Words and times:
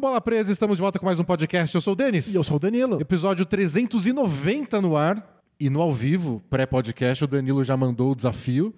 do 0.00 0.06
Bola 0.06 0.20
Presa? 0.20 0.50
Estamos 0.50 0.78
de 0.78 0.80
volta 0.80 0.98
com 0.98 1.04
mais 1.04 1.20
um 1.20 1.24
podcast. 1.24 1.74
Eu 1.74 1.80
sou 1.82 1.92
o 1.92 1.96
Denis. 1.96 2.32
E 2.32 2.34
eu 2.34 2.42
sou 2.42 2.56
o 2.56 2.58
Danilo. 2.58 2.98
Episódio 3.02 3.44
390 3.44 4.80
no 4.80 4.96
ar. 4.96 5.42
E 5.60 5.68
no 5.68 5.82
ao 5.82 5.92
vivo, 5.92 6.42
pré-podcast, 6.48 7.24
o 7.24 7.26
Danilo 7.26 7.62
já 7.62 7.76
mandou 7.76 8.10
o 8.10 8.14
desafio. 8.16 8.74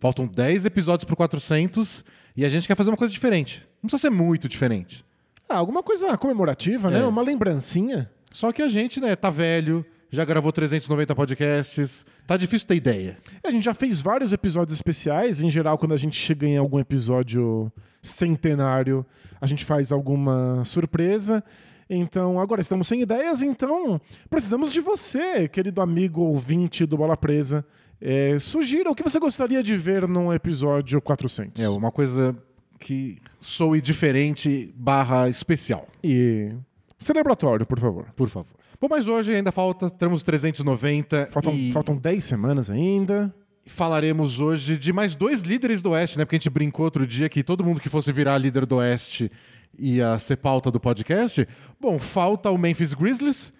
Faltam 0.00 0.26
10 0.26 0.64
episódios 0.64 1.04
pro 1.04 1.14
400 1.14 2.02
e 2.34 2.46
a 2.46 2.48
gente 2.48 2.66
quer 2.66 2.74
fazer 2.74 2.88
uma 2.88 2.96
coisa 2.96 3.12
diferente. 3.12 3.60
Não 3.82 3.90
precisa 3.90 4.08
ser 4.08 4.10
muito 4.10 4.48
diferente. 4.48 5.04
Ah, 5.46 5.56
alguma 5.56 5.82
coisa 5.82 6.16
comemorativa, 6.16 6.90
né? 6.90 7.00
É. 7.00 7.06
Uma 7.06 7.20
lembrancinha. 7.20 8.10
Só 8.32 8.50
que 8.50 8.62
a 8.62 8.68
gente, 8.70 9.00
né, 9.00 9.14
tá 9.14 9.28
velho, 9.28 9.84
já 10.14 10.24
gravou 10.24 10.52
390 10.52 11.14
podcasts, 11.14 12.06
tá 12.26 12.36
difícil 12.36 12.68
ter 12.68 12.76
ideia. 12.76 13.18
A 13.42 13.50
gente 13.50 13.64
já 13.64 13.74
fez 13.74 14.00
vários 14.00 14.32
episódios 14.32 14.76
especiais. 14.76 15.40
Em 15.40 15.50
geral, 15.50 15.76
quando 15.76 15.92
a 15.92 15.96
gente 15.96 16.16
chega 16.16 16.46
em 16.46 16.56
algum 16.56 16.78
episódio 16.78 17.70
centenário, 18.00 19.04
a 19.40 19.46
gente 19.46 19.64
faz 19.64 19.90
alguma 19.92 20.64
surpresa. 20.64 21.42
Então, 21.88 22.40
agora 22.40 22.60
estamos 22.60 22.88
sem 22.88 23.02
ideias, 23.02 23.42
então 23.42 24.00
precisamos 24.30 24.72
de 24.72 24.80
você, 24.80 25.46
querido 25.48 25.82
amigo 25.82 26.22
ouvinte 26.22 26.86
do 26.86 26.96
Bola 26.96 27.16
Presa. 27.16 27.64
É, 28.00 28.38
sugira 28.38 28.90
o 28.90 28.94
que 28.94 29.02
você 29.02 29.18
gostaria 29.18 29.62
de 29.62 29.76
ver 29.76 30.08
num 30.08 30.32
episódio 30.32 31.00
400. 31.00 31.62
É 31.62 31.68
uma 31.68 31.90
coisa 31.92 32.34
que 32.80 33.18
soe 33.38 33.80
diferente 33.80 34.72
barra 34.76 35.28
especial, 35.28 35.86
E 36.02 36.52
celebratório, 36.98 37.66
por 37.66 37.78
favor. 37.78 38.06
por 38.16 38.28
favor. 38.28 38.54
Bom, 38.84 38.88
mas 38.90 39.08
hoje 39.08 39.34
ainda 39.34 39.50
falta, 39.50 39.88
temos 39.88 40.22
390 40.22 41.28
Faltam, 41.30 41.54
e 41.54 41.72
faltam 41.72 41.96
10 41.96 42.22
semanas 42.22 42.68
ainda. 42.68 43.34
falaremos 43.64 44.40
hoje 44.40 44.76
de 44.76 44.92
mais 44.92 45.14
dois 45.14 45.40
líderes 45.40 45.80
do 45.80 45.92
Oeste, 45.92 46.18
né? 46.18 46.26
Porque 46.26 46.36
a 46.36 46.38
gente 46.38 46.50
brincou 46.50 46.84
outro 46.84 47.06
dia 47.06 47.30
que 47.30 47.42
todo 47.42 47.64
mundo 47.64 47.80
que 47.80 47.88
fosse 47.88 48.12
virar 48.12 48.36
líder 48.36 48.66
do 48.66 48.76
Oeste 48.76 49.32
ia 49.78 50.18
ser 50.18 50.36
pauta 50.36 50.70
do 50.70 50.78
podcast. 50.78 51.48
Bom, 51.80 51.98
falta 51.98 52.50
o 52.50 52.58
Memphis 52.58 52.92
Grizzlies, 52.92 53.54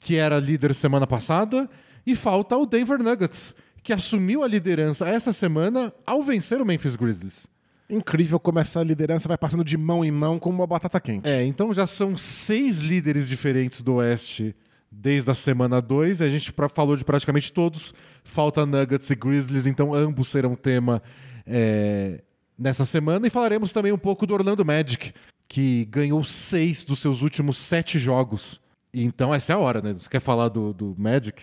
que 0.00 0.16
era 0.16 0.40
líder 0.40 0.74
semana 0.74 1.06
passada, 1.06 1.68
e 2.06 2.16
falta 2.16 2.56
o 2.56 2.64
Denver 2.64 3.02
Nuggets, 3.02 3.54
que 3.82 3.92
assumiu 3.92 4.42
a 4.42 4.48
liderança 4.48 5.06
essa 5.06 5.30
semana 5.30 5.92
ao 6.06 6.22
vencer 6.22 6.58
o 6.58 6.64
Memphis 6.64 6.96
Grizzlies. 6.96 7.46
Incrível 7.90 8.40
como 8.40 8.58
essa 8.58 8.82
liderança 8.82 9.28
vai 9.28 9.36
passando 9.36 9.62
de 9.62 9.76
mão 9.76 10.02
em 10.02 10.10
mão 10.10 10.38
como 10.38 10.56
uma 10.56 10.66
batata 10.66 10.98
quente. 10.98 11.28
É, 11.28 11.44
então 11.44 11.74
já 11.74 11.86
são 11.86 12.16
seis 12.16 12.80
líderes 12.80 13.28
diferentes 13.28 13.82
do 13.82 13.96
Oeste 13.96 14.56
desde 14.90 15.30
a 15.30 15.34
semana 15.34 15.80
2. 15.80 16.20
A 16.22 16.28
gente 16.28 16.52
falou 16.70 16.96
de 16.96 17.04
praticamente 17.04 17.52
todos. 17.52 17.94
Falta 18.24 18.66
Nuggets 18.66 19.08
e 19.10 19.14
Grizzlies, 19.14 19.66
então 19.66 19.94
ambos 19.94 20.28
serão 20.28 20.54
tema 20.54 21.02
é, 21.46 22.22
nessa 22.58 22.84
semana. 22.84 23.26
E 23.26 23.30
falaremos 23.30 23.72
também 23.72 23.92
um 23.92 23.98
pouco 23.98 24.26
do 24.26 24.34
Orlando 24.34 24.64
Magic, 24.64 25.12
que 25.48 25.84
ganhou 25.86 26.22
seis 26.24 26.84
dos 26.84 26.98
seus 26.98 27.22
últimos 27.22 27.56
sete 27.56 27.98
jogos. 27.98 28.60
Então 28.92 29.32
essa 29.32 29.52
é 29.52 29.56
a 29.56 29.58
hora, 29.58 29.80
né? 29.80 29.92
Você 29.92 30.08
quer 30.08 30.20
falar 30.20 30.48
do, 30.48 30.72
do 30.72 30.94
Magic? 30.98 31.42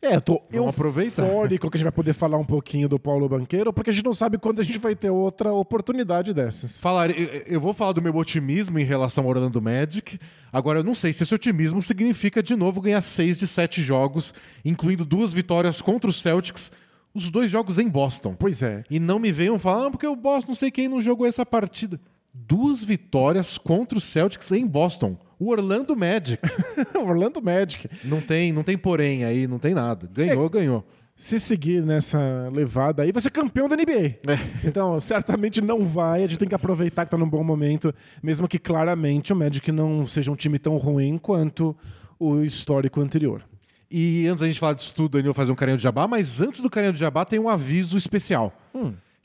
É, 0.00 0.14
eu 0.14 0.20
tô 0.20 0.42
Vamos 0.50 0.76
eufórico 0.76 1.68
que 1.68 1.76
a 1.76 1.78
gente 1.78 1.84
vai 1.84 1.92
poder 1.92 2.12
falar 2.12 2.38
um 2.38 2.44
pouquinho 2.44 2.88
do 2.88 3.00
Paulo 3.00 3.28
Banqueiro, 3.28 3.72
porque 3.72 3.90
a 3.90 3.92
gente 3.92 4.04
não 4.04 4.12
sabe 4.12 4.38
quando 4.38 4.60
a 4.60 4.62
gente 4.62 4.78
vai 4.78 4.94
ter 4.94 5.10
outra 5.10 5.52
oportunidade 5.52 6.32
dessas. 6.32 6.80
Falar, 6.80 7.10
eu, 7.10 7.26
eu 7.46 7.60
vou 7.60 7.74
falar 7.74 7.92
do 7.92 8.00
meu 8.00 8.14
otimismo 8.14 8.78
em 8.78 8.84
relação 8.84 9.24
ao 9.24 9.30
Orlando 9.30 9.60
Magic. 9.60 10.18
Agora, 10.52 10.78
eu 10.78 10.84
não 10.84 10.94
sei 10.94 11.12
se 11.12 11.24
esse 11.24 11.34
otimismo 11.34 11.82
significa 11.82 12.40
de 12.40 12.54
novo 12.54 12.80
ganhar 12.80 13.00
seis 13.00 13.36
de 13.36 13.46
sete 13.46 13.82
jogos, 13.82 14.32
incluindo 14.64 15.04
duas 15.04 15.32
vitórias 15.32 15.82
contra 15.82 16.08
o 16.08 16.12
Celtics, 16.12 16.70
os 17.12 17.28
dois 17.28 17.50
jogos 17.50 17.76
em 17.78 17.88
Boston. 17.88 18.36
Pois 18.38 18.62
é. 18.62 18.84
E 18.88 19.00
não 19.00 19.18
me 19.18 19.32
venham 19.32 19.58
falar, 19.58 19.88
ah, 19.88 19.90
porque 19.90 20.06
o 20.06 20.14
Boston 20.14 20.52
não 20.52 20.56
sei 20.56 20.70
quem 20.70 20.88
não 20.88 21.02
jogou 21.02 21.26
essa 21.26 21.44
partida. 21.44 22.00
Duas 22.32 22.84
vitórias 22.84 23.58
contra 23.58 23.98
o 23.98 24.00
Celtics 24.00 24.52
em 24.52 24.64
Boston. 24.64 25.18
O 25.38 25.50
Orlando 25.50 25.96
Magic. 25.96 26.42
Orlando 26.94 27.40
Magic. 27.40 27.88
não 28.04 28.20
tem, 28.20 28.52
não 28.52 28.62
tem 28.62 28.76
porém 28.76 29.24
aí, 29.24 29.46
não 29.46 29.58
tem 29.58 29.74
nada. 29.74 30.08
Ganhou, 30.12 30.48
ganhou. 30.50 30.84
Se 31.16 31.40
seguir 31.40 31.82
nessa 31.82 32.48
levada 32.52 33.02
aí, 33.02 33.10
vai 33.10 33.20
ser 33.20 33.30
campeão 33.30 33.68
da 33.68 33.74
NBA. 33.74 34.18
Então, 34.64 35.00
certamente 35.00 35.60
não 35.60 35.84
vai. 35.84 36.22
A 36.22 36.26
gente 36.28 36.38
tem 36.38 36.48
que 36.48 36.54
aproveitar 36.54 37.04
que 37.04 37.10
tá 37.10 37.18
num 37.18 37.28
bom 37.28 37.42
momento, 37.42 37.92
mesmo 38.22 38.46
que 38.46 38.56
claramente 38.58 39.32
o 39.32 39.36
Magic 39.36 39.72
não 39.72 40.06
seja 40.06 40.30
um 40.30 40.36
time 40.36 40.60
tão 40.60 40.76
ruim 40.76 41.18
quanto 41.18 41.76
o 42.20 42.42
histórico 42.42 43.00
anterior. 43.00 43.42
E 43.90 44.28
antes 44.28 44.42
da 44.42 44.46
gente 44.46 44.60
falar 44.60 44.74
disso 44.74 44.94
tudo, 44.94 45.16
Daniel, 45.18 45.34
fazer 45.34 45.50
um 45.50 45.56
carinho 45.56 45.76
de 45.76 45.82
jabá, 45.82 46.06
mas 46.06 46.40
antes 46.40 46.60
do 46.60 46.70
carinho 46.70 46.92
de 46.92 47.00
jabá 47.00 47.24
tem 47.24 47.38
um 47.38 47.48
aviso 47.48 47.96
especial. 47.96 48.52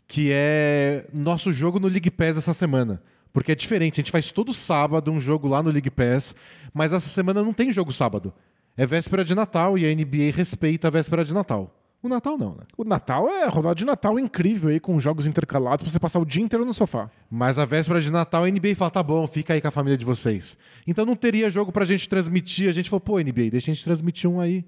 Que 0.07 0.29
é 0.31 1.05
nosso 1.13 1.53
jogo 1.53 1.79
no 1.79 1.87
League 1.87 2.09
Pass 2.09 2.37
essa 2.37 2.53
semana. 2.55 3.01
Porque 3.33 3.51
é 3.51 3.55
diferente, 3.55 3.99
a 3.99 4.01
gente 4.03 4.11
faz 4.11 4.29
todo 4.31 4.53
sábado 4.53 5.11
um 5.11 5.19
jogo 5.19 5.47
lá 5.47 5.63
no 5.63 5.71
League 5.71 5.89
Pass, 5.89 6.35
mas 6.71 6.93
essa 6.93 7.09
semana 7.09 7.41
não 7.41 7.51
tem 7.51 7.73
jogo 7.73 7.91
sábado. 7.91 8.31
É 8.77 8.85
véspera 8.85 9.25
de 9.25 9.33
Natal 9.33 9.77
e 9.77 9.85
a 9.85 9.93
NBA 9.93 10.31
respeita 10.33 10.87
a 10.87 10.91
véspera 10.91 11.25
de 11.25 11.33
Natal. 11.33 11.75
O 12.03 12.09
Natal 12.09 12.37
não, 12.37 12.49
né? 12.49 12.63
O 12.77 12.83
Natal 12.83 13.29
é 13.29 13.43
a 13.43 13.49
rodada 13.49 13.75
de 13.75 13.85
Natal 13.85 14.19
incrível 14.19 14.69
aí, 14.69 14.79
com 14.79 14.99
jogos 14.99 15.25
intercalados 15.25 15.83
pra 15.83 15.91
você 15.91 15.99
passar 15.99 16.19
o 16.19 16.25
dia 16.25 16.43
inteiro 16.43 16.65
no 16.65 16.73
sofá. 16.73 17.09
Mas 17.31 17.57
a 17.57 17.63
véspera 17.63 18.01
de 18.01 18.11
Natal 18.11 18.43
a 18.43 18.49
NBA 18.49 18.75
fala: 18.75 18.91
tá 18.91 19.01
bom, 19.01 19.25
fica 19.25 19.53
aí 19.53 19.61
com 19.61 19.69
a 19.69 19.71
família 19.71 19.97
de 19.97 20.03
vocês. 20.03 20.57
Então 20.85 21.05
não 21.05 21.15
teria 21.15 21.49
jogo 21.49 21.71
pra 21.71 21.85
gente 21.85 22.09
transmitir. 22.09 22.67
A 22.67 22.73
gente 22.73 22.89
falou: 22.89 22.99
pô, 22.99 23.19
NBA, 23.19 23.49
deixa 23.51 23.71
a 23.71 23.73
gente 23.73 23.85
transmitir 23.85 24.29
um 24.29 24.41
aí. 24.41 24.65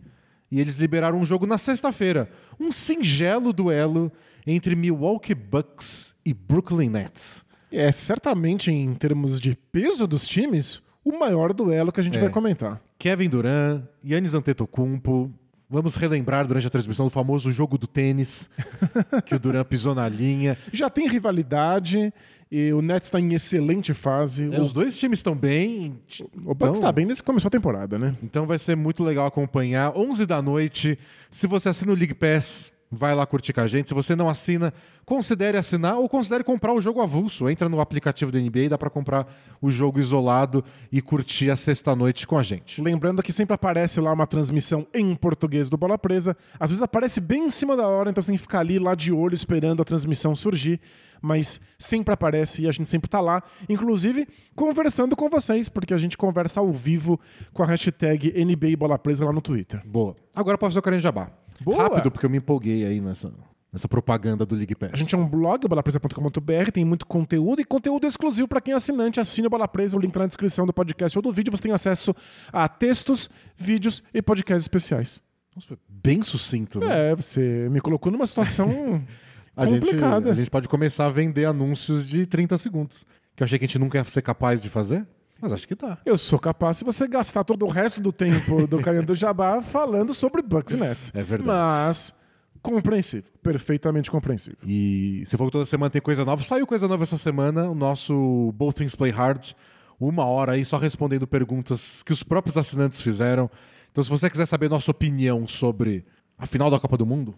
E 0.49 0.61
eles 0.61 0.77
liberaram 0.77 1.19
um 1.19 1.25
jogo 1.25 1.45
na 1.45 1.57
sexta-feira. 1.57 2.29
Um 2.57 2.71
singelo 2.71 3.51
duelo 3.51 4.09
entre 4.47 4.75
Milwaukee 4.75 5.35
Bucks 5.35 6.15
e 6.25 6.33
Brooklyn 6.33 6.89
Nets. 6.89 7.43
É 7.77 7.91
certamente, 7.91 8.71
em 8.71 8.93
termos 8.93 9.39
de 9.39 9.57
peso 9.71 10.07
dos 10.07 10.27
times, 10.27 10.81
o 11.03 11.17
maior 11.17 11.53
duelo 11.53 11.91
que 11.91 11.99
a 11.99 12.03
gente 12.03 12.17
É. 12.17 12.21
vai 12.21 12.29
comentar. 12.29 12.81
Kevin 12.97 13.29
Durant, 13.29 13.83
Yannis 14.03 14.33
Antetokounmpo. 14.33 15.31
Vamos 15.69 15.95
relembrar 15.95 16.45
durante 16.47 16.67
a 16.67 16.69
transmissão 16.69 17.07
do 17.07 17.09
famoso 17.09 17.51
jogo 17.51 17.75
do 17.77 17.87
tênis, 17.87 18.49
que 19.25 19.33
o 19.35 19.39
Durant 19.39 19.65
pisou 19.67 19.95
na 19.95 20.07
linha. 20.07 20.55
Já 20.71 20.89
tem 20.91 21.07
rivalidade 21.07 22.13
e 22.51 22.71
o 22.71 22.81
Nets 22.83 23.07
está 23.07 23.19
em 23.19 23.33
excelente 23.33 23.91
fase. 23.93 24.47
Os 24.47 24.71
dois 24.71 24.97
times 24.97 25.19
estão 25.19 25.35
bem. 25.35 25.99
O, 26.45 26.51
o 26.51 26.55
Bucks 26.55 26.77
está 26.77 26.91
bem 26.91 27.05
desde 27.07 27.23
que 27.23 27.25
começou 27.27 27.47
a 27.47 27.51
temporada, 27.51 27.97
né? 27.97 28.15
Então 28.23 28.45
vai 28.45 28.59
ser 28.59 28.75
muito 28.77 29.03
legal 29.03 29.25
acompanhar. 29.25 29.91
11 29.97 30.25
da 30.27 30.39
noite. 30.41 30.97
Se 31.31 31.47
você 31.47 31.67
assina 31.69 31.91
o 31.91 31.95
League 31.95 32.13
Pass, 32.13 32.71
vai 32.95 33.13
lá 33.13 33.25
curtir 33.25 33.53
com 33.53 33.61
a 33.61 33.67
gente. 33.67 33.89
Se 33.89 33.93
você 33.93 34.15
não 34.15 34.29
assina, 34.29 34.73
considere 35.05 35.57
assinar 35.57 35.95
ou 35.97 36.09
considere 36.09 36.43
comprar 36.43 36.73
o 36.73 36.81
jogo 36.81 37.01
avulso. 37.01 37.49
Entra 37.49 37.69
no 37.69 37.79
aplicativo 37.79 38.31
da 38.31 38.39
NBA, 38.39 38.69
dá 38.69 38.77
pra 38.77 38.89
comprar 38.89 39.27
o 39.61 39.69
jogo 39.69 39.99
isolado 39.99 40.63
e 40.91 41.01
curtir 41.01 41.49
a 41.49 41.55
sexta-noite 41.55 42.25
com 42.25 42.37
a 42.37 42.43
gente. 42.43 42.81
Lembrando 42.81 43.21
que 43.21 43.31
sempre 43.31 43.53
aparece 43.53 43.99
lá 43.99 44.11
uma 44.11 44.25
transmissão 44.25 44.87
em 44.93 45.15
português 45.15 45.69
do 45.69 45.77
Bola 45.77 45.97
Presa. 45.97 46.35
Às 46.59 46.69
vezes 46.71 46.81
aparece 46.81 47.19
bem 47.21 47.45
em 47.45 47.49
cima 47.49 47.75
da 47.75 47.87
hora, 47.87 48.09
então 48.09 48.21
você 48.21 48.27
tem 48.27 48.35
que 48.35 48.41
ficar 48.41 48.59
ali 48.59 48.79
lá 48.79 48.95
de 48.95 49.11
olho 49.11 49.35
esperando 49.35 49.81
a 49.81 49.85
transmissão 49.85 50.35
surgir. 50.35 50.79
Mas 51.21 51.59
sempre 51.79 52.13
aparece 52.13 52.63
e 52.63 52.67
a 52.67 52.71
gente 52.71 52.87
sempre 52.87 53.09
tá 53.09 53.19
lá, 53.19 53.41
inclusive 53.67 54.27
conversando 54.53 55.15
com 55.15 55.29
vocês, 55.29 55.69
porque 55.69 55.93
a 55.93 55.97
gente 55.97 56.17
conversa 56.17 56.59
ao 56.59 56.71
vivo 56.71 57.19
com 57.51 57.63
a 57.63 57.65
hashtag 57.65 58.31
NBA 58.45 58.77
Bola 58.77 58.99
Presa 58.99 59.25
lá 59.25 59.33
no 59.33 59.41
Twitter. 59.41 59.81
Boa. 59.85 60.15
Agora 60.35 60.57
posso 60.57 60.79
carinho 60.81 60.99
de 60.99 61.03
jabá. 61.03 61.31
Boa. 61.63 61.83
Rápido, 61.83 62.11
porque 62.11 62.25
eu 62.25 62.29
me 62.29 62.37
empolguei 62.37 62.85
aí 62.85 62.99
nessa, 62.99 63.31
nessa 63.71 63.87
propaganda 63.87 64.45
do 64.45 64.55
League 64.55 64.75
Pass. 64.75 64.91
A 64.93 64.97
gente 64.97 65.13
é 65.13 65.17
um 65.17 65.27
blog, 65.27 65.67
bolapresa.com.br, 65.67 66.71
tem 66.73 66.85
muito 66.85 67.05
conteúdo 67.05 67.61
e 67.61 67.65
conteúdo 67.65 68.07
exclusivo 68.07 68.47
para 68.47 68.61
quem 68.61 68.73
é 68.73 68.77
assinante. 68.77 69.19
Assine 69.19 69.47
o 69.47 69.49
Bola 69.49 69.67
Presa, 69.67 69.97
o 69.97 69.99
link 69.99 70.11
tá 70.11 70.21
na 70.21 70.27
descrição 70.27 70.65
do 70.65 70.73
podcast 70.73 71.17
ou 71.17 71.21
do 71.21 71.31
vídeo. 71.31 71.51
Você 71.51 71.63
tem 71.63 71.71
acesso 71.71 72.15
a 72.51 72.67
textos, 72.67 73.29
vídeos 73.55 74.03
e 74.13 74.21
podcasts 74.21 74.63
especiais. 74.63 75.21
Nossa, 75.55 75.67
foi 75.67 75.77
bem 75.87 76.21
sucinto, 76.21 76.79
né? 76.79 77.11
É, 77.11 77.15
você 77.15 77.69
me 77.69 77.79
colocou 77.79 78.11
numa 78.11 78.27
situação 78.27 78.67
a, 79.55 79.65
gente, 79.65 79.85
complicada. 79.85 80.31
a 80.31 80.33
gente 80.33 80.49
pode 80.49 80.67
começar 80.67 81.05
a 81.05 81.09
vender 81.09 81.45
anúncios 81.45 82.07
de 82.07 82.25
30 82.25 82.57
segundos. 82.57 83.05
Que 83.35 83.43
eu 83.43 83.45
achei 83.45 83.59
que 83.59 83.65
a 83.65 83.67
gente 83.67 83.79
nunca 83.79 83.97
ia 83.97 84.03
ser 84.05 84.21
capaz 84.21 84.61
de 84.61 84.69
fazer, 84.69 85.05
mas 85.41 85.51
acho 85.51 85.67
que 85.67 85.75
dá. 85.75 85.97
Eu 86.05 86.17
sou 86.17 86.39
capaz 86.39 86.77
se 86.77 86.83
você 86.85 87.07
gastar 87.07 87.43
todo 87.43 87.65
o 87.65 87.69
resto 87.69 87.99
do 88.01 88.11
tempo 88.11 88.65
do 88.67 88.79
Carinha 88.79 89.03
do 89.03 89.15
Jabá 89.15 89.61
falando 89.63 90.13
sobre 90.13 90.41
Bucks 90.41 90.73
e 90.73 90.77
Nets. 90.77 91.11
É 91.13 91.23
verdade. 91.23 91.47
Mas 91.47 92.13
compreensível, 92.61 93.31
perfeitamente 93.43 94.09
compreensível. 94.09 94.57
E 94.65 95.23
você 95.25 95.37
falou 95.37 95.51
que 95.51 95.53
toda 95.53 95.65
semana 95.65 95.89
tem 95.89 96.01
coisa 96.01 96.25
nova. 96.25 96.41
Saiu 96.41 96.65
coisa 96.65 96.87
nova 96.87 97.03
essa 97.03 97.17
semana, 97.17 97.69
o 97.69 97.75
nosso 97.75 98.51
Both 98.55 98.77
Things 98.77 98.95
Play 98.95 99.11
Hard. 99.11 99.51
Uma 99.99 100.25
hora 100.25 100.53
aí 100.53 100.65
só 100.65 100.77
respondendo 100.77 101.27
perguntas 101.27 102.01
que 102.03 102.11
os 102.11 102.23
próprios 102.23 102.57
assinantes 102.57 102.99
fizeram. 102.99 103.49
Então, 103.91 104.03
se 104.03 104.09
você 104.09 104.29
quiser 104.29 104.45
saber 104.45 104.69
nossa 104.69 104.91
opinião 104.91 105.47
sobre 105.47 106.05
a 106.37 106.45
final 106.45 106.69
da 106.69 106.79
Copa 106.79 106.97
do 106.97 107.05
Mundo, 107.05 107.33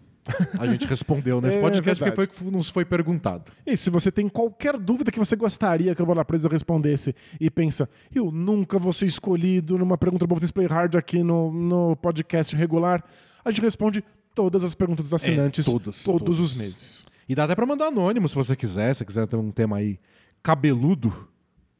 a 0.58 0.66
gente 0.66 0.86
respondeu 0.88 1.40
nesse 1.40 1.58
É 1.58 1.60
podcast 1.60 1.98
porque 2.02 2.16
verdade. 2.16 2.36
foi 2.38 2.50
que 2.50 2.56
nos 2.56 2.68
foi 2.70 2.84
perguntado. 2.84 3.52
E 3.66 3.76
se 3.76 3.90
você 3.90 4.10
tem 4.10 4.28
qualquer 4.28 4.76
dúvida 4.78 5.10
que 5.10 5.18
você 5.18 5.36
gostaria 5.36 5.94
que 5.94 6.02
o 6.02 6.06
Bola 6.06 6.24
Presa 6.24 6.48
respondesse 6.48 7.14
e 7.40 7.50
pensa, 7.50 7.88
eu 8.14 8.30
nunca 8.30 8.78
vou 8.78 8.92
ser 8.92 9.06
escolhido 9.06 9.78
numa 9.78 9.96
pergunta 9.96 10.26
do 10.26 10.28
Bola 10.28 10.40
Play 10.52 10.66
Hard 10.66 10.96
aqui 10.96 11.22
no, 11.22 11.52
no 11.52 11.96
podcast 11.96 12.54
regular, 12.56 13.04
a 13.44 13.50
gente 13.50 13.62
responde 13.62 14.02
todas 14.34 14.62
as 14.64 14.74
perguntas 14.74 15.06
dos 15.06 15.14
assinantes 15.14 15.64
todas, 15.64 16.04
todos 16.04 16.20
todas. 16.22 16.38
os 16.40 16.54
meses. 16.56 17.06
E 17.28 17.34
dá 17.34 17.44
até 17.44 17.54
pra 17.54 17.66
mandar 17.66 17.86
anônimo 17.88 18.28
se 18.28 18.34
você 18.34 18.54
quiser. 18.56 18.94
Se 18.94 19.04
quiser 19.04 19.26
ter 19.26 19.36
um 19.36 19.50
tema 19.50 19.76
aí 19.78 19.98
cabeludo, 20.42 21.28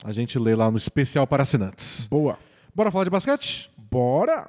A 0.04 0.12
gente 0.12 0.38
lê 0.38 0.54
lá 0.54 0.70
no 0.70 0.76
especial 0.76 1.26
para 1.26 1.42
assinantes. 1.42 2.06
Boa. 2.06 2.38
Bora 2.74 2.90
falar 2.90 3.04
de 3.04 3.10
basquete? 3.10 3.68
Bora! 3.90 4.48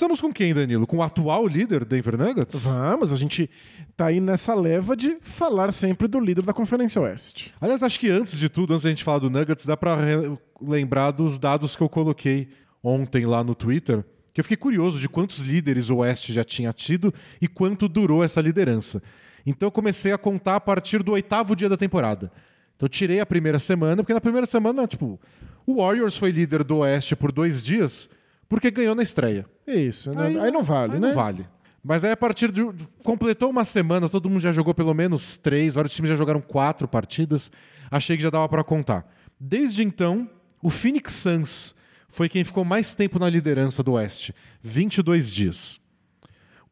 Começamos 0.00 0.22
com 0.22 0.32
quem, 0.32 0.54
Danilo? 0.54 0.86
Com 0.86 0.96
o 0.96 1.02
atual 1.02 1.46
líder 1.46 1.84
Denver 1.84 2.16
Nuggets? 2.16 2.62
Vamos, 2.62 3.12
a 3.12 3.16
gente 3.16 3.50
tá 3.94 4.06
aí 4.06 4.18
nessa 4.18 4.54
leva 4.54 4.96
de 4.96 5.18
falar 5.20 5.70
sempre 5.74 6.08
do 6.08 6.18
líder 6.18 6.40
da 6.42 6.54
Conferência 6.54 7.02
Oeste. 7.02 7.52
Aliás, 7.60 7.82
acho 7.82 8.00
que 8.00 8.08
antes 8.08 8.38
de 8.38 8.48
tudo, 8.48 8.72
antes 8.72 8.84
da 8.84 8.88
gente 8.88 9.04
falar 9.04 9.18
do 9.18 9.28
Nuggets, 9.28 9.66
dá 9.66 9.76
pra 9.76 9.96
re- 9.96 10.38
lembrar 10.58 11.10
dos 11.10 11.38
dados 11.38 11.76
que 11.76 11.82
eu 11.82 11.88
coloquei 11.90 12.48
ontem 12.82 13.26
lá 13.26 13.44
no 13.44 13.54
Twitter, 13.54 14.02
que 14.32 14.40
eu 14.40 14.44
fiquei 14.44 14.56
curioso 14.56 14.98
de 14.98 15.06
quantos 15.06 15.40
líderes 15.40 15.90
o 15.90 15.96
Oeste 15.96 16.32
já 16.32 16.44
tinha 16.44 16.72
tido 16.72 17.12
e 17.38 17.46
quanto 17.46 17.86
durou 17.86 18.24
essa 18.24 18.40
liderança. 18.40 19.02
Então 19.44 19.66
eu 19.66 19.70
comecei 19.70 20.12
a 20.12 20.16
contar 20.18 20.56
a 20.56 20.60
partir 20.60 21.02
do 21.02 21.12
oitavo 21.12 21.54
dia 21.54 21.68
da 21.68 21.76
temporada. 21.76 22.32
Então 22.74 22.86
eu 22.86 22.88
tirei 22.88 23.20
a 23.20 23.26
primeira 23.26 23.58
semana, 23.58 24.02
porque 24.02 24.14
na 24.14 24.20
primeira 24.22 24.46
semana, 24.46 24.86
tipo, 24.86 25.20
o 25.66 25.82
Warriors 25.82 26.16
foi 26.16 26.30
líder 26.30 26.64
do 26.64 26.78
Oeste 26.78 27.14
por 27.14 27.30
dois 27.30 27.62
dias, 27.62 28.08
porque 28.48 28.70
ganhou 28.70 28.94
na 28.94 29.02
estreia. 29.02 29.44
Isso, 29.74 30.12
né? 30.12 30.40
aí, 30.40 30.50
não 30.50 30.62
vale, 30.62 30.94
aí 30.94 31.00
né? 31.00 31.08
Não 31.08 31.14
vale. 31.14 31.46
Mas 31.82 32.04
aí 32.04 32.12
a 32.12 32.16
partir 32.16 32.52
de. 32.52 32.62
Completou 33.02 33.50
uma 33.50 33.64
semana, 33.64 34.08
todo 34.08 34.28
mundo 34.28 34.40
já 34.40 34.52
jogou 34.52 34.74
pelo 34.74 34.92
menos 34.94 35.36
três, 35.36 35.74
vários 35.74 35.94
times 35.94 36.10
já 36.10 36.16
jogaram 36.16 36.40
quatro 36.40 36.86
partidas. 36.86 37.50
Achei 37.90 38.16
que 38.16 38.22
já 38.22 38.30
dava 38.30 38.48
pra 38.48 38.62
contar. 38.62 39.10
Desde 39.38 39.82
então, 39.82 40.28
o 40.62 40.68
Phoenix 40.68 41.14
Suns 41.14 41.74
foi 42.08 42.28
quem 42.28 42.44
ficou 42.44 42.64
mais 42.64 42.94
tempo 42.94 43.18
na 43.18 43.28
liderança 43.30 43.82
do 43.82 43.92
Oeste 43.92 44.34
22 44.62 45.32
dias. 45.32 45.80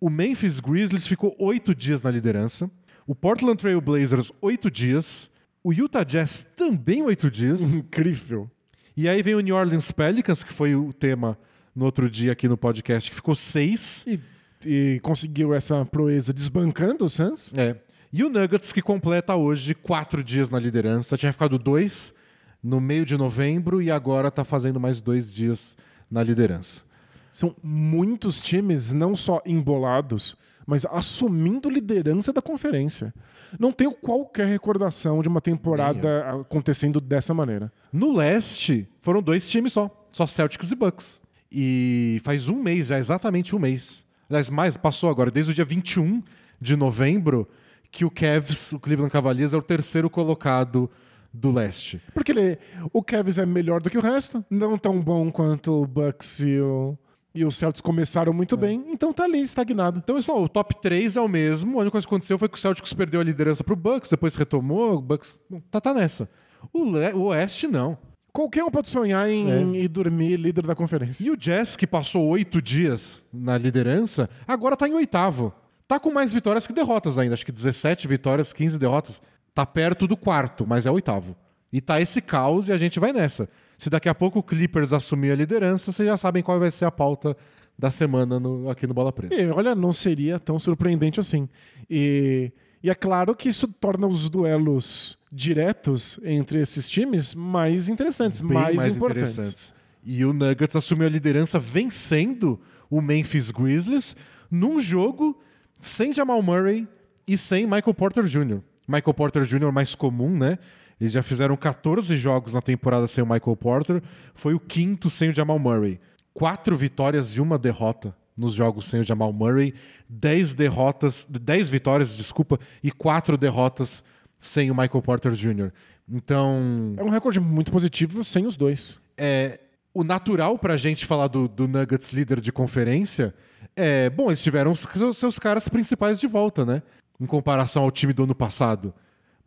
O 0.00 0.10
Memphis 0.10 0.60
Grizzlies 0.60 1.06
ficou 1.06 1.34
oito 1.38 1.74
dias 1.74 2.02
na 2.02 2.10
liderança. 2.10 2.70
O 3.06 3.14
Portland 3.14 3.56
Trail 3.56 3.80
Blazers, 3.80 4.30
oito 4.40 4.70
dias. 4.70 5.30
O 5.64 5.72
Utah 5.72 6.04
Jazz 6.04 6.46
também 6.56 7.02
oito 7.02 7.30
dias. 7.30 7.62
Incrível. 7.72 8.48
E 8.96 9.08
aí 9.08 9.22
vem 9.22 9.34
o 9.34 9.40
New 9.40 9.56
Orleans 9.56 9.90
Pelicans, 9.90 10.44
que 10.44 10.52
foi 10.52 10.76
o 10.76 10.92
tema 10.92 11.38
no 11.78 11.84
outro 11.84 12.10
dia 12.10 12.32
aqui 12.32 12.48
no 12.48 12.56
podcast, 12.56 13.08
que 13.08 13.14
ficou 13.14 13.36
seis. 13.36 14.04
E, 14.04 14.18
e 14.66 15.00
conseguiu 15.00 15.54
essa 15.54 15.84
proeza 15.84 16.32
desbancando 16.32 17.04
o 17.04 17.08
Suns. 17.08 17.54
É. 17.56 17.76
E 18.12 18.24
o 18.24 18.28
Nuggets, 18.28 18.72
que 18.72 18.82
completa 18.82 19.36
hoje 19.36 19.76
quatro 19.76 20.24
dias 20.24 20.50
na 20.50 20.58
liderança. 20.58 21.16
Tinha 21.16 21.32
ficado 21.32 21.56
dois 21.56 22.12
no 22.60 22.80
meio 22.80 23.06
de 23.06 23.16
novembro 23.16 23.80
e 23.80 23.92
agora 23.92 24.26
está 24.26 24.44
fazendo 24.44 24.80
mais 24.80 25.00
dois 25.00 25.32
dias 25.32 25.76
na 26.10 26.20
liderança. 26.20 26.82
São 27.30 27.54
muitos 27.62 28.42
times, 28.42 28.92
não 28.92 29.14
só 29.14 29.40
embolados, 29.46 30.36
mas 30.66 30.84
assumindo 30.86 31.70
liderança 31.70 32.32
da 32.32 32.42
conferência. 32.42 33.14
Não 33.56 33.70
tenho 33.70 33.92
qualquer 33.92 34.46
recordação 34.48 35.22
de 35.22 35.28
uma 35.28 35.40
temporada 35.40 36.40
acontecendo 36.40 37.00
dessa 37.00 37.32
maneira. 37.32 37.70
No 37.92 38.16
leste, 38.16 38.88
foram 39.00 39.22
dois 39.22 39.48
times 39.48 39.74
só. 39.74 39.88
Só 40.10 40.26
Celtics 40.26 40.72
e 40.72 40.74
Bucks. 40.74 41.20
E 41.50 42.20
faz 42.24 42.48
um 42.48 42.62
mês 42.62 42.88
já, 42.88 42.98
exatamente 42.98 43.54
um 43.56 43.58
mês. 43.58 44.06
Aliás, 44.28 44.50
mais, 44.50 44.76
passou 44.76 45.08
agora, 45.08 45.30
desde 45.30 45.52
o 45.52 45.54
dia 45.54 45.64
21 45.64 46.22
de 46.60 46.76
novembro, 46.76 47.48
que 47.90 48.04
o 48.04 48.10
Cavs, 48.10 48.72
o 48.72 48.78
Cleveland 48.80 49.10
Cavaliers, 49.12 49.54
é 49.54 49.56
o 49.56 49.62
terceiro 49.62 50.10
colocado 50.10 50.90
do 51.32 51.50
leste. 51.50 52.00
Porque 52.12 52.32
ele, 52.32 52.58
o 52.92 53.02
Cavs 53.02 53.38
é 53.38 53.46
melhor 53.46 53.80
do 53.80 53.88
que 53.88 53.96
o 53.96 54.00
resto, 54.02 54.44
não 54.50 54.76
tão 54.76 55.00
bom 55.00 55.30
quanto 55.30 55.72
o 55.82 55.86
Bucks 55.86 56.40
e 56.40 56.58
o, 56.60 56.98
e 57.34 57.44
o 57.44 57.50
Celtics 57.50 57.80
começaram 57.80 58.32
muito 58.34 58.56
bem, 58.56 58.84
então 58.88 59.12
tá 59.12 59.24
ali, 59.24 59.40
estagnado. 59.40 60.00
Então, 60.02 60.20
só, 60.20 60.42
o 60.42 60.48
top 60.48 60.78
3 60.82 61.16
é 61.16 61.20
o 61.20 61.28
mesmo. 61.28 61.78
A 61.78 61.80
única 61.82 61.92
coisa 61.92 62.06
que 62.06 62.12
aconteceu 62.12 62.38
foi 62.38 62.48
que 62.48 62.56
o 62.58 62.60
Celtics 62.60 62.92
perdeu 62.92 63.20
a 63.20 63.24
liderança 63.24 63.64
pro 63.64 63.76
Bucks, 63.76 64.10
depois 64.10 64.34
retomou, 64.34 64.94
o 64.96 65.00
Bucks 65.02 65.38
tá, 65.70 65.80
tá 65.80 65.94
nessa. 65.94 66.28
O, 66.72 66.84
le- 66.84 67.12
o 67.14 67.22
Oeste, 67.26 67.66
não. 67.66 67.96
Qualquer 68.32 68.62
um 68.62 68.70
pode 68.70 68.88
sonhar 68.88 69.28
em 69.28 69.74
ir 69.76 69.88
dormir 69.88 70.36
líder 70.36 70.66
da 70.66 70.74
conferência. 70.74 71.24
E 71.26 71.30
o 71.30 71.36
Jazz, 71.36 71.74
que 71.76 71.86
passou 71.86 72.26
oito 72.28 72.60
dias 72.62 73.24
na 73.32 73.56
liderança, 73.58 74.28
agora 74.46 74.76
tá 74.76 74.86
em 74.88 74.94
oitavo. 74.94 75.52
Tá 75.88 75.98
com 75.98 76.10
mais 76.12 76.32
vitórias 76.32 76.66
que 76.66 76.72
derrotas 76.72 77.18
ainda. 77.18 77.34
Acho 77.34 77.44
que 77.46 77.50
17 77.52 78.06
vitórias, 78.06 78.52
15 78.52 78.78
derrotas. 78.78 79.20
Tá 79.54 79.64
perto 79.66 80.06
do 80.06 80.16
quarto, 80.16 80.66
mas 80.66 80.86
é 80.86 80.90
oitavo. 80.90 81.34
E 81.72 81.80
tá 81.80 82.00
esse 82.00 82.20
caos 82.20 82.68
e 82.68 82.72
a 82.72 82.76
gente 82.76 83.00
vai 83.00 83.12
nessa. 83.12 83.48
Se 83.76 83.90
daqui 83.90 84.08
a 84.08 84.14
pouco 84.14 84.38
o 84.38 84.42
Clippers 84.42 84.92
assumir 84.92 85.32
a 85.32 85.34
liderança, 85.34 85.90
vocês 85.90 86.06
já 86.08 86.16
sabem 86.16 86.42
qual 86.42 86.58
vai 86.60 86.70
ser 86.70 86.84
a 86.84 86.90
pauta 86.90 87.36
da 87.78 87.90
semana 87.90 88.38
no- 88.38 88.68
aqui 88.70 88.86
no 88.86 88.94
Bola 88.94 89.12
Presa. 89.12 89.34
E, 89.34 89.48
olha, 89.50 89.74
não 89.74 89.92
seria 89.92 90.38
tão 90.38 90.58
surpreendente 90.58 91.18
assim. 91.20 91.48
E, 91.88 92.52
e 92.82 92.90
é 92.90 92.94
claro 92.94 93.34
que 93.34 93.48
isso 93.48 93.66
torna 93.66 94.06
os 94.06 94.28
duelos 94.28 95.18
diretos 95.32 96.20
entre 96.24 96.60
esses 96.60 96.88
times 96.88 97.34
mais 97.34 97.88
interessantes, 97.88 98.40
bem 98.40 98.52
mais, 98.52 98.76
mais 98.76 98.96
importantes. 98.96 99.32
interessantes. 99.32 99.74
E 100.04 100.24
o 100.24 100.32
Nuggets 100.32 100.76
assumiu 100.76 101.06
a 101.06 101.10
liderança 101.10 101.58
vencendo 101.58 102.58
o 102.88 103.00
Memphis 103.00 103.50
Grizzlies 103.50 104.16
num 104.50 104.80
jogo 104.80 105.38
sem 105.80 106.14
Jamal 106.14 106.42
Murray 106.42 106.88
e 107.26 107.36
sem 107.36 107.64
Michael 107.64 107.94
Porter 107.94 108.24
Jr. 108.24 108.60
Michael 108.86 109.14
Porter 109.14 109.42
Jr. 109.42 109.70
mais 109.72 109.94
comum, 109.94 110.36
né? 110.36 110.58
Eles 111.00 111.12
já 111.12 111.22
fizeram 111.22 111.56
14 111.56 112.16
jogos 112.16 112.54
na 112.54 112.62
temporada 112.62 113.06
sem 113.06 113.22
o 113.22 113.26
Michael 113.26 113.56
Porter. 113.56 114.02
Foi 114.34 114.54
o 114.54 114.60
quinto 114.60 115.10
sem 115.10 115.30
o 115.30 115.34
Jamal 115.34 115.58
Murray. 115.58 116.00
Quatro 116.32 116.76
vitórias 116.76 117.30
e 117.30 117.40
uma 117.40 117.58
derrota 117.58 118.16
nos 118.38 118.54
jogos 118.54 118.86
sem 118.86 119.00
o 119.00 119.04
Jamal 119.04 119.32
Murray. 119.32 119.74
Dez 120.08 120.54
derrotas, 120.54 121.26
dez 121.28 121.68
vitórias, 121.68 122.16
desculpa, 122.16 122.58
e 122.82 122.90
quatro 122.90 123.36
derrotas 123.36 124.02
sem 124.38 124.70
o 124.70 124.74
Michael 124.74 125.02
Porter 125.02 125.32
Jr. 125.32 125.70
Então, 126.10 126.94
É 126.96 127.02
um 127.02 127.10
recorde 127.10 127.40
muito 127.40 127.70
positivo 127.70 128.22
sem 128.24 128.46
os 128.46 128.56
dois. 128.56 128.98
é, 129.16 129.60
o 129.92 130.04
natural 130.04 130.56
pra 130.56 130.76
gente 130.76 131.04
falar 131.04 131.26
do, 131.26 131.48
do 131.48 131.66
Nuggets 131.66 132.12
líder 132.12 132.40
de 132.40 132.52
conferência 132.52 133.34
é, 133.74 134.08
bom, 134.10 134.28
eles 134.28 134.42
tiveram 134.42 134.72
os 134.72 134.80
seus, 134.80 135.16
seus 135.18 135.38
caras 135.38 135.68
principais 135.68 136.18
de 136.18 136.26
volta, 136.26 136.64
né? 136.64 136.82
Em 137.20 137.26
comparação 137.26 137.82
ao 137.84 137.90
time 137.90 138.12
do 138.12 138.24
ano 138.24 138.34
passado. 138.34 138.92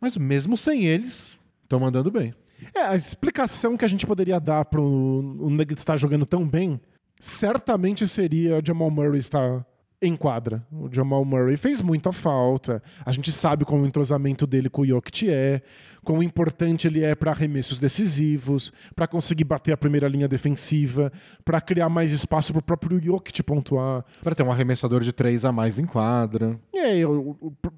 Mas 0.00 0.16
mesmo 0.16 0.56
sem 0.56 0.84
eles, 0.84 1.36
estão 1.62 1.80
mandando 1.80 2.10
bem. 2.10 2.34
É, 2.74 2.82
a 2.82 2.94
explicação 2.94 3.76
que 3.76 3.84
a 3.84 3.88
gente 3.88 4.06
poderia 4.06 4.38
dar 4.40 4.64
pro 4.64 4.82
o 4.82 5.50
Nuggets 5.50 5.82
estar 5.82 5.96
jogando 5.96 6.24
tão 6.24 6.46
bem, 6.46 6.80
certamente 7.26 8.06
seria 8.08 8.58
o 8.58 8.62
Jamal 8.66 8.90
Murray 8.90 9.20
estar 9.20 9.64
em 10.04 10.16
quadra. 10.16 10.66
O 10.72 10.88
Jamal 10.92 11.24
Murray 11.24 11.56
fez 11.56 11.80
muita 11.80 12.10
falta. 12.10 12.82
A 13.06 13.12
gente 13.12 13.30
sabe 13.30 13.64
como 13.64 13.84
o 13.84 13.86
entrosamento 13.86 14.44
dele 14.44 14.68
com 14.68 14.82
o 14.82 14.84
Jokic 14.86 15.30
é, 15.30 15.62
quão 16.02 16.20
importante 16.20 16.88
ele 16.88 17.04
é 17.04 17.14
para 17.14 17.30
arremessos 17.30 17.78
decisivos, 17.78 18.72
para 18.96 19.06
conseguir 19.06 19.44
bater 19.44 19.70
a 19.72 19.76
primeira 19.76 20.08
linha 20.08 20.26
defensiva, 20.26 21.12
para 21.44 21.60
criar 21.60 21.88
mais 21.88 22.10
espaço 22.10 22.52
para 22.52 22.58
o 22.58 22.62
próprio 22.64 23.00
Jokic 23.00 23.40
pontuar. 23.44 24.04
Pra 24.20 24.34
ter 24.34 24.42
um 24.42 24.50
arremessador 24.50 25.02
de 25.02 25.12
três 25.12 25.44
a 25.44 25.52
mais 25.52 25.78
em 25.78 25.86
quadra. 25.86 26.58
Aí, 26.74 27.02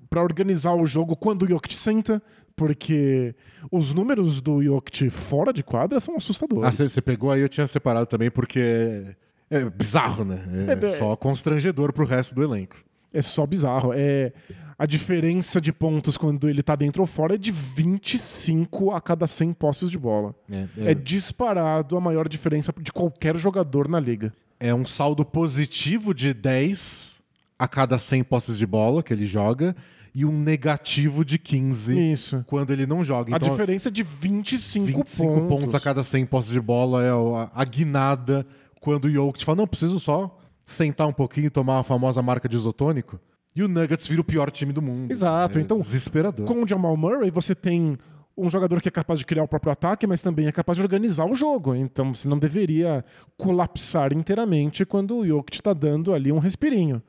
para 0.09 0.23
organizar 0.23 0.73
o 0.73 0.87
jogo 0.87 1.15
quando 1.15 1.43
o 1.43 1.49
Jokic 1.49 1.75
senta, 1.75 2.23
porque 2.57 3.35
os 3.71 3.93
números 3.93 4.41
do 4.41 4.63
Jokic 4.63 5.11
fora 5.11 5.53
de 5.53 5.63
quadra 5.63 6.01
são 6.01 6.15
Ah, 6.15 6.17
assustadores. 6.17 6.75
você 6.79 7.03
pegou 7.03 7.31
aí, 7.31 7.43
eu 7.43 7.51
tinha 7.51 7.67
separado 7.67 8.07
também, 8.07 8.31
porque 8.31 9.15
é, 9.57 9.61
é 9.63 9.71
bizarro, 9.71 10.25
né? 10.25 10.43
É, 10.69 10.73
É, 10.73 10.89
só 10.91 11.15
constrangedor 11.17 11.93
pro 11.93 12.05
resto 12.07 12.35
do 12.35 12.43
elenco. 12.43 12.77
É 13.13 13.23
só 13.23 13.47
bizarro. 13.47 13.93
É 13.95 14.33
a 14.77 14.87
diferença 14.87 15.61
de 15.61 15.73
pontos 15.73 16.17
quando 16.17 16.49
ele 16.49 16.63
tá 16.63 16.75
dentro 16.75 17.01
ou 17.03 17.07
fora 17.07 17.37
é 17.37 17.39
de 17.39 17.53
25 17.53 18.91
a 18.93 19.01
cada 19.01 19.27
100 19.27 19.53
posses 19.55 19.91
de 19.91 19.99
bola. 19.99 20.35
É, 20.51 20.67
É, 20.91 20.95
disparado 20.95 21.97
a 21.97 22.01
maior 22.01 22.29
diferença 22.29 22.73
de 22.81 22.93
qualquer 22.93 23.37
jogador 23.37 23.89
na 23.89 24.01
liga. 24.01 24.33
é 24.61 24.75
um 24.75 24.87
saldo 24.87 25.25
positivo 25.25 26.15
de 26.15 26.33
10 26.33 27.23
a 27.59 27.69
cada 27.69 27.99
100 27.99 28.25
posses 28.25 28.57
de 28.57 28.67
bola 28.67 29.03
que 29.03 29.13
ele 29.13 29.27
joga 29.27 29.77
e 30.15 30.25
um 30.25 30.33
negativo 30.33 31.25
de 31.25 31.39
15 31.39 32.13
Isso. 32.13 32.45
quando 32.47 32.71
ele 32.73 32.87
não 32.87 33.03
joga. 33.05 33.35
A 33.35 33.37
Então, 33.37 33.51
diferença 33.51 33.89
é 33.89 33.93
de 33.93 34.03
25, 34.03 34.87
25 34.87 35.33
pontos. 35.35 35.49
pontos. 35.49 35.75
a 35.75 35.81
cada 35.81 36.03
100 36.05 36.25
posses 36.27 36.53
de 36.53 36.61
bola 36.61 37.03
é 37.05 37.11
a, 37.11 37.51
a 37.55 37.65
guinada 37.65 38.47
quando 38.85 39.07
o 39.07 39.11
Jokic 39.11 39.43
fala, 39.43 39.57
não, 39.57 39.67
preciso 39.67 39.99
só 39.99 40.39
sentar 40.67 41.07
um 41.09 41.13
pouquinho 41.13 41.47
e 41.47 41.51
tomar 41.51 41.79
a 41.79 41.83
famosa 41.83 42.21
marca 42.21 42.47
de 42.47 42.55
isotônico. 42.55 43.19
E 43.57 43.63
o 43.63 43.69
Nuggets 43.69 44.07
vira 44.07 44.21
o 44.21 44.25
pior 44.25 44.51
time 44.51 44.75
do 44.75 44.83
mundo. 44.83 45.11
Exato. 45.11 45.59
É 45.59 45.63
Então, 45.63 45.79
desesperador. 45.79 46.45
Com 46.47 46.63
o 46.63 46.69
Jamal 46.69 46.95
Murray, 46.95 47.31
você 47.31 47.55
tem 47.55 47.97
um 48.37 48.47
jogador 48.47 48.83
que 48.83 48.89
é 48.89 48.91
capaz 48.91 49.19
de 49.19 49.25
criar 49.25 49.43
o 49.43 49.49
próprio 49.49 49.73
ataque, 49.73 50.07
mas 50.07 50.21
também 50.21 50.49
é 50.49 50.53
capaz 50.53 50.77
de 50.77 50.83
organizar 50.83 51.25
o 51.25 51.35
jogo. 51.35 51.75
Então 51.75 52.13
você 52.13 52.29
não 52.29 52.39
deveria 52.39 53.03
colapsar 53.39 54.13
inteiramente 54.13 54.85
quando 54.85 55.17
o 55.17 55.27
Jokic 55.27 55.57
está 55.57 55.73
dando 55.73 56.13
ali 56.13 56.31
um 56.31 56.39
respirinho. 56.39 57.03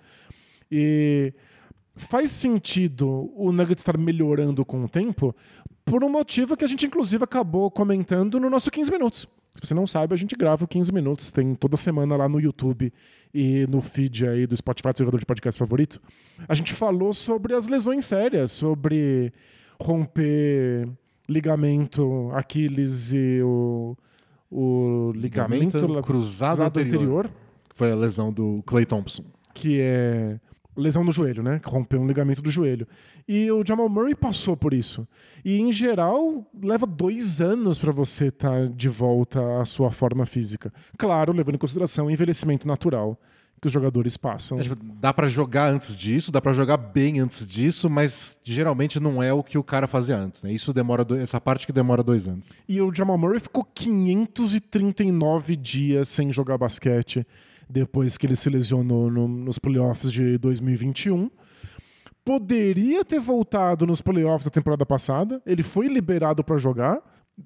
E 0.71 1.33
faz 1.93 2.31
sentido 2.31 3.33
o 3.35 3.51
Nuggets 3.51 3.81
estar 3.81 3.97
melhorando 3.97 4.63
com 4.63 4.81
o 4.81 4.87
tempo 4.87 5.35
por 5.83 6.05
um 6.05 6.09
motivo 6.09 6.55
que 6.55 6.63
a 6.63 6.67
gente, 6.67 6.85
inclusive, 6.85 7.21
acabou 7.21 7.69
comentando 7.69 8.39
no 8.39 8.49
nosso 8.49 8.71
15 8.71 8.89
minutos. 8.91 9.27
Se 9.55 9.67
você 9.67 9.73
não 9.73 9.87
sabe, 9.87 10.13
a 10.13 10.17
gente 10.17 10.35
grava 10.35 10.65
o 10.65 10.67
15 10.67 10.91
minutos. 10.91 11.31
Tem 11.31 11.55
toda 11.55 11.77
semana 11.77 12.15
lá 12.17 12.27
no 12.27 12.39
YouTube 12.39 12.91
e 13.33 13.65
no 13.67 13.79
feed 13.79 14.27
aí 14.27 14.45
do 14.45 14.55
Spotify, 14.55 14.89
do 14.91 14.99
jogador 14.99 15.17
de 15.17 15.25
podcast 15.25 15.57
favorito. 15.57 16.01
A 16.47 16.53
gente 16.53 16.73
falou 16.73 17.13
sobre 17.13 17.53
as 17.55 17.67
lesões 17.67 18.05
sérias, 18.05 18.51
sobre 18.51 19.31
romper 19.81 20.89
ligamento 21.27 22.29
Aquiles 22.33 23.13
e 23.13 23.41
o, 23.41 23.97
o 24.51 25.11
ligamento, 25.15 25.77
Ligamento 25.77 26.01
cruzado 26.03 26.61
anterior. 26.61 27.29
Que 27.69 27.77
foi 27.77 27.91
a 27.91 27.95
lesão 27.95 28.31
do 28.31 28.61
Clay 28.65 28.85
Thompson. 28.85 29.23
que 29.53 29.79
é 29.79 30.37
lesão 30.77 31.03
no 31.03 31.11
joelho, 31.11 31.41
né? 31.43 31.59
Romper 31.65 31.97
um 31.97 32.07
ligamento 32.07 32.41
do 32.41 32.51
joelho. 32.51 32.87
E 33.27 33.49
o 33.51 33.63
Jamal 33.65 33.87
Murray 33.89 34.15
passou 34.15 34.55
por 34.57 34.73
isso. 34.73 35.07
E, 35.43 35.59
em 35.59 35.71
geral, 35.71 36.45
leva 36.61 36.85
dois 36.85 37.39
anos 37.41 37.79
para 37.79 37.91
você 37.91 38.27
estar 38.27 38.67
de 38.69 38.89
volta 38.89 39.61
à 39.61 39.65
sua 39.65 39.91
forma 39.91 40.25
física. 40.25 40.73
Claro, 40.97 41.31
levando 41.33 41.55
em 41.55 41.59
consideração 41.59 42.07
o 42.07 42.11
envelhecimento 42.11 42.67
natural 42.67 43.19
que 43.61 43.67
os 43.67 43.71
jogadores 43.71 44.17
passam. 44.17 44.59
É, 44.59 44.63
tipo, 44.63 44.75
dá 44.99 45.13
pra 45.13 45.29
jogar 45.29 45.69
antes 45.71 45.95
disso, 45.95 46.29
dá 46.29 46.41
pra 46.41 46.51
jogar 46.51 46.75
bem 46.75 47.21
antes 47.21 47.47
disso, 47.47 47.89
mas 47.89 48.37
geralmente 48.43 48.99
não 48.99 49.23
é 49.23 49.31
o 49.31 49.41
que 49.41 49.57
o 49.57 49.63
cara 49.63 49.87
fazia 49.87 50.17
antes. 50.17 50.43
Né? 50.43 50.51
Isso 50.51 50.73
demora 50.73 51.05
do- 51.05 51.15
essa 51.15 51.39
parte 51.39 51.65
que 51.65 51.71
demora 51.71 52.03
dois 52.03 52.27
anos. 52.27 52.49
E 52.67 52.81
o 52.81 52.93
Jamal 52.93 53.17
Murray 53.17 53.39
ficou 53.39 53.63
539 53.63 55.55
dias 55.55 56.09
sem 56.09 56.31
jogar 56.31 56.57
basquete 56.57 57.25
depois 57.69 58.17
que 58.17 58.25
ele 58.25 58.35
se 58.35 58.49
lesionou 58.49 59.09
no- 59.11 59.27
nos 59.27 59.57
playoffs 59.59 60.11
de 60.11 60.37
2021. 60.37 61.29
Poderia 62.23 63.05
ter 63.05 63.19
voltado 63.19 63.85
nos 63.85 64.01
playoffs 64.01 64.45
da 64.45 64.51
temporada 64.51 64.85
passada. 64.85 65.41
Ele 65.45 65.61
foi 65.61 65.87
liberado 65.87 66.43
para 66.43 66.57
jogar. 66.57 66.99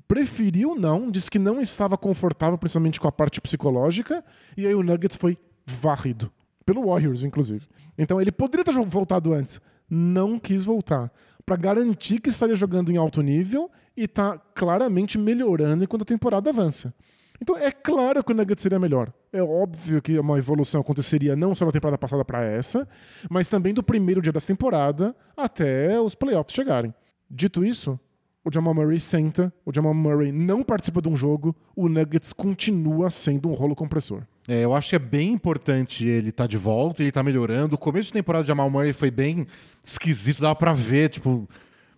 Preferiu 0.08 0.76
não, 0.76 1.10
disse 1.12 1.30
que 1.30 1.40
não 1.40 1.60
estava 1.60 1.98
confortável, 1.98 2.58
principalmente 2.58 3.00
com 3.00 3.08
a 3.08 3.12
parte 3.12 3.42
psicológica. 3.42 4.24
E 4.56 4.66
aí 4.66 4.74
o 4.74 4.84
Nuggets 4.84 5.18
foi 5.18 5.38
varrido. 5.66 6.32
Pelo 6.66 6.86
Warriors, 6.88 7.24
inclusive. 7.24 7.66
Então 7.98 8.22
ele 8.22 8.32
poderia 8.32 8.64
ter 8.64 8.72
voltado 8.72 9.34
antes. 9.34 9.60
Não 9.90 10.40
quis 10.40 10.64
voltar. 10.64 11.12
Para 11.46 11.56
garantir 11.58 12.20
que 12.22 12.30
estaria 12.30 12.56
jogando 12.56 12.92
em 12.92 12.98
alto 12.98 13.22
nível 13.22 13.70
e 13.98 14.08
tá 14.08 14.38
claramente 14.54 15.18
melhorando 15.18 15.84
enquanto 15.84 16.04
a 16.04 16.06
temporada 16.06 16.52
avança. 16.52 16.94
Então 17.42 17.58
é 17.58 17.72
claro 17.72 18.24
que 18.24 18.32
o 18.32 18.36
Nuggets 18.36 18.62
seria 18.62 18.80
melhor. 18.80 19.12
É 19.32 19.42
óbvio 19.42 20.02
que 20.02 20.18
uma 20.20 20.38
evolução 20.38 20.82
aconteceria 20.82 21.36
não 21.36 21.56
só 21.56 21.66
da 21.66 21.72
temporada 21.72 21.98
passada 21.98 22.26
para 22.26 22.44
essa, 22.44 22.88
mas 23.30 23.50
também 23.50 23.74
do 23.74 23.84
primeiro 23.84 24.22
dia 24.22 24.32
dessa 24.32 24.48
temporada 24.48 25.16
até 25.36 26.00
os 26.00 26.16
playoffs 26.16 26.54
chegarem. 26.54 26.94
Dito 27.30 27.64
isso, 27.64 28.00
o 28.44 28.52
Jamal 28.52 28.74
Murray 28.74 29.00
senta, 29.00 29.54
o 29.66 29.74
Jamal 29.74 29.94
Murray 29.94 30.32
não 30.32 30.64
participa 30.64 31.02
de 31.02 31.10
um 31.10 31.16
jogo, 31.16 31.56
o 31.76 31.88
Nuggets 31.88 32.34
continua 32.34 33.10
sendo 33.10 33.50
um 33.50 33.54
rolo 33.54 33.76
compressor. 33.76 34.24
É, 34.48 34.64
eu 34.64 34.74
acho 34.74 34.90
que 34.90 34.96
é 34.96 35.00
bem 35.00 35.32
importante 35.32 36.08
ele 36.08 36.30
estar 36.30 36.48
de 36.48 36.58
volta, 36.58 37.04
ele 37.04 37.12
tá 37.12 37.22
melhorando. 37.22 37.76
O 37.76 37.78
começo 37.78 38.08
de 38.08 38.14
temporada 38.14 38.44
de 38.44 38.48
Jamal 38.48 38.70
Murray 38.70 38.94
foi 38.94 39.12
bem 39.12 39.46
esquisito, 39.84 40.42
dava 40.42 40.56
pra 40.56 40.74
ver, 40.74 41.10
tipo, 41.10 41.48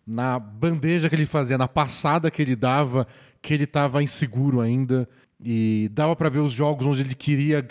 na 0.05 0.37
bandeja 0.37 1.07
que 1.07 1.15
ele 1.15 1.25
fazia, 1.25 1.57
na 1.57 1.67
passada 1.67 2.29
que 2.29 2.41
ele 2.41 2.55
dava, 2.55 3.07
que 3.41 3.53
ele 3.53 3.65
tava 3.65 4.03
inseguro 4.03 4.59
ainda. 4.59 5.07
E 5.43 5.89
dava 5.93 6.15
pra 6.15 6.29
ver 6.29 6.39
os 6.39 6.51
jogos 6.51 6.85
onde 6.85 7.01
ele 7.01 7.15
queria 7.15 7.65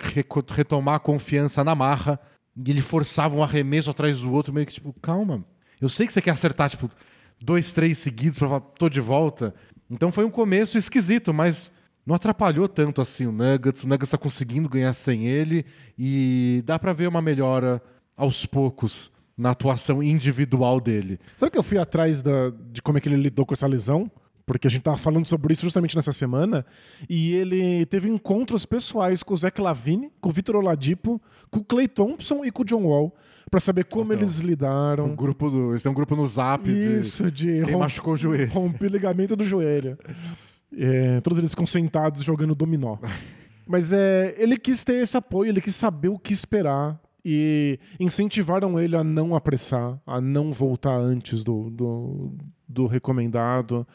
retomar 0.49 0.97
a 0.97 0.99
confiança 1.01 1.63
na 1.63 1.75
marra. 1.75 2.19
E 2.57 2.71
ele 2.71 2.83
forçava 2.83 3.37
um 3.37 3.43
arremesso 3.43 3.91
atrás 3.91 4.21
do 4.21 4.33
outro, 4.33 4.53
meio 4.53 4.67
que 4.67 4.75
tipo, 4.75 4.93
calma. 5.01 5.45
Eu 5.81 5.89
sei 5.89 6.07
que 6.07 6.13
você 6.13 6.21
quer 6.21 6.33
acertar, 6.33 6.69
tipo, 6.69 6.91
dois, 7.41 7.73
três 7.73 7.97
seguidos 7.99 8.39
pra 8.39 8.49
falar, 8.49 8.61
tô 8.61 8.89
de 8.89 9.01
volta. 9.01 9.55
Então 9.91 10.11
foi 10.11 10.25
um 10.25 10.31
começo 10.31 10.77
esquisito, 10.77 11.33
mas 11.33 11.73
não 12.05 12.15
atrapalhou 12.17 12.69
tanto 12.69 13.01
assim 13.01 13.27
o 13.27 13.33
Nuggets. 13.33 13.85
O 13.85 13.89
Nuggets 13.89 14.11
tá 14.11 14.19
conseguindo 14.19 14.69
ganhar 14.69 14.93
sem 14.93 15.27
ele 15.27 15.65
e 15.99 16.63
dá 16.67 16.79
pra 16.79 16.93
ver 16.93 17.09
uma 17.09 17.23
melhora 17.23 17.81
aos 18.17 18.45
poucos 18.45 19.11
na 19.39 19.53
atuação 19.53 20.03
individual 20.03 20.81
dele. 20.81 21.19
Sabe 21.39 21.53
que 21.53 21.59
eu 21.59 21.63
fui 21.63 21.79
atrás 21.79 22.21
da- 22.21 22.51
de 22.71 22.83
como 22.83 22.99
é 22.99 23.01
que 23.01 23.09
ele 23.09 23.17
lidou 23.17 23.47
com 23.47 23.55
essa 23.55 23.67
lesão? 23.67 24.11
Porque 24.53 24.67
a 24.67 24.71
gente 24.71 24.83
tava 24.83 24.97
falando 24.99 25.25
sobre 25.27 25.53
isso 25.53 25.63
justamente 25.63 25.95
nessa 25.95 26.13
semana. 26.13 26.67
E 27.09 27.33
ele 27.37 27.87
teve 27.87 28.09
encontros 28.09 28.67
pessoais 28.67 29.23
com 29.23 29.33
o 29.33 29.37
Zach 29.37 29.61
Lavine, 29.61 30.11
com 30.21 30.29
o 30.29 30.33
Vitor 30.33 30.57
Oladipo, 30.57 31.23
com 31.51 31.61
o 31.61 31.65
Clay 31.65 31.87
Thompson 31.87 32.45
e 32.45 32.51
com 32.51 32.63
o 32.63 32.65
John 32.65 32.83
Wall. 32.83 33.15
Pra 33.49 33.61
saber 33.61 33.85
como 33.85 34.07
Então, 34.13 34.17
eles 34.19 34.39
lidaram. 34.39 35.07
Um 35.07 35.15
grupo 35.15 35.49
do, 35.51 35.71
eles 35.71 35.83
têm 35.85 35.93
um 35.93 35.95
grupo 35.95 36.17
no 36.17 36.27
Zap 36.27 36.65
de 36.65 36.97
Isso, 36.99 37.31
de 37.31 37.47
quem 37.65 37.75
rom- 37.75 37.79
machucou 37.79 38.15
o 38.15 38.17
joelho. 38.17 38.51
romper 38.51 38.91
ligamento 38.91 39.37
do 39.37 39.45
joelho. 39.45 39.97
É, 40.77 41.21
todos 41.21 41.39
eles 41.39 41.51
ficam 41.51 41.67
sentados 41.67 42.23
jogando 42.25 42.55
dominó. 42.55 42.97
Mas 43.67 43.93
é, 43.93 44.35
ele 44.37 44.57
quis 44.57 44.83
ter 44.83 44.95
esse 45.03 45.17
apoio, 45.17 45.51
ele 45.51 45.61
quis 45.61 45.77
saber 45.77 46.09
o 46.09 46.19
que 46.19 46.33
esperar. 46.33 47.01
E 47.25 47.79
incentivaram 48.01 48.81
ele 48.81 48.97
a 48.97 49.05
não 49.05 49.35
apressar, 49.37 50.01
a 50.07 50.21
não 50.23 50.51
voltar 50.51 50.97
antes 50.97 51.45
do, 51.45 51.69
do, 51.71 52.33
do 52.67 52.87
recomendado. 52.87 53.87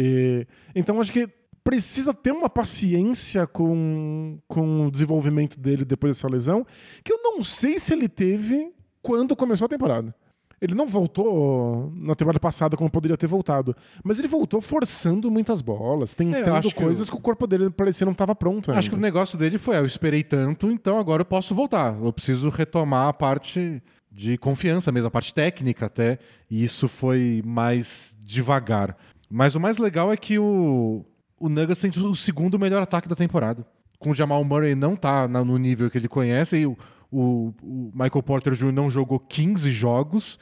E, 0.00 0.46
então 0.76 1.00
acho 1.00 1.12
que 1.12 1.28
precisa 1.64 2.14
ter 2.14 2.30
uma 2.30 2.48
paciência 2.48 3.48
com, 3.48 4.38
com 4.46 4.86
o 4.86 4.90
desenvolvimento 4.90 5.58
dele 5.58 5.84
depois 5.84 6.16
dessa 6.16 6.28
lesão, 6.28 6.64
que 7.02 7.12
eu 7.12 7.18
não 7.20 7.42
sei 7.42 7.80
se 7.80 7.92
ele 7.92 8.08
teve 8.08 8.72
quando 9.02 9.34
começou 9.34 9.66
a 9.66 9.68
temporada. 9.68 10.14
Ele 10.60 10.74
não 10.74 10.86
voltou 10.86 11.92
na 11.94 12.14
temporada 12.14 12.40
passada 12.40 12.76
como 12.76 12.90
poderia 12.90 13.16
ter 13.16 13.26
voltado, 13.26 13.76
mas 14.02 14.18
ele 14.18 14.26
voltou 14.26 14.60
forçando 14.60 15.30
muitas 15.30 15.60
bolas, 15.60 16.14
tentando 16.14 16.54
acho 16.54 16.68
que 16.70 16.74
coisas 16.74 17.10
que 17.10 17.16
o 17.16 17.20
corpo 17.20 17.46
dele 17.46 17.70
parecia 17.70 18.04
não 18.04 18.12
estava 18.12 18.34
pronto. 18.34 18.72
Acho 18.72 18.88
que 18.88 18.94
o 18.94 18.98
ainda. 18.98 19.06
negócio 19.06 19.38
dele 19.38 19.58
foi: 19.58 19.76
ah, 19.76 19.80
eu 19.80 19.86
esperei 19.86 20.24
tanto, 20.24 20.70
então 20.70 20.98
agora 20.98 21.22
eu 21.22 21.26
posso 21.26 21.54
voltar. 21.54 21.96
Eu 22.02 22.12
preciso 22.12 22.48
retomar 22.50 23.08
a 23.08 23.12
parte 23.12 23.80
de 24.10 24.36
confiança 24.36 24.90
mesmo, 24.90 25.08
a 25.08 25.10
parte 25.10 25.32
técnica 25.32 25.86
até. 25.86 26.18
E 26.50 26.64
isso 26.64 26.88
foi 26.88 27.42
mais 27.44 28.16
devagar. 28.20 28.96
Mas 29.30 29.54
o 29.54 29.60
mais 29.60 29.78
legal 29.78 30.12
é 30.12 30.16
que 30.16 30.38
o, 30.38 31.04
o 31.38 31.48
Nuggets 31.48 31.80
tem 31.80 31.90
o 32.02 32.14
segundo 32.14 32.58
melhor 32.58 32.82
ataque 32.82 33.08
da 33.08 33.14
temporada. 33.14 33.66
Com 33.98 34.10
o 34.10 34.14
Jamal 34.14 34.42
Murray 34.44 34.74
não 34.74 34.94
tá 34.96 35.26
na- 35.28 35.44
no 35.44 35.58
nível 35.58 35.90
que 35.90 35.98
ele 35.98 36.08
conhece, 36.08 36.56
e 36.58 36.66
o, 36.66 36.76
o- 37.10 37.52
o 37.62 37.90
Michael 37.92 38.22
Porter 38.22 38.54
Jr. 38.54 38.72
não 38.72 38.90
jogou 38.90 39.18
15 39.18 39.70
jogos, 39.70 40.38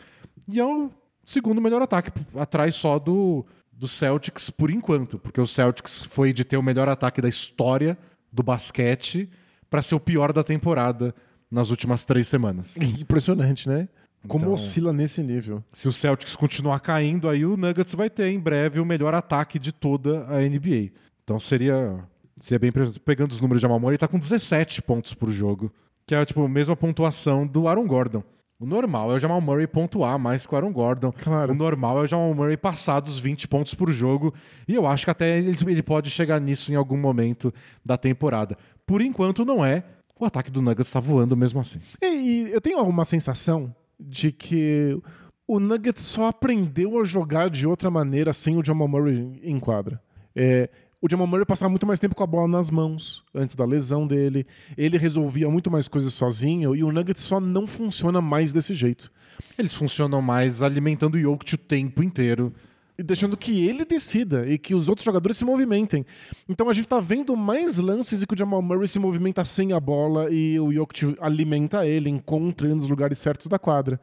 e 0.48 0.60
é 0.60 0.64
o 0.64 0.90
segundo 1.24 1.60
melhor 1.60 1.82
ataque, 1.82 2.10
atrás 2.36 2.74
só 2.74 2.98
do, 2.98 3.44
do 3.72 3.88
Celtics 3.88 4.50
por 4.50 4.70
enquanto, 4.70 5.18
porque 5.18 5.40
o 5.40 5.46
Celtics 5.46 6.02
foi 6.04 6.32
de 6.32 6.44
ter 6.44 6.56
o 6.56 6.62
melhor 6.62 6.88
ataque 6.88 7.20
da 7.20 7.28
história 7.28 7.98
do 8.32 8.42
basquete 8.42 9.28
para 9.68 9.82
ser 9.82 9.94
o 9.96 10.00
pior 10.00 10.32
da 10.32 10.44
temporada 10.44 11.14
nas 11.50 11.70
últimas 11.70 12.04
três 12.06 12.28
semanas. 12.28 12.76
Impressionante, 13.00 13.68
né? 13.68 13.88
Como 14.28 14.44
Então- 14.44 14.54
oscila 14.54 14.92
nesse 14.92 15.22
nível. 15.22 15.62
Se 15.72 15.88
o 15.88 15.92
Celtics 15.92 16.34
continuar 16.34 16.80
caindo, 16.80 17.28
aí 17.28 17.44
o 17.46 17.56
Nuggets 17.56 17.94
vai 17.94 18.10
ter 18.10 18.28
em 18.28 18.40
breve 18.40 18.80
o 18.80 18.84
melhor 18.84 19.14
ataque 19.14 19.58
de 19.58 19.70
toda 19.72 20.26
a 20.28 20.42
NBA. 20.42 20.90
Então 21.22 21.38
seria, 21.38 21.98
seria 22.40 22.58
bem 22.58 22.72
pegando 23.04 23.30
os 23.32 23.40
números 23.40 23.60
de 23.60 23.62
Jamal 23.62 23.78
Murray, 23.78 23.92
ele 23.94 23.98
tá 23.98 24.08
com 24.08 24.18
17 24.18 24.82
pontos 24.82 25.14
por 25.14 25.30
jogo, 25.30 25.72
que 26.06 26.14
é 26.14 26.24
tipo 26.24 26.42
a 26.44 26.48
mesma 26.48 26.74
pontuação 26.76 27.46
do 27.46 27.68
Aaron 27.68 27.86
Gordon. 27.86 28.22
O 28.58 28.64
normal 28.64 29.12
é 29.12 29.16
o 29.16 29.18
Jamal 29.18 29.40
Murray 29.40 29.66
pontuar 29.66 30.18
mais 30.18 30.46
que 30.46 30.54
o 30.54 30.56
Aaron 30.56 30.72
Gordon. 30.72 31.12
Claro. 31.12 31.52
O 31.52 31.54
normal 31.54 31.98
é 31.98 32.02
o 32.02 32.06
Jamal 32.06 32.32
Murray 32.34 32.56
passar 32.56 33.00
dos 33.00 33.18
20 33.18 33.46
pontos 33.46 33.74
por 33.74 33.92
jogo. 33.92 34.32
E 34.66 34.74
eu 34.74 34.86
acho 34.86 35.04
que 35.04 35.10
até 35.10 35.36
ele, 35.38 35.54
ele 35.68 35.82
pode 35.82 36.08
chegar 36.08 36.40
nisso 36.40 36.72
em 36.72 36.74
algum 36.74 36.96
momento 36.96 37.52
da 37.84 37.98
temporada. 37.98 38.56
Por 38.86 39.02
enquanto 39.02 39.44
não 39.44 39.62
é. 39.62 39.84
O 40.18 40.24
ataque 40.24 40.50
do 40.50 40.62
Nuggets 40.62 40.90
tá 40.90 40.98
voando 40.98 41.36
mesmo 41.36 41.60
assim. 41.60 41.78
E, 42.00 42.06
e 42.06 42.50
eu 42.50 42.58
tenho 42.58 42.80
uma 42.82 43.04
sensação 43.04 43.74
de 43.98 44.32
que 44.32 44.98
o 45.46 45.60
Nuggets 45.60 46.02
só 46.02 46.28
aprendeu 46.28 47.00
a 47.00 47.04
jogar 47.04 47.48
de 47.48 47.66
outra 47.66 47.90
maneira 47.90 48.32
sem 48.32 48.56
o 48.56 48.64
Jamal 48.64 48.88
Murray 48.88 49.40
em 49.42 49.58
quadra. 49.60 50.00
É, 50.34 50.68
o 51.00 51.08
Jamal 51.08 51.26
Murray 51.26 51.46
passava 51.46 51.68
muito 51.68 51.86
mais 51.86 52.00
tempo 52.00 52.14
com 52.14 52.24
a 52.24 52.26
bola 52.26 52.48
nas 52.48 52.70
mãos 52.70 53.24
antes 53.34 53.54
da 53.54 53.64
lesão 53.64 54.06
dele. 54.06 54.46
Ele 54.76 54.98
resolvia 54.98 55.48
muito 55.48 55.70
mais 55.70 55.86
coisas 55.86 56.12
sozinho 56.12 56.74
e 56.74 56.82
o 56.82 56.90
Nuggets 56.90 57.22
só 57.22 57.38
não 57.38 57.66
funciona 57.66 58.20
mais 58.20 58.52
desse 58.52 58.74
jeito. 58.74 59.12
Eles 59.58 59.74
funcionam 59.74 60.20
mais 60.20 60.62
alimentando 60.62 61.14
o 61.14 61.20
Jokic 61.20 61.54
o 61.54 61.58
tempo 61.58 62.02
inteiro. 62.02 62.52
E 62.98 63.02
deixando 63.02 63.36
que 63.36 63.66
ele 63.66 63.84
decida 63.84 64.48
e 64.48 64.56
que 64.56 64.74
os 64.74 64.88
outros 64.88 65.04
jogadores 65.04 65.36
se 65.36 65.44
movimentem. 65.44 66.04
Então 66.48 66.70
a 66.70 66.72
gente 66.72 66.88
tá 66.88 66.98
vendo 66.98 67.36
mais 67.36 67.76
lances 67.76 68.22
em 68.22 68.26
que 68.26 68.34
o 68.34 68.38
Jamal 68.38 68.62
Murray 68.62 68.88
se 68.88 68.98
movimenta 68.98 69.44
sem 69.44 69.72
a 69.72 69.80
bola 69.80 70.30
e 70.30 70.58
o 70.58 70.72
Jokic 70.72 71.14
alimenta 71.20 71.86
ele, 71.86 72.08
encontra 72.08 72.66
ele 72.66 72.74
nos 72.74 72.88
lugares 72.88 73.18
certos 73.18 73.48
da 73.48 73.58
quadra. 73.58 74.00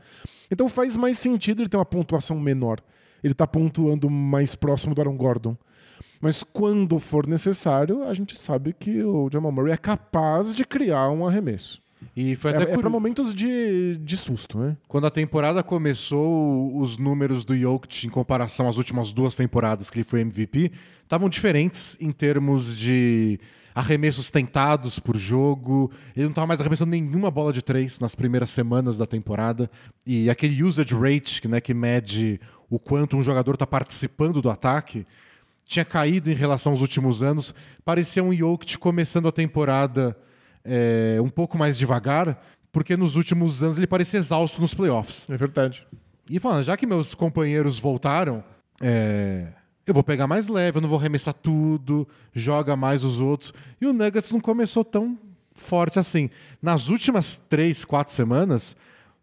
Então 0.52 0.70
faz 0.70 0.96
mais 0.96 1.18
sentido 1.18 1.62
ele 1.62 1.70
ter 1.70 1.78
uma 1.78 1.86
pontuação 1.86 2.40
menor. 2.40 2.80
Ele 3.24 3.34
tá 3.34 3.48
pontuando 3.48 4.10
mais 4.10 4.54
próximo 4.54 4.94
do 4.94 5.02
Aaron 5.02 5.18
Gordon. 5.18 5.58
Mas 6.22 6.42
quando 6.42 7.00
for 7.00 7.28
necessário, 7.28 8.04
a 8.04 8.14
gente 8.14 8.40
sabe 8.40 8.72
que 8.72 9.04
o 9.04 9.30
Jamal 9.30 9.52
Murray 9.52 9.74
é 9.74 9.78
capaz 9.78 10.56
de 10.56 10.64
criar 10.64 11.10
um 11.10 11.28
arremesso. 11.28 11.83
E 12.16 12.36
foi 12.36 12.52
É, 12.52 12.56
até 12.56 12.64
é 12.64 12.68
curi- 12.68 12.82
pra 12.82 12.90
momentos 12.90 13.34
de, 13.34 13.98
de 13.98 14.18
susto, 14.18 14.58
né? 14.60 14.76
Quando 14.88 15.08
a 15.08 15.12
temporada 15.12 15.62
começou, 15.64 16.78
os 16.78 16.98
números 16.98 17.46
do 17.46 17.58
Jokic 17.58 18.06
em 18.08 18.10
comparação 18.10 18.68
às 18.68 18.78
últimas 18.78 19.12
duas 19.12 19.36
temporadas 19.36 19.90
que 19.90 19.98
ele 20.00 20.04
foi 20.04 20.22
MVP 20.22 20.72
estavam 21.04 21.30
diferentes 21.30 21.98
em 22.00 22.12
termos 22.12 22.78
de 22.78 23.40
arremessos 23.76 24.30
tentados 24.30 25.00
por 25.00 25.18
jogo. 25.18 25.92
Ele 26.16 26.26
não 26.26 26.32
estava 26.32 26.48
mais 26.48 26.60
arremessando 26.62 26.92
nenhuma 26.92 27.32
bola 27.32 27.52
de 27.52 27.62
três 27.62 28.00
nas 28.00 28.14
primeiras 28.16 28.50
semanas 28.52 28.98
da 28.98 29.06
temporada. 29.06 29.70
E 30.06 30.30
aquele 30.30 30.64
usage 30.64 30.94
rate, 30.94 31.42
que, 31.42 31.48
né, 31.48 31.60
que 31.60 31.74
mede 31.74 32.40
o 32.70 32.78
quanto 32.78 33.18
um 33.18 33.24
jogador 33.24 33.54
está 33.54 33.66
participando 33.66 34.42
do 34.42 34.50
ataque, 34.50 35.06
tinha 35.66 35.84
caído 35.86 36.30
em 36.30 36.36
relação 36.36 36.72
aos 36.74 36.82
últimos 36.82 37.24
anos. 37.24 37.54
Parecia 37.84 38.24
um 38.24 38.32
Jokic 38.34 38.78
começando 38.78 39.28
a 39.28 39.32
temporada 39.32 40.16
é, 40.66 41.18
um 41.22 41.30
pouco 41.30 41.58
mais 41.58 41.78
devagar, 41.78 42.42
porque 42.72 42.96
nos 42.98 43.16
últimos 43.16 43.62
anos 43.64 43.78
ele 43.78 43.88
parecia 43.88 44.20
exausto 44.20 44.60
nos 44.62 44.74
playoffs. 44.74 45.28
É 45.30 45.38
verdade. 45.38 45.86
E 46.30 46.40
falando, 46.40 46.64
já 46.64 46.78
que 46.78 46.88
meus 46.88 47.14
companheiros 47.14 47.78
voltaram, 47.80 48.44
é, 48.82 49.48
eu 49.86 49.94
vou 49.94 50.04
pegar 50.04 50.26
mais 50.28 50.48
leve, 50.48 50.78
eu 50.78 50.82
não 50.82 50.90
vou 50.90 50.98
arremessar 50.98 51.34
tudo, 51.34 52.08
joga 52.34 52.76
mais 52.76 53.04
os 53.04 53.20
outros. 53.20 53.54
E 53.80 53.86
o 53.86 53.94
Nuggets 53.94 54.32
não 54.32 54.40
começou 54.40 54.84
tão 54.84 55.18
forte 55.54 56.00
assim. 56.00 56.30
Nas 56.62 56.88
últimas 56.90 57.38
três, 57.38 57.84
quatro 57.84 58.14
semanas, 58.14 58.76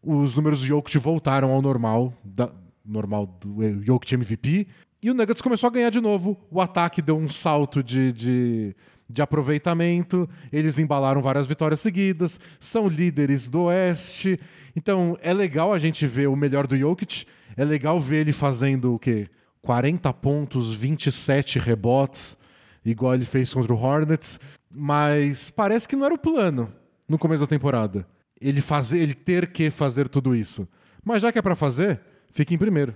os 0.02 0.36
números 0.36 0.60
do 0.60 0.66
Jokic 0.66 0.98
voltaram 0.98 1.50
ao 1.50 1.62
normal, 1.62 2.12
da- 2.22 2.52
normal 2.84 3.26
do 3.26 3.62
eh, 3.62 3.74
Jokic 3.82 4.14
MVP, 4.14 4.66
e 5.02 5.10
o 5.10 5.14
Nuggets 5.14 5.40
começou 5.42 5.66
a 5.68 5.70
ganhar 5.70 5.90
de 5.90 6.00
novo. 6.00 6.38
O 6.50 6.60
ataque 6.60 7.00
deu 7.00 7.16
um 7.16 7.28
salto 7.28 7.82
de, 7.82 8.12
de, 8.12 8.76
de 9.10 9.20
aproveitamento, 9.20 10.28
eles 10.52 10.78
embalaram 10.78 11.20
várias 11.20 11.46
vitórias 11.46 11.80
seguidas, 11.80 12.38
são 12.58 12.88
líderes 12.88 13.48
do 13.50 13.62
Oeste. 13.62 14.38
Então 14.74 15.18
é 15.20 15.32
legal 15.32 15.72
a 15.72 15.78
gente 15.78 16.06
ver 16.06 16.28
o 16.28 16.36
melhor 16.36 16.66
do 16.66 16.76
Jokic, 16.76 17.26
é 17.56 17.64
legal 17.64 17.98
ver 17.98 18.18
ele 18.18 18.32
fazendo 18.32 18.94
o 18.94 18.98
quê? 18.98 19.28
40 19.62 20.12
pontos, 20.14 20.72
27 20.72 21.58
rebotes, 21.58 22.38
igual 22.84 23.14
ele 23.14 23.24
fez 23.24 23.52
contra 23.52 23.74
o 23.74 23.76
Hornets, 23.76 24.40
mas 24.74 25.50
parece 25.50 25.88
que 25.88 25.96
não 25.96 26.06
era 26.06 26.14
o 26.14 26.18
plano 26.18 26.72
no 27.08 27.18
começo 27.18 27.42
da 27.42 27.48
temporada. 27.48 28.06
Ele 28.40 28.60
fazer, 28.60 29.00
ele 29.00 29.14
ter 29.14 29.52
que 29.52 29.68
fazer 29.68 30.08
tudo 30.08 30.34
isso. 30.34 30.66
Mas 31.04 31.22
já 31.22 31.30
que 31.30 31.38
é 31.38 31.42
pra 31.42 31.54
fazer, 31.54 32.00
fica 32.30 32.54
em 32.54 32.58
primeiro. 32.58 32.94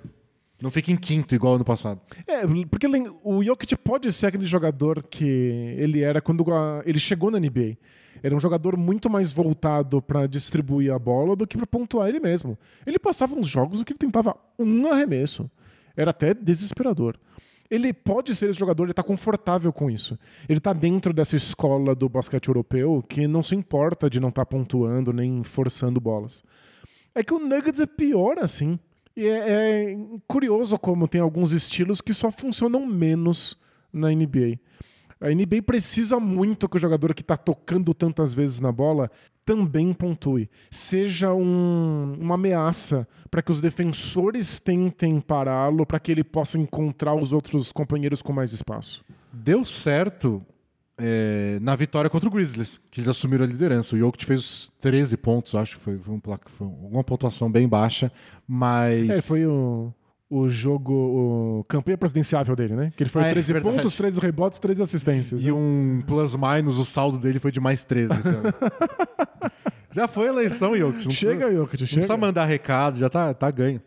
Não 0.64 0.70
fica 0.70 0.90
em 0.90 0.96
quinto 0.96 1.34
igual 1.34 1.56
ano 1.56 1.64
passado. 1.64 2.00
É, 2.26 2.40
porque 2.70 2.86
o 3.22 3.42
Jokic 3.44 3.76
pode 3.76 4.10
ser 4.10 4.28
aquele 4.28 4.46
jogador 4.46 5.02
que 5.02 5.22
ele 5.76 6.00
era 6.00 6.22
quando 6.22 6.42
ele 6.86 6.98
chegou 6.98 7.30
na 7.30 7.38
NBA. 7.38 7.76
Era 8.22 8.34
um 8.34 8.40
jogador 8.40 8.74
muito 8.74 9.10
mais 9.10 9.30
voltado 9.30 10.00
pra 10.00 10.26
distribuir 10.26 10.90
a 10.90 10.98
bola 10.98 11.36
do 11.36 11.46
que 11.46 11.58
pra 11.58 11.66
pontuar 11.66 12.08
ele 12.08 12.18
mesmo. 12.18 12.58
Ele 12.86 12.98
passava 12.98 13.34
uns 13.34 13.46
jogos 13.46 13.82
em 13.82 13.84
que 13.84 13.92
ele 13.92 13.98
tentava 13.98 14.34
um 14.58 14.90
arremesso. 14.90 15.50
Era 15.94 16.12
até 16.12 16.32
desesperador. 16.32 17.18
Ele 17.70 17.92
pode 17.92 18.34
ser 18.34 18.48
esse 18.48 18.58
jogador, 18.58 18.84
ele 18.84 18.94
tá 18.94 19.02
confortável 19.02 19.70
com 19.70 19.90
isso. 19.90 20.18
Ele 20.48 20.60
tá 20.60 20.72
dentro 20.72 21.12
dessa 21.12 21.36
escola 21.36 21.94
do 21.94 22.08
basquete 22.08 22.48
europeu 22.48 23.04
que 23.06 23.28
não 23.28 23.42
se 23.42 23.54
importa 23.54 24.08
de 24.08 24.18
não 24.18 24.30
estar 24.30 24.46
pontuando 24.46 25.12
nem 25.12 25.42
forçando 25.42 26.00
bolas. 26.00 26.42
É 27.14 27.22
que 27.22 27.34
o 27.34 27.38
Nuggets 27.38 27.80
é 27.80 27.86
pior 27.86 28.38
assim. 28.38 28.78
E 29.16 29.26
é, 29.26 29.92
é 29.92 29.96
curioso 30.26 30.78
como 30.78 31.06
tem 31.08 31.20
alguns 31.20 31.52
estilos 31.52 32.00
que 32.00 32.12
só 32.12 32.30
funcionam 32.30 32.84
menos 32.86 33.56
na 33.92 34.08
NBA. 34.10 34.58
A 35.20 35.28
NBA 35.30 35.62
precisa 35.62 36.18
muito 36.18 36.68
que 36.68 36.76
o 36.76 36.80
jogador 36.80 37.14
que 37.14 37.22
está 37.22 37.36
tocando 37.36 37.94
tantas 37.94 38.34
vezes 38.34 38.60
na 38.60 38.72
bola 38.72 39.10
também 39.44 39.92
pontue. 39.92 40.50
Seja 40.70 41.32
um- 41.32 42.16
uma 42.20 42.34
ameaça 42.34 43.06
para 43.30 43.40
que 43.40 43.50
os 43.50 43.60
defensores 43.60 44.58
tentem 44.58 45.20
pará-lo, 45.20 45.86
para 45.86 46.00
que 46.00 46.10
ele 46.10 46.24
possa 46.24 46.58
encontrar 46.58 47.14
os 47.14 47.32
outros 47.32 47.70
companheiros 47.70 48.20
com 48.22 48.32
mais 48.32 48.52
espaço. 48.52 49.04
Deu 49.32 49.64
certo 49.64 50.44
é, 50.98 51.58
na 51.60 51.74
vitória 51.74 52.08
contra 52.08 52.28
o 52.28 52.32
Grizzlies, 52.32 52.80
que 52.90 53.00
eles 53.00 53.08
assumiram 53.08 53.44
a 53.44 53.46
liderança. 53.46 53.96
O 53.96 53.98
Jokic 53.98 54.24
fez 54.24 54.40
os 54.40 54.72
13 54.78 55.16
pontos, 55.16 55.54
acho 55.54 55.76
que 55.76 55.82
foi, 55.82 55.98
foi, 55.98 56.14
um 56.14 56.20
placa, 56.20 56.48
foi 56.50 56.66
uma 56.66 57.02
pontuação 57.02 57.50
bem 57.50 57.68
baixa, 57.68 58.12
mas... 58.46 59.08
É, 59.10 59.22
foi 59.22 59.46
o, 59.46 59.92
o 60.30 60.48
jogo, 60.48 60.92
o 60.92 61.64
campanha 61.64 61.98
presidenciável 61.98 62.54
dele, 62.56 62.74
né? 62.74 62.92
Que 62.96 63.02
ele 63.02 63.10
foi 63.10 63.22
Ah, 63.22 63.26
é 63.26 63.32
13 63.32 63.52
verdade. 63.52 63.76
pontos, 63.76 63.94
13 63.94 64.20
rebotes, 64.20 64.58
13 64.58 64.82
assistências. 64.82 65.42
E 65.42 65.46
né? 65.46 65.52
um 65.52 66.02
plus-minus, 66.06 66.78
o 66.78 66.84
saldo 66.84 67.18
dele 67.18 67.38
foi 67.38 67.50
de 67.52 67.60
mais 67.60 67.84
13. 67.84 68.12
Então. 68.14 68.42
já 69.90 70.08
foi 70.08 70.28
a 70.28 70.30
eleição, 70.32 70.76
Jokic. 70.76 71.04
Não 71.06 71.12
Chega, 71.12 71.36
precisa, 71.36 71.56
Jokic, 71.56 71.80
não 71.80 71.86
chega. 71.86 72.00
precisa 72.00 72.16
mandar 72.16 72.44
recado, 72.44 72.98
já 72.98 73.10
tá, 73.10 73.34
tá 73.34 73.50
ganho. 73.50 73.80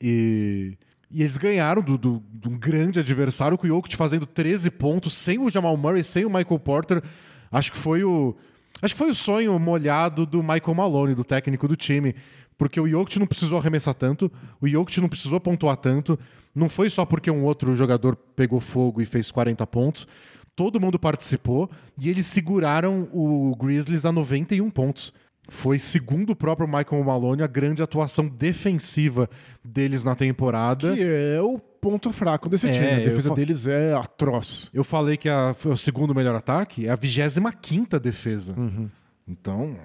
E, 0.00 0.76
e 1.12 1.22
eles 1.22 1.36
ganharam 1.36 1.82
do, 1.82 1.96
do- 1.98 2.22
um 2.46 2.58
grande 2.58 2.98
adversário, 3.00 3.56
com 3.58 3.66
o 3.66 3.68
Jokic 3.68 3.96
fazendo 3.96 4.26
13 4.26 4.70
pontos, 4.70 5.12
sem 5.12 5.38
o 5.38 5.48
Jamal 5.50 5.76
Murray, 5.76 6.02
sem 6.02 6.24
o 6.24 6.28
Michael 6.30 6.58
Porter. 6.58 7.02
Acho 7.50 7.70
que 7.72 7.78
foi 7.78 8.02
o. 8.02 8.34
Acho 8.80 8.94
que 8.94 8.98
foi 8.98 9.10
o 9.10 9.14
sonho 9.14 9.56
molhado 9.58 10.26
do 10.26 10.42
Michael 10.42 10.74
Malone, 10.74 11.14
do 11.14 11.22
técnico 11.24 11.68
do 11.68 11.76
time. 11.76 12.14
Porque 12.58 12.80
o 12.80 12.86
Jokic 12.88 13.18
não 13.18 13.26
precisou 13.26 13.58
arremessar 13.58 13.94
tanto, 13.94 14.30
o 14.60 14.68
Jokic 14.68 15.00
não 15.00 15.08
precisou 15.08 15.38
pontuar 15.40 15.76
tanto. 15.76 16.18
Não 16.54 16.68
foi 16.68 16.90
só 16.90 17.04
porque 17.04 17.30
um 17.30 17.44
outro 17.44 17.74
jogador 17.74 18.14
pegou 18.14 18.60
fogo 18.60 19.00
e 19.00 19.04
fez 19.06 19.30
40 19.30 19.66
pontos. 19.66 20.06
Todo 20.54 20.78
mundo 20.80 20.98
participou 20.98 21.70
e 21.98 22.10
eles 22.10 22.26
seguraram 22.26 23.08
o 23.12 23.56
Grizzlies 23.56 24.04
a 24.04 24.12
91 24.12 24.68
pontos. 24.70 25.12
Foi, 25.48 25.78
segundo 25.78 26.30
o 26.30 26.36
próprio 26.36 26.66
Michael 26.68 27.02
Malone, 27.04 27.42
a 27.42 27.46
grande 27.46 27.82
atuação 27.82 28.28
defensiva 28.28 29.28
deles 29.64 30.04
na 30.04 30.14
temporada. 30.14 30.94
Que 30.94 31.02
é 31.02 31.40
o 31.42 31.58
ponto 31.58 32.12
fraco 32.12 32.48
desse 32.48 32.68
É, 32.68 32.72
time. 32.72 32.86
A 32.92 32.96
defesa 33.04 33.28
fa- 33.30 33.34
deles 33.34 33.66
é 33.66 33.92
atroz. 33.92 34.70
Eu 34.72 34.84
falei 34.84 35.16
que 35.16 35.28
a- 35.28 35.52
foi 35.54 35.72
o 35.72 35.76
segundo 35.76 36.14
melhor 36.14 36.34
ataque, 36.34 36.86
é 36.86 36.90
a 36.90 36.96
25 36.96 37.98
defesa. 37.98 38.54
Uhum. 38.56 38.88
Então, 39.26 39.76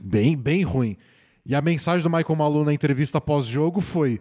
bem, 0.00 0.36
bem 0.36 0.62
ruim. 0.62 0.96
E 1.44 1.54
a 1.54 1.60
mensagem 1.60 2.02
do 2.02 2.10
Michael 2.14 2.36
Malone 2.36 2.66
na 2.66 2.72
entrevista 2.72 3.20
pós-jogo 3.20 3.80
foi: 3.80 4.20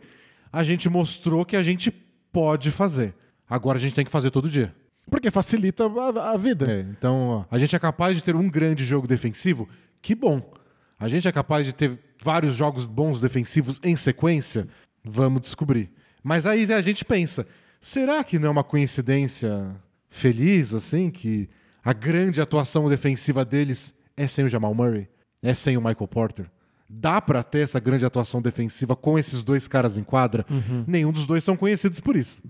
a 0.51 0.63
gente 0.63 0.89
mostrou 0.89 1.45
que 1.45 1.55
a 1.55 1.63
gente 1.63 1.89
pode 2.31 2.69
fazer. 2.69 3.13
Agora 3.49 3.77
a 3.77 3.81
gente 3.81 3.95
tem 3.95 4.05
que 4.05 4.11
fazer 4.11 4.29
todo 4.31 4.49
dia. 4.49 4.73
Porque 5.09 5.31
facilita 5.31 5.85
a, 5.85 6.31
a 6.33 6.37
vida. 6.37 6.69
É, 6.71 6.79
então, 6.81 7.27
ó, 7.29 7.45
a 7.49 7.57
gente 7.57 7.75
é 7.75 7.79
capaz 7.79 8.15
de 8.17 8.23
ter 8.23 8.35
um 8.35 8.49
grande 8.49 8.83
jogo 8.83 9.07
defensivo? 9.07 9.67
Que 10.01 10.13
bom. 10.15 10.41
A 11.01 11.07
gente 11.07 11.27
é 11.27 11.31
capaz 11.31 11.65
de 11.65 11.73
ter 11.73 11.99
vários 12.23 12.53
jogos 12.53 12.85
bons 12.85 13.19
defensivos 13.21 13.79
em 13.83 13.95
sequência? 13.95 14.67
Vamos 15.03 15.41
descobrir. 15.41 15.89
Mas 16.23 16.45
aí 16.45 16.71
a 16.71 16.79
gente 16.79 17.03
pensa: 17.03 17.47
será 17.79 18.23
que 18.23 18.37
não 18.37 18.49
é 18.49 18.51
uma 18.51 18.63
coincidência 18.63 19.75
feliz, 20.07 20.75
assim, 20.75 21.09
que 21.09 21.49
a 21.83 21.91
grande 21.91 22.39
atuação 22.39 22.87
defensiva 22.87 23.43
deles 23.43 23.95
é 24.15 24.27
sem 24.27 24.45
o 24.45 24.47
Jamal 24.47 24.75
Murray? 24.75 25.09
É 25.41 25.55
sem 25.55 25.75
o 25.75 25.81
Michael 25.81 26.07
Porter? 26.07 26.45
Dá 26.87 27.19
pra 27.19 27.41
ter 27.41 27.61
essa 27.61 27.79
grande 27.79 28.05
atuação 28.05 28.39
defensiva 28.39 28.95
com 28.95 29.17
esses 29.17 29.41
dois 29.41 29.67
caras 29.67 29.97
em 29.97 30.03
quadra? 30.03 30.45
Nenhum 30.85 31.11
dos 31.11 31.25
dois 31.25 31.43
são 31.43 31.57
conhecidos 31.57 31.99
por 31.99 32.15
isso. 32.15 32.43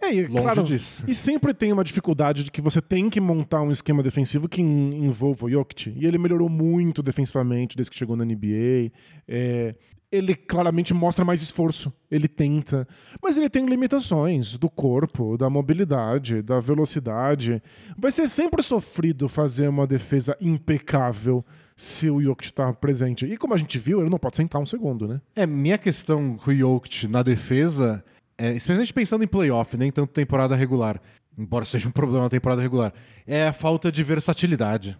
É, 0.00 0.14
e, 0.14 0.26
Longe 0.26 0.42
claro, 0.42 0.62
disso. 0.62 1.02
E 1.06 1.12
sempre 1.14 1.52
tem 1.52 1.72
uma 1.72 1.82
dificuldade 1.84 2.44
de 2.44 2.50
que 2.50 2.60
você 2.60 2.80
tem 2.80 3.10
que 3.10 3.20
montar 3.20 3.62
um 3.62 3.70
esquema 3.70 4.02
defensivo 4.02 4.48
que 4.48 4.62
en- 4.62 5.04
envolva 5.06 5.46
o 5.46 5.50
Jokic. 5.50 5.92
E 5.96 6.06
ele 6.06 6.18
melhorou 6.18 6.48
muito 6.48 7.02
defensivamente 7.02 7.76
desde 7.76 7.90
que 7.90 7.96
chegou 7.96 8.16
na 8.16 8.24
NBA. 8.24 8.92
É, 9.26 9.74
ele 10.10 10.34
claramente 10.34 10.94
mostra 10.94 11.24
mais 11.24 11.42
esforço. 11.42 11.92
Ele 12.10 12.28
tenta. 12.28 12.86
Mas 13.22 13.36
ele 13.36 13.50
tem 13.50 13.66
limitações 13.66 14.56
do 14.56 14.70
corpo, 14.70 15.36
da 15.36 15.50
mobilidade, 15.50 16.40
da 16.42 16.58
velocidade. 16.60 17.62
Vai 17.96 18.10
ser 18.10 18.28
sempre 18.28 18.62
sofrido 18.62 19.28
fazer 19.28 19.68
uma 19.68 19.86
defesa 19.86 20.36
impecável 20.40 21.44
se 21.76 22.10
o 22.10 22.20
Jokic 22.20 22.46
está 22.46 22.72
presente. 22.72 23.26
E 23.26 23.36
como 23.36 23.54
a 23.54 23.56
gente 23.56 23.78
viu, 23.78 24.00
ele 24.00 24.10
não 24.10 24.18
pode 24.18 24.36
sentar 24.36 24.60
um 24.60 24.66
segundo, 24.66 25.06
né? 25.06 25.20
É, 25.36 25.46
minha 25.46 25.78
questão 25.78 26.36
com 26.36 26.50
o 26.50 26.54
Jokic 26.54 27.06
na 27.06 27.22
defesa, 27.22 28.02
é, 28.38 28.52
especialmente 28.52 28.94
pensando 28.94 29.24
em 29.24 29.26
playoff, 29.26 29.76
nem 29.76 29.90
tanto 29.90 30.12
temporada 30.12 30.54
regular, 30.54 31.00
embora 31.36 31.64
seja 31.64 31.88
um 31.88 31.92
problema 31.92 32.24
na 32.24 32.30
temporada 32.30 32.62
regular, 32.62 32.92
é 33.26 33.48
a 33.48 33.52
falta 33.52 33.90
de 33.90 34.02
versatilidade. 34.02 34.96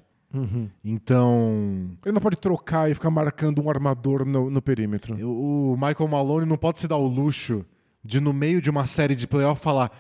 Então, 0.85 1.97
Ele 2.05 2.13
não 2.13 2.21
pode 2.21 2.37
trocar 2.37 2.91
e 2.91 2.95
ficar 2.95 3.11
marcando 3.11 3.63
um 3.63 3.71
armador 3.71 4.27
no, 4.27 4.51
no 4.51 4.61
perímetro. 4.61 5.15
o 5.27 5.73
o 5.73 5.77
Michael 5.77 6.09
Malone 6.09 6.47
não 6.47 6.59
pode 6.59 6.81
se 6.81 6.89
dar 6.89 6.97
o 6.97 7.07
luxo 7.07 7.65
de, 8.05 8.21
no 8.21 8.33
meio 8.33 8.61
de 8.61 8.69
uma 8.69 8.87
série 8.87 9.15
de 9.15 9.27
playoff, 9.27 9.63
falar: 9.63 9.91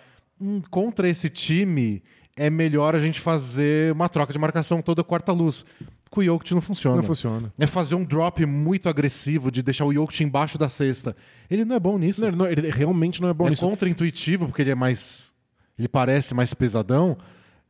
"Hum, 0.40 0.60
contra 0.70 1.08
esse 1.08 1.30
time 1.30 2.02
é 2.36 2.48
melhor 2.50 2.94
a 2.94 2.98
gente 2.98 3.20
fazer 3.20 3.92
uma 3.92 4.08
troca 4.08 4.32
de 4.32 4.38
marcação 4.38 4.80
toda 4.80 5.02
quarta 5.02 5.32
luz. 5.32 5.64
Com 6.10 6.20
o 6.20 6.24
Jokic 6.24 6.54
não 6.54 6.60
funciona. 6.60 6.96
Não 6.96 7.02
funciona. 7.02 7.52
É 7.58 7.66
fazer 7.66 7.94
um 7.94 8.04
drop 8.04 8.44
muito 8.46 8.88
agressivo 8.88 9.50
de 9.50 9.62
deixar 9.62 9.84
o 9.84 9.92
Jokic 9.92 10.24
embaixo 10.24 10.56
da 10.56 10.68
cesta. 10.68 11.14
Ele 11.50 11.64
não 11.64 11.76
é 11.76 11.80
bom 11.80 11.98
nisso. 11.98 12.20
Não, 12.20 12.28
ele, 12.28 12.36
não- 12.36 12.46
ele 12.46 12.70
realmente 12.70 13.20
não 13.20 13.28
é 13.28 13.34
bom 13.34 13.46
é 13.46 13.50
nisso. 13.50 13.66
contra-intuitivo, 13.66 14.46
porque 14.46 14.62
ele 14.62 14.70
é 14.70 14.74
mais. 14.74 15.32
Ele 15.78 15.86
parece 15.88 16.34
mais 16.34 16.52
pesadão, 16.54 17.16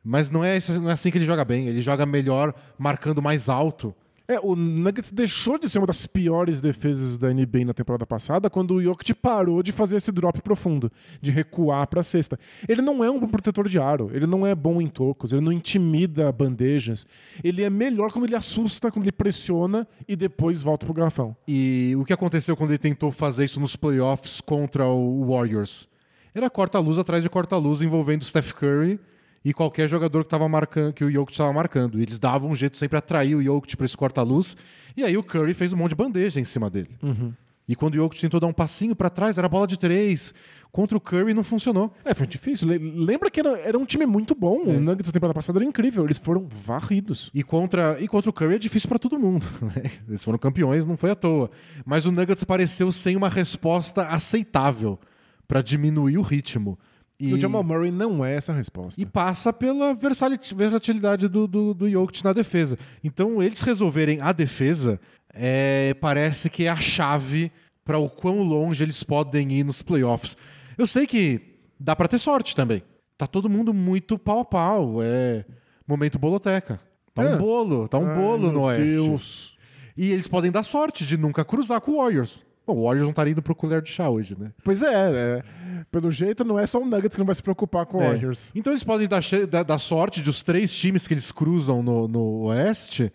mas 0.04 0.30
não 0.30 0.42
é, 0.44 0.58
não 0.80 0.88
é 0.88 0.92
assim 0.92 1.10
que 1.10 1.18
ele 1.18 1.24
joga 1.24 1.44
bem. 1.44 1.66
Ele 1.68 1.82
joga 1.82 2.06
melhor 2.06 2.54
marcando 2.78 3.20
mais 3.20 3.48
alto. 3.48 3.94
É, 4.30 4.38
o 4.42 4.54
Nuggets 4.54 5.10
deixou 5.10 5.58
de 5.58 5.66
ser 5.70 5.78
uma 5.78 5.86
das 5.86 6.04
piores 6.04 6.60
defesas 6.60 7.16
da 7.16 7.32
NBA 7.32 7.64
na 7.64 7.72
temporada 7.72 8.04
passada 8.04 8.50
quando 8.50 8.74
o 8.74 8.82
Jokic 8.82 9.14
parou 9.14 9.62
de 9.62 9.72
fazer 9.72 9.96
esse 9.96 10.12
drop 10.12 10.42
profundo, 10.42 10.92
de 11.18 11.30
recuar 11.30 11.86
para 11.86 12.00
a 12.00 12.02
cesta. 12.02 12.38
Ele 12.68 12.82
não 12.82 13.02
é 13.02 13.10
um 13.10 13.18
bom 13.18 13.26
protetor 13.26 13.66
de 13.66 13.78
aro, 13.78 14.10
ele 14.12 14.26
não 14.26 14.46
é 14.46 14.54
bom 14.54 14.82
em 14.82 14.86
tocos, 14.86 15.32
ele 15.32 15.40
não 15.40 15.50
intimida 15.50 16.30
bandejas. 16.30 17.06
Ele 17.42 17.62
é 17.62 17.70
melhor 17.70 18.12
quando 18.12 18.26
ele 18.26 18.36
assusta, 18.36 18.92
quando 18.92 19.04
ele 19.04 19.12
pressiona 19.12 19.88
e 20.06 20.14
depois 20.14 20.62
volta 20.62 20.84
pro 20.84 20.94
garrafão. 20.94 21.34
E 21.48 21.94
o 21.98 22.04
que 22.04 22.12
aconteceu 22.12 22.54
quando 22.54 22.72
ele 22.72 22.78
tentou 22.78 23.10
fazer 23.10 23.46
isso 23.46 23.58
nos 23.58 23.76
playoffs 23.76 24.42
contra 24.42 24.84
o 24.84 25.24
Warriors? 25.24 25.88
Era 26.34 26.50
corta-luz 26.50 26.98
atrás 26.98 27.22
de 27.22 27.30
corta-luz 27.30 27.80
envolvendo 27.80 28.26
Steph 28.26 28.52
Curry 28.52 29.00
e 29.44 29.52
qualquer 29.52 29.88
jogador 29.88 30.24
que, 30.24 30.28
tava 30.28 30.48
marcando, 30.48 30.92
que 30.92 31.04
o 31.04 31.10
Jokic 31.10 31.32
estava 31.32 31.52
marcando. 31.52 32.00
Eles 32.00 32.18
davam 32.18 32.50
um 32.50 32.56
jeito 32.56 32.76
sempre 32.76 32.98
atrair 32.98 33.34
o 33.34 33.42
Jokic 33.42 33.76
para 33.76 33.86
esse 33.86 33.96
corta-luz. 33.96 34.56
E 34.96 35.04
aí 35.04 35.16
o 35.16 35.22
Curry 35.22 35.54
fez 35.54 35.72
um 35.72 35.76
monte 35.76 35.90
de 35.90 35.96
bandeja 35.96 36.40
em 36.40 36.44
cima 36.44 36.68
dele. 36.68 36.90
Uhum. 37.02 37.32
E 37.68 37.76
quando 37.76 37.94
o 37.94 37.96
Jokic 37.98 38.20
tentou 38.20 38.40
dar 38.40 38.46
um 38.46 38.52
passinho 38.52 38.96
para 38.96 39.10
trás, 39.10 39.36
era 39.36 39.46
bola 39.48 39.66
de 39.66 39.78
três. 39.78 40.32
Contra 40.72 40.96
o 40.96 41.00
Curry 41.00 41.34
não 41.34 41.44
funcionou. 41.44 41.94
É, 42.02 42.14
foi 42.14 42.26
difícil. 42.26 42.66
Lembra 42.68 43.30
que 43.30 43.40
era, 43.40 43.58
era 43.58 43.78
um 43.78 43.84
time 43.84 44.06
muito 44.06 44.34
bom. 44.34 44.62
É. 44.66 44.76
O 44.76 44.80
Nuggets 44.80 45.10
da 45.10 45.12
temporada 45.12 45.34
passada 45.34 45.58
era 45.58 45.64
incrível. 45.66 46.04
Eles 46.04 46.18
foram 46.18 46.46
varridos. 46.48 47.30
E 47.34 47.42
contra, 47.42 47.98
e 48.00 48.08
contra 48.08 48.30
o 48.30 48.32
Curry 48.32 48.54
é 48.54 48.58
difícil 48.58 48.88
para 48.88 48.98
todo 48.98 49.18
mundo. 49.18 49.46
Né? 49.60 49.90
Eles 50.08 50.24
foram 50.24 50.38
campeões, 50.38 50.86
não 50.86 50.96
foi 50.96 51.10
à 51.10 51.14
toa. 51.14 51.50
Mas 51.84 52.06
o 52.06 52.12
Nuggets 52.12 52.42
pareceu 52.42 52.90
sem 52.90 53.16
uma 53.16 53.28
resposta 53.28 54.06
aceitável 54.08 54.98
para 55.46 55.60
diminuir 55.60 56.16
o 56.16 56.22
ritmo. 56.22 56.78
E 57.20 57.34
o 57.34 57.40
Jamal 57.40 57.64
Murray 57.64 57.90
não 57.90 58.24
é 58.24 58.34
essa 58.34 58.52
resposta. 58.52 59.00
E 59.00 59.04
passa 59.04 59.52
pela 59.52 59.92
versatilidade 59.92 61.26
do, 61.26 61.48
do, 61.48 61.74
do 61.74 61.90
Jokic 61.90 62.24
na 62.24 62.32
defesa. 62.32 62.78
Então, 63.02 63.42
eles 63.42 63.60
resolverem 63.60 64.20
a 64.20 64.30
defesa 64.30 65.00
é, 65.34 65.94
parece 66.00 66.48
que 66.48 66.66
é 66.66 66.68
a 66.68 66.76
chave 66.76 67.50
para 67.84 67.98
o 67.98 68.08
quão 68.08 68.42
longe 68.42 68.84
eles 68.84 69.02
podem 69.02 69.52
ir 69.52 69.64
nos 69.64 69.82
playoffs. 69.82 70.36
Eu 70.76 70.86
sei 70.86 71.06
que 71.06 71.40
dá 71.78 71.96
para 71.96 72.06
ter 72.06 72.18
sorte 72.18 72.54
também. 72.54 72.82
Tá 73.16 73.26
todo 73.26 73.48
mundo 73.48 73.74
muito 73.74 74.16
pau 74.16 74.40
a 74.40 74.44
pau. 74.44 75.02
É 75.02 75.44
momento 75.88 76.18
boloteca. 76.18 76.78
Tá 77.14 77.24
é. 77.24 77.34
um 77.34 77.38
bolo, 77.38 77.88
tá 77.88 77.98
um 77.98 78.06
Ai, 78.06 78.14
bolo 78.14 78.52
no 78.52 78.60
Oeste. 78.62 78.84
Deus. 78.84 79.58
E 79.96 80.12
eles 80.12 80.28
podem 80.28 80.52
dar 80.52 80.62
sorte 80.62 81.04
de 81.04 81.16
nunca 81.16 81.44
cruzar 81.44 81.80
com 81.80 81.92
o 81.92 81.96
Warriors. 81.96 82.44
Bom, 82.66 82.76
o 82.76 82.84
Warriors 82.84 83.04
não 83.04 83.10
estaria 83.10 83.32
indo 83.32 83.42
pro 83.42 83.54
colher 83.54 83.80
de 83.80 83.88
chá 83.88 84.08
hoje, 84.10 84.36
né? 84.38 84.52
Pois 84.62 84.82
é, 84.82 84.92
é, 84.92 85.42
pelo 85.90 86.10
jeito 86.10 86.44
não 86.44 86.58
é 86.58 86.66
só 86.66 86.80
o 86.80 86.84
Nuggets 86.84 87.14
que 87.14 87.18
não 87.18 87.26
vai 87.26 87.34
se 87.34 87.42
preocupar 87.42 87.86
com 87.86 87.98
o 87.98 88.02
é. 88.02 88.08
Warriors. 88.08 88.52
Então 88.54 88.72
eles 88.72 88.84
podem 88.84 89.08
dar, 89.08 89.22
dar, 89.48 89.62
dar, 89.62 89.78
sorte 89.78 90.20
de 90.20 90.30
os 90.30 90.42
três 90.42 90.74
times 90.74 91.08
que 91.08 91.14
eles 91.14 91.32
cruzam 91.32 91.82
no, 91.82 92.06
no 92.06 92.42
Oeste 92.44 93.12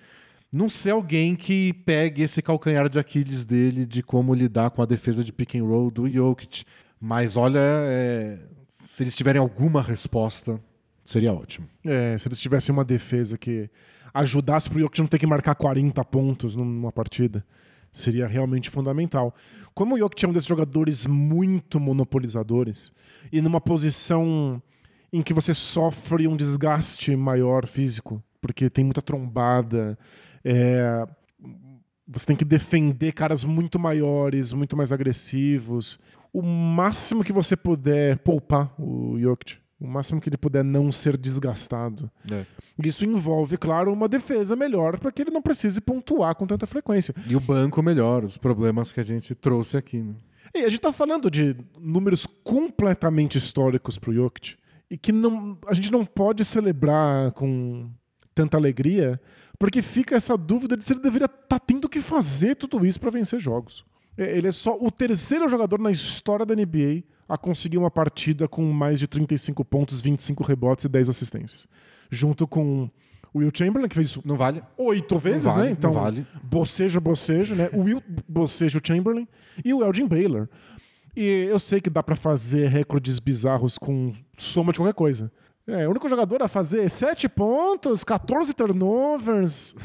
não 0.52 0.70
ser 0.70 0.92
alguém 0.92 1.36
que 1.36 1.74
pegue 1.74 2.22
esse 2.22 2.42
calcanhar 2.42 2.88
de 2.88 3.00
Aquiles 3.00 3.44
dele 3.44 3.86
de 3.88 4.04
como 4.04 4.36
lidar 4.36 4.70
com 4.70 4.84
a 4.84 4.86
defesa 4.86 5.24
de 5.24 5.34
pick 5.34 5.56
and 5.56 5.64
roll 5.64 5.90
do 5.90 6.08
Jokic. 6.08 6.64
Mas 7.02 7.36
olha, 7.36 7.60
é, 7.60 8.40
se 8.68 9.04
eles 9.04 9.16
tiverem 9.16 9.42
alguma 9.42 9.82
resposta, 9.82 10.62
seria 11.04 11.34
ótimo. 11.34 11.68
É, 11.84 12.16
se 12.18 12.28
eles 12.28 12.40
tivessem 12.40 12.72
uma 12.72 12.86
defesa 12.86 13.36
que 13.36 13.68
ajudasse 14.14 14.70
pro 14.70 14.80
Jokic 14.80 15.00
não 15.02 15.08
ter 15.08 15.18
que 15.18 15.26
marcar 15.26 15.56
40 15.56 16.06
pontos 16.06 16.56
numa 16.56 16.92
partida 16.92 17.44
seria 17.94 18.28
realmente 18.28 18.70
fundamental. 18.70 19.34
Como 19.74 19.96
o 19.96 19.98
Jokic 19.98 20.26
é 20.26 20.28
um 20.28 20.34
desses 20.34 20.50
jogadores 20.50 21.06
muito 21.06 21.80
monopolizadores 21.80 22.92
e 23.32 23.42
numa 23.42 23.62
posição 23.62 24.62
em 25.12 25.22
que 25.22 25.34
você 25.34 25.54
sofre 25.54 26.28
um 26.28 26.36
desgaste 26.36 27.16
maior 27.16 27.68
físico, 27.68 28.22
porque 28.42 28.70
tem 28.70 28.84
muita 28.84 29.02
trombada, 29.02 29.98
é, 30.44 31.08
você 32.06 32.26
tem 32.26 32.36
que 32.36 32.44
defender 32.44 33.14
caras 33.14 33.44
muito 33.44 33.80
maiores, 33.80 34.52
muito 34.52 34.76
mais 34.76 34.92
agressivos. 34.92 35.98
O 36.34 36.42
máximo 36.42 37.24
que 37.24 37.32
você 37.32 37.56
puder 37.56 38.18
poupar 38.18 38.74
o 38.78 39.18
Jokic 39.20 39.64
o 39.84 39.88
máximo 39.88 40.22
que 40.22 40.30
ele 40.30 40.38
puder 40.38 40.64
não 40.64 40.92
ser 40.92 41.18
desgastado. 41.18 42.10
É. 42.32 42.46
Isso 42.84 43.06
envolve, 43.06 43.58
claro, 43.58 43.94
uma 43.94 44.08
defesa 44.08 44.56
melhor 44.56 44.98
para 44.98 45.12
que 45.12 45.22
ele 45.22 45.32
não 45.32 45.42
precise 45.42 45.80
pontuar 45.80 46.36
com 46.36 46.48
tanta 46.48 46.66
frequência. 46.66 47.14
E 47.28 47.36
o 47.36 47.40
banco 47.40 47.84
melhor, 47.84 48.24
os 48.24 48.38
problemas 48.38 48.92
que 48.92 49.00
a 49.00 49.04
gente 49.04 49.36
trouxe 49.36 49.78
aqui. 49.78 50.00
Né? 50.00 50.16
E 50.56 50.60
a 50.60 50.70
gente 50.70 50.76
está 50.76 50.92
falando 50.92 51.30
de 51.30 51.56
números 51.80 52.26
completamente 52.44 53.38
históricos 53.38 53.98
para 53.98 54.10
o 54.10 54.14
Jokic 54.14 54.56
e 54.90 54.98
que 54.98 55.12
não, 55.12 55.58
a 55.68 55.74
gente 55.74 55.92
não 55.92 56.06
pode 56.06 56.44
celebrar 56.46 57.32
com 57.32 57.90
tanta 58.34 58.58
alegria, 58.58 59.20
porque 59.58 59.82
fica 59.82 60.16
essa 60.16 60.36
dúvida 60.38 60.76
de 60.76 60.84
se 60.84 60.94
ele 60.94 61.00
deveria 61.00 61.26
estar 61.26 61.38
tá 61.48 61.60
tendo 61.60 61.88
que 61.88 62.00
fazer 62.00 62.56
tudo 62.56 62.86
isso 62.86 63.00
para 63.00 63.12
vencer 63.12 63.40
jogos. 63.40 63.86
É, 64.18 64.38
ele 64.38 64.48
é 64.48 64.52
só 64.52 64.78
o 64.80 64.92
terceiro 64.92 65.48
jogador 65.48 65.80
na 65.80 65.92
história 65.92 66.46
da 66.46 66.56
NBA 66.56 67.04
a 67.28 67.38
conseguir 67.38 67.78
uma 67.78 67.90
partida 67.90 68.48
com 68.48 68.64
mais 68.72 69.00
de 69.00 69.08
35 69.08 69.64
pontos, 69.66 70.02
25 70.02 70.44
rebotes 70.44 70.86
e 70.86 70.90
10 70.90 71.10
assistências. 71.10 71.68
Junto 72.14 72.48
com 72.48 72.90
o 73.34 73.40
Will 73.40 73.52
Chamberlain, 73.54 73.90
que 73.90 73.96
fez 73.96 74.10
isso 74.10 74.22
não 74.24 74.38
vale. 74.38 74.62
oito 74.78 75.18
vezes, 75.18 75.52
vale, 75.52 75.64
né? 75.64 75.72
Então, 75.72 75.92
vale. 75.92 76.26
bocejo, 76.44 77.02
bocejo, 77.02 77.56
né? 77.56 77.70
O 77.74 77.82
Will 77.82 78.02
bocejo 78.28 78.80
Chamberlain 78.84 79.28
e 79.66 79.74
o 79.74 79.84
Elgin 79.84 80.08
Baylor. 80.08 80.48
E 81.16 81.48
eu 81.50 81.60
sei 81.60 81.80
que 81.80 81.90
dá 81.90 82.02
para 82.02 82.16
fazer 82.16 82.68
recordes 82.68 83.20
bizarros 83.20 83.78
com 83.78 84.12
soma 84.38 84.72
de 84.72 84.80
qualquer 84.80 84.94
coisa. 84.94 85.32
É, 85.66 85.88
o 85.88 85.92
único 85.92 86.10
jogador 86.10 86.44
a 86.44 86.48
fazer 86.48 86.90
7 86.90 87.30
pontos, 87.30 88.04
14 88.04 88.54
turnovers, 88.54 89.76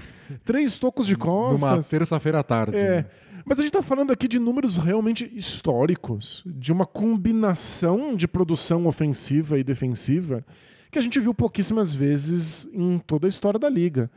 3 0.44 0.78
tocos 0.78 1.06
de 1.06 1.16
costas. 1.16 1.60
Numa 1.60 1.78
terça-feira 1.78 2.40
à 2.40 2.42
tarde. 2.42 2.76
É. 2.76 2.96
Né? 2.96 3.06
Mas 3.44 3.58
a 3.58 3.62
gente 3.62 3.70
está 3.70 3.82
falando 3.82 4.10
aqui 4.10 4.28
de 4.28 4.38
números 4.38 4.76
realmente 4.76 5.30
históricos, 5.34 6.42
de 6.46 6.72
uma 6.72 6.84
combinação 6.84 8.14
de 8.14 8.28
produção 8.28 8.86
ofensiva 8.86 9.58
e 9.58 9.64
defensiva 9.64 10.44
que 10.90 10.98
a 10.98 11.02
gente 11.02 11.20
viu 11.20 11.34
pouquíssimas 11.34 11.94
vezes 11.94 12.68
em 12.72 12.98
toda 12.98 13.26
a 13.26 13.28
história 13.28 13.58
da 13.58 13.68
liga. 13.68 14.10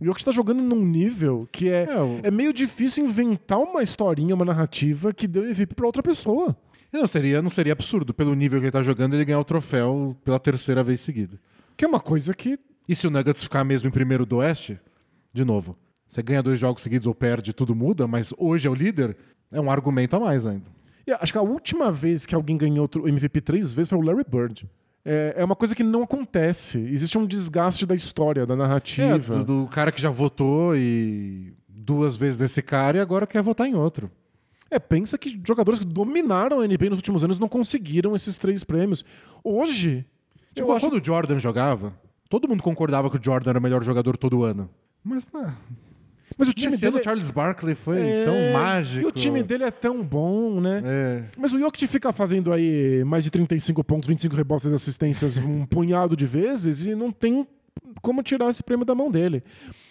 O 0.00 0.04
Jokic 0.04 0.20
está 0.20 0.30
jogando 0.30 0.62
num 0.62 0.84
nível 0.84 1.48
que 1.50 1.70
é, 1.70 1.84
é, 1.84 2.28
é, 2.28 2.30
meio 2.30 2.52
difícil 2.52 3.04
inventar 3.04 3.58
uma 3.58 3.82
historinha, 3.82 4.34
uma 4.34 4.44
narrativa 4.44 5.12
que 5.12 5.26
deu 5.26 5.44
MVP 5.44 5.74
para 5.74 5.86
outra 5.86 6.02
pessoa. 6.02 6.56
Não 6.92 7.06
seria, 7.06 7.42
não 7.42 7.50
seria 7.50 7.72
absurdo, 7.72 8.14
pelo 8.14 8.34
nível 8.34 8.58
que 8.58 8.64
ele 8.64 8.68
está 8.68 8.82
jogando, 8.82 9.14
ele 9.14 9.24
ganhar 9.24 9.40
o 9.40 9.44
troféu 9.44 10.16
pela 10.24 10.38
terceira 10.38 10.82
vez 10.82 11.00
seguida. 11.00 11.38
Que 11.76 11.84
é 11.84 11.88
uma 11.88 12.00
coisa 12.00 12.34
que. 12.34 12.58
E 12.88 12.94
se 12.94 13.06
o 13.06 13.10
Nuggets 13.10 13.42
ficar 13.42 13.64
mesmo 13.64 13.88
em 13.88 13.90
primeiro 13.90 14.24
do 14.24 14.36
Oeste? 14.36 14.78
De 15.32 15.44
novo, 15.44 15.76
você 16.06 16.22
ganha 16.22 16.42
dois 16.42 16.58
jogos 16.58 16.82
seguidos 16.82 17.06
ou 17.06 17.14
perde, 17.14 17.52
tudo 17.52 17.74
muda, 17.74 18.06
mas 18.06 18.32
hoje 18.38 18.68
é 18.68 18.70
o 18.70 18.74
líder, 18.74 19.16
é 19.50 19.60
um 19.60 19.70
argumento 19.70 20.14
a 20.16 20.20
mais 20.20 20.46
ainda. 20.46 20.70
Yeah, 21.06 21.22
acho 21.22 21.32
que 21.32 21.38
a 21.38 21.42
última 21.42 21.90
vez 21.92 22.26
que 22.26 22.34
alguém 22.34 22.56
ganhou 22.56 22.88
o 22.96 23.08
MVP 23.08 23.40
três 23.40 23.72
vezes 23.72 23.90
foi 23.90 23.98
o 23.98 24.02
Larry 24.02 24.24
Bird. 24.28 24.68
É, 25.08 25.34
é 25.36 25.44
uma 25.44 25.54
coisa 25.54 25.72
que 25.72 25.84
não 25.84 26.02
acontece. 26.02 26.78
Existe 26.78 27.16
um 27.16 27.24
desgaste 27.24 27.86
da 27.86 27.94
história, 27.94 28.44
da 28.44 28.56
narrativa. 28.56 29.34
É, 29.34 29.38
do, 29.38 29.62
do 29.62 29.68
cara 29.68 29.92
que 29.92 30.02
já 30.02 30.10
votou 30.10 30.76
e 30.76 31.54
duas 31.68 32.16
vezes 32.16 32.40
nesse 32.40 32.60
cara 32.60 32.98
e 32.98 33.00
agora 33.00 33.24
quer 33.24 33.40
votar 33.40 33.68
em 33.68 33.74
outro. 33.74 34.10
É, 34.68 34.80
pensa 34.80 35.16
que 35.16 35.40
jogadores 35.46 35.78
que 35.78 35.86
dominaram 35.86 36.60
a 36.60 36.66
NBA 36.66 36.90
nos 36.90 36.98
últimos 36.98 37.22
anos 37.22 37.38
não 37.38 37.48
conseguiram 37.48 38.16
esses 38.16 38.36
três 38.36 38.64
prêmios. 38.64 39.04
Hoje. 39.44 40.04
Tipo, 40.52 40.66
quando 40.66 40.96
acho... 40.96 41.00
o 41.00 41.04
Jordan 41.04 41.38
jogava, 41.38 41.94
todo 42.28 42.48
mundo 42.48 42.64
concordava 42.64 43.08
que 43.08 43.16
o 43.16 43.22
Jordan 43.22 43.50
era 43.50 43.58
o 43.60 43.62
melhor 43.62 43.84
jogador 43.84 44.16
todo 44.16 44.42
ano. 44.42 44.68
Mas 45.04 45.30
não. 45.32 45.54
Mas 46.38 46.48
o 46.48 46.52
time 46.52 46.76
dele. 46.76 46.98
O 46.98 47.02
Charles 47.02 47.30
Barkley 47.30 47.74
foi 47.74 47.98
é... 47.98 48.24
tão 48.24 48.52
mágico. 48.52 49.06
E 49.06 49.08
o 49.08 49.12
time 49.12 49.42
dele 49.42 49.64
é 49.64 49.70
tão 49.70 50.02
bom, 50.02 50.60
né? 50.60 50.82
É. 50.84 51.24
Mas 51.38 51.52
o 51.52 51.58
Jokic 51.58 51.86
fica 51.86 52.12
fazendo 52.12 52.52
aí 52.52 53.02
mais 53.04 53.24
de 53.24 53.30
35 53.30 53.82
pontos, 53.82 54.08
25 54.08 54.36
rebotes 54.36 54.66
e 54.66 54.74
assistências 54.74 55.38
um 55.44 55.64
punhado 55.64 56.14
de 56.14 56.26
vezes 56.26 56.86
e 56.86 56.94
não 56.94 57.10
tem 57.10 57.46
como 58.02 58.22
tirar 58.22 58.50
esse 58.50 58.62
prêmio 58.62 58.84
da 58.84 58.94
mão 58.94 59.10
dele. 59.10 59.42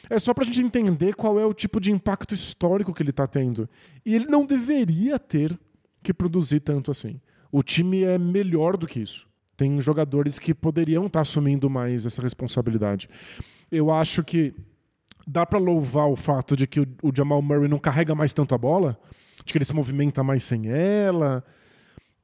É 0.09 0.19
só 0.19 0.33
pra 0.33 0.45
gente 0.45 0.61
entender 0.61 1.15
qual 1.15 1.39
é 1.39 1.45
o 1.45 1.53
tipo 1.53 1.79
de 1.79 1.91
impacto 1.91 2.33
histórico 2.33 2.93
que 2.93 3.01
ele 3.01 3.11
tá 3.11 3.25
tendo. 3.25 3.67
E 4.05 4.13
ele 4.13 4.25
não 4.25 4.45
deveria 4.45 5.17
ter 5.17 5.57
que 6.03 6.13
produzir 6.13 6.59
tanto 6.59 6.91
assim. 6.91 7.19
O 7.51 7.63
time 7.63 8.03
é 8.03 8.17
melhor 8.17 8.77
do 8.77 8.85
que 8.85 8.99
isso. 8.99 9.27
Tem 9.57 9.79
jogadores 9.81 10.37
que 10.37 10.53
poderiam 10.53 11.07
estar 11.07 11.19
tá 11.19 11.21
assumindo 11.21 11.69
mais 11.69 12.05
essa 12.05 12.21
responsabilidade. 12.21 13.09
Eu 13.71 13.89
acho 13.91 14.23
que 14.23 14.53
dá 15.25 15.45
para 15.45 15.59
louvar 15.59 16.07
o 16.07 16.15
fato 16.15 16.55
de 16.55 16.67
que 16.67 16.79
o, 16.79 16.87
o, 17.01 17.11
Jamal 17.15 17.41
Murray 17.41 17.67
não 17.67 17.79
carrega 17.79 18.13
mais 18.13 18.33
tanto 18.33 18.53
a 18.53 18.57
bola, 18.57 18.97
de 19.43 19.51
que 19.51 19.57
ele 19.57 19.65
se 19.65 19.73
movimenta 19.73 20.23
mais 20.23 20.43
sem 20.43 20.67
ela, 20.67 21.43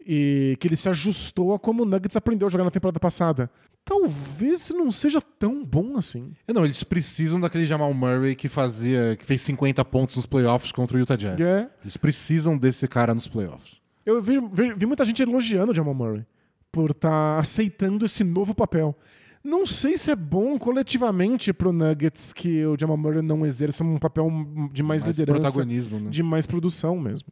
e 0.06 0.58
que 0.60 0.68
ele 0.68 0.76
se 0.76 0.90
ajustou 0.90 1.54
a 1.54 1.60
como 1.60 1.84
o 1.84 1.86
Nuggets 1.86 2.16
aprendeu 2.16 2.48
a 2.48 2.52
jogar 2.52 2.64
na 2.64 2.72
temporada 2.72 3.00
passada. 3.00 3.50
Talvez 3.84 4.70
não 4.70 4.92
seja 4.92 5.20
tão 5.20 5.66
bom 5.66 5.98
assim. 5.98 6.34
É, 6.48 6.54
não, 6.54 6.64
eles 6.64 6.84
precisam 6.84 7.40
daquele 7.40 7.66
Jamal 7.66 7.94
Murray 7.94 8.36
que 8.36 8.48
fazia, 8.48 9.16
que 9.16 9.26
fez 9.26 9.42
50 9.42 9.84
pontos 9.86 10.16
nos 10.16 10.26
playoffs 10.26 10.72
contra 10.72 10.98
o 10.98 11.00
Utah 11.00 11.16
Jazz. 11.16 11.40
É. 11.42 11.70
Eles 11.82 11.98
precisam 11.98 12.58
desse 12.58 12.88
cara 12.88 13.16
nos 13.16 13.28
playoffs. 13.28 13.82
Eu 14.06 14.22
vi, 14.22 14.40
vi, 14.52 14.74
vi 14.74 14.86
muita 14.86 15.04
gente 15.04 15.22
elogiando 15.22 15.72
o 15.72 15.76
Jamal 15.76 15.96
Murray 15.96 16.26
por 16.72 16.92
estar 16.92 17.10
tá 17.10 17.40
aceitando 17.40 18.06
esse 18.06 18.24
novo 18.24 18.54
papel 18.54 18.96
Não 19.44 19.66
sei 19.66 19.98
se 19.98 20.12
é 20.12 20.16
bom 20.16 20.58
coletivamente 20.58 21.52
pro 21.52 21.72
Nuggets 21.74 22.32
que 22.34 22.64
o 22.66 22.78
Jamal 22.80 22.98
Murray 22.98 23.22
não 23.22 23.46
exerça 23.46 23.84
um 23.84 23.98
papel 23.98 24.30
de 24.72 24.84
mais, 24.84 25.04
Mais 25.04 25.18
liderança, 25.18 25.40
protagonismo, 25.42 26.00
né? 26.00 26.10
de 26.10 26.22
mais 26.22 26.46
produção 26.46 27.00
mesmo. 27.00 27.28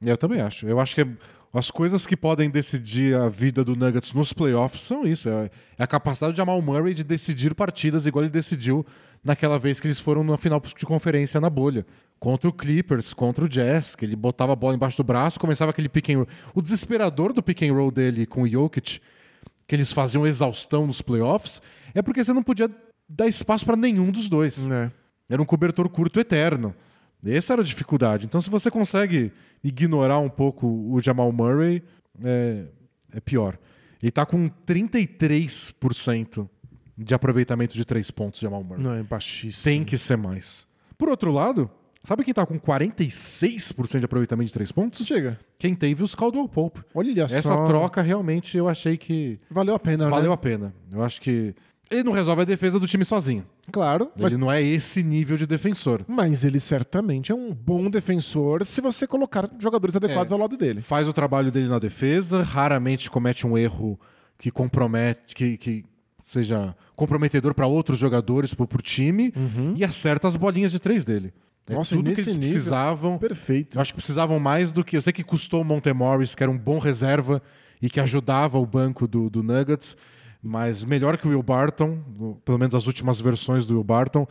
Eu 0.00 0.16
também 0.16 0.40
acho. 0.40 0.66
Eu 0.66 0.80
acho 0.80 0.94
que 0.94 1.02
é- 1.02 1.08
as 1.52 1.70
coisas 1.70 2.06
que 2.06 2.16
podem 2.16 2.48
decidir 2.48 3.14
a 3.16 3.28
vida 3.28 3.62
do 3.64 3.74
Nuggets 3.76 4.12
nos 4.14 4.32
playoffs 4.32 4.82
são 4.82 5.04
isso. 5.04 5.28
É 5.28 5.50
é 5.78 5.82
a 5.82 5.86
capacidade 5.86 6.32
de 6.32 6.36
Jamal 6.38 6.60
Murray 6.62 6.94
de 6.94 7.02
decidir 7.04 7.54
partidas 7.54 8.06
igual 8.06 8.24
ele 8.24 8.30
decidiu 8.30 8.86
naquela 9.22 9.58
vez 9.58 9.80
que 9.80 9.86
eles 9.86 9.98
foram 10.00 10.22
na 10.24 10.36
final 10.38 10.60
de 10.60 10.86
conferência 10.86 11.40
na 11.40 11.50
bolha. 11.50 11.84
Contra 12.18 12.48
o 12.48 12.52
Clippers, 12.52 13.12
contra 13.12 13.44
o 13.44 13.48
Jazz, 13.48 13.94
que 13.96 14.04
ele 14.04 14.14
botava 14.16 14.52
a 14.52 14.56
bola 14.56 14.74
embaixo 14.76 14.96
do 14.96 15.04
braço, 15.04 15.40
começava 15.40 15.70
aquele 15.72 15.88
pick 15.88 16.08
and 16.10 16.18
roll. 16.18 16.26
O 16.54 16.62
desesperador 16.62 17.32
do 17.32 17.42
pick 17.42 17.62
and 17.62 17.72
roll 17.74 17.90
dele 17.90 18.26
com 18.26 18.42
o 18.42 18.48
Jokic, 18.48 19.00
que 19.70 19.76
eles 19.76 19.92
faziam 19.92 20.26
exaustão 20.26 20.84
nos 20.84 21.00
playoffs, 21.00 21.62
é 21.94 22.02
porque 22.02 22.24
você 22.24 22.32
não 22.32 22.42
podia 22.42 22.68
dar 23.08 23.28
espaço 23.28 23.64
para 23.64 23.76
nenhum 23.76 24.10
dos 24.10 24.28
dois. 24.28 24.66
É. 24.66 24.90
Era 25.28 25.40
um 25.40 25.44
cobertor 25.44 25.88
curto 25.88 26.18
eterno. 26.18 26.74
Essa 27.24 27.52
era 27.52 27.62
a 27.62 27.64
dificuldade. 27.64 28.26
Então, 28.26 28.40
se 28.40 28.50
você 28.50 28.68
consegue 28.68 29.30
ignorar 29.62 30.18
um 30.18 30.28
pouco 30.28 30.66
o 30.66 31.00
Jamal 31.00 31.30
Murray, 31.30 31.84
é, 32.20 32.64
é 33.12 33.20
pior. 33.20 33.56
Ele 34.02 34.10
tá 34.10 34.26
com 34.26 34.50
33% 34.66 36.48
de 36.98 37.14
aproveitamento 37.14 37.74
de 37.74 37.84
três 37.84 38.10
pontos, 38.10 38.40
Jamal 38.40 38.64
Murray. 38.64 38.82
Não, 38.82 38.94
é 38.94 39.04
baixíssimo. 39.04 39.72
Tem 39.72 39.84
que 39.84 39.96
ser 39.96 40.16
mais. 40.16 40.66
Por 40.98 41.08
outro 41.08 41.30
lado, 41.30 41.70
sabe 42.02 42.24
quem 42.24 42.32
tá 42.34 42.44
com 42.46 42.58
46% 42.58 43.98
de 43.98 44.04
aproveitamento 44.04 44.46
de 44.48 44.52
três 44.52 44.72
pontos? 44.72 45.06
Chega. 45.06 45.38
Quem 45.58 45.74
teve 45.74 46.02
os 46.02 46.14
Caldwell 46.14 46.48
Pope. 46.48 46.80
Olha 46.94 47.22
Essa 47.24 47.42
só. 47.42 47.64
troca 47.64 48.00
realmente 48.02 48.56
eu 48.56 48.68
achei 48.68 48.96
que 48.96 49.38
Valeu 49.50 49.74
a 49.74 49.78
pena, 49.78 50.08
valeu 50.08 50.30
né? 50.30 50.34
a 50.34 50.36
pena. 50.36 50.74
Eu 50.90 51.02
acho 51.02 51.20
que 51.20 51.54
ele 51.90 52.02
não 52.04 52.12
resolve 52.12 52.42
a 52.42 52.44
defesa 52.44 52.78
do 52.78 52.86
time 52.86 53.04
sozinho. 53.04 53.44
Claro, 53.72 54.10
mas, 54.16 54.32
Ele 54.32 54.40
não 54.40 54.50
é 54.50 54.62
esse 54.62 55.02
nível 55.02 55.36
de 55.36 55.46
defensor. 55.46 56.04
mas 56.08 56.44
ele 56.44 56.58
certamente 56.60 57.30
é 57.32 57.34
um 57.34 57.52
bom 57.52 57.90
defensor 57.90 58.64
se 58.64 58.80
você 58.80 59.06
colocar 59.06 59.48
jogadores 59.58 59.94
adequados 59.96 60.32
É. 60.32 60.34
ao 60.34 60.40
lado 60.40 60.56
dele. 60.56 60.80
faz 60.82 61.08
o 61.08 61.12
trabalho 61.12 61.50
dele 61.50 61.68
na 61.68 61.78
defesa, 61.78 62.42
raramente 62.42 63.10
comete 63.10 63.46
um 63.46 63.56
erro 63.58 63.98
que 64.38 64.50
compromete, 64.50 65.34
que, 65.34 65.56
que 65.56 65.84
seja 66.24 66.74
comprometedor 66.96 67.54
para 67.54 67.66
outros 67.66 67.98
jogadores, 67.98 68.54
pro, 68.54 68.66
pro 68.68 68.80
time, 68.82 69.32
e 69.76 69.84
acerta 69.84 70.26
as 70.28 70.36
bolinhas 70.36 70.70
de 70.72 70.78
três 70.78 71.04
dele. 71.04 71.32
É. 71.70 71.74
Nossa, 71.74 71.94
e 71.94 71.98
tudo 71.98 72.12
que 72.12 72.20
eles 72.20 72.36
nível- 72.36 72.50
precisavam. 72.52 73.18
Perfeito. 73.18 73.76
Eu 73.78 73.82
acho 73.82 73.92
que 73.92 73.96
precisavam 73.96 74.38
mais 74.40 74.72
do 74.72 74.84
que. 74.84 74.96
Eu 74.96 75.02
sei 75.02 75.12
que 75.12 75.22
custou 75.24 75.62
o 75.62 75.64
Montemorris, 75.64 76.34
que 76.34 76.42
era 76.42 76.50
um 76.50 76.58
bom 76.58 76.78
reserva 76.78 77.42
e 77.80 77.88
que 77.88 78.00
ajudava 78.00 78.58
o 78.58 78.66
banco 78.66 79.06
do, 79.08 79.30
do 79.30 79.42
Nuggets, 79.42 79.96
mas 80.42 80.84
melhor 80.84 81.16
que 81.16 81.26
o 81.26 81.30
Will 81.30 81.42
Barton, 81.42 81.98
pelo 82.44 82.58
menos 82.58 82.74
as 82.74 82.86
últimas 82.86 83.20
versões 83.20 83.66
do 83.66 83.74
Will 83.74 83.84
Barton. 83.84 84.26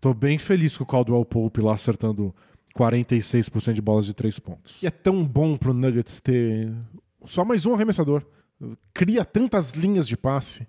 Tô 0.00 0.12
bem 0.14 0.38
feliz 0.38 0.76
com 0.76 0.84
o 0.84 0.86
Caldwell 0.86 1.24
Pope 1.24 1.60
lá 1.60 1.74
acertando 1.74 2.34
46% 2.78 3.72
de 3.74 3.82
bolas 3.82 4.06
de 4.06 4.14
três 4.14 4.38
pontos. 4.38 4.82
E 4.82 4.86
é 4.86 4.90
tão 4.90 5.24
bom 5.24 5.56
pro 5.56 5.74
Nuggets 5.74 6.20
ter 6.20 6.72
só 7.24 7.44
mais 7.44 7.66
um 7.66 7.74
arremessador. 7.74 8.22
Cria 8.94 9.24
tantas 9.24 9.72
linhas 9.72 10.06
de 10.08 10.16
passe. 10.16 10.66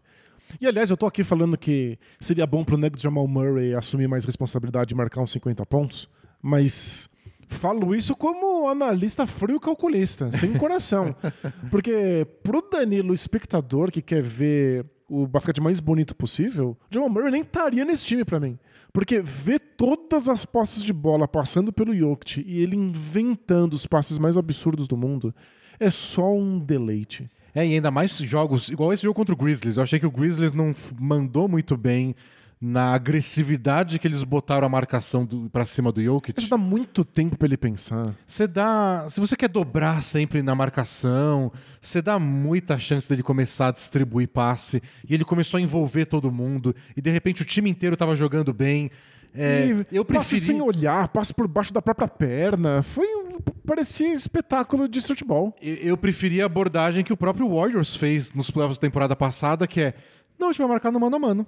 E 0.60 0.68
aliás, 0.68 0.90
eu 0.90 0.98
tô 0.98 1.06
aqui 1.06 1.24
falando 1.24 1.58
que 1.58 1.98
seria 2.20 2.46
bom 2.46 2.64
pro 2.64 2.78
Nuggets 2.78 3.02
Jamal 3.02 3.28
Murray 3.28 3.74
assumir 3.74 4.08
mais 4.08 4.26
responsabilidade 4.26 4.94
e 4.94 4.98
marcar 4.98 5.22
uns 5.22 5.32
50 5.32 5.66
pontos, 5.66 6.10
mas 6.42 7.10
falo 7.48 7.94
isso 7.94 8.16
como 8.16 8.68
analista 8.68 9.28
frio 9.28 9.60
calculista, 9.60 10.32
sem 10.32 10.54
coração. 10.54 11.16
Porque 11.70 12.26
pro 12.44 12.62
Danilo, 12.72 13.14
espectador 13.14 13.92
que 13.92 14.02
quer 14.02 14.22
ver 14.22 14.86
o 15.08 15.28
basquete 15.28 15.60
mais 15.60 15.82
bonito 15.82 16.16
possível, 16.16 16.78
Jamal 16.90 17.10
Murray 17.10 17.32
nem 17.32 17.42
estaria 17.42 17.84
nesse 17.84 18.06
time 18.06 18.24
pra 18.24 18.40
mim. 18.40 18.58
Porque 18.94 19.20
ver 19.20 19.60
todas 19.60 20.30
as 20.30 20.46
posses 20.46 20.84
de 20.84 20.94
bola 20.94 21.28
passando 21.28 21.74
pelo 21.74 21.96
Jokic 21.96 22.44
e 22.48 22.62
ele 22.62 22.76
inventando 22.76 23.74
os 23.74 23.86
passes 23.86 24.18
mais 24.18 24.38
absurdos 24.38 24.88
do 24.88 24.96
mundo 24.96 25.36
é 25.80 25.90
só 25.90 26.34
um 26.34 26.60
deleite. 26.60 27.30
É, 27.54 27.66
e 27.66 27.74
ainda 27.74 27.92
mais 27.92 28.12
jogos, 28.18 28.70
igual 28.70 28.94
esse 28.94 29.04
jogo 29.04 29.16
contra 29.16 29.34
o 29.34 29.38
Grizzlies. 29.38 29.78
Eu 29.78 29.84
achei 29.84 30.00
que 30.00 30.06
o 30.06 30.12
Grizzlies 30.12 30.54
não 30.54 30.74
mandou 31.00 31.48
muito 31.48 31.76
bem 31.76 32.16
na 32.62 32.94
agressividade 32.94 33.98
que 33.98 34.08
eles 34.08 34.24
botaram 34.24 34.68
a 34.68 34.70
marcação 34.70 35.26
do, 35.26 35.50
pra 35.50 35.66
cima 35.66 35.92
do 35.92 36.00
Jokic. 36.00 36.48
dá 36.48 36.58
muito 36.58 37.04
tempo 37.04 37.36
pra 37.36 37.48
ele 37.48 37.58
pensar. 37.58 38.16
Você 38.28 38.46
dá. 38.46 39.08
Se 39.10 39.20
você 39.20 39.36
quer 39.36 39.50
dobrar 39.50 40.04
sempre 40.04 40.44
na 40.44 40.54
marcação, 40.54 41.52
você 41.82 42.04
dá 42.04 42.20
muita 42.20 42.78
chance 42.78 43.10
dele 43.10 43.24
começar 43.24 43.70
a 43.70 43.72
distribuir 43.72 44.28
passe. 44.28 44.82
E 45.10 45.14
ele 45.14 45.26
começou 45.26 45.58
a 45.58 45.62
envolver 45.62 46.06
todo 46.06 46.32
mundo. 46.32 46.76
E 46.96 47.02
de 47.02 47.10
repente 47.10 47.42
o 47.42 47.46
time 47.46 47.68
inteiro 47.68 47.98
tava 47.98 48.16
jogando 48.16 48.54
bem. 48.54 48.92
É, 49.34 49.84
E 49.92 49.96
eu 49.96 50.04
Passe 50.06 50.32
preferi. 50.36 50.40
sem 50.42 50.62
olhar, 50.62 51.08
passe 51.08 51.34
por 51.34 51.48
baixo 51.48 51.74
da 51.74 51.82
própria 51.82 52.08
perna. 52.08 52.84
Foi 52.84 53.08
um, 53.08 53.40
parecia 53.66 54.14
espetáculo 54.14 54.88
de 54.88 55.02
futebol. 55.02 55.56
Eu 55.62 55.76
eu 55.78 55.98
preferi 55.98 56.42
a 56.42 56.46
abordagem 56.46 57.04
que 57.04 57.14
o 57.14 57.18
próprio 57.18 57.50
Warriors 57.50 57.96
fez 57.96 58.34
nos 58.34 58.52
playoffs 58.52 58.78
da 58.78 58.82
temporada 58.82 59.16
passada, 59.16 59.66
que 59.66 59.82
é. 59.82 59.94
Não, 60.38 60.50
a 60.50 60.52
gente 60.52 60.60
vai 60.60 60.68
marcar 60.68 60.92
no 60.92 61.00
mano 61.00 61.16
a 61.16 61.20
mano. 61.20 61.48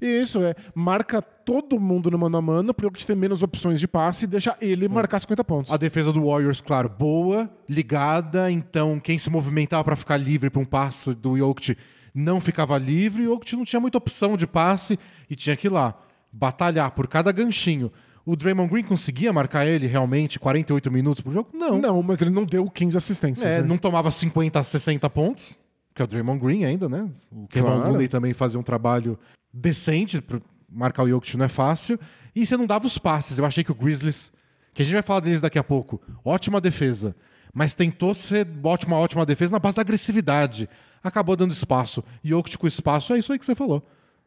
Isso 0.00 0.42
é, 0.42 0.54
marca 0.74 1.20
todo 1.20 1.80
mundo 1.80 2.10
no 2.10 2.18
mano 2.18 2.36
a 2.36 2.42
mano 2.42 2.72
pro 2.74 2.86
Jokic 2.86 3.06
ter 3.06 3.16
menos 3.16 3.42
opções 3.42 3.80
de 3.80 3.88
passe 3.88 4.24
e 4.24 4.28
deixa 4.28 4.56
ele 4.60 4.88
marcar 4.88 5.18
50 5.18 5.44
pontos. 5.44 5.72
A 5.72 5.76
defesa 5.76 6.12
do 6.12 6.26
Warriors, 6.26 6.60
claro, 6.60 6.88
boa, 6.88 7.50
ligada. 7.68 8.50
Então, 8.50 9.00
quem 9.00 9.18
se 9.18 9.30
movimentava 9.30 9.82
para 9.84 9.96
ficar 9.96 10.16
livre 10.16 10.50
para 10.50 10.60
um 10.60 10.64
passe 10.64 11.14
do 11.14 11.36
Jokic 11.36 11.76
não 12.14 12.40
ficava 12.40 12.76
livre. 12.78 13.26
O 13.26 13.34
Jokic 13.34 13.56
não 13.56 13.64
tinha 13.64 13.80
muita 13.80 13.98
opção 13.98 14.36
de 14.36 14.46
passe 14.46 14.98
e 15.28 15.34
tinha 15.34 15.56
que 15.56 15.66
ir 15.66 15.70
lá 15.70 15.94
batalhar 16.32 16.90
por 16.92 17.08
cada 17.08 17.32
ganchinho. 17.32 17.90
O 18.24 18.36
Draymond 18.36 18.70
Green 18.70 18.84
conseguia 18.84 19.32
marcar 19.32 19.66
ele 19.66 19.86
realmente 19.86 20.38
48 20.38 20.90
minutos 20.90 21.20
por 21.20 21.32
jogo? 21.32 21.48
Não. 21.52 21.78
Não, 21.78 22.02
mas 22.02 22.20
ele 22.20 22.30
não 22.30 22.44
deu 22.44 22.68
15 22.70 22.96
assistências. 22.96 23.56
É, 23.56 23.60
né? 23.60 23.66
não 23.66 23.76
tomava 23.76 24.10
50, 24.10 24.62
60 24.62 25.08
pontos, 25.10 25.58
que 25.94 26.02
é 26.02 26.04
o 26.04 26.06
Draymond 26.06 26.38
Green 26.38 26.64
ainda, 26.64 26.88
né? 26.88 27.08
O 27.32 27.48
Kevin 27.48 27.66
Claro. 27.66 27.90
Looney 27.90 28.08
também 28.08 28.32
fazia 28.32 28.60
um 28.60 28.62
trabalho 28.62 29.18
decente, 29.52 30.22
marcar 30.68 31.04
o 31.04 31.08
Jokic 31.08 31.36
não 31.36 31.44
é 31.44 31.48
fácil. 31.48 31.98
E 32.34 32.46
você 32.46 32.56
não 32.56 32.66
dava 32.66 32.86
os 32.86 32.98
passes. 32.98 33.38
Eu 33.38 33.44
achei 33.44 33.64
que 33.64 33.72
o 33.72 33.74
Grizzlies, 33.74 34.32
que 34.72 34.82
a 34.82 34.84
gente 34.84 34.94
vai 34.94 35.02
falar 35.02 35.20
deles 35.20 35.40
daqui 35.40 35.58
a 35.58 35.64
pouco, 35.64 36.00
ótima 36.24 36.60
defesa, 36.60 37.14
mas 37.52 37.74
tentou 37.74 38.14
ser 38.14 38.46
ótima, 38.62 38.96
ótima 38.96 39.26
defesa 39.26 39.52
na 39.52 39.58
base 39.58 39.76
da 39.76 39.82
agressividade. 39.82 40.68
Acabou 41.02 41.34
dando 41.34 41.52
espaço. 41.52 42.04
Jokic 42.22 42.56
com 42.56 42.66
espaço, 42.66 43.12
é 43.12 43.18
isso 43.18 43.32
aí 43.32 43.38
que 43.38 43.44
você 43.44 43.54
falou. 43.54 43.84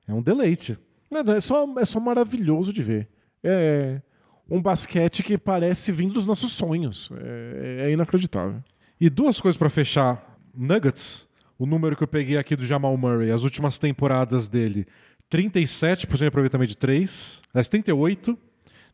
É 0.08 0.14
um 0.14 0.22
deleite. 0.22 0.78
Não, 1.10 1.34
É 1.34 1.40
só, 1.40 1.66
é 1.80 1.86
só 1.86 2.00
maravilhoso 2.00 2.74
de 2.74 2.82
ver. 2.82 3.08
É 3.44 4.02
um 4.50 4.62
basquete 4.62 5.24
que 5.24 5.38
parece 5.38 5.92
vindo 5.92 6.14
dos 6.14 6.26
nossos 6.26 6.52
sonhos. 6.52 7.10
É, 7.16 7.88
é 7.88 7.92
inacreditável. 7.92 8.62
E 9.00 9.10
duas 9.10 9.40
coisas 9.40 9.58
pra 9.58 9.70
fechar. 9.70 10.38
Nuggets, 10.56 11.28
o 11.58 11.66
número 11.66 11.96
que 11.96 12.04
eu 12.04 12.08
peguei 12.08 12.38
aqui 12.38 12.56
do 12.56 12.66
Jamal 12.66 12.96
Murray, 12.98 13.32
as 13.32 13.44
últimas 13.44 13.80
temporadas 13.80 14.48
dele, 14.48 14.86
37% 15.38 16.18
de 16.18 16.26
aproveitamento 16.28 16.70
de 16.70 16.78
3, 16.78 17.42
aliás, 17.54 17.68
38, 17.68 18.38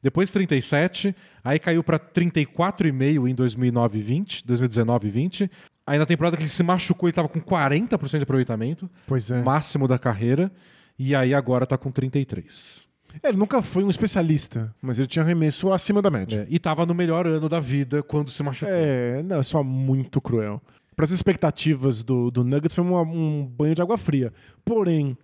depois 0.01 0.31
37, 0.31 1.13
aí 1.43 1.59
caiu 1.59 1.83
pra 1.83 1.99
34,5 1.99 3.29
em 3.29 3.35
2009 3.35 3.97
e 3.97 4.01
20, 4.01 4.45
2019 4.47 5.07
e 5.07 5.11
20. 5.11 5.51
Aí 5.85 5.97
na 5.99 6.05
temporada 6.05 6.37
que 6.37 6.43
ele 6.43 6.49
se 6.49 6.63
machucou, 6.63 7.09
ele 7.09 7.15
tava 7.15 7.27
com 7.27 7.41
40% 7.41 8.17
de 8.17 8.23
aproveitamento, 8.23 8.89
Pois 9.07 9.29
é. 9.31 9.41
máximo 9.41 9.87
da 9.87 9.97
carreira, 9.99 10.51
e 10.97 11.13
aí 11.15 11.33
agora 11.33 11.65
tá 11.65 11.77
com 11.77 11.91
33. 11.91 12.87
É, 13.23 13.29
Ele 13.29 13.37
nunca 13.37 13.59
foi 13.61 13.83
um 13.83 13.89
especialista, 13.89 14.73
mas 14.81 14.99
ele 14.99 15.07
tinha 15.07 15.23
arremesso 15.23 15.73
acima 15.73 15.99
da 16.01 16.11
média. 16.11 16.45
É, 16.49 16.53
e 16.53 16.59
tava 16.59 16.85
no 16.85 16.93
melhor 16.93 17.25
ano 17.25 17.49
da 17.49 17.59
vida 17.59 18.03
quando 18.03 18.29
se 18.29 18.43
machucou. 18.43 18.73
É, 18.73 19.23
não, 19.23 19.39
é 19.39 19.43
só 19.43 19.63
muito 19.63 20.21
cruel. 20.21 20.61
Para 20.95 21.05
as 21.05 21.11
expectativas 21.11 22.03
do, 22.03 22.29
do 22.29 22.43
Nuggets 22.43 22.75
foi 22.75 22.83
uma- 22.83 23.01
um 23.01 23.43
banho 23.45 23.73
de 23.73 23.81
água 23.81 23.97
fria. 23.97 24.31
Porém, 24.63 25.17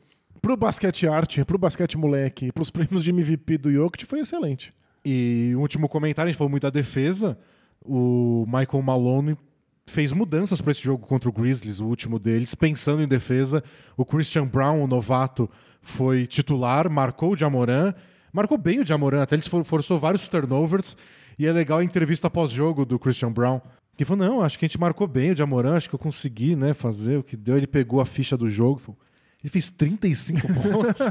pro 0.45 0.55
basquete 0.55 1.07
arte, 1.07 1.43
pro 1.43 1.57
basquete 1.57 1.97
moleque, 1.97 2.51
pros 2.51 2.69
prêmios 2.69 3.03
de 3.03 3.09
MVP 3.09 3.57
do 3.57 3.73
Jokic 3.73 4.05
foi 4.05 4.19
excelente. 4.19 4.71
E 5.03 5.53
o 5.55 5.59
último 5.59 5.89
comentário, 5.89 6.29
a 6.29 6.31
gente 6.31 6.37
falou 6.37 6.51
muito 6.51 6.61
da 6.61 6.69
defesa. 6.69 7.35
O 7.83 8.45
Michael 8.45 8.83
Malone 8.83 9.37
fez 9.87 10.13
mudanças 10.13 10.61
para 10.61 10.71
esse 10.71 10.83
jogo 10.83 11.07
contra 11.07 11.27
o 11.27 11.31
Grizzlies, 11.31 11.79
o 11.79 11.87
último 11.87 12.19
deles, 12.19 12.53
pensando 12.53 13.01
em 13.01 13.07
defesa. 13.07 13.63
O 13.97 14.05
Christian 14.05 14.45
Brown, 14.45 14.83
o 14.83 14.87
novato, 14.87 15.49
foi 15.81 16.27
titular, 16.27 16.87
marcou 16.91 17.33
o 17.33 17.37
Jamoran, 17.37 17.91
marcou 18.31 18.57
bem 18.57 18.81
o 18.81 18.85
Jamoran, 18.85 19.23
até 19.23 19.35
ele 19.35 19.41
for- 19.41 19.63
forçou 19.63 19.97
vários 19.97 20.27
turnovers. 20.27 20.95
E 21.39 21.47
é 21.47 21.51
legal 21.51 21.79
a 21.79 21.83
entrevista 21.83 22.29
pós-jogo 22.29 22.85
do 22.85 22.99
Christian 22.99 23.31
Brown, 23.31 23.59
que 23.97 24.05
falou: 24.05 24.27
Não, 24.27 24.41
acho 24.41 24.59
que 24.59 24.65
a 24.65 24.67
gente 24.67 24.79
marcou 24.79 25.07
bem 25.07 25.31
o 25.31 25.35
Jamoran, 25.35 25.75
acho 25.75 25.89
que 25.89 25.95
eu 25.95 25.99
consegui 25.99 26.55
né, 26.55 26.75
fazer 26.75 27.17
o 27.17 27.23
que 27.23 27.35
deu. 27.35 27.57
Ele 27.57 27.65
pegou 27.67 27.99
a 27.99 28.05
ficha 28.05 28.37
do 28.37 28.47
jogo, 28.47 28.79
falou, 28.79 28.99
ele 29.45 29.49
fez 29.51 29.69
35 29.69 30.41
pontos. 30.53 31.01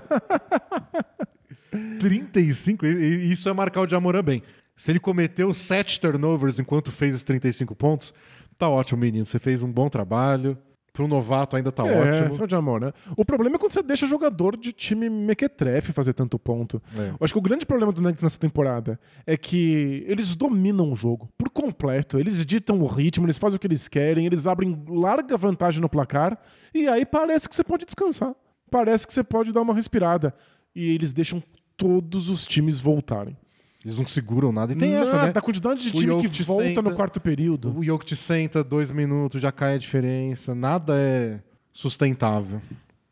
35? 2.01 2.85
E- 2.85 2.88
e 3.27 3.33
Isso 3.33 3.49
é 3.49 3.53
marcar 3.53 3.83
o 3.83 3.88
Jamoran 3.88 4.25
bem. 4.25 4.42
Se 4.77 4.90
ele 4.90 4.99
cometeu 4.99 5.55
7 5.55 6.01
turnovers 6.01 6.59
enquanto 6.59 6.90
fez 6.90 7.14
esses 7.14 7.25
35 7.25 7.77
pontos, 7.77 8.12
tá 8.59 8.68
ótimo, 8.68 9.01
menino. 9.01 9.25
Você 9.25 9.38
fez 9.38 9.62
um 9.62 9.70
bom 9.70 9.88
trabalho. 9.88 10.59
Para 10.95 11.05
um 11.05 11.09
novato 11.09 11.57
ainda 11.57 11.73
tá 11.73 11.85
é, 11.85 12.03
ótimo. 12.03 12.33
só 12.33 12.47
de 12.47 12.55
amor, 12.55 12.81
né? 12.81 12.93
O 13.17 13.25
problema 13.25 13.57
é 13.57 13.59
quando 13.59 13.73
você 13.73 13.83
deixa 13.83 14.07
jogador 14.07 14.57
de 14.57 14.71
time 14.71 15.11
mequetrefe 15.11 15.93
fazer 15.93 16.13
tanto 16.13 16.39
ponto. 16.39 16.81
É. 16.97 17.09
Eu 17.09 17.17
acho 17.21 17.35
que 17.35 17.39
o 17.39 17.43
grande 17.43 17.67
problema 17.67 17.91
do 17.91 18.01
Nuggets 18.01 18.23
nessa 18.23 18.39
temporada 18.39 18.97
é 19.27 19.37
que 19.37 20.05
eles 20.07 20.37
dominam 20.37 20.93
o 20.93 20.95
jogo 20.95 21.29
por 21.37 21.51
completo. 21.51 22.17
Eles 22.17 22.47
ditam 22.47 22.79
o 22.81 22.87
ritmo, 22.87 23.27
eles 23.27 23.39
fazem 23.39 23.57
o 23.57 23.59
que 23.59 23.67
eles 23.67 23.89
querem, 23.89 24.25
eles 24.25 24.47
abrem 24.47 24.85
larga 24.87 25.37
vantagem 25.37 25.81
no 25.81 25.89
placar 25.89 26.39
e 26.73 26.87
aí 26.87 27.05
parece 27.05 27.49
que 27.49 27.57
você 27.57 27.65
pode 27.65 27.85
descansar. 27.85 28.33
Parece 28.71 29.05
que 29.05 29.13
você 29.13 29.25
pode 29.25 29.53
dar 29.53 29.63
uma 29.63 29.75
respirada. 29.75 30.33
E 30.73 30.95
eles 30.95 31.13
deixam 31.13 31.43
todos 31.77 32.29
os 32.29 32.47
times 32.47 32.79
voltarem. 32.79 33.37
Eles 33.85 33.97
não 33.99 34.07
seguram 34.07 34.51
nada. 34.51 34.73
E 34.73 34.77
tem 34.77 34.92
Nada, 34.92 35.03
essa, 35.03 35.23
né? 35.27 35.33
A 35.35 35.40
quantidade 35.40 35.83
de 35.83 35.88
O 35.90 35.92
time 35.92 36.29
que 36.29 36.42
volta 36.42 36.64
senta- 36.64 36.83
no 36.83 36.94
quarto 36.94 37.20
período. 37.20 37.77
O 37.77 37.85
Jokic 37.85 38.16
senta 38.16 38.64
dois 38.64 38.90
minutos, 38.90 39.42
já 39.42 39.53
cai 39.53 39.75
a 39.75 39.79
diferença. 39.79 40.55
Nada 40.55 40.94
é 40.97 41.40
sustentável. 41.73 42.62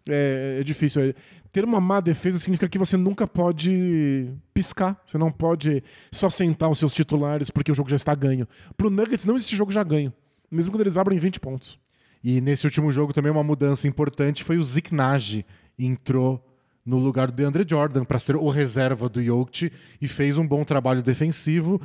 É, 0.09 0.59
é 0.61 0.65
difícil. 0.65 1.03
É- 1.11 1.15
Ter 1.53 1.67
uma 1.67 1.79
má 1.83 2.01
defesa 2.01 2.39
significa 2.39 2.67
que 2.67 2.79
você 2.79 2.97
nunca 2.97 3.27
pode 3.27 4.27
piscar. 4.55 4.99
Você 5.05 5.19
não 5.19 5.31
pode 5.31 5.85
só 6.11 6.31
sentar 6.31 6.71
os 6.71 6.79
seus 6.79 6.95
titulares 6.95 7.51
porque 7.51 7.71
o 7.71 7.75
jogo 7.75 7.91
já 7.91 7.97
está 7.97 8.15
ganho. 8.15 8.49
Pro 8.75 8.89
Nuggets 8.89 9.27
não 9.27 9.35
existe 9.37 9.55
jogo 9.55 9.71
já 9.71 9.83
ganho. 9.83 10.11
Mesmo 10.51 10.73
quando 10.73 10.81
eles 10.81 10.97
abrem 10.97 11.19
20 11.19 11.39
pontos. 11.39 11.79
E 12.25 12.41
nesse 12.41 12.65
último 12.67 12.91
jogo 12.91 13.13
também 13.13 13.31
uma 13.31 13.43
mudança 13.45 13.87
importante 13.87 14.43
foi 14.43 14.57
o 14.57 14.63
Zik 14.65 14.95
Naj 14.95 15.45
entrou 15.79 16.43
no 16.85 16.99
lugar 16.99 17.31
do 17.31 17.35
DeAndre 17.35 17.65
Jordan 17.69 18.05
para 18.05 18.19
ser 18.19 18.37
o 18.37 18.49
reserva 18.49 19.09
do 19.09 19.23
Jokic 19.23 19.73
e 20.01 20.09
fez 20.09 20.39
um 20.39 20.47
bom 20.47 20.65
trabalho 20.65 21.03
defensivo. 21.03 21.81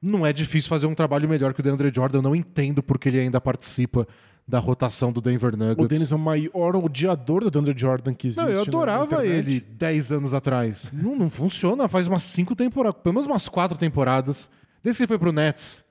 Não 0.00 0.26
é 0.26 0.32
difícil 0.32 0.68
fazer 0.68 0.86
um 0.86 0.94
trabalho 0.94 1.28
melhor 1.28 1.54
que 1.54 1.60
o 1.60 1.62
DeAndre 1.62 1.90
Jordan. 1.94 2.18
Eu 2.18 2.22
não 2.22 2.36
entendo 2.36 2.82
porque 2.82 3.08
ele 3.08 3.20
ainda 3.20 3.40
participa 3.40 4.06
da 4.46 4.58
rotação 4.58 5.10
do 5.10 5.22
Denver 5.22 5.56
Nuggets. 5.56 5.84
O 5.84 5.88
Dennis 5.88 6.12
é 6.12 6.14
o 6.14 6.18
maior 6.18 6.76
odiador 6.76 7.42
do 7.42 7.50
DeAndre 7.50 7.74
Jordan 7.74 8.12
que 8.12 8.26
existe. 8.26 8.44
Não, 8.44 8.50
eu 8.50 8.60
adorava 8.60 9.24
ele 9.24 9.60
10 9.60 10.12
anos 10.12 10.34
atrás. 10.34 10.92
Não, 10.92 11.16
não 11.16 11.30
funciona, 11.30 11.88
faz 11.88 12.06
umas 12.06 12.22
5 12.24 12.54
temporadas, 12.54 13.00
pelo 13.02 13.14
menos 13.14 13.26
umas 13.26 13.48
4 13.48 13.78
temporadas. 13.78 14.50
Desde 14.82 14.98
que 14.98 15.02
ele 15.04 15.08
foi 15.08 15.18
pro 15.18 15.32
Nets, 15.32 15.83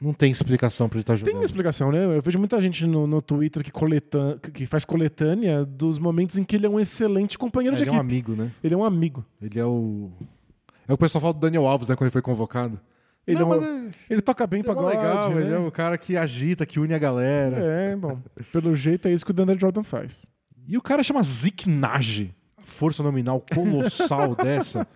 não, 0.00 0.12
tem 0.12 0.30
explicação 0.30 0.88
pra 0.88 0.96
ele 0.96 1.02
estar 1.02 1.14
Tem 1.14 1.20
jogando. 1.20 1.36
uma 1.36 1.44
explicação, 1.44 1.90
né? 1.90 2.04
Eu 2.16 2.20
vejo 2.20 2.38
muita 2.38 2.60
gente 2.60 2.86
no, 2.86 3.06
no 3.06 3.22
Twitter 3.22 3.62
que, 3.64 3.70
coleta, 3.72 4.38
que 4.52 4.66
faz 4.66 4.84
coletânea 4.84 5.64
dos 5.64 5.98
momentos 5.98 6.38
em 6.38 6.44
que 6.44 6.56
ele 6.56 6.66
é 6.66 6.68
um 6.68 6.78
excelente 6.78 7.38
companheiro 7.38 7.76
ele 7.76 7.84
de 7.84 7.88
é 7.88 7.92
um 7.92 7.96
equipe. 7.96 8.12
amigo, 8.12 8.32
né? 8.34 8.50
Ele 8.62 8.74
é 8.74 8.76
um 8.76 8.84
amigo. 8.84 9.24
Ele 9.40 9.58
é 9.58 9.64
o. 9.64 10.10
É 10.86 10.92
o 10.92 10.96
que 10.96 11.04
o 11.04 11.06
pessoal 11.06 11.22
fala 11.22 11.32
do 11.34 11.40
Daniel 11.40 11.66
Alves, 11.66 11.88
né? 11.88 11.96
Quando 11.96 12.06
ele 12.08 12.10
foi 12.12 12.20
convocado. 12.22 12.78
Ele, 13.26 13.40
Não, 13.40 13.54
é, 13.54 13.56
um- 13.56 13.84
mas 13.86 13.94
ele 14.10 14.20
toca 14.20 14.46
bem 14.46 14.60
ele 14.60 14.68
é 14.68 14.72
pra 14.74 14.82
mó 14.82 14.86
legal, 14.88 15.30
né? 15.30 15.40
ele 15.40 15.54
é 15.54 15.58
o 15.58 15.70
cara 15.72 15.96
que 15.96 16.14
agita, 16.14 16.66
que 16.66 16.78
une 16.78 16.92
a 16.92 16.98
galera. 16.98 17.56
É, 17.58 17.96
bom. 17.96 18.18
Pelo 18.52 18.74
jeito 18.74 19.08
é 19.08 19.12
isso 19.14 19.24
que 19.24 19.30
o 19.30 19.34
DeAndre 19.34 19.58
Jordan 19.58 19.82
faz. 19.82 20.26
E 20.68 20.76
o 20.76 20.82
cara 20.82 21.02
chama 21.02 21.22
Zik 21.22 21.66
Naj. 21.68 22.30
Força 22.62 23.02
nominal 23.02 23.42
colossal 23.54 24.34
dessa. 24.42 24.86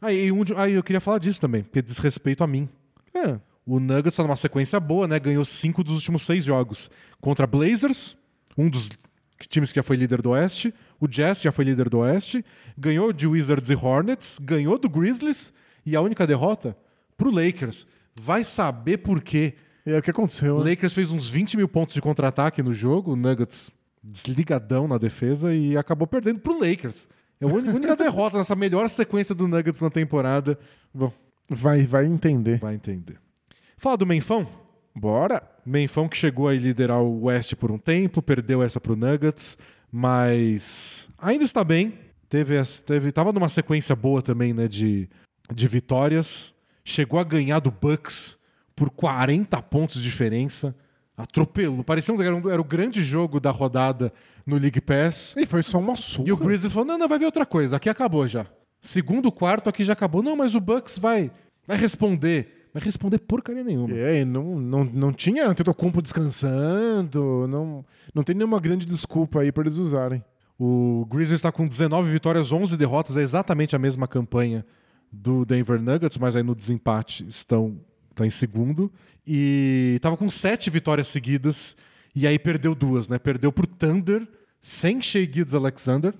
Aí, 0.00 0.32
um 0.32 0.42
aí 0.56 0.72
eu 0.74 0.82
queria 0.82 1.00
falar 1.00 1.18
disso 1.18 1.40
também, 1.40 1.62
porque 1.62 1.80
diz 1.80 1.98
respeito 1.98 2.42
a 2.42 2.46
mim. 2.46 2.68
É. 3.14 3.38
O 3.64 3.78
Nuggets 3.78 4.16
tá 4.16 4.22
numa 4.22 4.36
sequência 4.36 4.80
boa, 4.80 5.06
né? 5.06 5.18
Ganhou 5.20 5.44
cinco 5.44 5.84
dos 5.84 5.94
últimos 5.94 6.22
seis 6.22 6.44
jogos. 6.44 6.90
Contra 7.20 7.46
Blazers, 7.46 8.16
um 8.58 8.68
dos 8.68 8.90
times 9.48 9.70
que 9.70 9.76
já 9.76 9.82
foi 9.82 9.96
líder 9.96 10.20
do 10.20 10.30
Oeste. 10.30 10.74
O 11.00 11.06
Jazz 11.06 11.40
já 11.40 11.52
foi 11.52 11.64
líder 11.64 11.88
do 11.88 11.98
Oeste. 11.98 12.44
Ganhou 12.76 13.12
de 13.12 13.26
Wizards 13.26 13.70
e 13.70 13.74
Hornets. 13.74 14.38
Ganhou 14.40 14.78
do 14.78 14.88
Grizzlies. 14.88 15.52
E 15.86 15.94
a 15.94 16.00
única 16.00 16.26
derrota 16.26 16.76
pro 17.16 17.30
Lakers. 17.30 17.86
Vai 18.14 18.42
saber 18.44 18.98
por 18.98 19.20
quê. 19.20 19.54
Aí 19.86 19.96
o 19.96 20.02
que 20.02 20.10
aconteceu? 20.10 20.56
O 20.56 20.64
né? 20.64 20.70
Lakers 20.70 20.94
fez 20.94 21.10
uns 21.10 21.28
20 21.28 21.56
mil 21.56 21.68
pontos 21.68 21.94
de 21.94 22.02
contra-ataque 22.02 22.62
no 22.62 22.74
jogo. 22.74 23.12
O 23.12 23.16
Nuggets 23.16 23.70
desligadão 24.02 24.88
na 24.88 24.98
defesa 24.98 25.54
e 25.54 25.76
acabou 25.76 26.06
perdendo 26.06 26.40
pro 26.40 26.58
Lakers. 26.58 27.08
É 27.40 27.44
a 27.44 27.48
única 27.48 27.94
derrota 27.96 28.38
nessa 28.38 28.56
melhor 28.56 28.88
sequência 28.88 29.34
do 29.34 29.46
Nuggets 29.46 29.80
na 29.80 29.90
temporada. 29.90 30.58
Bom, 30.92 31.12
Vai, 31.54 31.82
vai 31.84 32.06
entender. 32.06 32.58
vai 32.58 32.74
entender. 32.74 33.18
Fala 33.76 33.96
do 33.96 34.06
Menfão. 34.06 34.46
Bora! 34.94 35.42
Menfão 35.64 36.08
que 36.08 36.16
chegou 36.16 36.48
a 36.48 36.54
liderar 36.54 37.00
o 37.00 37.24
West 37.24 37.54
por 37.54 37.70
um 37.70 37.78
tempo, 37.78 38.20
perdeu 38.20 38.62
essa 38.62 38.80
pro 38.80 38.96
Nuggets, 38.96 39.56
mas 39.90 41.08
ainda 41.18 41.44
está 41.44 41.62
bem. 41.62 41.94
Teve, 42.28 42.54
teve 42.84 43.12
tava 43.12 43.32
numa 43.32 43.48
sequência 43.48 43.94
boa 43.94 44.20
também, 44.22 44.52
né, 44.52 44.66
de, 44.66 45.08
de 45.54 45.68
vitórias. 45.68 46.54
Chegou 46.84 47.20
a 47.20 47.24
ganhar 47.24 47.60
do 47.60 47.70
Bucks 47.70 48.38
por 48.74 48.90
40 48.90 49.60
pontos 49.62 49.96
de 49.98 50.02
diferença. 50.02 50.74
Atropelou. 51.16 51.84
Parecia 51.84 52.14
que 52.16 52.22
era, 52.22 52.34
um- 52.34 52.50
era 52.50 52.60
o 52.60 52.64
grande 52.64 53.02
jogo 53.04 53.38
da 53.38 53.50
rodada 53.50 54.12
no 54.46 54.56
League 54.56 54.80
Pass. 54.80 55.34
E 55.36 55.46
foi 55.46 55.62
só 55.62 55.78
uma 55.78 55.94
surra. 55.94 56.28
E 56.28 56.32
o 56.32 56.36
Grizzlies 56.36 56.72
falou: 56.72 56.88
não, 56.88 56.98
não, 56.98 57.08
vai 57.08 57.18
ver 57.18 57.26
outra 57.26 57.46
coisa. 57.46 57.76
Aqui 57.76 57.88
acabou 57.88 58.26
já. 58.26 58.46
Segundo 58.80 59.30
quarto, 59.30 59.68
aqui 59.68 59.84
já 59.84 59.92
acabou. 59.92 60.22
Não, 60.22 60.34
mas 60.34 60.54
o 60.56 60.60
Bucks 60.60 60.98
vai, 60.98 61.30
vai 61.66 61.76
responder. 61.76 62.68
Vai 62.72 62.82
responder 62.82 63.18
porcaria 63.18 63.62
nenhuma. 63.62 63.94
É, 63.94 64.20
e 64.20 64.24
não, 64.24 64.58
não, 64.58 64.84
não 64.84 65.12
tinha 65.12 65.46
Antetokounmpo 65.46 66.00
descansando, 66.00 67.46
não, 67.46 67.84
não 68.14 68.24
tem 68.24 68.34
nenhuma 68.34 68.58
grande 68.58 68.86
desculpa 68.86 69.40
aí 69.40 69.52
pra 69.52 69.62
eles 69.62 69.76
usarem. 69.76 70.24
O 70.58 71.06
Grizzlies 71.10 71.38
está 71.38 71.52
com 71.52 71.66
19 71.68 72.10
vitórias, 72.10 72.50
11 72.50 72.76
derrotas, 72.76 73.16
é 73.18 73.22
exatamente 73.22 73.76
a 73.76 73.78
mesma 73.78 74.08
campanha 74.08 74.64
do 75.12 75.44
Denver 75.44 75.82
Nuggets, 75.82 76.16
mas 76.16 76.34
aí 76.34 76.42
no 76.42 76.54
desempate 76.54 77.26
estão 77.28 77.78
tá 78.14 78.24
em 78.24 78.30
segundo. 78.30 78.90
E 79.26 79.94
estava 79.96 80.16
com 80.16 80.30
sete 80.30 80.70
vitórias 80.70 81.08
seguidas, 81.08 81.76
e 82.14 82.26
aí 82.26 82.38
perdeu 82.38 82.74
duas, 82.74 83.08
né? 83.08 83.18
Perdeu 83.18 83.52
pro 83.52 83.66
Thunder, 83.66 84.26
sem 84.60 85.00
Shea 85.00 85.30
Gildes 85.30 85.54
Alexander, 85.54 86.14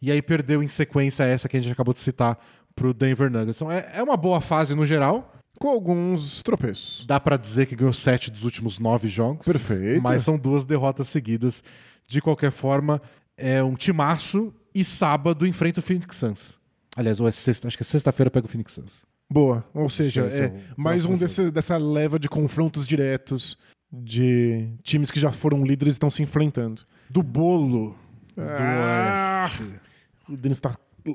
e 0.00 0.10
aí 0.10 0.22
perdeu 0.22 0.62
em 0.62 0.68
sequência 0.68 1.24
essa 1.24 1.48
que 1.48 1.56
a 1.56 1.60
gente 1.60 1.72
acabou 1.72 1.92
de 1.92 2.00
citar 2.00 2.38
pro 2.78 2.94
Denver 2.94 3.30
Nuggets. 3.30 3.56
Então 3.60 3.70
é, 3.70 3.90
é 3.94 4.02
uma 4.02 4.16
boa 4.16 4.40
fase 4.40 4.74
no 4.74 4.86
geral. 4.86 5.34
Com 5.58 5.68
alguns 5.68 6.40
tropeços. 6.42 7.04
Dá 7.04 7.18
pra 7.18 7.36
dizer 7.36 7.66
que 7.66 7.74
ganhou 7.74 7.92
sete 7.92 8.30
dos 8.30 8.44
últimos 8.44 8.78
nove 8.78 9.08
jogos. 9.08 9.44
Perfeito. 9.44 10.00
Mas 10.00 10.22
são 10.22 10.38
duas 10.38 10.64
derrotas 10.64 11.08
seguidas. 11.08 11.64
De 12.06 12.20
qualquer 12.20 12.52
forma, 12.52 13.02
é 13.36 13.62
um 13.62 13.74
timaço 13.74 14.54
e 14.74 14.84
sábado 14.84 15.44
enfrenta 15.46 15.80
o 15.80 15.82
Phoenix 15.82 16.16
Suns. 16.16 16.58
Aliás, 16.96 17.18
ou 17.20 17.26
é 17.28 17.32
sexta, 17.32 17.66
acho 17.66 17.76
que 17.76 17.82
é 17.82 17.84
sexta-feira 17.84 18.30
pega 18.30 18.46
o 18.46 18.48
Phoenix 18.48 18.72
Suns. 18.72 19.02
Boa. 19.30 19.64
Ou 19.74 19.88
seja, 19.88 20.26
é 20.26 20.44
é 20.44 20.62
mais 20.76 21.04
um 21.04 21.16
desse, 21.16 21.50
dessa 21.50 21.76
leva 21.76 22.18
de 22.18 22.28
confrontos 22.28 22.86
diretos 22.86 23.58
de 23.92 24.68
times 24.82 25.10
que 25.10 25.18
já 25.20 25.30
foram 25.30 25.64
líderes 25.64 25.94
e 25.94 25.96
estão 25.96 26.08
se 26.10 26.22
enfrentando. 26.22 26.82
Do 27.10 27.22
bolo 27.22 27.96
do 28.36 28.42
Ah! 28.42 29.44
Oeste. 29.44 29.80
O 30.28 30.36
Denis 30.36 30.60
tá 30.60 30.74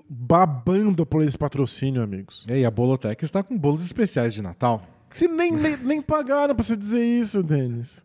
babando 0.10 1.06
por 1.06 1.24
esse 1.24 1.38
patrocínio, 1.38 2.02
amigos. 2.02 2.46
E 2.48 2.54
aí, 2.54 2.66
a 2.66 2.72
Bolotec 2.72 3.24
está 3.24 3.44
com 3.44 3.58
bolos 3.58 3.86
especiais 3.86 4.34
de 4.34 4.42
Natal. 4.42 4.82
Se 5.10 5.28
nem, 5.28 5.52
nem, 5.52 5.78
nem 5.78 6.02
pagaram 6.02 6.56
pra 6.56 6.64
você 6.64 6.76
dizer 6.76 7.04
isso, 7.04 7.44
Denis. 7.44 8.04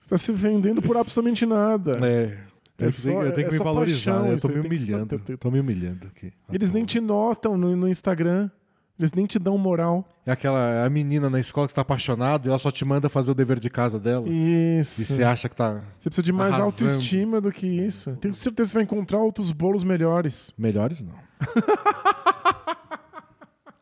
Você 0.00 0.08
tá 0.10 0.18
se 0.18 0.32
vendendo 0.32 0.82
por 0.82 0.96
absolutamente 0.96 1.46
nada. 1.46 1.96
É. 2.04 2.38
É 2.82 2.86
Eu 2.86 2.90
só- 2.90 3.08
tenho, 3.10 3.22
eu 3.22 3.32
tenho 3.32 3.44
é 3.46 3.48
que 3.48 3.52
me 3.54 3.58
só 3.58 3.64
valorizar, 3.64 4.12
paixão 4.12 4.28
né? 4.28 4.34
Eu 4.34 4.40
tô 4.40 4.48
me 4.48 4.54
que 4.54 4.66
humilhando. 4.66 5.18
Tô 5.38 5.50
me 5.50 5.60
humilhando 5.60 6.06
aqui. 6.06 6.32
Eles 6.50 6.70
nem 6.70 6.84
te 6.84 6.98
notam 7.00 7.56
no, 7.56 7.76
no 7.76 7.86
Instagram. 7.88 8.50
Eles 9.00 9.14
nem 9.14 9.24
te 9.24 9.38
dão 9.38 9.56
moral. 9.56 10.06
É 10.26 10.30
aquela 10.32 10.84
a 10.84 10.90
menina 10.90 11.30
na 11.30 11.40
escola 11.40 11.66
que 11.66 11.70
está 11.70 11.80
apaixonada 11.80 12.46
e 12.46 12.50
ela 12.50 12.58
só 12.58 12.70
te 12.70 12.84
manda 12.84 13.08
fazer 13.08 13.30
o 13.30 13.34
dever 13.34 13.58
de 13.58 13.70
casa 13.70 13.98
dela. 13.98 14.28
Isso. 14.28 15.00
E 15.00 15.04
você 15.06 15.22
acha 15.24 15.48
que 15.48 15.56
tá 15.56 15.82
Você 15.98 16.10
precisa 16.10 16.22
de 16.22 16.32
mais 16.32 16.52
Arrasando. 16.54 16.84
autoestima 16.84 17.40
do 17.40 17.50
que 17.50 17.66
isso. 17.66 18.14
Tenho 18.20 18.34
certeza 18.34 18.66
que 18.68 18.72
você 18.72 18.74
vai 18.74 18.82
encontrar 18.84 19.18
outros 19.20 19.50
bolos 19.52 19.82
melhores. 19.82 20.52
Melhores 20.58 21.02
não. 21.02 21.14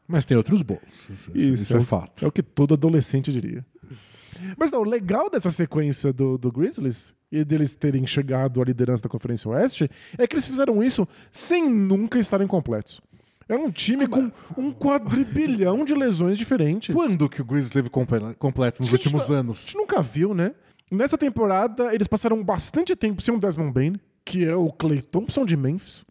Mas 0.06 0.24
tem 0.24 0.36
outros 0.36 0.62
bolos. 0.62 1.10
Isso, 1.10 1.30
isso- 1.34 1.52
isso 1.52 1.76
é 1.76 1.80
o- 1.80 1.84
fato. 1.84 2.24
É 2.24 2.28
o 2.28 2.32
que 2.32 2.42
todo 2.42 2.74
adolescente 2.74 3.32
diria. 3.32 3.64
Mas 4.56 4.70
não, 4.70 4.80
o 4.82 4.84
legal 4.84 5.28
dessa 5.28 5.50
sequência 5.50 6.12
do, 6.12 6.38
do 6.38 6.52
Grizzlies 6.52 7.12
e 7.30 7.44
deles 7.44 7.74
terem 7.74 8.06
chegado 8.06 8.62
à 8.62 8.64
liderança 8.64 9.02
da 9.02 9.08
Conferência 9.08 9.50
Oeste 9.50 9.90
é 10.16 10.26
que 10.28 10.34
eles 10.34 10.46
fizeram 10.46 10.80
isso 10.82 11.06
sem 11.30 11.68
nunca 11.68 12.18
estarem 12.20 12.46
completos. 12.46 13.00
É 13.48 13.54
um 13.56 13.70
time 13.70 14.06
com 14.06 14.30
um 14.56 14.72
quadrilhão 14.72 15.84
de 15.84 15.94
lesões 15.94 16.36
diferentes. 16.36 16.94
Quando 16.94 17.28
que 17.28 17.40
o 17.40 17.44
Grizzlies 17.44 17.66
esteve 17.68 17.88
comple- 17.88 18.34
completo 18.38 18.80
nos 18.82 18.88
a 18.88 18.92
gente 18.92 19.04
últimos 19.06 19.30
A 19.30 19.36
anos? 19.36 19.64
gente 19.64 19.76
nunca 19.76 20.02
viu, 20.02 20.34
né? 20.34 20.54
Nessa 20.90 21.16
temporada, 21.18 21.94
eles 21.94 22.06
passaram 22.08 22.42
bastante 22.42 22.94
tempo 22.94 23.20
sem 23.22 23.34
o 23.34 23.38
Desmond 23.38 23.72
Bain, 23.72 23.94
que 24.24 24.44
é 24.44 24.54
o 24.54 24.68
Clay 24.70 25.00
Thompson 25.02 25.44
de 25.44 25.56
Memphis. 25.56 26.04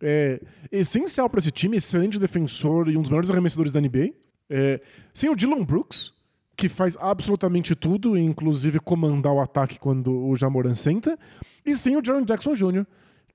É 0.00 0.40
essencial 0.70 1.30
para 1.30 1.38
esse 1.38 1.50
time, 1.50 1.76
excelente 1.76 2.18
defensor 2.18 2.88
e 2.88 2.96
um 2.96 3.02
dos 3.02 3.10
melhores 3.10 3.30
arremessadores 3.30 3.72
da 3.72 3.80
NBA. 3.80 4.10
É, 4.50 4.80
sem 5.14 5.30
o 5.30 5.36
Dylan 5.36 5.64
Brooks, 5.64 6.12
que 6.56 6.68
faz 6.68 6.96
absolutamente 7.00 7.74
tudo, 7.74 8.18
inclusive 8.18 8.80
comandar 8.80 9.32
o 9.32 9.40
ataque 9.40 9.78
quando 9.78 10.12
o 10.26 10.34
Jamoran 10.36 10.74
senta. 10.74 11.18
E 11.64 11.74
sem 11.76 11.96
o 11.96 12.04
Jaron 12.04 12.22
Jackson 12.24 12.52
Jr., 12.54 12.84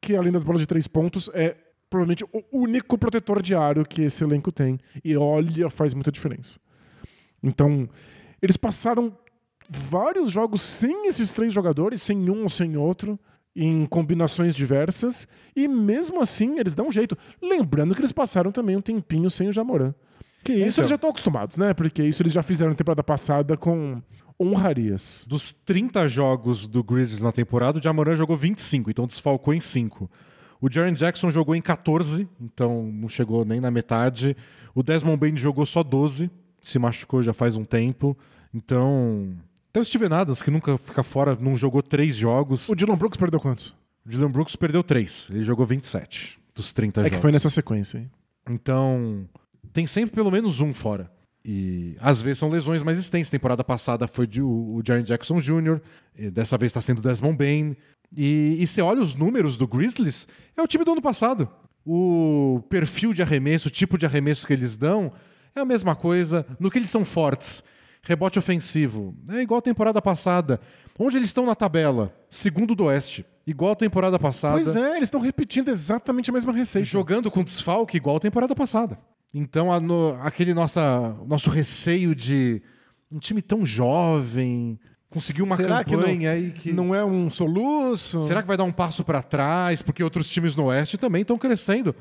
que 0.01 0.15
além 0.15 0.31
das 0.31 0.43
bolas 0.43 0.61
de 0.61 0.67
três 0.67 0.87
pontos, 0.87 1.29
é 1.33 1.55
provavelmente 1.89 2.23
o 2.25 2.43
único 2.51 2.97
protetor 2.97 3.41
diário 3.41 3.85
que 3.85 4.03
esse 4.03 4.23
elenco 4.23 4.51
tem. 4.51 4.79
E 5.03 5.15
olha, 5.15 5.69
faz 5.69 5.93
muita 5.93 6.11
diferença. 6.11 6.59
Então, 7.41 7.87
eles 8.41 8.57
passaram 8.57 9.15
vários 9.69 10.31
jogos 10.31 10.61
sem 10.61 11.07
esses 11.07 11.31
três 11.33 11.53
jogadores, 11.53 12.01
sem 12.01 12.29
um 12.29 12.43
ou 12.43 12.49
sem 12.49 12.77
outro, 12.77 13.19
em 13.55 13.85
combinações 13.85 14.55
diversas, 14.55 15.27
e 15.55 15.67
mesmo 15.67 16.21
assim 16.21 16.59
eles 16.59 16.75
dão 16.75 16.87
um 16.87 16.91
jeito. 16.91 17.17
Lembrando 17.41 17.95
que 17.95 18.01
eles 18.01 18.11
passaram 18.11 18.51
também 18.51 18.75
um 18.75 18.81
tempinho 18.81 19.29
sem 19.29 19.49
o 19.49 19.53
Jamoran. 19.53 19.93
Que 20.43 20.53
isso 20.53 20.79
Então. 20.79 20.81
eles 20.81 20.89
já 20.89 20.95
estão 20.95 21.09
acostumados, 21.09 21.57
né? 21.57 21.73
Porque 21.73 22.03
isso 22.03 22.21
eles 22.21 22.31
já 22.31 22.43
fizeram 22.43 22.69
na 22.69 22.75
temporada 22.77 23.03
passada 23.03 23.57
com 23.57 24.01
honrarias. 24.39 25.25
Dos 25.27 25.51
30 25.51 26.07
jogos 26.07 26.67
do 26.67 26.83
Grizzlies 26.83 27.23
na 27.23 27.31
temporada, 27.31 27.79
o 27.79 27.81
Jamoran 27.81 28.15
jogou 28.15 28.37
25, 28.37 28.91
então 28.91 29.07
desfalcou 29.07 29.53
em 29.53 29.59
5. 29.59 30.09
O 30.61 30.71
Jaren 30.71 30.93
Jackson 30.93 31.29
jogou 31.29 31.55
em 31.55 31.61
14, 31.61 32.27
então 32.41 32.83
não 32.91 33.07
chegou 33.07 33.45
nem 33.45 33.59
na 33.59 33.69
metade. 33.71 34.35
O 34.73 34.81
Desmond 34.81 35.17
Bain 35.17 35.37
jogou 35.37 35.65
só 35.65 35.83
12, 35.83 36.29
se 36.61 36.79
machucou 36.79 37.21
já 37.21 37.33
faz 37.33 37.55
um 37.55 37.63
tempo. 37.65 38.17
Então. 38.53 39.35
Até 39.69 39.79
o 39.79 39.85
Steven 39.85 40.11
Adams, 40.13 40.41
que 40.41 40.49
nunca 40.49 40.77
fica 40.77 41.03
fora, 41.03 41.37
não 41.39 41.55
jogou 41.55 41.83
3 41.83 42.15
jogos. 42.15 42.67
O 42.69 42.75
Dylan 42.75 42.97
Brooks 42.97 43.17
perdeu 43.17 43.39
quantos? 43.39 43.75
O 44.05 44.09
Dylan 44.09 44.31
Brooks 44.31 44.55
perdeu 44.55 44.81
3, 44.83 45.27
ele 45.31 45.43
jogou 45.43 45.65
27 45.65 46.39
dos 46.55 46.73
30 46.73 47.01
É 47.01 47.03
jogos. 47.03 47.15
que 47.17 47.21
foi 47.21 47.31
nessa 47.31 47.49
sequência 47.49 47.99
aí. 47.99 48.07
Então, 48.49 49.27
tem 49.73 49.85
sempre 49.85 50.15
pelo 50.15 50.31
menos 50.31 50.59
um 50.61 50.73
fora. 50.73 51.11
E 51.45 51.95
às 52.01 52.21
vezes 52.21 52.39
são 52.39 52.49
lesões 52.49 52.81
mais 52.83 52.97
extensas. 52.97 53.29
Temporada 53.29 53.63
passada 53.63 54.07
foi 54.07 54.25
de, 54.25 54.41
o, 54.41 54.47
o 54.47 54.81
Jaren 54.85 55.03
Jackson 55.03 55.39
Jr., 55.39 55.79
dessa 56.31 56.57
vez 56.57 56.71
está 56.71 56.81
sendo 56.81 56.99
o 56.99 57.01
Desmond 57.01 57.37
Bain. 57.37 57.75
E, 58.15 58.57
e 58.59 58.67
você 58.67 58.81
olha 58.81 59.01
os 59.01 59.15
números 59.15 59.57
do 59.57 59.67
Grizzlies, 59.67 60.27
é 60.55 60.61
o 60.61 60.67
time 60.67 60.83
do 60.83 60.91
ano 60.91 61.01
passado. 61.01 61.49
O 61.85 62.61
perfil 62.69 63.13
de 63.13 63.21
arremesso, 63.21 63.67
o 63.67 63.71
tipo 63.71 63.97
de 63.97 64.05
arremesso 64.05 64.45
que 64.45 64.53
eles 64.53 64.77
dão, 64.77 65.11
é 65.55 65.61
a 65.61 65.65
mesma 65.65 65.95
coisa. 65.95 66.45
No 66.59 66.69
que 66.69 66.77
eles 66.77 66.89
são 66.89 67.05
fortes, 67.05 67.63
rebote 68.01 68.37
ofensivo, 68.39 69.15
é 69.29 69.41
igual 69.41 69.59
a 69.59 69.61
temporada 69.61 70.01
passada. 70.01 70.59
Onde 70.99 71.17
eles 71.17 71.29
estão 71.29 71.45
na 71.45 71.55
tabela? 71.55 72.13
Segundo 72.29 72.73
do 72.75 72.85
Oeste, 72.85 73.25
igual 73.45 73.71
a 73.73 73.75
temporada 73.75 74.17
passada. 74.17 74.55
Pois 74.55 74.75
é, 74.75 74.91
eles 74.97 75.03
estão 75.07 75.21
repetindo 75.21 75.69
exatamente 75.69 76.29
a 76.29 76.33
mesma 76.33 76.51
receita. 76.51 76.87
Jogando 76.87 77.29
com 77.29 77.43
desfalque 77.43 77.97
igual 77.97 78.17
a 78.17 78.19
temporada 78.19 78.55
passada. 78.55 78.97
Então, 79.33 79.71
a 79.71 79.79
no- 79.79 80.17
aquele 80.21 80.53
nossa, 80.53 81.15
nosso 81.27 81.49
receio 81.49 82.15
de 82.15 82.61
um 83.11 83.19
time 83.19 83.41
tão 83.41 83.65
jovem 83.65 84.79
conseguir 85.17 85.41
uma 85.41 85.55
Será 85.55 85.83
que 85.83 85.95
campanha 85.95 86.31
aí 86.31 86.51
que. 86.51 86.71
Não 86.71 86.93
é 86.93 87.03
um 87.03 87.29
soluço? 87.29 88.21
Será 88.21 88.41
que 88.41 88.47
vai 88.47 88.55
dar 88.55 88.63
um 88.63 88.71
passo 88.71 89.03
para 89.03 89.23
trás? 89.23 89.81
Porque 89.81 90.03
outros 90.03 90.29
times 90.29 90.55
no 90.55 90.65
Oeste 90.65 90.97
também 90.97 91.23
estão 91.23 91.37
crescendo. 91.37 91.95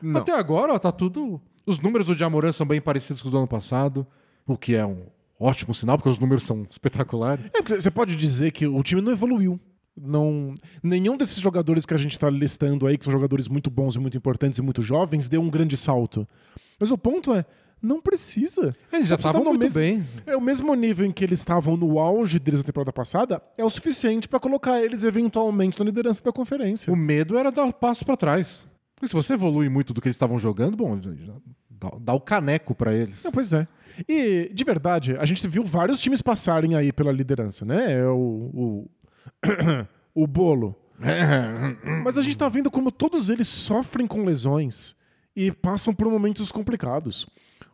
Não. 0.00 0.20
Até 0.20 0.32
agora, 0.32 0.72
ó, 0.72 0.78
tá 0.78 0.90
tudo. 0.90 1.40
Os 1.66 1.78
números 1.78 2.06
do 2.06 2.14
Jamoran 2.14 2.50
são 2.50 2.66
bem 2.66 2.80
parecidos 2.80 3.22
com 3.22 3.28
os 3.28 3.32
do 3.32 3.38
ano 3.38 3.46
passado, 3.46 4.06
o 4.46 4.56
que 4.56 4.74
é 4.74 4.84
um 4.84 5.02
ótimo 5.38 5.74
sinal, 5.74 5.96
porque 5.96 6.08
os 6.08 6.18
números 6.18 6.44
são 6.44 6.66
espetaculares. 6.68 7.46
É, 7.54 7.62
porque 7.62 7.80
você 7.80 7.90
pode 7.90 8.16
dizer 8.16 8.50
que 8.50 8.66
o 8.66 8.82
time 8.82 9.00
não 9.00 9.12
evoluiu. 9.12 9.60
Não, 9.94 10.54
nenhum 10.82 11.18
desses 11.18 11.38
jogadores 11.38 11.84
que 11.84 11.92
a 11.92 11.98
gente 11.98 12.12
está 12.12 12.30
listando 12.30 12.86
aí, 12.86 12.96
que 12.96 13.04
são 13.04 13.12
jogadores 13.12 13.46
muito 13.46 13.70
bons 13.70 13.94
e 13.94 13.98
muito 13.98 14.16
importantes 14.16 14.58
e 14.58 14.62
muito 14.62 14.80
jovens, 14.80 15.28
deu 15.28 15.42
um 15.42 15.50
grande 15.50 15.76
salto. 15.76 16.26
Mas 16.80 16.90
o 16.90 16.96
ponto 16.96 17.34
é, 17.34 17.44
não 17.82 18.00
precisa. 18.00 18.74
Eles 18.92 19.08
já 19.08 19.16
precisa 19.16 19.30
estavam 19.38 19.44
muito 19.44 19.62
mesmo- 19.62 19.80
bem. 19.80 20.06
É 20.26 20.36
o 20.36 20.40
mesmo 20.40 20.74
nível 20.74 21.04
em 21.04 21.10
que 21.12 21.24
eles 21.24 21.40
estavam 21.40 21.76
no 21.76 21.98
auge 21.98 22.38
deles 22.38 22.60
na 22.60 22.64
temporada 22.64 22.92
passada, 22.92 23.42
é 23.58 23.64
o 23.64 23.70
suficiente 23.70 24.28
para 24.28 24.38
colocar 24.38 24.80
eles 24.82 25.02
eventualmente 25.04 25.78
na 25.78 25.84
liderança 25.84 26.22
da 26.22 26.32
conferência. 26.32 26.92
O 26.92 26.96
medo 26.96 27.36
era 27.36 27.50
dar 27.50 27.64
o 27.64 27.72
passo 27.72 28.04
para 28.06 28.16
trás. 28.16 28.66
Porque 28.94 29.08
se 29.08 29.14
você 29.14 29.32
evolui 29.34 29.68
muito 29.68 29.92
do 29.92 30.00
que 30.00 30.06
eles 30.08 30.14
estavam 30.16 30.38
jogando, 30.38 30.76
bom, 30.76 30.96
dá, 31.68 31.90
dá 32.00 32.12
o 32.12 32.20
caneco 32.20 32.72
para 32.74 32.92
eles. 32.94 33.24
Não, 33.24 33.32
pois 33.32 33.52
é. 33.52 33.66
E, 34.08 34.48
de 34.54 34.64
verdade, 34.64 35.16
a 35.18 35.24
gente 35.24 35.46
viu 35.48 35.64
vários 35.64 36.00
times 36.00 36.22
passarem 36.22 36.76
aí 36.76 36.92
pela 36.92 37.10
liderança, 37.12 37.64
né? 37.64 37.92
É 38.00 38.06
O, 38.06 38.16
o, 38.54 38.90
o 40.22 40.26
bolo. 40.26 40.76
Mas 42.04 42.16
a 42.16 42.22
gente 42.22 42.36
tá 42.36 42.48
vendo 42.48 42.70
como 42.70 42.92
todos 42.92 43.28
eles 43.28 43.48
sofrem 43.48 44.06
com 44.06 44.24
lesões 44.24 44.94
e 45.34 45.50
passam 45.50 45.92
por 45.94 46.08
momentos 46.08 46.52
complicados. 46.52 47.26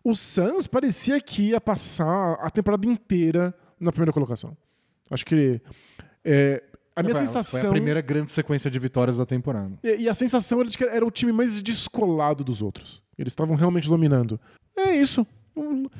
O 0.05 0.15
Suns 0.15 0.67
parecia 0.67 1.21
que 1.21 1.51
ia 1.51 1.61
passar 1.61 2.35
a 2.41 2.51
temporada 2.51 2.87
inteira 2.87 3.55
na 3.79 3.91
primeira 3.93 4.13
colocação. 4.13 4.57
Acho 5.11 5.25
que 5.25 5.61
é, 6.25 6.63
a 6.95 7.03
minha 7.03 7.15
Foi- 7.15 7.27
sensação 7.27 7.61
Foi 7.61 7.69
a 7.69 7.73
primeira 7.73 8.01
grande 8.01 8.31
sequência 8.31 8.71
de 8.71 8.79
vitórias 8.79 9.17
da 9.17 9.25
temporada. 9.27 9.79
e, 9.83 10.03
e 10.03 10.09
a 10.09 10.15
sensação 10.15 10.61
era 10.61 10.69
de 10.69 10.77
que 10.77 10.85
era 10.85 11.05
o 11.07 11.11
time 11.11 11.33
mais 11.33 11.63
descolado 11.63 12.43
dos 12.45 12.61
outros. 12.63 13.03
Eles 13.17 13.33
estavam 13.33 13.57
realmente 13.57 13.89
dominando. 13.89 14.39
É 14.77 14.95
isso. 14.95 15.27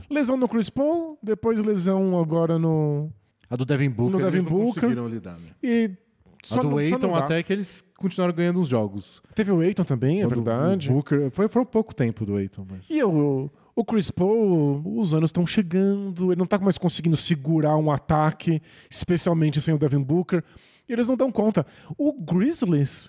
Lesão 0.09 0.37
no 0.37 0.49
Chris 0.49 0.71
Paul, 0.71 1.19
depois 1.23 1.59
lesão 1.61 2.19
agora 2.21 2.59
no. 2.59 3.11
A 3.51 3.57
do 3.57 3.65
Devin 3.65 3.91
Booker, 3.91 4.13
No 4.19 4.25
Devin 4.25 4.39
eles 4.39 4.45
não 4.45 4.59
Booker. 4.59 4.75
conseguiram 4.83 5.09
lidar. 5.09 5.33
Né? 5.41 5.49
E 5.63 5.91
A 5.91 6.47
só 6.47 6.57
do 6.63 6.65
não- 6.71 6.73
só 6.73 6.79
Aiton 6.79 7.15
até 7.15 7.43
que 7.43 7.53
eles 7.53 7.83
continuaram 7.97 8.35
ganhando 8.35 8.61
os 8.61 8.69
jogos. 8.69 9.21
Teve 9.35 9.51
o 9.51 9.61
Aiton 9.61 9.83
também, 9.85 10.21
é 10.21 10.27
O 10.27 10.29
do- 10.29 10.35
verdade. 10.37 10.91
O 10.91 10.93
Booker, 10.93 11.31
foi, 11.33 11.49
foi 11.49 11.63
um 11.63 11.67
pouco 11.67 11.95
tempo 11.95 12.25
do 12.25 12.37
Aiton, 12.37 12.65
mas... 12.71 12.89
E 12.91 13.03
o, 13.03 13.51
o 13.79 13.85
Chris 13.85 14.11
Paul, 14.11 14.83
os 14.99 15.15
anos 15.15 15.29
estão 15.29 15.47
chegando, 15.47 16.33
ele 16.33 16.39
não 16.41 16.47
tá 16.47 16.59
mais 16.59 16.77
conseguindo 16.77 17.17
segurar 17.17 17.77
um 17.77 17.93
ataque, 17.93 18.61
especialmente 18.91 19.63
sem 19.63 19.73
o 19.73 19.79
Devin 19.79 20.03
Booker. 20.03 20.43
E 20.89 20.93
eles 20.93 21.07
não 21.07 21.17
dão 21.17 21.31
conta. 21.31 21.65
O 21.97 22.13
Grizzlies, 22.13 23.09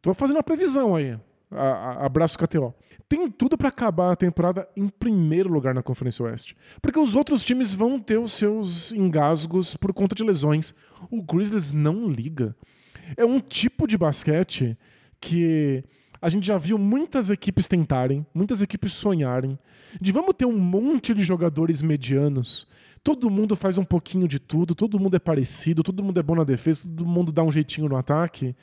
tô 0.00 0.14
fazendo 0.14 0.36
uma 0.36 0.42
previsão 0.44 0.94
aí, 0.94 1.18
a, 1.50 1.62
a, 1.64 2.06
abraço 2.06 2.38
KTO. 2.38 2.72
Tem 3.08 3.28
tudo 3.28 3.58
pra 3.58 3.70
acabar 3.70 4.12
a 4.12 4.16
temporada 4.16 4.68
em 4.76 4.88
primeiro 4.88 5.52
lugar 5.52 5.74
na 5.74 5.82
Conferência 5.82 6.24
Oeste. 6.24 6.56
Porque 6.80 7.00
os 7.00 7.16
outros 7.16 7.42
times 7.42 7.74
vão 7.74 7.98
ter 7.98 8.20
os 8.20 8.30
seus 8.30 8.92
engasgos 8.92 9.74
por 9.74 9.92
conta 9.92 10.14
de 10.14 10.22
lesões. 10.22 10.72
O 11.10 11.20
Grizzlies 11.20 11.72
não 11.72 12.08
liga. 12.08 12.54
É 13.16 13.24
um 13.24 13.40
tipo 13.40 13.84
de 13.84 13.98
basquete 13.98 14.78
que 15.20 15.82
a 16.20 16.28
gente 16.28 16.46
já 16.46 16.56
viu 16.56 16.78
muitas 16.78 17.30
equipes 17.30 17.66
tentarem, 17.66 18.26
muitas 18.34 18.60
equipes 18.60 18.92
sonharem, 18.92 19.58
de 20.00 20.12
vamos 20.12 20.34
ter 20.36 20.46
um 20.46 20.58
monte 20.58 21.14
de 21.14 21.22
jogadores 21.22 21.82
medianos. 21.82 22.66
Todo 23.02 23.30
mundo 23.30 23.54
faz 23.54 23.78
um 23.78 23.84
pouquinho 23.84 24.26
de 24.26 24.38
tudo, 24.38 24.74
todo 24.74 24.98
mundo 24.98 25.16
é 25.16 25.18
parecido, 25.18 25.82
todo 25.82 26.02
mundo 26.02 26.18
é 26.18 26.22
bom 26.22 26.34
na 26.34 26.44
defesa, 26.44 26.82
todo 26.82 27.06
mundo 27.06 27.32
dá 27.32 27.42
um 27.42 27.50
jeitinho 27.50 27.88
no 27.88 27.96
ataque. 27.96 28.54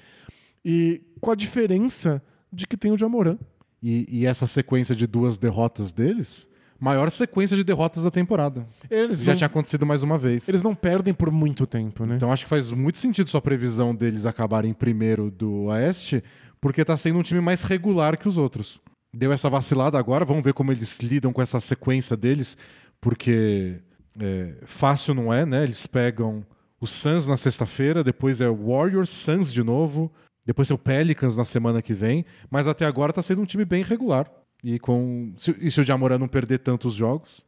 E 0.64 1.01
com 1.22 1.32
a 1.32 1.36
diferença 1.36 2.22
de 2.51 2.68
que 2.68 2.78
tem 2.78 2.91
o 2.91 2.97
Jamoran. 2.97 3.38
E, 3.82 4.06
e 4.10 4.26
essa 4.26 4.47
sequência 4.47 4.95
de 4.95 5.08
duas 5.08 5.38
derrotas 5.38 5.93
deles, 5.93 6.49
maior 6.80 7.10
sequência 7.10 7.56
de 7.56 7.64
derrotas 7.64 8.03
da 8.03 8.12
temporada. 8.12 8.68
Eles 8.89 9.20
Já 9.20 9.32
não, 9.32 9.38
tinha 9.38 9.47
acontecido 9.47 9.86
mais 9.86 10.03
uma 10.03 10.18
vez. 10.18 10.47
eles 10.47 10.62
não 10.62 10.76
perdem 10.76 11.14
por 11.14 11.32
muito 11.32 11.66
tempo, 11.66 12.06
né? 12.06 12.16
Então 12.16 12.32
acho 12.32 12.43
que 12.43 12.49
faz 12.49 12.72
muito 12.72 12.97
sentido 12.97 13.30
sua 13.30 13.41
previsão 13.41 13.95
deles 13.95 14.26
acabarem 14.26 14.72
em 14.72 14.74
primeiro 14.74 15.32
do 15.32 15.66
Oeste, 15.66 16.24
porque 16.66 16.84
tá 16.84 16.97
sendo 16.97 17.20
um 17.20 17.22
time 17.22 17.39
mais 17.39 17.61
regular 17.61 18.18
que 18.18 18.28
os 18.28 18.39
outros. 18.39 18.82
Deu 19.16 19.32
essa 19.32 19.47
vacilada 19.47 19.99
agora, 19.99 20.26
vamos 20.26 20.43
ver 20.43 20.55
como 20.55 20.72
eles 20.72 20.99
lidam 20.99 21.32
com 21.32 21.39
essa 21.39 21.59
sequência 21.59 22.18
deles, 22.18 22.57
porque 22.99 23.80
é, 24.20 24.55
fácil 24.66 25.13
não 25.13 25.32
é, 25.32 25.45
né? 25.45 25.61
Eles 25.61 25.86
pegam 25.86 26.43
o 26.82 26.88
Suns 26.88 27.28
na 27.28 27.38
sexta-feira, 27.38 28.03
depois 28.03 28.41
é 28.41 28.49
o 28.49 28.55
Warriors, 28.55 29.11
Suns 29.11 29.53
de 29.53 29.61
novo, 29.61 30.11
depois 30.43 30.72
é 30.72 30.74
o 30.74 30.78
Pelicans 30.80 31.38
na 31.38 31.45
semana 31.45 31.84
que 31.84 31.93
vem, 31.93 32.26
mas 32.49 32.68
até 32.68 32.88
agora 32.88 33.13
tá 33.13 33.22
sendo 33.22 33.43
um 33.43 33.45
time 33.45 33.63
bem 33.63 33.84
regular. 33.84 34.28
E, 34.63 34.80
com, 34.80 35.36
se, 35.38 35.55
e 35.61 35.70
se 35.70 35.80
o 35.80 35.84
Jamoran 35.84 36.18
não 36.18 36.28
perder 36.28 36.57
tantos 36.57 36.95
jogos, 36.95 37.45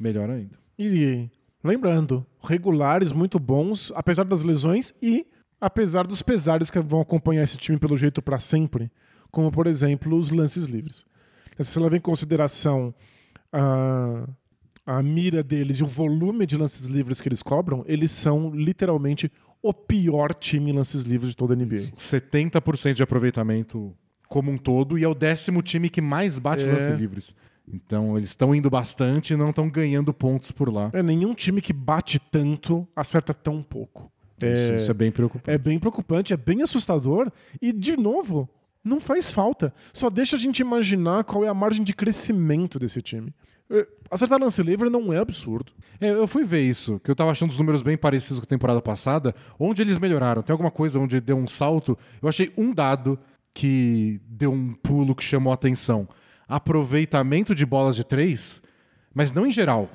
melhor 0.00 0.30
ainda. 0.30 0.56
E 0.78 1.28
lembrando, 1.64 2.24
regulares 2.40 3.10
muito 3.10 3.36
bons, 3.36 3.90
apesar 3.96 4.22
das 4.22 4.44
lesões 4.44 4.94
e 5.02 5.26
apesar 5.60 6.06
dos 6.06 6.22
pesares 6.22 6.70
que 6.70 6.78
vão 6.80 7.00
acompanhar 7.00 7.42
esse 7.42 7.56
time 7.58 7.78
pelo 7.78 7.96
jeito 7.96 8.22
para 8.22 8.38
sempre, 8.38 8.90
como 9.30 9.50
por 9.52 9.66
exemplo 9.66 10.16
os 10.16 10.30
lances 10.30 10.64
livres. 10.64 11.04
Se 11.58 11.64
você 11.72 11.80
leva 11.80 11.96
em 11.96 12.00
consideração 12.00 12.94
a, 13.52 14.26
a 14.86 15.02
mira 15.02 15.42
deles 15.42 15.78
e 15.78 15.82
o 15.82 15.86
volume 15.86 16.46
de 16.46 16.56
lances 16.56 16.86
livres 16.86 17.20
que 17.20 17.28
eles 17.28 17.42
cobram, 17.42 17.84
eles 17.86 18.10
são 18.12 18.50
literalmente 18.54 19.30
o 19.62 19.74
pior 19.74 20.32
time 20.32 20.70
em 20.70 20.74
lances 20.74 21.02
livres 21.04 21.30
de 21.30 21.36
toda 21.36 21.52
a 21.52 21.56
NBA. 21.56 21.92
70% 21.96 22.94
de 22.94 23.02
aproveitamento 23.02 23.94
como 24.28 24.50
um 24.50 24.56
todo 24.56 24.98
e 24.98 25.04
é 25.04 25.08
o 25.08 25.14
décimo 25.14 25.60
time 25.60 25.90
que 25.90 26.00
mais 26.00 26.38
bate 26.38 26.64
É. 26.64 26.72
lance 26.72 26.90
livres. 26.92 27.34
Então 27.72 28.16
eles 28.16 28.30
estão 28.30 28.54
indo 28.54 28.70
bastante 28.70 29.34
e 29.34 29.36
não 29.36 29.50
estão 29.50 29.68
ganhando 29.68 30.14
pontos 30.14 30.50
por 30.50 30.72
lá. 30.72 30.90
É 30.92 31.02
nenhum 31.02 31.34
time 31.34 31.60
que 31.60 31.72
bate 31.72 32.18
tanto 32.18 32.88
acerta 32.96 33.34
tão 33.34 33.62
pouco. 33.62 34.10
Isso, 34.46 34.74
isso 34.74 34.90
é 34.90 34.94
bem 34.94 35.10
preocupante. 35.10 35.50
É 35.50 35.58
bem 35.58 35.78
preocupante, 35.78 36.32
é 36.32 36.36
bem 36.36 36.62
assustador 36.62 37.30
e, 37.60 37.72
de 37.72 37.96
novo, 37.96 38.48
não 38.82 39.00
faz 39.00 39.30
falta. 39.30 39.72
Só 39.92 40.08
deixa 40.08 40.36
a 40.36 40.38
gente 40.38 40.60
imaginar 40.60 41.24
qual 41.24 41.44
é 41.44 41.48
a 41.48 41.54
margem 41.54 41.84
de 41.84 41.92
crescimento 41.92 42.78
desse 42.78 43.02
time. 43.02 43.34
É, 43.70 43.86
Acertar 44.10 44.40
lance 44.40 44.60
livre 44.62 44.90
não 44.90 45.12
é 45.12 45.18
absurdo. 45.18 45.72
É, 46.00 46.10
eu 46.10 46.26
fui 46.26 46.44
ver 46.44 46.62
isso, 46.62 46.98
que 47.00 47.10
eu 47.10 47.14
tava 47.14 47.30
achando 47.30 47.50
os 47.50 47.58
números 47.58 47.82
bem 47.82 47.96
parecidos 47.96 48.40
com 48.40 48.44
a 48.44 48.48
temporada 48.48 48.82
passada. 48.82 49.34
Onde 49.58 49.82
eles 49.82 49.98
melhoraram? 49.98 50.42
Tem 50.42 50.52
alguma 50.52 50.70
coisa 50.70 50.98
onde 50.98 51.20
deu 51.20 51.36
um 51.36 51.46
salto? 51.46 51.96
Eu 52.20 52.28
achei 52.28 52.52
um 52.56 52.74
dado 52.74 53.18
que 53.54 54.20
deu 54.26 54.52
um 54.52 54.72
pulo 54.72 55.14
que 55.14 55.22
chamou 55.22 55.52
a 55.52 55.54
atenção. 55.54 56.08
Aproveitamento 56.48 57.54
de 57.54 57.64
bolas 57.64 57.94
de 57.94 58.02
três, 58.04 58.60
mas 59.14 59.32
não 59.32 59.46
em 59.46 59.52
geral. 59.52 59.88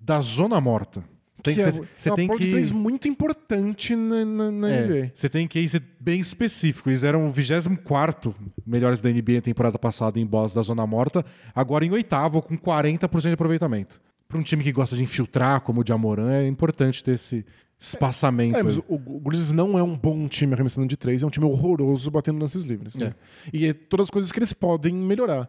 Da 0.00 0.20
zona 0.20 0.60
morta. 0.60 1.04
Tem 1.42 1.54
que 1.54 1.62
é, 1.62 1.72
cê- 1.96 2.10
é 2.10 2.14
tem 2.14 2.28
de 2.28 2.36
que- 2.36 2.50
três 2.50 2.70
muito 2.70 3.08
importante 3.08 3.94
na, 3.96 4.24
na, 4.24 4.50
na 4.50 4.70
É, 4.70 4.86
NBA. 4.86 5.10
você 5.14 5.28
tem 5.28 5.46
que 5.48 5.68
ser 5.68 5.82
bem 5.98 6.20
específico. 6.20 6.88
Eles 6.90 7.02
eram 7.04 7.26
o 7.26 7.30
24 7.30 8.34
melhores 8.66 9.00
da 9.00 9.10
NBA 9.10 9.34
na 9.34 9.40
temporada 9.40 9.78
passada 9.78 10.18
em 10.20 10.26
bolas 10.26 10.54
da 10.54 10.62
zona 10.62 10.86
morta, 10.86 11.24
agora 11.54 11.84
em 11.84 11.90
oitavo, 11.90 12.40
com 12.42 12.56
40% 12.56 13.22
de 13.28 13.34
aproveitamento. 13.34 14.00
Para 14.28 14.38
um 14.38 14.42
time 14.42 14.62
que 14.62 14.70
gosta 14.72 14.94
de 14.94 15.02
infiltrar, 15.02 15.60
como 15.62 15.80
o 15.80 15.84
de 15.84 15.92
Amoran, 15.92 16.30
é 16.30 16.46
importante 16.46 17.02
ter 17.02 17.12
esse 17.12 17.44
espaçamento. 17.78 18.56
É, 18.56 18.62
mas 18.62 18.78
o, 18.78 18.84
o 18.88 19.20
Grizzlies 19.20 19.52
não 19.52 19.78
é 19.78 19.82
um 19.82 19.96
bom 19.96 20.28
time 20.28 20.52
arremessando 20.54 20.86
de 20.86 20.96
três, 20.96 21.22
é 21.22 21.26
um 21.26 21.30
time 21.30 21.46
horroroso 21.46 22.10
batendo 22.10 22.38
lances 22.38 22.62
livres. 22.62 22.94
né? 22.96 23.14
E 23.52 23.66
é 23.66 23.72
todas 23.72 24.06
as 24.06 24.10
coisas 24.10 24.30
que 24.30 24.38
eles 24.38 24.52
podem 24.52 24.94
melhorar. 24.94 25.48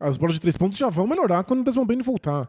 As 0.00 0.16
bolas 0.16 0.34
de 0.34 0.40
três 0.40 0.56
pontos 0.56 0.78
já 0.78 0.88
vão 0.88 1.06
melhorar 1.06 1.42
quando 1.44 1.60
o 1.60 1.64
Desmond 1.64 1.88
Bain 1.88 2.00
voltar. 2.02 2.48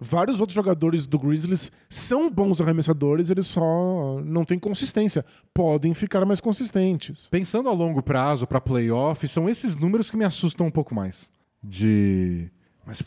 Vários 0.00 0.40
outros 0.40 0.54
jogadores 0.54 1.06
do 1.06 1.18
Grizzlies 1.18 1.70
são 1.88 2.30
bons 2.30 2.58
arremessadores, 2.58 3.28
eles 3.28 3.46
só 3.46 4.18
não 4.24 4.46
têm 4.46 4.58
consistência. 4.58 5.22
Podem 5.52 5.92
ficar 5.92 6.24
mais 6.24 6.40
consistentes. 6.40 7.28
Pensando 7.28 7.68
a 7.68 7.72
longo 7.72 8.02
prazo 8.02 8.46
para 8.46 8.62
playoff, 8.62 9.28
são 9.28 9.46
esses 9.46 9.76
números 9.76 10.10
que 10.10 10.16
me 10.16 10.24
assustam 10.24 10.66
um 10.66 10.70
pouco 10.70 10.94
mais. 10.94 11.30
De. 11.62 12.50
Mas 12.86 13.02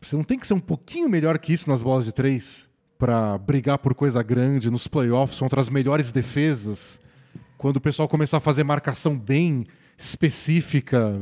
você 0.00 0.14
não 0.14 0.22
tem 0.22 0.38
que 0.38 0.46
ser 0.46 0.54
um 0.54 0.60
pouquinho 0.60 1.08
melhor 1.08 1.36
que 1.36 1.52
isso 1.52 1.68
nas 1.68 1.82
bolas 1.82 2.04
de 2.04 2.12
três 2.12 2.68
para 2.96 3.36
brigar 3.38 3.78
por 3.78 3.92
coisa 3.92 4.22
grande 4.22 4.70
nos 4.70 4.86
playoffs 4.86 5.40
contra 5.40 5.60
as 5.60 5.68
melhores 5.68 6.12
defesas? 6.12 7.00
Quando 7.58 7.78
o 7.78 7.80
pessoal 7.80 8.08
começar 8.08 8.36
a 8.36 8.40
fazer 8.40 8.62
marcação 8.62 9.18
bem 9.18 9.66
específica, 9.98 11.18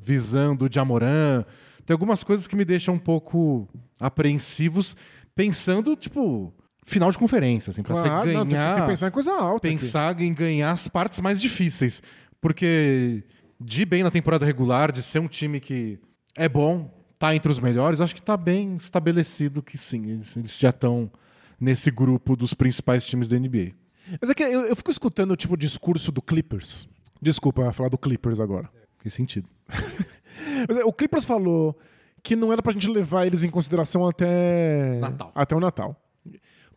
visando 0.00 0.66
o 0.66 0.68
Jamoran. 0.70 1.44
Tem 1.84 1.94
algumas 1.94 2.24
coisas 2.24 2.46
que 2.46 2.56
me 2.56 2.64
deixam 2.64 2.94
um 2.94 2.98
pouco 2.98 3.68
apreensivos, 4.00 4.96
pensando, 5.34 5.96
tipo, 5.96 6.52
final 6.84 7.10
de 7.10 7.18
conferência, 7.18 7.70
assim, 7.70 7.82
para 7.82 7.94
Claro, 7.94 8.08
você 8.08 8.32
não, 8.32 8.42
tem, 8.44 8.50
ganhar 8.50 8.74
tem 8.74 8.82
que 8.82 8.88
pensar 8.88 9.08
em 9.08 9.10
coisa 9.10 9.32
alta. 9.32 9.66
aqui. 9.66 9.76
pensar 9.76 10.20
em 10.20 10.32
ganhar 10.32 10.70
as 10.70 10.88
partes 10.88 11.20
mais 11.20 11.40
difíceis. 11.40 12.02
Porque 12.40 13.24
de 13.60 13.84
bem 13.84 14.02
na 14.02 14.10
temporada 14.10 14.44
regular, 14.44 14.92
de 14.92 15.02
ser 15.02 15.18
um 15.18 15.28
time 15.28 15.60
que 15.60 15.98
é 16.36 16.48
bom, 16.48 16.90
tá 17.18 17.34
entre 17.34 17.50
os 17.50 17.58
melhores, 17.58 18.00
acho 18.00 18.14
que 18.14 18.22
tá 18.22 18.36
bem 18.36 18.76
estabelecido 18.76 19.62
que 19.62 19.78
sim, 19.78 20.10
eles, 20.10 20.36
eles 20.36 20.58
já 20.58 20.70
estão 20.70 21.10
nesse 21.58 21.90
grupo 21.90 22.36
dos 22.36 22.52
principais 22.52 23.06
times 23.06 23.28
da 23.28 23.38
NBA. 23.38 23.72
Mas 24.20 24.28
é 24.28 24.34
que 24.34 24.42
eu, 24.42 24.66
eu 24.66 24.76
fico 24.76 24.90
escutando 24.90 25.34
tipo, 25.36 25.54
o 25.54 25.56
discurso 25.56 26.12
do 26.12 26.20
Clippers. 26.20 26.86
Desculpa 27.20 27.72
falar 27.72 27.88
do 27.88 27.96
Clippers 27.96 28.38
agora. 28.38 28.68
Que 29.00 29.08
sentido. 29.08 29.48
Mas, 30.68 30.78
é, 30.78 30.84
o 30.84 30.92
Clippers 30.92 31.24
falou 31.24 31.76
que 32.22 32.34
não 32.34 32.52
era 32.52 32.62
pra 32.62 32.72
gente 32.72 32.88
levar 32.88 33.26
eles 33.26 33.44
em 33.44 33.50
consideração 33.50 34.06
até 34.06 34.98
Natal. 34.98 35.32
até 35.34 35.54
o 35.54 35.60
Natal. 35.60 35.96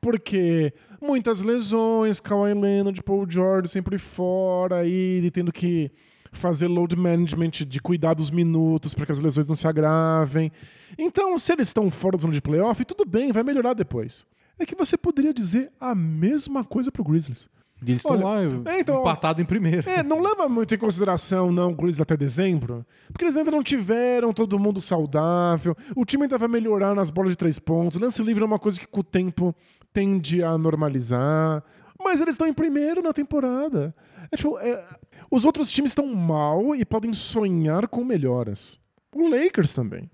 Porque 0.02 0.74
muitas 1.02 1.42
lesões, 1.42 2.20
Kawhi 2.20 2.54
Leonard, 2.54 3.02
Paul 3.02 3.26
George 3.30 3.70
sempre 3.70 3.98
fora 3.98 4.86
e 4.86 5.30
tendo 5.32 5.52
que 5.52 5.92
fazer 6.32 6.68
load 6.68 6.96
management 6.96 7.52
de 7.68 7.82
cuidar 7.82 8.14
dos 8.14 8.30
minutos 8.30 8.94
para 8.94 9.06
que 9.06 9.12
as 9.12 9.22
lesões 9.22 9.48
não 9.48 9.56
se 9.56 9.68
agravem. 9.68 10.52
Então, 10.98 11.38
se 11.40 11.54
eles 11.54 11.68
estão 11.68 11.90
fora 11.90 12.18
da 12.18 12.22
zona 12.22 12.34
de 12.34 12.42
playoff, 12.42 12.84
tudo 12.86 13.06
bem, 13.06 13.32
vai 13.32 13.44
melhorar 13.44 13.74
depois. 13.74 14.26
É 14.60 14.66
que 14.66 14.76
você 14.76 14.98
poderia 14.98 15.34
dizer 15.34 15.72
a 15.80 15.94
mesma 15.94 16.64
coisa 16.64 16.92
pro 16.92 17.04
Grizzlies. 17.04 17.50
E 17.82 17.92
eles 17.92 17.98
estão 17.98 18.20
lá, 18.20 18.42
é, 18.42 18.80
então, 18.80 19.02
empatado 19.02 19.40
em 19.40 19.46
primeiro. 19.46 19.88
É, 19.88 20.02
não 20.02 20.20
leva 20.20 20.50
muito 20.50 20.74
em 20.74 20.78
consideração, 20.78 21.52
não, 21.52 21.72
o 21.72 21.76
Grizzlies 21.76 22.02
até 22.02 22.18
dezembro. 22.18 22.84
Porque 23.12 23.24
eles 23.24 23.38
ainda 23.38 23.52
não 23.52 23.62
tiveram 23.62 24.34
todo 24.34 24.58
mundo 24.58 24.82
saudável. 24.82 25.76
O 25.96 26.04
time 26.04 26.24
ainda 26.24 26.38
vai 26.40 26.48
melhorar 26.48 26.96
nas 26.96 27.12
bolas 27.12 27.32
de 27.32 27.38
três 27.38 27.60
pontos. 27.60 28.02
Lance 28.02 28.22
livre 28.24 28.42
é 28.42 28.46
uma 28.46 28.58
coisa 28.58 28.80
que 28.80 28.88
com 28.88 29.02
o 29.02 29.04
tempo 29.04 29.56
tende 29.94 30.42
a 30.42 30.58
normalizar. 30.58 31.64
Mas 32.04 32.20
eles 32.20 32.34
estão 32.34 32.48
em 32.48 32.54
primeiro 32.54 33.02
na 33.02 33.14
temporada. 33.14 33.94
É, 34.32 34.38
tipo, 34.38 34.58
é, 34.58 34.84
os 35.30 35.46
outros 35.46 35.72
times 35.72 35.92
estão 35.92 36.08
mal 36.08 36.76
e 36.76 36.84
podem 36.84 37.14
sonhar 37.14 37.88
com 37.88 38.04
melhoras. 38.04 38.80
O 39.16 39.30
Lakers 39.30 39.74
também. 39.74 40.10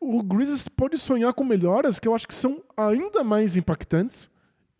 O 0.00 0.22
Grizzlies 0.22 0.68
pode 0.68 0.98
sonhar 0.98 1.32
com 1.34 1.44
melhoras 1.44 1.98
que 1.98 2.08
eu 2.08 2.14
acho 2.14 2.26
que 2.26 2.34
são 2.34 2.62
ainda 2.76 3.22
mais 3.22 3.56
impactantes 3.56 4.30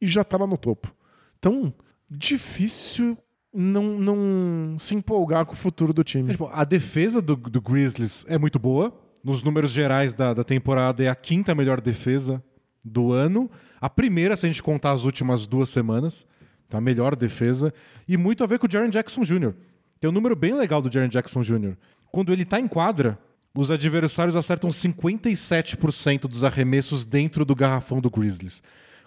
e 0.00 0.06
já 0.06 0.24
tá 0.24 0.36
lá 0.36 0.46
no 0.46 0.56
topo. 0.56 0.94
Então, 1.38 1.72
difícil 2.16 3.16
não, 3.52 3.98
não 3.98 4.76
se 4.78 4.94
empolgar 4.94 5.44
com 5.46 5.52
o 5.52 5.56
futuro 5.56 5.92
do 5.92 6.00
É, 6.00 6.04
time. 6.04 6.30
tipo, 6.30 6.50
a 6.52 6.64
defesa 6.64 7.20
do, 7.22 7.36
do 7.36 7.60
Grizzlies 7.60 8.24
é 8.28 8.36
muito 8.38 8.58
boa. 8.58 8.92
Nos 9.22 9.42
números 9.42 9.70
gerais 9.70 10.12
da, 10.14 10.34
da 10.34 10.44
temporada 10.44 11.02
é 11.02 11.08
a 11.08 11.14
quinta 11.14 11.54
melhor 11.54 11.80
defesa 11.80 12.42
do 12.84 13.12
ano. 13.12 13.50
A 13.80 13.88
primeira, 13.88 14.36
se 14.36 14.44
a 14.44 14.48
gente 14.48 14.62
contar 14.62 14.92
as 14.92 15.04
últimas 15.04 15.46
duas 15.46 15.68
semanas. 15.70 16.26
Tá? 16.68 16.78
A 16.78 16.80
melhor 16.80 17.14
defesa. 17.16 17.72
E 18.08 18.16
muito 18.16 18.42
a 18.44 18.46
ver 18.46 18.58
com 18.58 18.66
o 18.66 18.70
Jaren 18.70 18.90
Jackson 18.90 19.22
Jr. 19.22 19.54
Tem 20.00 20.10
um 20.10 20.12
número 20.12 20.34
bem 20.36 20.54
legal 20.54 20.82
do 20.82 20.92
Jaren 20.92 21.08
Jackson 21.08 21.40
Jr. 21.42 21.74
Quando 22.10 22.32
ele 22.32 22.44
tá 22.44 22.60
em 22.60 22.68
quadra, 22.68 23.18
os 23.54 23.70
adversários 23.70 24.36
acertam 24.36 24.68
57% 24.70 26.22
dos 26.28 26.44
arremessos 26.44 27.04
dentro 27.04 27.44
do 27.44 27.54
garrafão 27.54 28.00
do 28.00 28.10
Grizzlies. 28.10 28.62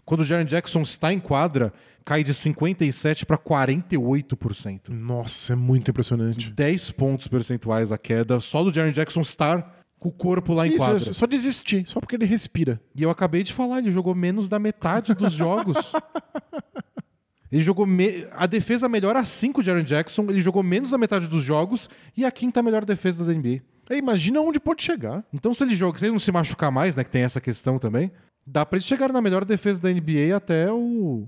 Quando 0.07 0.21
o 0.21 0.23
Jaren 0.23 0.45
Jackson 0.45 0.83
está 0.83 1.11
em 1.11 1.19
quadra, 1.19 1.73
cai 2.05 2.23
de 2.23 2.33
57% 2.33 3.25
para 3.25 3.37
48%. 3.37 4.87
Nossa, 4.87 5.51
é 5.51 5.55
muito 5.57 5.91
impressionante. 5.91 6.49
10 6.49 6.91
pontos 6.91 7.27
percentuais 7.27 7.91
a 7.91 7.97
queda 7.97 8.39
só 8.39 8.63
do 8.63 8.73
Jaren 8.73 8.93
Jackson 8.93 9.19
estar 9.19 9.83
com 9.99 10.07
o 10.07 10.11
corpo 10.13 10.53
lá 10.53 10.65
em 10.65 10.75
Isso, 10.75 10.77
quadra. 10.77 11.09
é 11.09 11.13
só 11.13 11.25
desistir, 11.27 11.83
só 11.89 11.99
porque 11.99 12.15
ele 12.15 12.23
respira. 12.23 12.79
E 12.95 13.03
eu 13.03 13.09
acabei 13.09 13.43
de 13.43 13.51
falar, 13.51 13.79
ele 13.79 13.91
jogou 13.91 14.15
menos 14.15 14.47
da 14.47 14.57
metade 14.57 15.13
dos 15.13 15.33
jogos. 15.33 15.91
Ele 17.49 17.63
jogou. 17.63 17.85
Me... 17.85 18.27
A 18.33 18.45
defesa 18.45 18.89
melhor 18.89 19.15
a 19.15 19.23
5 19.23 19.63
de 19.63 19.71
Aaron 19.71 19.83
Jackson, 19.83 20.23
ele 20.23 20.41
jogou 20.41 20.61
menos 20.61 20.91
da 20.91 20.97
metade 20.97 21.27
dos 21.27 21.45
jogos 21.45 21.89
e 22.17 22.25
a 22.25 22.29
quinta 22.29 22.61
melhor 22.61 22.83
defesa 22.83 23.23
da 23.23 23.31
NBA. 23.31 23.61
Aí, 23.89 23.99
imagina 23.99 24.41
onde 24.41 24.59
pode 24.59 24.83
chegar. 24.83 25.23
Então, 25.33 25.53
se 25.53 25.63
ele 25.63 25.73
joga, 25.73 25.97
se 25.97 26.03
ele 26.03 26.11
não 26.11 26.19
se 26.19 26.29
machucar 26.29 26.69
mais, 26.69 26.97
né? 26.97 27.05
Que 27.05 27.09
tem 27.09 27.21
essa 27.23 27.39
questão 27.39 27.79
também, 27.79 28.11
dá 28.47 28.65
pra 28.65 28.77
ele 28.77 28.85
chegar 28.85 29.11
na 29.11 29.21
melhor 29.21 29.43
defesa 29.43 29.81
da 29.81 29.89
NBA 29.89 30.33
até 30.35 30.71
o, 30.71 31.27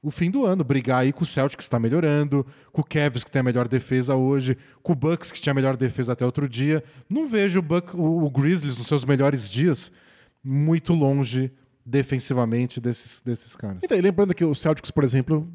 o 0.00 0.10
fim 0.10 0.30
do 0.30 0.46
ano. 0.46 0.62
Brigar 0.62 1.00
aí 1.00 1.12
com 1.12 1.24
o 1.24 1.26
Celtics, 1.26 1.56
que 1.56 1.62
está 1.64 1.80
melhorando, 1.80 2.46
com 2.72 2.80
o 2.80 2.84
Cavs, 2.84 3.24
que 3.24 3.30
tem 3.30 3.40
a 3.40 3.42
melhor 3.42 3.66
defesa 3.66 4.14
hoje, 4.14 4.56
com 4.80 4.92
o 4.92 4.96
Bucks, 4.96 5.32
que 5.32 5.40
tinha 5.40 5.50
a 5.50 5.54
melhor 5.54 5.76
defesa 5.76 6.12
até 6.12 6.24
outro 6.24 6.48
dia. 6.48 6.84
Não 7.08 7.26
vejo 7.26 7.58
o, 7.58 7.62
Buck, 7.62 7.96
o, 7.96 8.24
o 8.24 8.30
Grizzlies 8.30 8.78
nos 8.78 8.86
seus 8.86 9.04
melhores 9.04 9.50
dias 9.50 9.90
muito 10.42 10.94
longe 10.94 11.52
defensivamente 11.84 12.80
desses, 12.80 13.20
desses 13.20 13.56
caras. 13.56 13.82
E 13.82 14.00
lembrando 14.00 14.32
que 14.32 14.44
o 14.44 14.54
Celtics, 14.54 14.92
por 14.92 15.02
exemplo, 15.02 15.50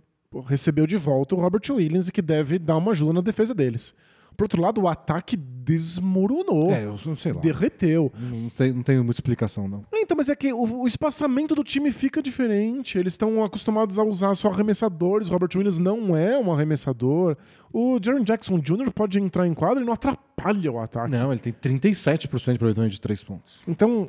recebeu 0.45 0.85
de 0.85 0.97
volta 0.97 1.33
o 1.33 1.39
Robert 1.39 1.63
Williams, 1.69 2.09
que 2.09 2.21
deve 2.21 2.59
dar 2.59 2.75
uma 2.75 2.91
ajuda 2.91 3.13
na 3.13 3.21
defesa 3.21 3.55
deles. 3.55 3.95
Por 4.35 4.43
outro 4.43 4.61
lado, 4.61 4.81
o 4.81 4.87
ataque 4.87 5.35
desmoronou. 5.37 6.71
É, 6.71 6.85
eu 6.85 6.95
não 7.05 7.15
sei 7.15 7.33
lá. 7.33 7.41
Derreteu. 7.41 8.11
Não, 8.17 8.49
sei, 8.49 8.71
não 8.71 8.83
tenho 8.83 9.03
muita 9.03 9.17
explicação, 9.17 9.67
não. 9.67 9.83
Então, 9.93 10.15
mas 10.15 10.29
é 10.29 10.35
que 10.35 10.53
o, 10.53 10.81
o 10.81 10.87
espaçamento 10.87 11.55
do 11.55 11.63
time 11.63 11.91
fica 11.91 12.21
diferente. 12.21 12.97
Eles 12.97 13.13
estão 13.13 13.43
acostumados 13.43 13.97
a 13.97 14.03
usar 14.03 14.35
só 14.35 14.49
arremessadores. 14.49 15.29
Robert 15.29 15.49
Williams 15.55 15.79
não 15.79 16.15
é 16.15 16.37
um 16.37 16.51
arremessador. 16.51 17.35
O 17.73 17.99
Jaren 18.01 18.23
Jackson 18.23 18.59
Jr. 18.59 18.91
pode 18.91 19.19
entrar 19.19 19.47
em 19.47 19.53
quadra 19.53 19.81
e 19.81 19.85
não 19.85 19.93
atrapalha 19.93 20.71
o 20.71 20.79
ataque. 20.79 21.11
Não, 21.11 21.31
ele 21.31 21.41
tem 21.41 21.51
37% 21.51 22.51
de 22.51 22.55
aproveitamento 22.55 22.93
de 22.93 23.01
3 23.01 23.23
pontos. 23.23 23.61
Então, 23.67 24.07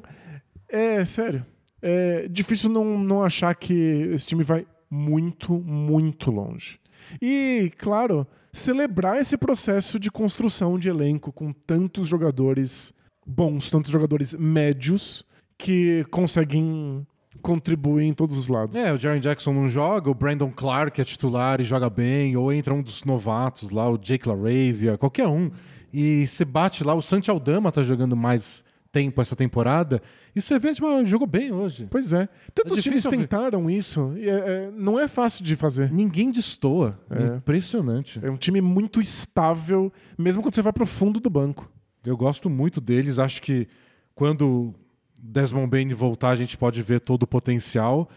é 0.68 1.05
sério. 1.05 1.45
É 1.81 2.27
difícil 2.29 2.70
não, 2.70 2.99
não 2.99 3.22
achar 3.22 3.55
que 3.55 3.74
esse 4.12 4.27
time 4.27 4.43
vai 4.43 4.66
muito, 4.91 5.53
muito 5.53 6.31
longe. 6.31 6.79
E, 7.20 7.72
claro, 7.79 8.27
celebrar 8.57 9.18
esse 9.18 9.36
processo 9.36 9.98
de 9.98 10.11
construção 10.11 10.78
de 10.78 10.88
elenco 10.88 11.32
com 11.32 11.52
tantos 11.52 12.07
jogadores 12.07 12.92
bons, 13.26 13.68
tantos 13.68 13.90
jogadores 13.90 14.34
médios 14.34 15.24
que 15.59 16.04
conseguem 16.11 17.07
contribuir 17.42 18.04
em 18.04 18.14
todos 18.14 18.36
os 18.36 18.48
lados. 18.48 18.76
É, 18.76 18.92
o 18.92 18.98
Jaren 18.98 19.20
Jackson 19.20 19.52
não 19.52 19.68
joga, 19.68 20.11
o 20.11 20.14
Brandon 20.14 20.50
Clark 20.50 21.00
é 21.00 21.04
titular 21.04 21.61
e 21.61 21.64
joga 21.64 21.88
bem, 21.90 22.36
ou 22.36 22.52
entra 22.52 22.74
um 22.74 22.82
dos 22.82 23.04
novatos 23.04 23.70
lá, 23.70 23.88
o 23.88 23.98
Jake 23.98 24.28
LaRavia, 24.28 24.96
qualquer 24.98 25.28
um. 25.28 25.50
E 25.92 26.26
você 26.26 26.44
bate 26.44 26.82
lá, 26.82 26.94
o 26.94 27.02
Santi 27.02 27.30
Aldama 27.30 27.70
tá 27.70 27.82
jogando 27.82 28.16
mais 28.16 28.64
tempo 28.93 29.20
essa 29.20 29.37
temporada, 29.37 30.01
e 30.34 30.41
você 30.41 30.59
vê, 30.59 30.72
tipo, 30.72 30.87
ah, 30.87 31.05
jogou 31.05 31.26
bem 31.26 31.53
hoje. 31.53 31.87
Pois 31.91 32.12
é. 32.12 32.28
Tantos 32.55 32.78
É 32.78 32.82
times 32.82 33.05
ver. 33.05 33.11
tentaram 33.11 33.68
isso. 33.70 34.14
E 34.16 34.28
é- 34.28 34.32
é- 34.32 34.70
não 34.74 34.99
é 34.99 35.07
fácil 35.07 35.45
de 35.45 35.55
fazer. 35.57 35.93
Ninguém 35.93 36.30
destoa. 36.30 36.99
É. 37.11 37.37
Impressionante. 37.37 38.18
É 38.22 38.30
um 38.30 38.37
time 38.37 38.61
muito 38.61 39.01
estável, 39.01 39.93
mesmo 40.16 40.41
quando 40.43 40.55
você 40.55 40.62
vai 40.62 40.72
pro 40.72 40.87
fundo 40.87 41.20
do 41.20 41.28
banco. 41.28 41.70
Eu 42.05 42.16
gosto 42.16 42.49
muito 42.49 42.80
deles, 42.80 43.18
acho 43.18 43.43
que 43.43 43.68
quando 44.14 44.72
Desmond 45.20 45.68
Bain 45.68 45.89
voltar, 45.89 46.30
a 46.30 46.34
gente 46.37 46.57
pode 46.57 46.82
ver 46.82 47.01
todo 47.01 47.24
o 47.24 47.26
potencial. 47.26 48.09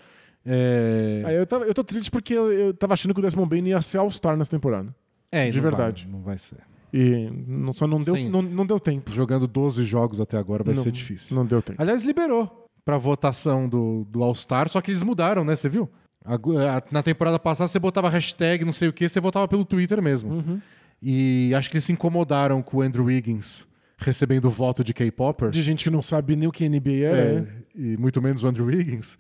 Aí 1.25 1.35
eu, 1.35 1.45
tava- 1.45 1.65
eu 1.65 1.73
tô 1.73 1.83
triste 1.83 2.09
porque 2.09 2.33
eu, 2.33 2.51
eu 2.51 2.73
tava 2.73 2.93
achando 2.93 3.13
que 3.13 3.19
o 3.19 3.23
Desmond 3.23 3.49
Bain 3.49 3.67
ia 3.67 3.81
ser 3.81 3.97
All-Star 3.97 4.37
nessa 4.37 4.51
temporada. 4.51 4.95
é, 5.31 5.49
de 5.49 5.57
não 5.57 5.61
vai, 5.63 5.71
verdade. 5.71 6.07
não 6.09 6.21
vai 6.21 6.37
ser. 6.37 6.57
E 6.93 7.29
não, 7.47 7.73
só 7.73 7.85
não 7.87 7.99
deu, 7.99 8.15
Sim. 8.15 8.29
não, 8.29 8.41
não 8.41 8.65
deu 8.65 8.79
tempo. 8.79 9.11
Jogando 9.11 9.47
12 9.47 9.83
jogos 9.85 10.19
até 10.19 10.37
agora 10.37 10.63
vai 10.63 10.73
Não- 10.73 10.81
ser 10.83 10.91
difícil. 10.91 11.35
Não 11.35 11.45
deu 11.45 11.61
tempo. 11.61 11.81
Aliás, 11.81 12.01
liberou 12.03 12.67
pra 12.83 12.97
votação 12.97 13.67
do, 13.69 14.05
do 14.09 14.23
All-Star, 14.23 14.67
só 14.69 14.81
que 14.81 14.89
eles 14.89 15.03
mudaram, 15.03 15.43
né? 15.43 15.55
Você 15.55 15.69
viu? 15.69 15.87
Agu- 16.25 16.57
a- 16.57 16.83
Na 16.91 17.03
temporada 17.03 17.37
passada 17.39 17.67
você 17.67 17.79
botava 17.79 18.09
hashtag 18.09 18.65
não 18.65 18.73
sei 18.73 18.87
o 18.89 18.93
que, 18.93 19.07
você 19.07 19.19
votava 19.19 19.47
pelo 19.47 19.63
Twitter 19.65 20.01
mesmo. 20.01 20.31
Uhum. 20.33 20.61
E 21.01 21.53
acho 21.55 21.69
que 21.69 21.77
eles 21.77 21.85
se 21.85 21.93
incomodaram 21.93 22.61
com 22.61 22.77
o 22.77 22.81
Andrew 22.81 23.05
Wiggins 23.05 23.67
recebendo 24.01 24.45
o 24.45 24.49
voto 24.49 24.81
de 24.83 24.93
K-Popper. 24.93 25.49
De 25.49 25.61
gente 25.61 25.83
que 25.83 25.89
não 25.89 26.01
sabe 26.01 26.35
nem 26.35 26.47
o 26.47 26.51
que 26.51 26.67
NBA 26.67 26.89
é. 27.05 27.11
É, 27.11 27.45
e 27.75 27.97
muito 27.97 28.21
menos 28.21 28.43
o 28.43 28.47
Andrew 28.47 28.65
Wiggins. 28.65 29.17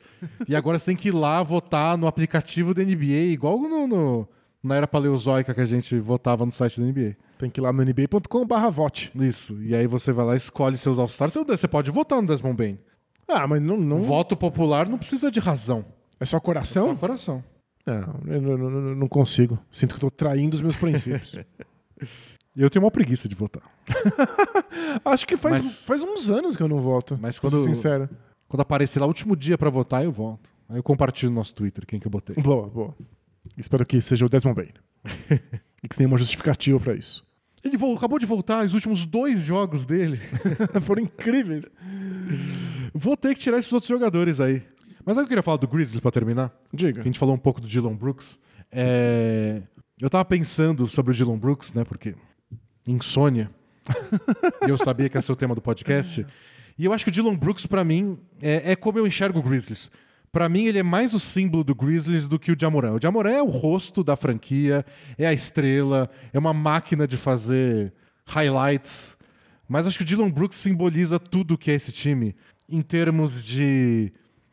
e 0.47 0.55
agora 0.55 0.79
você 0.79 0.87
tem 0.87 0.95
que 0.95 1.09
ir 1.09 1.13
lá 1.13 1.43
votar 1.43 1.97
no 1.97 2.07
aplicativo 2.07 2.73
da 2.73 2.81
NBA, 2.83 3.31
igual 3.31 3.59
no, 3.59 3.85
no- 3.87 4.27
na 4.63 4.75
era 4.75 4.87
paleozoica 4.87 5.53
que 5.53 5.61
a 5.61 5.65
gente 5.65 5.97
votava 5.99 6.45
no 6.45 6.51
site 6.51 6.79
da 6.81 6.85
NBA. 6.87 7.15
Tem 7.39 7.49
que 7.49 7.59
ir 7.59 7.63
lá 7.63 7.73
no 7.73 7.81
nba.com.br 7.81 8.69
vote. 8.71 9.11
Isso. 9.15 9.59
E 9.63 9.73
aí 9.73 9.87
você 9.87 10.11
vai 10.13 10.25
lá 10.25 10.33
e 10.35 10.37
escolhe 10.37 10.77
seus 10.77 10.99
All-Stars. 10.99 11.33
Você- 11.47 11.67
pode 11.67 11.89
votar 11.89 12.21
no 12.21 12.27
Desmond 12.27 12.55
Bain. 12.55 12.77
Ah, 13.27 13.47
mas 13.47 13.61
não. 13.61 13.77
não... 13.77 13.99
Voto 13.99 14.35
popular 14.37 14.87
não 14.89 14.97
precisa 14.97 15.31
de 15.31 15.39
razão. 15.39 15.85
É 16.19 16.25
só 16.25 16.39
coração? 16.39 16.87
Só 16.89 16.95
coração. 16.95 17.43
Não, 17.85 18.19
eu 18.27 18.41
não, 18.41 18.95
não- 18.95 19.07
consigo. 19.07 19.57
Sinto 19.71 19.91
que 19.91 19.97
estou 19.97 20.11
traindo 20.11 20.53
os 20.53 20.61
meus 20.61 20.75
princípios. 20.75 21.35
E 22.55 22.61
eu 22.61 22.69
tenho 22.69 22.83
uma 22.83 22.91
preguiça 22.91 23.29
de 23.29 23.35
votar. 23.35 23.61
Acho 25.05 25.25
que 25.25 25.37
faz, 25.37 25.57
Mas- 25.57 25.85
faz 25.85 26.01
uns 26.03 26.29
anos 26.29 26.57
que 26.57 26.63
eu 26.63 26.67
não 26.67 26.79
voto. 26.79 27.17
Mas 27.21 27.39
quando- 27.39 27.57
sincero. 27.59 28.09
Quando 28.49 28.61
aparecer 28.61 28.99
lá, 28.99 29.05
último 29.05 29.35
dia 29.35 29.57
pra 29.57 29.69
votar, 29.69 30.03
eu 30.03 30.11
voto. 30.11 30.49
Aí 30.67 30.77
eu 30.77 30.83
compartilho 30.83 31.29
no 31.29 31.35
nosso 31.37 31.55
Twitter 31.55 31.85
quem 31.85 31.99
que 31.99 32.07
eu 32.07 32.11
botei. 32.11 32.35
Boa, 32.41 32.67
boa. 32.67 32.95
Espero 33.55 33.85
que 33.85 34.01
seja 34.01 34.25
o 34.25 34.29
Desmond 34.29 34.55
Bain. 34.61 34.73
e 35.81 35.87
que 35.87 35.95
tenha 35.95 36.07
uma 36.07 36.17
justificativa 36.17 36.79
pra 36.79 36.95
isso. 36.95 37.23
Ele 37.63 37.77
acabou 37.95 38.17
de 38.19 38.25
voltar, 38.25 38.65
os 38.65 38.73
últimos 38.73 39.05
dois 39.05 39.43
jogos 39.43 39.85
dele. 39.85 40.19
Foram 40.81 41.03
incríveis. 41.03 41.69
Vou 42.93 43.17
ter 43.17 43.33
que 43.35 43.41
tirar 43.41 43.57
esses 43.57 43.71
outros 43.73 43.89
jogadores 43.89 44.39
aí. 44.39 44.63
Mas 45.05 45.15
sabe 45.15 45.25
o 45.25 45.27
que 45.27 45.33
eu 45.33 45.37
queria 45.37 45.43
falar 45.43 45.57
do 45.57 45.67
Grizzlies 45.67 45.99
pra 45.99 46.11
terminar? 46.11 46.53
Diga. 46.73 47.01
A 47.01 47.03
gente 47.03 47.19
falou 47.19 47.35
um 47.35 47.39
pouco 47.39 47.59
do 47.59 47.67
Dylan 47.67 47.95
Brooks. 47.95 48.39
É, 48.71 49.61
Eu 49.99 50.09
tava 50.09 50.23
pensando 50.25 50.87
sobre 50.87 51.11
o 51.11 51.15
Dylan 51.15 51.37
Brooks, 51.37 51.73
né? 51.73 51.83
Porque 51.83 52.15
insônia. 52.87 53.49
e 54.65 54.69
eu 54.69 54.77
sabia 54.77 55.09
que 55.09 55.17
ia 55.17 55.21
ser 55.21 55.31
o 55.31 55.35
tema 55.35 55.55
do 55.55 55.61
podcast. 55.61 56.25
E 56.77 56.85
eu 56.85 56.93
acho 56.93 57.03
que 57.03 57.09
o 57.09 57.13
Dylan 57.13 57.35
Brooks, 57.35 57.65
pra 57.65 57.83
mim, 57.83 58.17
é, 58.41 58.71
é 58.71 58.75
como 58.75 58.97
eu 58.97 59.05
enxergo 59.07 59.39
o 59.39 59.43
Grizzlies. 59.43 59.91
Pra 60.31 60.47
mim, 60.47 60.65
ele 60.65 60.79
é 60.79 60.83
mais 60.83 61.13
o 61.13 61.19
símbolo 61.19 61.63
do 61.63 61.73
Grizzlies 61.73 62.27
do 62.27 62.37
que 62.37 62.51
o 62.51 62.57
Jamoran. 62.59 62.93
O 62.93 63.01
Jamoran 63.01 63.31
é 63.31 63.41
o 63.41 63.49
rosto 63.49 64.03
da 64.03 64.15
franquia, 64.15 64.85
é 65.17 65.25
a 65.25 65.33
estrela, 65.33 66.09
é 66.31 66.37
uma 66.37 66.53
máquina 66.53 67.07
de 67.07 67.17
fazer 67.17 67.93
highlights. 68.27 69.17
Mas 69.67 69.87
acho 69.87 69.97
que 69.97 70.03
o 70.03 70.05
Dylan 70.05 70.29
Brooks 70.29 70.57
simboliza 70.57 71.19
tudo 71.19 71.57
que 71.57 71.71
é 71.71 71.75
esse 71.75 71.91
time 71.91 72.35
em 72.67 72.81
termos 72.81 73.43
de 73.43 74.11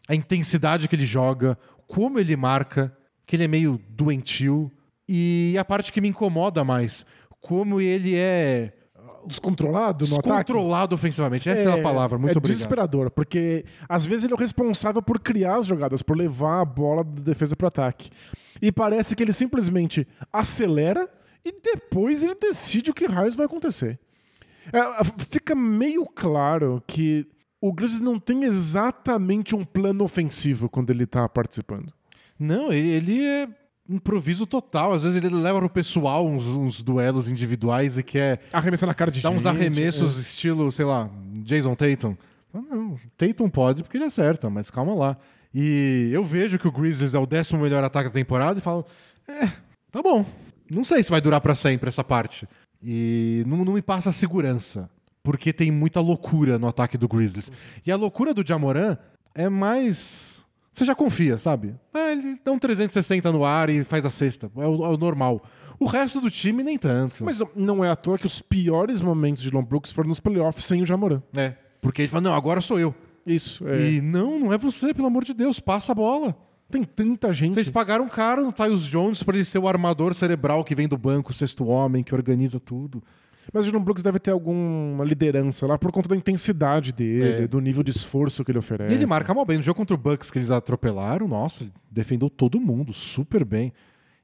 a 0.08 0.14
intensidade 0.14 0.88
que 0.88 0.94
ele 0.94 1.04
joga, 1.04 1.58
como 1.86 2.18
ele 2.18 2.36
marca, 2.36 2.96
que 3.26 3.36
ele 3.36 3.44
é 3.44 3.48
meio 3.48 3.80
doentio 3.88 4.70
e 5.08 5.56
a 5.58 5.64
parte 5.64 5.92
que 5.92 6.00
me 6.00 6.08
incomoda 6.08 6.64
mais, 6.64 7.04
como 7.40 7.80
ele 7.80 8.16
é 8.16 8.72
Descontrolado 9.26 10.06
no 10.06 10.18
ataque? 10.18 10.28
descontrolado 10.28 10.94
ofensivamente. 10.94 11.48
Essa 11.48 11.70
é, 11.70 11.80
a 11.80 11.82
palavra. 11.82 12.18
Muito 12.18 12.30
é 12.30 12.38
obrigado. 12.38 12.52
desesperador, 12.52 13.10
porque 13.10 13.64
às 13.88 14.06
vezes 14.06 14.24
ele 14.24 14.32
é 14.32 14.36
o 14.36 14.38
responsável 14.38 15.02
por 15.02 15.18
criar 15.18 15.56
as 15.56 15.66
jogadas, 15.66 16.02
por 16.02 16.16
levar 16.16 16.60
a 16.60 16.64
bola 16.64 17.04
da 17.04 17.22
defesa 17.22 17.56
pro 17.56 17.66
ataque. 17.66 18.10
E 18.60 18.72
parece 18.72 19.14
que 19.14 19.22
ele 19.22 19.32
simplesmente 19.32 20.06
acelera 20.32 21.08
e 21.44 21.52
depois 21.52 22.22
ele 22.22 22.34
decide 22.34 22.90
o 22.90 22.94
que 22.94 23.06
raios 23.06 23.36
vai 23.36 23.46
acontecer. 23.46 23.98
É, 24.72 25.04
fica 25.30 25.54
meio 25.54 26.06
claro 26.06 26.82
que 26.86 27.26
o 27.60 27.72
Grizzlies 27.72 28.00
não 28.00 28.18
tem 28.18 28.44
exatamente 28.44 29.54
um 29.54 29.64
plano 29.64 30.04
ofensivo 30.04 30.68
quando 30.68 30.90
ele 30.90 31.06
tá 31.06 31.28
participando. 31.28 31.92
Não, 32.38 32.72
ele, 32.72 32.90
ele 32.90 33.24
é 33.24 33.48
improviso 33.88 34.46
total. 34.46 34.92
Às 34.92 35.02
vezes 35.04 35.16
ele 35.16 35.34
leva 35.34 35.58
pro 35.58 35.70
pessoal 35.70 36.26
uns, 36.26 36.46
uns 36.46 36.82
duelos 36.82 37.30
individuais 37.30 37.98
e 37.98 38.02
quer 38.02 38.40
Arremessar 38.52 38.86
na 38.86 38.94
cara 38.94 39.10
de 39.10 39.20
dar 39.20 39.30
uns 39.30 39.42
gente, 39.42 39.48
arremessos 39.48 40.18
estilo, 40.18 40.70
sei 40.70 40.84
lá, 40.84 41.10
Jason 41.38 41.74
Tatum. 41.74 42.16
Não, 42.52 42.96
Tatum 43.16 43.48
pode 43.50 43.82
porque 43.82 43.96
ele 43.96 44.04
acerta, 44.04 44.48
mas 44.48 44.70
calma 44.70 44.94
lá. 44.94 45.16
E 45.54 46.10
eu 46.12 46.24
vejo 46.24 46.58
que 46.58 46.68
o 46.68 46.72
Grizzlies 46.72 47.14
é 47.14 47.18
o 47.18 47.26
décimo 47.26 47.62
melhor 47.62 47.82
ataque 47.82 48.08
da 48.08 48.14
temporada 48.14 48.58
e 48.58 48.62
falo, 48.62 48.84
é, 49.26 49.46
tá 49.90 50.02
bom. 50.02 50.24
Não 50.70 50.84
sei 50.84 51.02
se 51.02 51.10
vai 51.10 51.20
durar 51.20 51.40
pra 51.40 51.54
sempre 51.54 51.88
essa 51.88 52.04
parte. 52.04 52.48
E 52.82 53.42
não, 53.46 53.64
não 53.64 53.72
me 53.72 53.82
passa 53.82 54.12
segurança, 54.12 54.90
porque 55.22 55.52
tem 55.52 55.70
muita 55.70 56.00
loucura 56.00 56.58
no 56.58 56.68
ataque 56.68 56.98
do 56.98 57.08
Grizzlies. 57.08 57.50
E 57.86 57.90
a 57.90 57.96
loucura 57.96 58.34
do 58.34 58.46
Jamoran 58.46 58.96
é 59.34 59.48
mais... 59.48 60.45
Você 60.76 60.84
já 60.84 60.94
confia, 60.94 61.38
sabe? 61.38 61.74
É, 61.94 62.12
ele 62.12 62.38
dá 62.44 62.52
um 62.52 62.58
360 62.58 63.32
no 63.32 63.46
ar 63.46 63.70
e 63.70 63.82
faz 63.82 64.04
a 64.04 64.10
cesta. 64.10 64.50
É 64.58 64.66
o, 64.66 64.84
é 64.84 64.88
o 64.90 64.96
normal. 64.98 65.42
O 65.80 65.86
resto 65.86 66.20
do 66.20 66.30
time, 66.30 66.62
nem 66.62 66.76
tanto. 66.76 67.24
Mas 67.24 67.40
não- 67.54 67.82
é 67.82 67.88
à 67.88 67.96
toa 67.96 68.18
que 68.18 68.26
os 68.26 68.42
piores 68.42 69.00
momentos 69.00 69.42
de 69.42 69.50
Lon 69.50 69.62
Brooks 69.64 69.90
foram 69.90 70.08
nos 70.10 70.20
playoffs 70.20 70.66
sem 70.66 70.82
o 70.82 70.84
Jamoran. 70.84 71.22
É, 71.34 71.54
porque 71.80 72.02
ele 72.02 72.08
fala, 72.08 72.20
não, 72.20 72.34
agora 72.34 72.60
sou 72.60 72.78
eu. 72.78 72.94
Isso. 73.26 73.66
é. 73.66 73.92
E 73.92 74.00
não, 74.02 74.38
não 74.38 74.52
é 74.52 74.58
você, 74.58 74.92
pelo 74.92 75.06
amor 75.06 75.24
de 75.24 75.32
Deus, 75.32 75.58
passa 75.58 75.92
a 75.92 75.94
bola. 75.94 76.36
Tem 76.70 76.84
tanta 76.84 77.32
gente. 77.32 77.54
Vocês 77.54 77.70
pagaram 77.70 78.06
caro 78.06 78.44
no 78.44 78.52
Tyus 78.52 78.84
Jones 78.84 79.22
pra 79.22 79.34
ele 79.34 79.46
ser 79.46 79.58
o 79.58 79.66
armador 79.66 80.12
cerebral 80.12 80.62
que 80.62 80.74
vem 80.74 80.86
do 80.86 80.98
banco, 80.98 81.30
o 81.30 81.34
sexto 81.34 81.64
homem, 81.68 82.02
que 82.02 82.14
organiza 82.14 82.60
tudo. 82.60 83.02
Mas 83.52 83.66
o 83.66 83.70
John 83.72 83.80
Brooks 83.80 84.02
deve 84.02 84.18
ter 84.18 84.30
alguma 84.30 85.04
liderança 85.04 85.66
lá 85.66 85.78
por 85.78 85.92
conta 85.92 86.08
da 86.08 86.16
intensidade 86.16 86.92
dele, 86.92 87.44
É. 87.44 87.46
do 87.46 87.60
nível 87.60 87.82
de 87.82 87.90
esforço 87.90 88.44
que 88.44 88.50
ele 88.50 88.58
oferece. 88.58 88.92
E 88.92 88.96
ele 88.96 89.06
marca 89.06 89.32
mal 89.32 89.44
bem. 89.44 89.56
No 89.56 89.62
jogo 89.62 89.76
contra 89.76 89.94
o 89.94 89.98
Bucks 89.98 90.30
que 90.30 90.38
eles 90.38 90.50
atropelaram, 90.50 91.28
nossa, 91.28 91.64
ele 91.64 91.72
defendeu 91.90 92.28
todo 92.28 92.60
mundo 92.60 92.92
super 92.92 93.44
bem. 93.44 93.72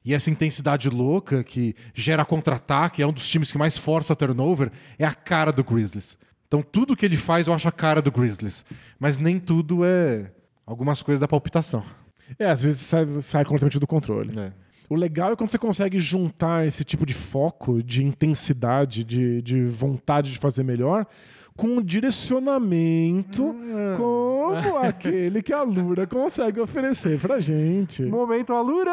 E 0.05 0.13
essa 0.13 0.29
intensidade 0.29 0.89
louca 0.89 1.43
que 1.43 1.73
gera 1.93 2.25
contra-ataque, 2.25 3.01
é 3.01 3.07
um 3.07 3.13
dos 3.13 3.27
times 3.29 3.51
que 3.51 3.57
mais 3.57 3.77
força 3.77 4.13
turnover, 4.15 4.69
é 4.99 5.05
a 5.05 5.13
cara 5.13 5.51
do 5.51 5.63
Grizzlies. 5.63 6.17
Então 6.45 6.61
tudo 6.61 6.95
que 6.95 7.05
ele 7.05 7.15
faz 7.17 7.47
eu 7.47 7.53
acho 7.53 7.67
a 7.67 7.71
cara 7.71 8.01
do 8.01 8.11
Grizzlies. 8.11 8.65
Mas 8.99 9.17
nem 9.17 9.39
tudo 9.39 9.85
é 9.85 10.29
algumas 10.65 11.01
coisas 11.01 11.19
da 11.21 11.27
palpitação. 11.27 11.83
É, 12.37 12.49
às 12.49 12.61
vezes 12.61 12.81
sai, 12.81 13.05
sai 13.21 13.43
completamente 13.45 13.79
do 13.79 13.87
controle. 13.87 14.37
É. 14.37 14.51
O 14.89 14.95
legal 14.95 15.31
é 15.31 15.35
quando 15.35 15.49
você 15.49 15.57
consegue 15.57 15.99
juntar 15.99 16.67
esse 16.67 16.83
tipo 16.83 17.05
de 17.05 17.13
foco, 17.13 17.81
de 17.81 18.03
intensidade, 18.05 19.03
de, 19.03 19.41
de 19.41 19.63
vontade 19.65 20.31
de 20.31 20.37
fazer 20.37 20.63
melhor, 20.63 21.05
com 21.55 21.67
um 21.67 21.81
direcionamento 21.81 23.55
Ah. 23.73 23.95
como 23.97 24.77
aquele 24.83 25.41
que 25.41 25.53
a 25.53 25.61
Lura 25.63 26.05
consegue 26.07 26.59
oferecer 26.59 27.19
pra 27.19 27.39
gente. 27.39 28.03
Momento 28.03 28.53
Alura. 28.53 28.91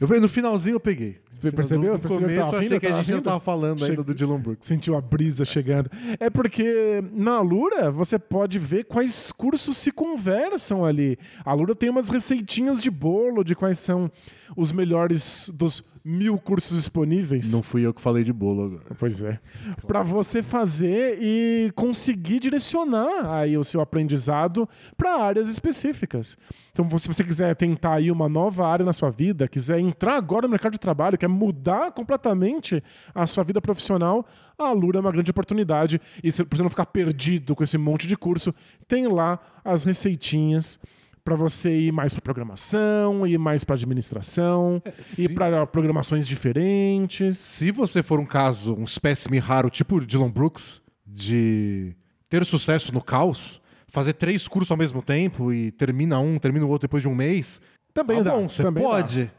Eu 0.00 0.08
no 0.20 0.28
finalzinho 0.28 0.74
eu 0.76 0.80
peguei. 0.80 1.18
Percebeu? 1.52 1.92
No 1.92 1.98
Percebeu 1.98 2.20
começo 2.20 2.54
eu 2.54 2.58
achei 2.58 2.80
que 2.80 2.86
a 2.86 2.96
gente 3.02 3.12
não 3.12 3.20
tava 3.22 3.40
falando 3.40 3.80
ainda 3.82 3.86
Chega- 3.86 4.02
do 4.04 4.14
Dylan 4.14 4.40
Brooks. 4.40 4.66
Sentiu 4.66 4.96
a 4.96 5.00
brisa 5.00 5.44
chegando. 5.44 5.90
É 6.18 6.30
porque 6.30 7.02
na 7.12 7.40
Lura 7.40 7.90
você 7.90 8.18
pode 8.18 8.58
ver 8.58 8.84
quais 8.84 9.30
cursos 9.30 9.76
se 9.76 9.90
conversam 9.92 10.84
ali. 10.84 11.18
A 11.44 11.52
Lura 11.52 11.74
tem 11.74 11.90
umas 11.90 12.08
receitinhas 12.08 12.82
de 12.82 12.90
bolo 12.90 13.44
de 13.44 13.54
quais 13.54 13.78
são 13.78 14.10
os 14.56 14.72
melhores 14.72 15.50
dos 15.54 15.82
mil 16.04 16.36
cursos 16.38 16.76
disponíveis. 16.76 17.50
Não 17.50 17.62
fui 17.62 17.86
eu 17.86 17.94
que 17.94 18.00
falei 18.00 18.22
de 18.22 18.32
bolo 18.32 18.64
agora. 18.64 18.94
Pois 18.98 19.22
é. 19.22 19.40
Para 19.86 20.02
você 20.02 20.42
fazer 20.42 21.16
e 21.18 21.72
conseguir 21.74 22.40
direcionar 22.40 23.32
aí 23.32 23.56
o 23.56 23.64
seu 23.64 23.80
aprendizado 23.80 24.68
para 24.98 25.22
áreas 25.22 25.48
específicas. 25.48 26.36
Então, 26.72 26.86
se 26.98 27.08
você 27.08 27.24
quiser 27.24 27.54
tentar 27.56 27.94
aí 27.94 28.10
uma 28.10 28.28
nova 28.28 28.66
área 28.66 28.84
na 28.84 28.92
sua 28.92 29.08
vida, 29.10 29.48
quiser 29.48 29.78
entrar 29.78 30.16
agora 30.16 30.46
no 30.46 30.50
mercado 30.50 30.72
de 30.72 30.80
trabalho, 30.80 31.16
quer 31.16 31.28
mudar 31.28 31.90
completamente 31.92 32.82
a 33.14 33.26
sua 33.26 33.42
vida 33.44 33.62
profissional, 33.62 34.26
a 34.58 34.64
Alura 34.68 34.98
é 34.98 35.00
uma 35.00 35.12
grande 35.12 35.30
oportunidade. 35.30 36.00
E 36.22 36.30
se- 36.30 36.44
pra 36.44 36.56
você 36.56 36.62
não 36.62 36.70
ficar 36.70 36.86
perdido 36.86 37.54
com 37.56 37.62
esse 37.64 37.78
monte 37.78 38.06
de 38.06 38.16
curso, 38.16 38.54
tem 38.86 39.06
lá 39.06 39.38
as 39.64 39.84
receitinhas 39.84 40.78
para 41.24 41.34
você 41.34 41.74
ir 41.74 41.92
mais 41.92 42.12
para 42.12 42.20
programação, 42.20 43.26
ir 43.26 43.38
mais 43.38 43.64
para 43.64 43.74
administração, 43.76 44.82
se- 45.00 45.24
ir 45.24 45.34
para 45.34 45.66
programações 45.66 46.28
diferentes. 46.28 47.38
Se 47.38 47.70
você 47.70 48.02
for 48.02 48.20
um 48.20 48.26
caso, 48.26 48.74
um 48.74 48.84
espécime 48.84 49.38
raro, 49.38 49.70
tipo 49.70 49.96
o 49.96 50.04
Dylan 50.04 50.30
Brooks, 50.30 50.82
de 51.06 51.94
ter 52.28 52.44
sucesso 52.44 52.92
no 52.92 53.00
caos, 53.02 53.60
fazer 53.88 54.12
três 54.14 54.46
cursos 54.46 54.70
ao 54.70 54.76
mesmo 54.76 55.00
tempo 55.00 55.52
e 55.52 55.70
termina 55.70 56.18
um, 56.18 56.38
termina 56.38 56.66
o 56.66 56.68
outro 56.68 56.86
depois 56.86 57.02
de 57.02 57.08
um 57.08 57.14
mês, 57.14 57.60
Também 57.94 58.18
tá 58.18 58.24
dá. 58.24 58.30
bom, 58.36 58.48
você 58.48 58.62
também 58.62 58.84
pode. 58.84 59.30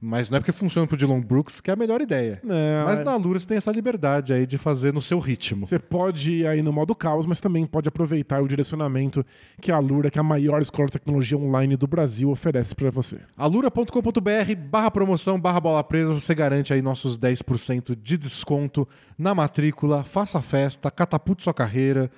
Mas 0.00 0.30
não 0.30 0.36
é 0.38 0.40
porque 0.40 0.52
funciona 0.52 0.86
pro 0.86 0.96
Dylan 0.96 1.20
Brooks 1.20 1.60
que 1.60 1.70
é 1.70 1.74
a 1.74 1.76
melhor 1.76 2.00
ideia. 2.00 2.40
Não, 2.42 2.84
Mas 2.86 3.00
é- 3.00 3.04
na 3.04 3.14
Lura 3.16 3.38
você 3.38 3.46
tem 3.46 3.56
essa 3.58 3.70
liberdade 3.70 4.32
aí 4.32 4.46
de 4.46 4.56
fazer 4.56 4.94
no 4.94 5.02
seu 5.02 5.18
ritmo. 5.18 5.66
Você 5.66 5.78
pode 5.78 6.32
ir 6.32 6.46
aí 6.46 6.62
no 6.62 6.72
modo 6.72 6.94
caos, 6.94 7.26
mas 7.26 7.38
também 7.38 7.66
pode 7.66 7.88
aproveitar 7.88 8.42
o 8.42 8.48
direcionamento 8.48 9.24
que 9.60 9.70
a 9.70 9.78
Lura, 9.78 10.10
que 10.10 10.18
é 10.18 10.20
a 10.20 10.24
maior 10.24 10.62
escola 10.62 10.86
de 10.86 10.92
tecnologia 10.92 11.36
online 11.36 11.76
do 11.76 11.86
Brasil, 11.86 12.30
oferece 12.30 12.74
para 12.74 12.90
você. 12.90 13.18
alura.com.br 13.36 14.54
barra 14.70 14.90
promoção, 14.90 15.38
barra 15.38 15.60
bola 15.60 15.84
presa, 15.84 16.14
você 16.14 16.34
garante 16.34 16.72
aí 16.72 16.80
nossos 16.80 17.18
10% 17.18 17.94
de 17.94 18.16
desconto 18.16 18.88
na 19.18 19.34
matrícula, 19.34 20.02
faça 20.02 20.38
a 20.38 20.42
festa, 20.42 20.90
catapulte 20.90 21.42
sua 21.42 21.52
carreira 21.52 22.10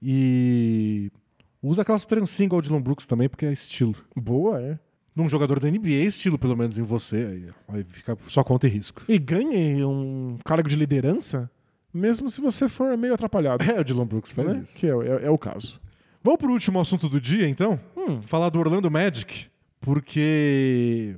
e 0.00 1.10
Usa 1.62 1.82
aquelas 1.82 2.06
trancinhas 2.06 2.46
igual 2.46 2.60
o 2.60 2.62
Dylan 2.62 2.80
Brooks 2.80 3.06
também, 3.06 3.28
porque 3.28 3.44
é 3.44 3.52
estilo. 3.52 3.94
Boa, 4.14 4.60
é. 4.62 4.78
Num 5.16 5.28
jogador 5.30 5.58
da 5.58 5.70
NBA, 5.70 6.04
estilo 6.04 6.38
pelo 6.38 6.54
menos 6.54 6.76
em 6.78 6.82
você, 6.82 7.16
aí, 7.16 7.48
aí 7.78 7.84
fica 7.84 8.16
só 8.28 8.44
conta 8.44 8.66
e 8.66 8.70
risco. 8.70 9.02
E 9.08 9.18
ganhe 9.18 9.82
um 9.82 10.36
cargo 10.44 10.68
de 10.68 10.76
liderança, 10.76 11.50
mesmo 11.92 12.28
se 12.28 12.38
você 12.40 12.68
for 12.68 12.94
meio 12.98 13.14
atrapalhado. 13.14 13.64
É, 13.72 13.80
o 13.80 13.84
Dylan 13.84 14.06
Brooks 14.06 14.32
faz 14.32 14.46
né? 14.48 14.60
isso. 14.62 14.76
Que 14.76 14.86
é, 14.86 14.90
é- 14.90 15.24
é 15.26 15.30
o 15.30 15.38
caso. 15.38 15.80
Vamos 16.22 16.38
pro 16.38 16.52
último 16.52 16.78
assunto 16.80 17.08
do 17.08 17.18
dia, 17.18 17.48
então? 17.48 17.80
Hum. 17.96 18.20
Falar 18.22 18.50
do 18.50 18.58
Orlando 18.58 18.90
Magic, 18.90 19.46
porque 19.80 21.16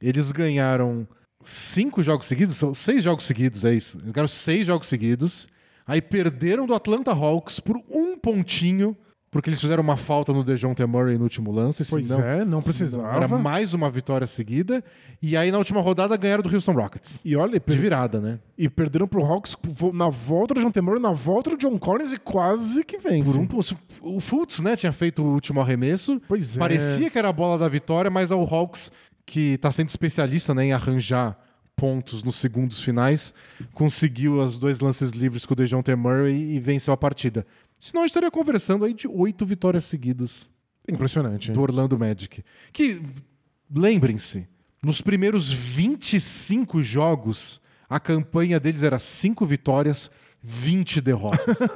eles 0.00 0.30
ganharam 0.30 1.08
cinco 1.40 2.02
jogos 2.02 2.26
seguidos, 2.26 2.56
são 2.56 2.72
seis 2.72 3.02
jogos 3.02 3.24
seguidos, 3.24 3.64
é 3.64 3.74
isso. 3.74 3.98
Eles 3.98 4.12
ganharam 4.12 4.28
seis 4.28 4.66
jogos 4.66 4.86
seguidos, 4.86 5.48
aí 5.86 6.00
perderam 6.00 6.66
do 6.66 6.74
Atlanta 6.74 7.10
Hawks 7.12 7.58
por 7.58 7.76
um 7.90 8.16
pontinho, 8.18 8.96
porque 9.30 9.48
eles 9.48 9.60
fizeram 9.60 9.82
uma 9.82 9.96
falta 9.96 10.32
no 10.32 10.42
DeJounte 10.42 10.84
Murray 10.84 11.16
no 11.16 11.24
último 11.24 11.52
lance. 11.52 11.84
Pois 11.88 12.08
senão- 12.08 12.24
é, 12.26 12.38
não 12.38 12.44
senão 12.44 12.62
precisava. 12.62 13.14
Era 13.16 13.28
mais 13.28 13.74
uma 13.74 13.88
vitória 13.88 14.26
seguida, 14.26 14.82
e 15.22 15.36
aí 15.36 15.52
na 15.52 15.58
última 15.58 15.80
rodada 15.80 16.16
ganharam 16.16 16.42
do 16.42 16.52
Houston 16.52 16.72
Rockets. 16.72 17.20
E 17.24 17.36
olha, 17.36 17.60
De 17.64 17.78
virada, 17.78 18.20
né? 18.20 18.38
e 18.58 18.68
perderam 18.68 19.06
pro 19.06 19.24
Hawks 19.24 19.56
na 19.94 20.08
volta 20.08 20.54
do 20.54 20.60
John 20.60 20.70
Temor, 20.72 20.98
na 20.98 21.12
volta 21.12 21.50
do 21.50 21.56
John 21.56 21.78
Collins 21.78 22.12
e 22.12 22.18
quase 22.18 22.82
que 22.84 22.98
vence. 22.98 23.38
Por 23.46 23.64
um, 24.02 24.16
o 24.16 24.20
Fultz, 24.20 24.60
né, 24.60 24.74
tinha 24.76 24.92
feito 24.92 25.22
o 25.22 25.32
último 25.32 25.60
arremesso. 25.60 26.20
Pois 26.26 26.56
é. 26.56 26.58
Parecia 26.58 27.08
que 27.08 27.18
era 27.18 27.28
a 27.28 27.32
bola 27.32 27.56
da 27.56 27.68
vitória, 27.68 28.10
mas 28.10 28.30
é 28.30 28.34
o 28.34 28.42
Hawks, 28.42 28.90
que 29.24 29.54
está 29.54 29.70
sendo 29.70 29.88
especialista 29.88 30.52
né, 30.54 30.64
em 30.66 30.72
arranjar 30.72 31.38
pontos 31.76 32.22
nos 32.22 32.36
segundos 32.36 32.82
finais, 32.82 33.32
conseguiu 33.72 34.38
os 34.42 34.58
dois 34.60 34.80
lances 34.80 35.12
livres 35.12 35.46
com 35.46 35.54
o 35.54 35.56
DeJounte 35.56 35.94
Murray 35.94 36.34
e 36.56 36.58
venceu 36.60 36.92
a 36.92 36.96
partida. 36.96 37.46
Senão 37.80 38.02
a 38.02 38.04
gente 38.04 38.10
estaria 38.10 38.30
conversando 38.30 38.84
aí 38.84 38.92
de 38.92 39.08
oito 39.08 39.46
vitórias 39.46 39.86
seguidas 39.86 40.50
Impressionante. 40.86 41.50
do 41.50 41.62
Orlando 41.62 41.98
Magic. 41.98 42.44
Que, 42.74 43.02
lembrem-se, 43.74 44.46
nos 44.82 45.00
primeiros 45.00 45.50
25 45.50 46.82
jogos, 46.82 47.58
a 47.88 47.98
campanha 47.98 48.60
deles 48.60 48.82
era 48.82 48.98
cinco 48.98 49.46
vitórias, 49.46 50.10
20 50.42 51.00
derrotas. 51.00 51.56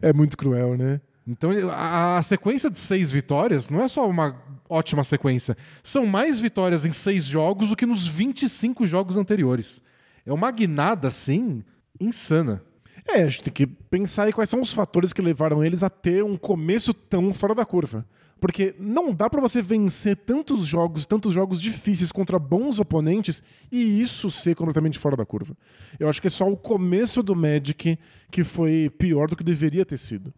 É 0.00 0.12
muito 0.12 0.36
cruel, 0.36 0.76
né? 0.76 1.00
Então, 1.26 1.50
a, 1.70 2.18
a 2.18 2.22
sequência 2.22 2.70
de 2.70 2.78
seis 2.78 3.10
vitórias 3.10 3.68
não 3.68 3.82
é 3.82 3.88
só 3.88 4.08
uma 4.08 4.40
ótima 4.68 5.02
sequência. 5.02 5.56
São 5.82 6.06
mais 6.06 6.38
vitórias 6.40 6.86
em 6.86 6.92
seis 6.92 7.24
jogos 7.24 7.70
do 7.70 7.76
que 7.76 7.84
nos 7.86 8.06
25 8.06 8.86
jogos 8.86 9.16
anteriores. 9.16 9.82
É 10.24 10.32
uma 10.32 10.50
guinada, 10.50 11.08
assim, 11.08 11.64
insana. 12.00 12.62
É, 13.08 13.22
a 13.22 13.28
gente 13.28 13.44
tem 13.44 13.52
que 13.52 13.66
pensar 13.66 14.24
aí 14.24 14.32
quais 14.32 14.50
são 14.50 14.60
os 14.60 14.72
fatores 14.72 15.12
que 15.12 15.22
levaram 15.22 15.64
eles 15.64 15.82
a 15.82 15.88
ter 15.88 16.22
um 16.22 16.36
começo 16.36 16.92
tão 16.92 17.32
fora 17.32 17.54
da 17.54 17.64
curva. 17.64 18.06
Porque 18.40 18.74
não 18.78 19.12
dá 19.12 19.28
pra 19.28 19.40
você 19.40 19.60
vencer 19.60 20.14
tantos 20.14 20.64
jogos, 20.64 21.04
tantos 21.04 21.32
jogos 21.32 21.60
difíceis 21.60 22.12
contra 22.12 22.38
bons 22.38 22.78
oponentes 22.78 23.42
e 23.72 24.00
isso 24.00 24.30
ser 24.30 24.54
completamente 24.54 24.98
fora 24.98 25.16
da 25.16 25.26
curva. 25.26 25.56
Eu 25.98 26.08
acho 26.08 26.20
que 26.20 26.28
é 26.28 26.30
só 26.30 26.48
o 26.48 26.56
começo 26.56 27.22
do 27.22 27.34
Magic 27.34 27.98
que 28.30 28.44
foi 28.44 28.90
pior 28.96 29.28
do 29.28 29.34
que 29.34 29.42
deveria 29.42 29.84
ter 29.84 29.98
sido. 29.98 30.32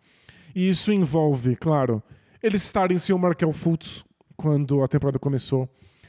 E 0.54 0.68
isso 0.68 0.92
envolve, 0.92 1.56
claro, 1.56 2.02
eles 2.42 2.64
estarem 2.64 2.96
sem 2.96 3.14
o 3.14 3.18
Markel 3.18 3.52
Fultz 3.52 4.04
quando 4.36 4.82
a 4.82 4.88
temporada 4.88 5.18
começou, 5.18 5.68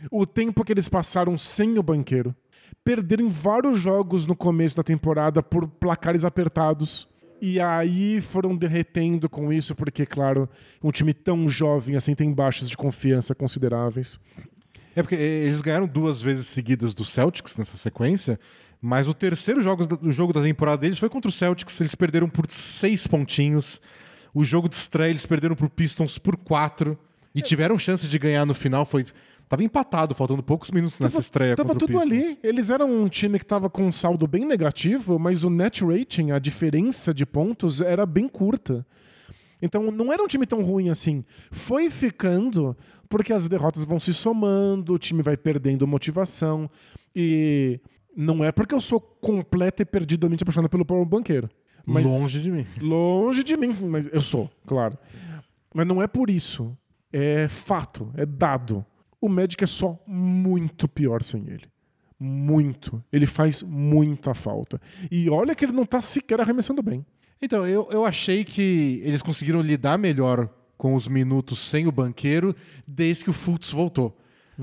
o 0.09 0.25
tempo 0.25 0.63
que 0.63 0.71
eles 0.71 0.87
passaram 0.87 1.35
sem 1.35 1.77
o 1.77 1.83
banqueiro, 1.83 2.33
perderam 2.83 3.29
vários 3.29 3.79
jogos 3.79 4.25
no 4.25 4.35
começo 4.35 4.75
da 4.75 4.83
temporada 4.83 5.41
por 5.41 5.67
placares 5.67 6.25
apertados. 6.25 7.07
E 7.41 7.59
aí 7.59 8.21
foram 8.21 8.55
derretendo 8.55 9.27
com 9.27 9.51
isso, 9.51 9.73
porque, 9.73 10.05
claro, 10.05 10.47
um 10.83 10.91
time 10.91 11.13
tão 11.13 11.47
jovem 11.47 11.95
assim 11.95 12.13
tem 12.13 12.31
baixas 12.31 12.69
de 12.69 12.77
confiança 12.77 13.33
consideráveis. 13.33 14.19
É 14.95 15.01
porque 15.01 15.15
eles 15.15 15.61
ganharam 15.61 15.87
duas 15.87 16.21
vezes 16.21 16.47
seguidas 16.47 16.93
do 16.93 17.03
Celtics 17.03 17.57
nessa 17.57 17.77
sequência, 17.77 18.39
mas 18.81 19.07
o 19.07 19.13
terceiro 19.13 19.61
jogo 19.61 19.87
da, 19.87 19.97
o 20.01 20.11
jogo 20.11 20.33
da 20.33 20.41
temporada 20.41 20.77
deles 20.79 20.97
foi 20.97 21.07
contra 21.07 21.29
o 21.29 21.31
Celtics. 21.31 21.79
Eles 21.79 21.95
perderam 21.95 22.27
por 22.27 22.49
seis 22.49 23.07
pontinhos. 23.07 23.79
O 24.33 24.43
jogo 24.43 24.67
de 24.67 24.75
estreia 24.75 25.11
eles 25.11 25.25
perderam 25.25 25.55
pro 25.55 25.69
Pistons 25.69 26.17
por 26.17 26.35
quatro. 26.35 26.97
E 27.33 27.41
tiveram 27.41 27.77
chance 27.79 28.07
de 28.07 28.19
ganhar 28.19 28.45
no 28.45 28.53
final. 28.53 28.85
Foi, 28.85 29.05
tava 29.51 29.65
empatado, 29.65 30.15
faltando 30.15 30.41
poucos 30.41 30.71
minutos 30.71 30.97
nessa 30.97 31.19
estreia 31.19 31.57
Tava 31.57 31.75
tudo 31.75 31.99
ali. 31.99 32.39
Eles 32.41 32.69
eram 32.69 32.89
um 32.89 33.09
time 33.09 33.37
que 33.37 33.45
tava 33.45 33.69
com 33.69 33.83
um 33.83 33.91
saldo 33.91 34.25
bem 34.25 34.45
negativo, 34.45 35.19
mas 35.19 35.43
o 35.43 35.49
net 35.49 35.83
rating, 35.83 36.31
a 36.31 36.39
diferença 36.39 37.13
de 37.13 37.25
pontos, 37.25 37.81
era 37.81 38.05
bem 38.05 38.29
curta. 38.29 38.87
Então 39.61 39.91
não 39.91 40.13
era 40.13 40.23
um 40.23 40.27
time 40.27 40.45
tão 40.45 40.63
ruim 40.63 40.89
assim. 40.89 41.25
Foi 41.51 41.89
ficando 41.89 42.77
porque 43.09 43.33
as 43.33 43.49
derrotas 43.49 43.83
vão 43.83 43.99
se 43.99 44.13
somando, 44.13 44.93
o 44.93 44.97
time 44.97 45.21
vai 45.21 45.35
perdendo 45.35 45.85
motivação. 45.85 46.71
E 47.13 47.81
não 48.15 48.41
é 48.45 48.53
porque 48.53 48.73
eu 48.73 48.79
sou 48.79 49.01
completa 49.01 49.81
e 49.81 49.85
perdidamente 49.85 50.43
apaixonado 50.43 50.69
pelo 50.69 50.85
Paulo 50.85 51.03
Banqueiro. 51.03 51.49
Mas 51.85 52.05
Longe 52.05 52.41
de 52.41 52.49
mim. 52.49 52.65
Longe 52.79 53.43
de 53.43 53.57
mim, 53.57 53.73
mas 53.89 54.07
eu 54.13 54.21
sou, 54.21 54.49
claro. 54.65 54.97
Mas 55.75 55.85
não 55.85 56.01
é 56.01 56.07
por 56.07 56.29
isso. 56.29 56.73
É 57.11 57.49
fato, 57.49 58.09
é 58.15 58.25
dado. 58.25 58.85
O 59.21 59.29
Magic 59.29 59.63
é 59.63 59.67
só 59.67 59.97
muito 60.07 60.87
pior 60.87 61.21
sem 61.23 61.41
ele. 61.47 61.65
Muito. 62.19 63.03
Ele 63.11 63.25
faz 63.25 63.61
muita 63.63 64.33
falta. 64.33 64.79
E 65.09 65.29
olha 65.29 65.55
que 65.55 65.65
ele 65.65 65.71
não 65.73 65.85
tá 65.85 66.01
sequer 66.01 66.39
arremessando 66.41 66.81
bem. 66.83 67.05
Então, 67.41 67.65
eu, 67.67 67.87
eu 67.91 68.05
achei 68.05 68.43
que 68.43 69.01
eles 69.03 69.21
conseguiram 69.21 69.61
lidar 69.61 69.97
melhor 69.97 70.47
com 70.77 70.93
os 70.95 71.07
minutos 71.07 71.59
sem 71.59 71.87
o 71.87 71.91
banqueiro 71.91 72.55
desde 72.87 73.23
que 73.23 73.29
o 73.29 73.33
Fultz 73.33 73.71
voltou. 73.71 74.17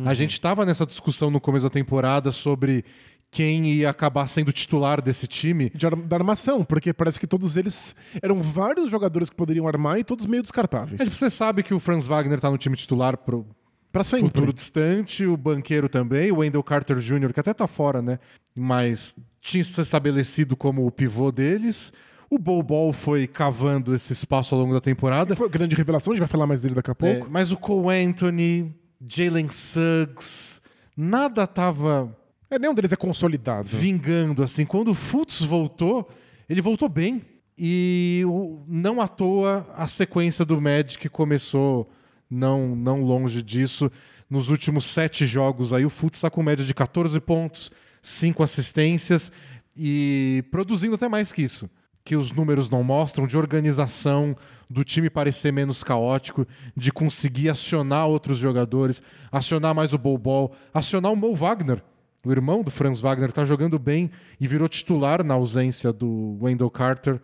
A 0.05 0.15
gente 0.15 0.33
estava 0.33 0.65
nessa 0.65 0.87
discussão 0.87 1.31
no 1.31 1.41
começo 1.41 1.65
da 1.65 1.71
temporada 1.71 2.31
sobre 2.31 2.85
quem 3.31 3.67
ia 3.67 3.91
acabar 3.91 4.29
sendo 4.29 4.53
titular 4.53 5.03
desse 5.03 5.27
time. 5.27 5.71
De 5.75 5.87
ar- 5.87 5.97
da 5.97 6.17
armação, 6.17 6.65
porque 6.65 6.93
parece 6.93 7.19
que 7.19 7.27
todos 7.27 7.57
eles 7.57 7.97
eram 8.23 8.39
vários 8.39 8.91
jogadores 8.91 9.29
que 9.29 9.35
poderiam 9.37 9.67
armar 9.67 9.99
e 9.99 10.05
todos 10.05 10.25
meio 10.27 10.43
descartáveis. 10.43 11.01
É, 11.01 11.05
Você 11.05 11.29
sabe 11.29 11.65
que 11.65 11.75
o 11.75 11.81
Franz 11.81 12.07
Wagner 12.07 12.37
está 12.39 12.49
no 12.51 12.57
time 12.59 12.77
titular 12.77 13.17
pro 13.19 13.45
Pra 13.91 14.05
sempre. 14.05 14.27
futuro 14.27 14.53
distante, 14.53 15.25
o 15.27 15.37
banqueiro 15.37 15.89
também, 15.89 16.31
o 16.31 16.39
Wendell 16.39 16.63
Carter 16.63 16.99
Jr., 16.99 17.33
que 17.33 17.41
até 17.41 17.55
tá 17.55 17.67
fora, 17.67 18.03
né? 18.03 18.19
Mas 18.55 19.17
tinha 19.41 19.65
se 19.65 19.81
estabelecido 19.81 20.57
como 20.57 20.87
o 20.87 20.91
pivô 20.91 21.33
deles. 21.33 21.93
O 22.31 22.39
Bol 22.39 22.63
Ball 22.63 22.93
foi 22.93 23.27
cavando 23.27 23.95
esse 23.95 24.13
espaço 24.13 24.55
ao 24.55 24.61
longo 24.61 24.75
da 24.75 24.81
temporada. 24.81 25.35
Foi 25.35 25.49
grande 25.49 25.75
revelação, 25.75 26.13
a 26.13 26.15
gente 26.17 26.21
vai 26.21 26.29
falar 26.29 26.47
mais 26.47 26.61
dele 26.61 26.75
daqui 26.75 26.91
a 26.91 26.93
É, 26.93 26.95
pouco. 26.95 27.29
mas 27.31 27.51
o 27.51 27.57
Cole 27.57 28.05
Anthony, 28.05 28.75
Jalen 29.07 29.49
Suggs, 29.51 30.61
nada 30.95 31.47
tava 31.47 32.15
É, 32.51 32.59
nenhum 32.59 32.75
deles 32.75 32.93
é 32.93 32.97
consolidado. 32.97 33.67
vingando 33.69 34.43
assim. 34.43 34.67
Quando 34.67 34.89
o 34.91 34.95
Fultz 34.95 35.41
voltou, 35.43 36.07
ele 36.49 36.61
voltou 36.61 36.89
bem. 36.89 37.23
E 37.57 38.23
não 38.69 39.01
à 39.01 39.09
toa 39.09 39.67
a 39.75 39.87
sequência 39.89 40.45
do 40.45 40.61
Magic 40.61 41.09
começou 41.09 41.91
não, 42.31 42.75
não 42.75 43.03
longe 43.03 43.43
disso. 43.43 43.91
Nos 44.29 44.51
últimos 44.51 44.85
sete 44.87 45.27
jogos 45.27 45.73
aí, 45.73 45.85
o 45.85 45.91
Fultz 45.91 46.19
está 46.19 46.29
com 46.29 46.43
média 46.43 46.65
de 46.65 46.75
14 46.75 47.19
pontos, 47.21 47.71
5 48.03 48.43
assistências 48.43 49.33
e 49.77 50.45
produzindo 50.51 50.97
até 50.97 51.09
mais 51.09 51.33
que 51.33 51.43
isso. 51.43 51.69
Que 52.05 52.17
os 52.17 52.33
números 52.33 52.71
não 52.71 52.83
mostram, 52.83 53.27
de 53.27 53.37
organização, 53.37 54.37
do 54.69 54.85
time 54.85 55.09
parecer 55.09 55.53
menos 55.53 55.83
caótico, 55.83 56.47
de 56.77 56.93
conseguir 56.93 57.49
acionar 57.49 58.07
outros 58.07 58.39
jogadores, 58.39 59.03
acionar 59.33 59.75
mais 59.75 59.93
o 59.95 59.99
Bol 59.99 60.55
acionar 60.75 61.13
o 61.13 61.17
Mo 61.17 61.35
Wagner, 61.35 61.83
o 62.25 62.33
irmão 62.33 62.63
do 62.63 62.71
Franz 62.71 63.01
Wagner, 63.01 63.33
tá 63.33 63.45
jogando 63.45 63.79
bem 63.79 64.11
e 64.41 64.47
virou 64.47 64.69
titular 64.69 65.25
na 65.25 65.35
ausência 65.35 65.93
do 65.93 66.37
Wendell 66.41 66.71
Carter. 66.71 67.21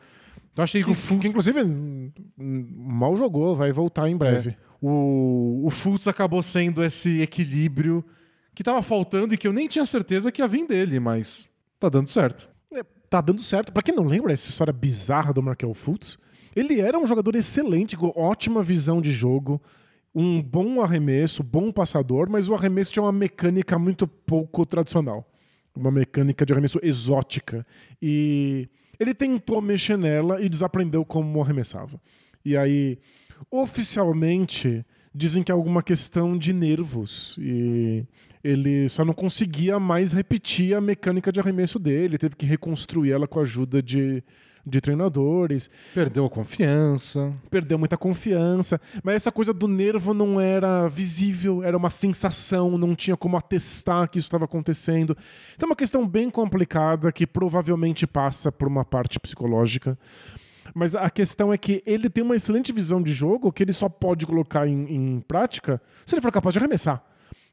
Então 0.52 0.62
achei 0.62 0.82
que, 0.82 0.90
o, 0.90 0.94
Fultz, 0.94 1.20
Que 1.20 1.28
inclusive 1.28 1.60
mal 2.36 3.16
jogou, 3.16 3.54
vai 3.54 3.72
voltar 3.72 4.08
em 4.08 4.16
breve. 4.16 4.56
O, 4.86 5.62
o 5.64 5.70
Fultz 5.70 6.06
acabou 6.06 6.42
sendo 6.42 6.84
esse 6.84 7.22
equilíbrio 7.22 8.04
que 8.54 8.62
tava 8.62 8.82
faltando 8.82 9.32
e 9.32 9.38
que 9.38 9.48
eu 9.48 9.52
nem 9.52 9.66
tinha 9.66 9.86
certeza 9.86 10.30
que 10.30 10.42
ia 10.42 10.46
vir 10.46 10.66
dele, 10.66 11.00
mas 11.00 11.48
tá 11.80 11.88
dando 11.88 12.10
certo. 12.10 12.50
É, 12.70 12.82
tá 13.08 13.22
dando 13.22 13.40
certo. 13.40 13.72
Pra 13.72 13.82
quem 13.82 13.94
não 13.94 14.04
lembra 14.04 14.34
essa 14.34 14.50
história 14.50 14.74
bizarra 14.74 15.32
do 15.32 15.42
Markel 15.42 15.72
Fultz, 15.72 16.18
ele 16.54 16.82
era 16.82 16.98
um 16.98 17.06
jogador 17.06 17.34
excelente, 17.34 17.96
com 17.96 18.12
ótima 18.14 18.62
visão 18.62 19.00
de 19.00 19.10
jogo, 19.10 19.58
um 20.14 20.42
bom 20.42 20.82
arremesso, 20.82 21.42
bom 21.42 21.72
passador, 21.72 22.28
mas 22.28 22.50
o 22.50 22.54
arremesso 22.54 22.92
tinha 22.92 23.04
uma 23.04 23.10
mecânica 23.12 23.78
muito 23.78 24.06
pouco 24.06 24.66
tradicional. 24.66 25.26
Uma 25.74 25.90
mecânica 25.90 26.44
de 26.44 26.52
arremesso 26.52 26.78
exótica. 26.82 27.66
E 28.02 28.68
ele 29.00 29.14
tentou 29.14 29.62
mexer 29.62 29.96
nela 29.96 30.42
e 30.42 30.48
desaprendeu 30.50 31.06
como 31.06 31.42
arremessava. 31.42 31.98
E 32.44 32.54
aí, 32.54 32.98
oficialmente, 33.50 34.84
dizem 35.14 35.42
que 35.42 35.52
é 35.52 35.54
alguma 35.54 35.82
questão 35.82 36.36
de 36.36 36.52
nervos. 36.52 37.36
E 37.40 38.04
ele 38.42 38.88
só 38.88 39.04
não 39.04 39.14
conseguia 39.14 39.78
mais 39.78 40.12
repetir 40.12 40.74
a 40.74 40.80
mecânica 40.80 41.32
de 41.32 41.40
arremesso 41.40 41.78
dele, 41.78 42.18
teve 42.18 42.36
que 42.36 42.46
reconstruir 42.46 43.12
ela 43.12 43.26
com 43.26 43.38
a 43.38 43.42
ajuda 43.42 43.82
de 43.82 44.22
de 44.66 44.80
treinadores. 44.80 45.70
Perdeu 45.92 46.24
a 46.24 46.30
confiança. 46.30 47.32
Perdeu 47.50 47.78
muita 47.78 47.96
confiança. 47.96 48.80
Mas 49.02 49.16
essa 49.16 49.32
coisa 49.32 49.52
do 49.52 49.68
nervo 49.68 50.14
não 50.14 50.40
era 50.40 50.88
visível, 50.88 51.62
era 51.62 51.76
uma 51.76 51.90
sensação, 51.90 52.78
não 52.78 52.94
tinha 52.94 53.16
como 53.16 53.36
atestar 53.36 54.08
que 54.08 54.18
isso 54.18 54.26
estava 54.26 54.46
acontecendo. 54.46 55.16
Então 55.54 55.66
é 55.66 55.70
uma 55.70 55.76
questão 55.76 56.06
bem 56.06 56.30
complicada 56.30 57.12
que 57.12 57.26
provavelmente 57.26 58.06
passa 58.06 58.50
por 58.50 58.66
uma 58.66 58.84
parte 58.84 59.20
psicológica. 59.20 59.98
Mas 60.74 60.94
a 60.94 61.10
questão 61.10 61.52
é 61.52 61.58
que 61.58 61.82
ele 61.84 62.08
tem 62.08 62.22
uma 62.22 62.36
excelente 62.36 62.72
visão 62.72 63.02
de 63.02 63.12
jogo 63.12 63.52
que 63.52 63.62
ele 63.62 63.72
só 63.72 63.88
pode 63.88 64.26
colocar 64.26 64.66
em, 64.66 64.94
em 64.94 65.20
prática 65.20 65.80
se 66.06 66.14
ele 66.14 66.22
for 66.22 66.32
capaz 66.32 66.52
de 66.52 66.58
arremessar. 66.58 67.04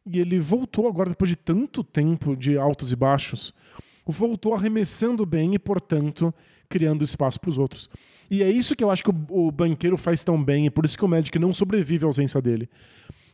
E 0.06 0.20
ele 0.20 0.40
voltou 0.40 0.88
agora, 0.88 1.10
depois 1.10 1.30
de 1.30 1.36
tanto 1.36 1.84
tempo 1.84 2.36
de 2.36 2.58
altos 2.58 2.92
e 2.92 2.96
baixos, 2.96 3.54
voltou 4.06 4.54
arremessando 4.54 5.26
bem 5.26 5.54
e, 5.54 5.60
portanto, 5.60 6.34
criando 6.68 7.04
espaço 7.04 7.40
para 7.40 7.50
os 7.50 7.58
outros. 7.58 7.90
E 8.30 8.42
é 8.42 8.50
isso 8.50 8.76
que 8.76 8.84
eu 8.84 8.90
acho 8.90 9.04
que 9.04 9.10
o, 9.10 9.48
o, 9.48 9.52
banqueiro 9.52 9.98
faz 9.98 10.24
tão 10.24 10.42
bem, 10.42 10.66
e 10.66 10.70
por 10.70 10.86
isso 10.86 10.98
que 10.98 11.06
o 11.06 11.08
Magic 11.08 11.38
não 11.38 11.54
sobrevive 11.54 12.06
à 12.06 12.08
ausência 12.08 12.42
dele. 12.42 12.70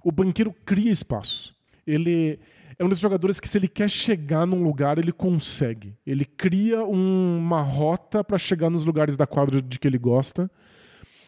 O 0.04 0.12
banqueiro 0.12 0.54
cria 0.66 0.92
espaço. 0.92 1.56
Ele 1.86 2.40
é 2.80 2.86
um 2.86 2.90
desses 2.90 3.02
jogadores 3.02 3.40
que, 3.40 3.50
se 3.50 3.58
ele 3.58 3.68
quer 3.68 3.90
chegar 3.90 4.46
num 4.46 4.64
lugar, 4.64 4.98
ele 4.98 5.12
consegue. 5.12 5.96
Ele 6.06 6.24
cria 6.24 6.84
um, 6.84 7.38
uma 7.40 7.62
rota 7.62 8.24
para 8.24 8.38
chegar 8.38 8.70
nos 8.70 8.86
lugares 8.86 9.18
da 9.18 9.26
quadra 9.26 9.62
de 9.62 9.80
que 9.80 9.88
ele 9.88 9.98
gosta. 9.98 10.50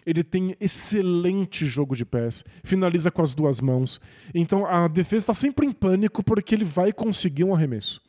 Ele 0.06 0.24
tem 0.24 0.56
excelente 0.60 1.66
jogo 1.66 1.96
de 1.96 2.06
pés, 2.06 2.44
finaliza 2.64 3.12
com 3.12 3.22
as 3.22 3.34
duas 3.34 3.60
mãos. 3.60 4.00
Então 4.34 4.66
a 4.66 4.88
defesa 4.88 5.24
está 5.24 5.34
sempre 5.34 5.66
em 5.66 5.72
pânico 5.72 6.24
porque 6.24 6.56
ele 6.56 6.66
vai 6.66 6.94
conseguir 6.94 7.44
um 7.44 7.54
arremesso. 7.54 8.02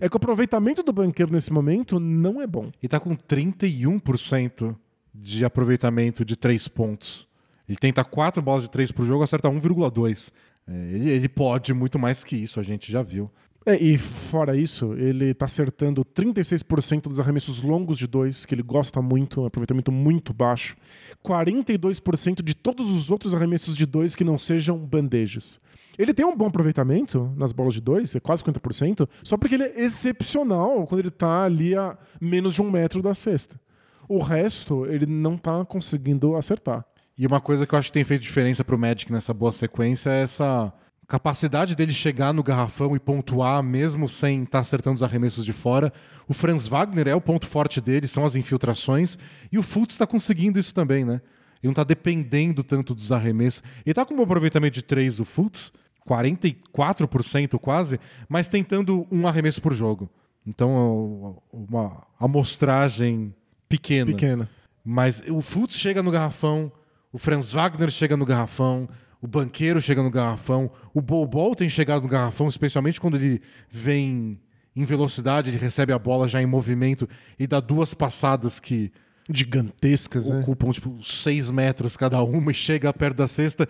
É 0.00 0.08
que 0.08 0.16
o 0.16 0.18
aproveitamento 0.18 0.82
do 0.82 0.92
banqueiro 0.92 1.32
nesse 1.32 1.52
momento 1.52 2.00
não 2.00 2.42
é 2.42 2.46
bom. 2.46 2.70
E 2.82 2.88
tá 2.88 2.98
com 2.98 3.14
31% 3.16 4.76
de 5.14 5.44
aproveitamento 5.44 6.24
de 6.24 6.36
três 6.36 6.68
pontos. 6.68 7.28
Ele 7.68 7.76
tenta 7.76 8.02
quatro 8.02 8.40
bolas 8.40 8.62
de 8.62 8.70
três 8.70 8.90
por 8.90 9.04
jogo, 9.04 9.22
acerta 9.22 9.48
1,2. 9.48 10.32
É, 10.68 10.94
ele, 10.94 11.10
ele 11.10 11.28
pode 11.28 11.72
muito 11.72 11.98
mais 11.98 12.22
que 12.22 12.36
isso, 12.36 12.60
a 12.60 12.62
gente 12.62 12.92
já 12.92 13.02
viu. 13.02 13.30
É, 13.66 13.76
e 13.76 13.98
fora 13.98 14.56
isso, 14.56 14.94
ele 14.94 15.26
está 15.26 15.44
acertando 15.44 16.02
36% 16.02 17.02
dos 17.02 17.20
arremessos 17.20 17.60
longos 17.60 17.98
de 17.98 18.06
dois, 18.06 18.46
que 18.46 18.54
ele 18.54 18.62
gosta 18.62 19.02
muito, 19.02 19.42
um 19.42 19.46
aproveitamento 19.46 19.92
muito 19.92 20.32
baixo. 20.32 20.76
42% 21.22 22.42
de 22.42 22.54
todos 22.54 22.88
os 22.88 23.10
outros 23.10 23.34
arremessos 23.34 23.76
de 23.76 23.84
dois 23.84 24.14
que 24.14 24.24
não 24.24 24.38
sejam 24.38 24.78
bandejas. 24.78 25.60
Ele 25.98 26.14
tem 26.14 26.24
um 26.24 26.36
bom 26.36 26.46
aproveitamento 26.46 27.30
nas 27.36 27.52
bolas 27.52 27.74
de 27.74 27.80
dois, 27.80 28.14
é 28.14 28.20
quase 28.20 28.42
50%, 28.44 29.08
só 29.22 29.36
porque 29.36 29.56
ele 29.56 29.64
é 29.64 29.80
excepcional 29.80 30.86
quando 30.86 31.00
ele 31.00 31.08
está 31.08 31.44
ali 31.44 31.74
a 31.74 31.98
menos 32.20 32.54
de 32.54 32.62
um 32.62 32.70
metro 32.70 33.02
da 33.02 33.12
cesta. 33.12 33.60
O 34.08 34.22
resto, 34.22 34.86
ele 34.86 35.04
não 35.04 35.34
está 35.34 35.62
conseguindo 35.64 36.36
acertar. 36.36 36.86
E 37.18 37.26
uma 37.26 37.40
coisa 37.40 37.66
que 37.66 37.74
eu 37.74 37.78
acho 37.78 37.88
que 37.88 37.94
tem 37.94 38.04
feito 38.04 38.22
diferença 38.22 38.64
para 38.64 38.76
o 38.76 38.78
Magic 38.78 39.12
nessa 39.12 39.34
boa 39.34 39.50
sequência 39.50 40.08
é 40.08 40.22
essa 40.22 40.72
capacidade 41.08 41.74
dele 41.74 41.92
chegar 41.92 42.32
no 42.32 42.44
garrafão 42.44 42.94
e 42.94 43.00
pontuar 43.00 43.60
mesmo 43.60 44.08
sem 44.08 44.42
estar 44.42 44.52
tá 44.52 44.58
acertando 44.60 44.96
os 44.96 45.02
arremessos 45.02 45.44
de 45.44 45.52
fora. 45.52 45.92
O 46.28 46.32
Franz 46.32 46.68
Wagner 46.68 47.08
é 47.08 47.14
o 47.14 47.20
ponto 47.20 47.46
forte 47.46 47.80
dele, 47.80 48.06
são 48.06 48.24
as 48.24 48.36
infiltrações, 48.36 49.18
e 49.50 49.58
o 49.58 49.62
Fultz 49.62 49.94
está 49.94 50.06
conseguindo 50.06 50.60
isso 50.60 50.72
também, 50.72 51.04
né? 51.04 51.20
Ele 51.60 51.64
não 51.64 51.70
está 51.72 51.82
dependendo 51.82 52.62
tanto 52.62 52.94
dos 52.94 53.10
arremessos. 53.10 53.64
Ele 53.84 53.90
está 53.90 54.04
com 54.04 54.14
um 54.14 54.22
aproveitamento 54.22 54.74
de 54.74 54.82
3 54.82 55.18
o 55.18 55.24
Fultz, 55.24 55.72
44% 56.08 57.58
quase, 57.58 57.98
mas 58.28 58.46
tentando 58.46 59.08
um 59.10 59.26
arremesso 59.26 59.60
por 59.60 59.74
jogo. 59.74 60.08
Então, 60.46 61.42
uma 61.52 62.06
amostragem 62.20 63.34
pequena. 63.68 64.06
Pequena. 64.06 64.48
Mas 64.84 65.20
o 65.28 65.40
Fultz 65.40 65.76
chega 65.76 66.02
no 66.02 66.12
garrafão, 66.12 66.70
o 67.12 67.18
Franz 67.18 67.52
Wagner 67.52 67.90
chega 67.90 68.16
no 68.16 68.24
garrafão, 68.24 68.88
o 69.20 69.26
banqueiro 69.26 69.80
chega 69.80 70.02
no 70.02 70.10
garrafão, 70.10 70.70
o 70.94 71.00
Bol 71.00 71.54
tem 71.54 71.68
chegado 71.68 72.02
no 72.02 72.08
garrafão, 72.08 72.48
especialmente 72.48 73.00
quando 73.00 73.16
ele 73.16 73.40
vem 73.70 74.40
em 74.76 74.84
velocidade, 74.84 75.50
ele 75.50 75.58
recebe 75.58 75.92
a 75.92 75.98
bola 75.98 76.28
já 76.28 76.40
em 76.40 76.46
movimento 76.46 77.08
e 77.38 77.46
dá 77.46 77.58
duas 77.58 77.94
passadas 77.94 78.60
que 78.60 78.92
gigantescas, 79.30 80.30
né? 80.30 80.38
ocupam 80.38 80.68
né? 80.68 80.72
tipo 80.72 81.02
seis 81.02 81.50
metros 81.50 81.96
cada 81.96 82.22
uma 82.22 82.50
e 82.50 82.54
chega 82.54 82.92
perto 82.92 83.16
da 83.16 83.26
cesta. 83.26 83.68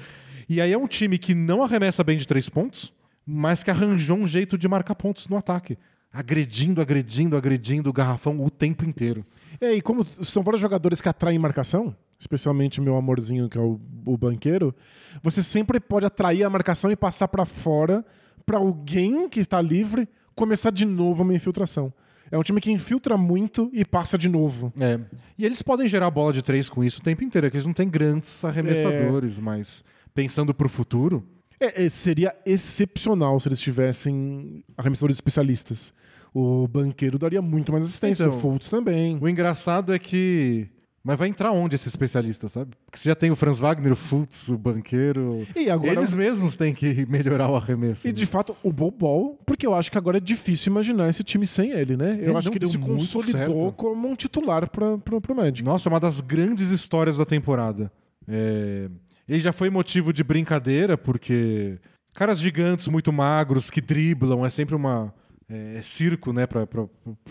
E 0.49 0.61
aí 0.61 0.73
é 0.73 0.79
um 0.79 0.87
time 0.87 1.19
que 1.19 1.35
não 1.35 1.63
arremessa 1.63 2.05
bem 2.05 2.17
de 2.17 2.27
três 2.27 2.49
pontos, 2.49 2.93
mas 3.27 3.63
que 3.63 3.71
arranjou 3.71 4.19
um 4.19 4.27
jeito 4.27 4.57
de 4.57 4.69
marcar 4.69 4.95
pontos 4.95 5.29
no 5.29 5.37
ataque. 5.37 5.79
Agredindo, 6.13 6.81
agredindo, 6.81 7.37
agredindo 7.37 7.91
o 7.91 7.93
garrafão 7.93 8.43
o 8.43 8.51
tempo 8.51 8.85
inteiro. 8.85 9.25
É, 9.61 9.73
e 9.73 9.83
como 9.83 10.07
são 10.23 10.43
vários 10.43 10.61
jogadores 10.61 11.01
que 11.01 11.09
atraem 11.09 11.39
marcação, 11.39 11.95
especialmente 12.19 12.81
meu 12.81 12.97
amorzinho, 12.97 13.49
que 13.49 13.57
é 13.57 13.61
o, 13.61 13.81
o 14.05 14.17
banqueiro, 14.17 14.75
você 15.23 15.43
sempre 15.43 15.79
pode 15.79 16.07
atrair 16.07 16.45
a 16.45 16.51
marcação 16.51 16.91
e 16.91 16.97
passar 16.97 17.29
para 17.29 17.45
fora 17.45 18.05
para 18.45 18.59
alguém 18.59 19.29
que 19.29 19.41
está 19.41 19.61
livre 19.61 20.09
começar 20.35 20.71
de 20.71 20.87
novo 20.87 21.23
uma 21.23 21.35
infiltração. 21.35 21.93
É 22.31 22.37
um 22.37 22.43
time 22.43 22.61
que 22.61 22.71
infiltra 22.71 23.17
muito 23.17 23.71
e 23.73 23.85
passa 23.85 24.19
de 24.19 24.29
novo. 24.29 24.73
É. 24.79 25.01
E 25.37 25.45
eles 25.45 25.63
podem 25.63 25.87
gerar 25.87 26.11
bola 26.11 26.33
de 26.33 26.43
três 26.43 26.69
com 26.69 26.85
isso 26.85 27.01
o 27.01 27.03
tempo 27.03 27.25
inteiro, 27.25 27.47
é 27.47 27.51
que 27.51 27.57
eles 27.57 27.67
não 27.67 27.73
têm 27.73 27.89
grandes 27.89 28.45
arremessadores, 28.45 29.39
é... 29.39 29.41
mas 29.41 29.85
pensando 30.15 30.53
para 30.53 30.67
o 30.67 30.71
futuro. 30.71 31.27
É, 31.61 31.85
é, 31.85 31.89
seria 31.89 32.35
excepcional 32.47 33.41
se 33.41 33.49
eles 33.49 33.61
tivessem 33.61 34.63
arremessadores 34.77 35.17
especialistas. 35.17 35.93
O 36.33 36.69
banqueiro 36.69 37.19
daria 37.19 37.43
muito 37.43 37.73
mais 37.73 37.85
assistência, 37.85 38.25
então, 38.25 38.37
o 38.37 38.41
Fultz 38.41 38.69
também. 38.69 39.19
O 39.21 39.29
engraçado 39.29 39.93
é 39.93 39.99
que 39.99 40.69
mas 41.09 41.19
vai 41.19 41.29
entrar 41.29 41.53
onde 41.53 41.75
esse 41.75 41.89
especialista, 41.89 42.49
sabe? 42.49 42.73
Porque 42.85 42.99
você 42.99 43.09
já 43.09 43.15
tem 43.15 43.31
o 43.31 43.35
Franz 43.35 43.59
Wagner, 43.59 43.93
o 43.93 43.97
Fultz, 43.97 44.51
o 44.51 44.59
banqueiro. 44.59 45.47
E 45.57 45.71
agora... 45.71 45.93
Eles 45.93 46.13
mesmos 46.13 46.55
têm 46.55 46.75
que 46.75 47.07
melhorar 47.09 47.49
o 47.49 47.57
arremesso. 47.57 48.07
E 48.07 48.11
né? 48.11 48.15
de 48.15 48.27
fato, 48.27 48.55
o 48.63 48.71
Bobol, 48.71 49.41
porque 49.47 49.67
eu 49.67 49.73
acho 49.73 49.91
que 49.91 49.97
agora 49.97 50.19
é 50.19 50.21
difícil 50.21 50.71
imaginar 50.71 51.09
esse 51.09 51.25
time 51.25 51.47
sem 51.47 51.71
ele, 51.71 51.97
né? 51.97 52.19
Eu 52.21 52.37
acho 52.37 52.51
que 52.51 52.59
ele 52.59 52.69
se 52.69 52.77
consolidou 52.77 53.73
como 53.73 54.07
um 54.07 54.15
titular 54.15 54.69
para 54.69 54.99
pro 54.99 55.35
Magic. 55.35 55.65
Nossa, 55.65 55.89
é 55.89 55.91
uma 55.91 55.99
das 55.99 56.21
grandes 56.21 56.69
histórias 56.69 57.17
da 57.17 57.25
temporada. 57.25 57.91
É... 58.29 58.91
Ele 59.27 59.41
já 59.41 59.55
foi 59.55 59.71
motivo 59.71 60.13
de 60.13 60.23
brincadeira, 60.23 60.99
porque 60.99 61.79
caras 62.13 62.39
gigantes, 62.39 62.87
muito 62.87 63.11
magros, 63.11 63.71
que 63.71 63.81
driblam, 63.81 64.45
é 64.45 64.51
sempre 64.51 64.75
uma. 64.75 65.15
É, 65.49 65.81
circo, 65.83 66.35
né, 66.35 66.47
para 66.47 66.67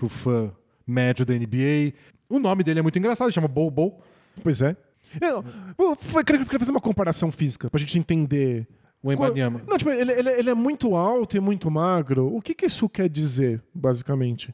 o 0.01 0.09
fã 0.09 0.51
médio 0.88 1.25
da 1.25 1.33
NBA. 1.33 1.93
O 2.29 2.39
nome 2.39 2.63
dele 2.63 2.79
é 2.79 2.81
muito 2.81 2.97
engraçado, 2.97 3.31
chama 3.31 3.47
Bobo. 3.47 3.99
Pois 4.41 4.61
é. 4.61 4.75
Eu, 5.21 5.43
eu, 5.77 5.97
eu 6.15 6.25
queria 6.25 6.59
fazer 6.59 6.71
uma 6.71 6.81
comparação 6.81 7.31
física 7.31 7.69
pra 7.69 7.79
gente 7.79 7.97
entender. 7.97 8.67
O 9.01 9.11
Embanyama. 9.11 9.61
Não, 9.67 9.77
tipo, 9.77 9.91
ele, 9.91 10.11
ele, 10.11 10.29
ele, 10.29 10.49
é 10.49 10.53
muito 10.53 10.95
alto 10.95 11.38
e 11.38 11.39
muito 11.39 11.69
magro. 11.69 12.35
O 12.35 12.41
que, 12.41 12.55
que 12.55 12.65
isso 12.65 12.89
quer 12.89 13.07
dizer, 13.07 13.63
basicamente? 13.73 14.53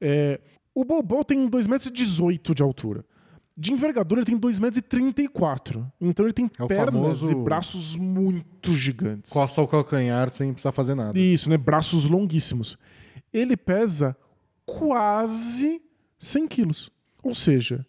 É, 0.00 0.40
o 0.74 0.84
Bobo 0.84 1.24
tem 1.24 1.48
2,18 1.48 1.68
metros 1.68 2.54
de 2.54 2.62
altura. 2.62 3.04
De 3.56 3.72
envergadura, 3.72 4.20
ele 4.20 4.26
tem 4.26 4.38
2,34 4.38 4.60
metros. 4.60 5.84
Então 6.00 6.24
ele 6.24 6.32
tem 6.32 6.46
é 6.58 6.66
pernas 6.66 6.94
famoso... 6.94 7.32
e 7.32 7.34
braços 7.34 7.96
muito 7.96 8.72
gigantes. 8.72 9.32
Coça 9.32 9.60
o 9.60 9.68
calcanhar 9.68 10.30
sem 10.30 10.52
precisar 10.52 10.72
fazer 10.72 10.94
nada. 10.94 11.18
Isso, 11.18 11.50
né? 11.50 11.58
Braços 11.58 12.04
longuíssimos. 12.04 12.78
Ele 13.32 13.56
pesa 13.56 14.16
quase 14.78 15.80
100 16.18 16.48
quilos. 16.48 16.90
Ou 17.22 17.34
seja, 17.34 17.84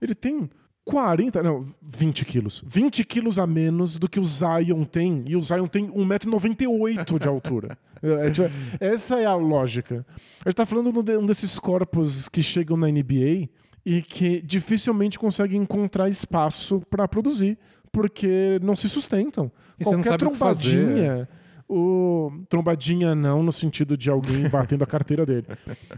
ele 0.00 0.14
tem 0.14 0.50
40, 0.84 1.42
não, 1.42 1.60
20 1.82 2.24
quilos. 2.24 2.62
20 2.66 3.04
quilos 3.04 3.38
a 3.38 3.46
menos 3.46 3.98
do 3.98 4.08
que 4.08 4.20
o 4.20 4.24
Zion 4.24 4.84
tem. 4.84 5.24
E 5.26 5.36
o 5.36 5.40
Zion 5.40 5.66
tem 5.66 5.88
1,98m 5.90 7.18
de 7.18 7.28
altura. 7.28 7.78
É, 8.04 8.30
tipo, 8.30 8.50
essa 8.78 9.18
é 9.18 9.24
a 9.24 9.34
lógica. 9.34 10.04
A 10.44 10.50
gente 10.50 10.52
está 10.52 10.66
falando 10.66 11.02
de 11.02 11.16
um 11.16 11.24
desses 11.24 11.58
corpos 11.58 12.28
que 12.28 12.42
chegam 12.42 12.76
na 12.76 12.86
NBA 12.86 13.48
e 13.82 14.02
que 14.02 14.42
dificilmente 14.42 15.18
conseguem 15.18 15.62
encontrar 15.62 16.06
espaço 16.06 16.82
para 16.90 17.08
produzir, 17.08 17.56
porque 17.90 18.60
não 18.62 18.76
se 18.76 18.90
sustentam. 18.90 19.50
E 19.80 19.84
Qualquer 19.84 20.18
trombadinha 20.18 21.26
o 21.68 22.30
trombadinha 22.48 23.14
não 23.14 23.42
no 23.42 23.52
sentido 23.52 23.96
de 23.96 24.10
alguém 24.10 24.46
batendo 24.50 24.84
a 24.84 24.86
carteira 24.86 25.24
dele. 25.24 25.46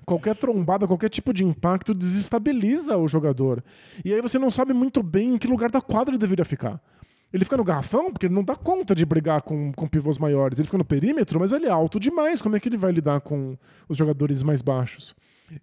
Qualquer 0.04 0.36
trombada, 0.36 0.86
qualquer 0.86 1.08
tipo 1.08 1.32
de 1.32 1.44
impacto 1.44 1.94
desestabiliza 1.94 2.96
o 2.96 3.08
jogador. 3.08 3.62
E 4.04 4.12
aí 4.12 4.20
você 4.20 4.38
não 4.38 4.50
sabe 4.50 4.72
muito 4.72 5.02
bem 5.02 5.34
em 5.34 5.38
que 5.38 5.46
lugar 5.46 5.70
da 5.70 5.80
quadra 5.80 6.12
ele 6.12 6.18
deveria 6.18 6.44
ficar. 6.44 6.80
Ele 7.32 7.44
fica 7.44 7.56
no 7.56 7.64
garrafão 7.64 8.12
porque 8.12 8.26
ele 8.26 8.34
não 8.34 8.44
dá 8.44 8.54
conta 8.54 8.94
de 8.94 9.04
brigar 9.04 9.42
com, 9.42 9.72
com 9.72 9.88
pivôs 9.88 10.18
maiores. 10.18 10.58
Ele 10.58 10.66
fica 10.66 10.78
no 10.78 10.84
perímetro, 10.84 11.40
mas 11.40 11.52
ele 11.52 11.66
é 11.66 11.70
alto 11.70 11.98
demais. 11.98 12.40
Como 12.40 12.56
é 12.56 12.60
que 12.60 12.68
ele 12.68 12.76
vai 12.76 12.92
lidar 12.92 13.20
com 13.20 13.58
os 13.88 13.98
jogadores 13.98 14.42
mais 14.42 14.62
baixos? 14.62 15.14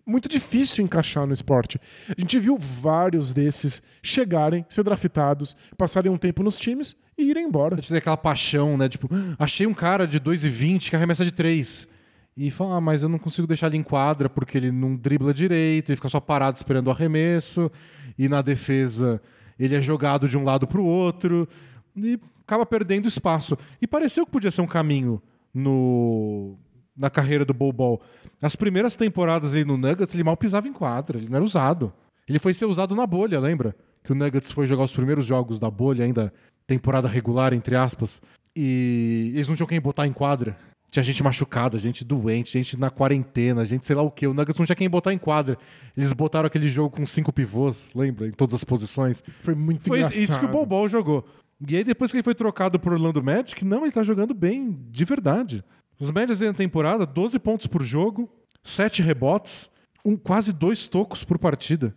muito 0.05 0.29
difícil 0.29 0.83
encaixar 0.83 1.25
no 1.25 1.33
esporte. 1.33 1.79
A 2.07 2.19
gente 2.19 2.39
viu 2.39 2.57
vários 2.57 3.33
desses 3.33 3.81
chegarem, 4.01 4.65
ser 4.69 4.83
draftados, 4.83 5.55
passarem 5.77 6.11
um 6.11 6.17
tempo 6.17 6.43
nos 6.43 6.57
times 6.57 6.95
e 7.17 7.23
irem 7.23 7.45
embora. 7.45 7.77
Tem 7.77 7.97
aquela 7.97 8.17
paixão, 8.17 8.77
né? 8.77 8.89
Tipo, 8.89 9.09
achei 9.37 9.67
um 9.67 9.73
cara 9.73 10.07
de 10.07 10.19
2,20 10.19 10.89
que 10.89 10.95
arremessa 10.95 11.23
de 11.23 11.31
3. 11.31 11.87
e 12.35 12.49
fala, 12.49 12.77
ah, 12.77 12.81
mas 12.81 13.03
eu 13.03 13.09
não 13.09 13.19
consigo 13.19 13.47
deixar 13.47 13.67
ele 13.67 13.77
em 13.77 13.83
quadra 13.83 14.29
porque 14.29 14.57
ele 14.57 14.71
não 14.71 14.95
dribla 14.95 15.33
direito, 15.33 15.89
ele 15.89 15.95
fica 15.95 16.09
só 16.09 16.19
parado 16.19 16.57
esperando 16.57 16.87
o 16.87 16.91
arremesso, 16.91 17.71
e 18.17 18.27
na 18.27 18.41
defesa 18.41 19.21
ele 19.59 19.75
é 19.75 19.81
jogado 19.81 20.27
de 20.27 20.37
um 20.37 20.43
lado 20.43 20.65
para 20.65 20.81
o 20.81 20.85
outro, 20.85 21.47
e 21.95 22.19
acaba 22.41 22.65
perdendo 22.65 23.07
espaço. 23.07 23.57
E 23.81 23.87
pareceu 23.87 24.25
que 24.25 24.31
podia 24.31 24.51
ser 24.51 24.61
um 24.61 24.67
caminho 24.67 25.21
no, 25.53 26.57
na 26.97 27.09
carreira 27.09 27.45
do 27.45 27.53
Bol 27.53 28.01
As 28.41 28.55
primeiras 28.55 28.95
temporadas 28.95 29.53
aí 29.53 29.63
no 29.63 29.77
Nuggets, 29.77 30.13
ele 30.13 30.23
mal 30.23 30.37
pisava 30.37 30.67
em 30.67 30.73
quadra, 30.73 31.17
ele 31.17 31.29
não 31.29 31.35
era 31.35 31.45
usado. 31.45 31.93
Ele 32.27 32.39
foi 32.39 32.53
ser 32.53 32.65
usado 32.65 32.95
na 32.95 33.05
bolha, 33.05 33.39
lembra? 33.39 33.75
Que 34.03 34.11
o 34.11 34.15
Nuggets 34.15 34.51
foi 34.51 34.65
jogar 34.67 34.83
os 34.83 34.93
primeiros 34.93 35.25
jogos 35.25 35.59
da 35.59 35.69
bolha, 35.69 36.05
ainda 36.05 36.33
temporada 36.67 37.07
regular, 37.07 37.53
entre 37.53 37.75
aspas, 37.75 38.21
e 38.55 39.31
eles 39.33 39.47
não 39.47 39.55
tinham 39.55 39.67
quem 39.67 39.81
botar 39.81 40.07
em 40.07 40.13
quadra. 40.13 40.57
Tinha 40.91 41.01
gente 41.01 41.23
machucada, 41.23 41.79
gente 41.79 42.05
doente, 42.05 42.51
gente 42.51 42.77
na 42.77 42.91
quarentena, 42.91 43.65
gente 43.65 43.85
sei 43.85 43.95
lá 43.95 44.03
o 44.03 44.11
que. 44.11 44.27
O 44.27 44.33
Nuggets 44.33 44.59
não 44.59 44.65
tinha 44.65 44.75
quem 44.75 44.87
botar 44.87 45.11
em 45.11 45.17
quadra. 45.17 45.57
Eles 45.97 46.13
botaram 46.13 46.45
aquele 46.45 46.69
jogo 46.69 46.95
com 46.95 47.05
cinco 47.05 47.33
pivôs, 47.33 47.89
lembra? 47.95 48.27
Em 48.27 48.31
todas 48.31 48.53
as 48.53 48.63
posições. 48.63 49.23
Foi 49.41 49.55
muito 49.55 49.87
Foi 49.87 49.97
engraçado. 49.97 50.21
isso 50.21 50.39
que 50.39 50.45
o 50.45 50.65
Bol 50.65 50.87
jogou. 50.87 51.25
E 51.67 51.77
aí, 51.77 51.83
depois 51.83 52.11
que 52.11 52.17
ele 52.17 52.23
foi 52.23 52.35
trocado 52.35 52.79
pro 52.79 52.93
Orlando 52.93 53.23
Magic, 53.23 53.65
não, 53.65 53.83
ele 53.83 53.91
tá 53.91 54.03
jogando 54.03 54.33
bem, 54.35 54.77
de 54.91 55.05
verdade. 55.05 55.63
As 55.99 56.11
médias 56.11 56.39
da 56.39 56.53
temporada, 56.53 57.05
12 57.05 57.39
pontos 57.39 57.65
por 57.65 57.81
jogo, 57.81 58.29
7 58.61 59.01
rebotes, 59.01 59.71
um, 60.05 60.15
quase 60.17 60.51
dois 60.51 60.87
tocos 60.87 61.23
por 61.23 61.39
partida. 61.39 61.95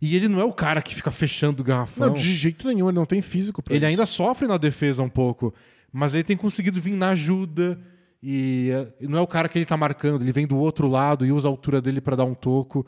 E 0.00 0.14
ele 0.14 0.28
não 0.28 0.40
é 0.40 0.44
o 0.44 0.52
cara 0.52 0.80
que 0.80 0.94
fica 0.94 1.10
fechando 1.10 1.62
o 1.62 1.64
garrafão. 1.64 2.08
Não, 2.08 2.14
de 2.14 2.32
jeito 2.32 2.68
nenhum, 2.68 2.88
ele 2.88 2.96
não 2.96 3.06
tem 3.06 3.20
físico 3.20 3.62
pra 3.62 3.74
Ele 3.74 3.84
isso. 3.84 3.90
ainda 3.90 4.06
sofre 4.06 4.46
na 4.46 4.56
defesa 4.56 5.02
um 5.02 5.08
pouco, 5.08 5.52
mas 5.92 6.14
ele 6.14 6.24
tem 6.24 6.36
conseguido 6.36 6.80
vir 6.80 6.94
na 6.96 7.10
ajuda. 7.10 7.78
E 8.22 8.70
eh, 8.70 9.06
não 9.08 9.18
é 9.18 9.20
o 9.20 9.26
cara 9.26 9.48
que 9.48 9.58
ele 9.58 9.66
tá 9.66 9.76
marcando, 9.76 10.22
ele 10.22 10.32
vem 10.32 10.46
do 10.46 10.56
outro 10.56 10.88
lado 10.88 11.26
e 11.26 11.32
usa 11.32 11.48
a 11.48 11.50
altura 11.50 11.80
dele 11.80 12.00
para 12.00 12.16
dar 12.16 12.24
um 12.24 12.34
toco. 12.34 12.86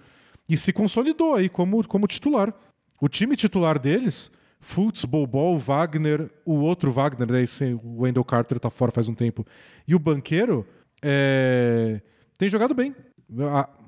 E 0.48 0.56
se 0.56 0.72
consolidou 0.72 1.34
aí 1.34 1.48
como, 1.48 1.86
como 1.86 2.06
titular. 2.06 2.52
O 3.00 3.08
time 3.08 3.36
titular 3.36 3.78
deles, 3.78 4.30
Fultz, 4.61 5.04
Bobol, 5.04 5.58
Wagner, 5.58 6.30
o 6.44 6.54
outro 6.56 6.90
Wagner, 6.92 7.30
né, 7.30 7.42
esse, 7.42 7.78
o 7.82 8.02
Wendell 8.02 8.24
Carter 8.24 8.58
tá 8.58 8.68
fora 8.68 8.92
faz 8.92 9.08
um 9.08 9.14
tempo, 9.14 9.46
e 9.86 9.94
o 9.94 9.98
Banqueiro, 9.98 10.66
é, 11.00 12.00
tem 12.36 12.48
jogado 12.48 12.74
bem. 12.74 12.94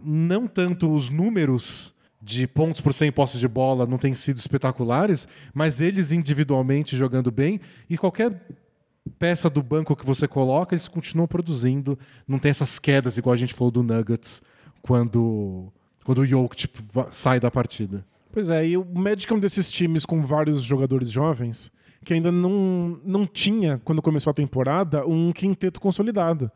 Não 0.03 0.47
tanto 0.47 0.91
os 0.93 1.11
números 1.11 1.95
de 2.23 2.47
pontos 2.47 2.81
por 2.81 2.95
100 2.95 3.11
posses 3.13 3.41
de 3.41 3.49
bola 3.49 3.85
não 3.85 3.99
têm 3.99 4.15
sido 4.15 4.39
espetaculares, 4.39 5.27
mas 5.53 5.81
eles 5.81 6.13
individualmente 6.13 6.97
jogando 6.97 7.33
bem 7.33 7.61
e 7.91 7.99
qualquer 7.99 8.41
peça 9.19 9.51
do 9.51 9.63
banco 9.63 9.97
que 9.97 10.07
você 10.07 10.29
coloca, 10.29 10.75
eles 10.75 10.87
continuam 10.87 11.27
produzindo. 11.27 11.99
Não 12.27 12.39
tem 12.39 12.51
essas 12.51 12.79
quedas 12.79 13.19
igual 13.19 13.35
a 13.35 13.37
gente 13.37 13.53
falou 13.53 13.73
do 13.73 13.83
Nuggets 13.83 14.41
quando, 14.81 15.73
quando 16.05 16.19
o 16.19 16.27
Jokic 16.27 16.57
tipo, 16.57 17.07
sai 17.11 17.41
da 17.41 17.51
partida. 17.51 18.05
Pois 18.31 18.49
é, 18.49 18.67
e 18.67 18.77
o 18.77 18.85
Magic 18.85 19.31
é 19.31 19.37
um 19.37 19.41
desses 19.41 19.71
times 19.71 20.07
com 20.07 20.23
vários 20.23 20.63
jogadores 20.63 21.11
jovens 21.11 21.71
que 22.05 22.15
ainda 22.15 22.33
não, 22.33 23.01
não 23.05 23.27
tinha, 23.27 23.81
quando 23.85 24.03
começou 24.03 24.31
a 24.31 24.35
temporada, 24.35 25.07
um 25.07 25.33
quinteto 25.33 25.81
consolidado. 25.81 26.51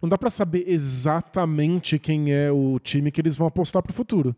Não 0.00 0.08
dá 0.08 0.18
pra 0.18 0.30
saber 0.30 0.64
exatamente 0.66 1.98
quem 1.98 2.32
é 2.32 2.50
o 2.50 2.78
time 2.78 3.10
que 3.10 3.20
eles 3.20 3.36
vão 3.36 3.46
apostar 3.46 3.82
pro 3.82 3.92
futuro. 3.92 4.34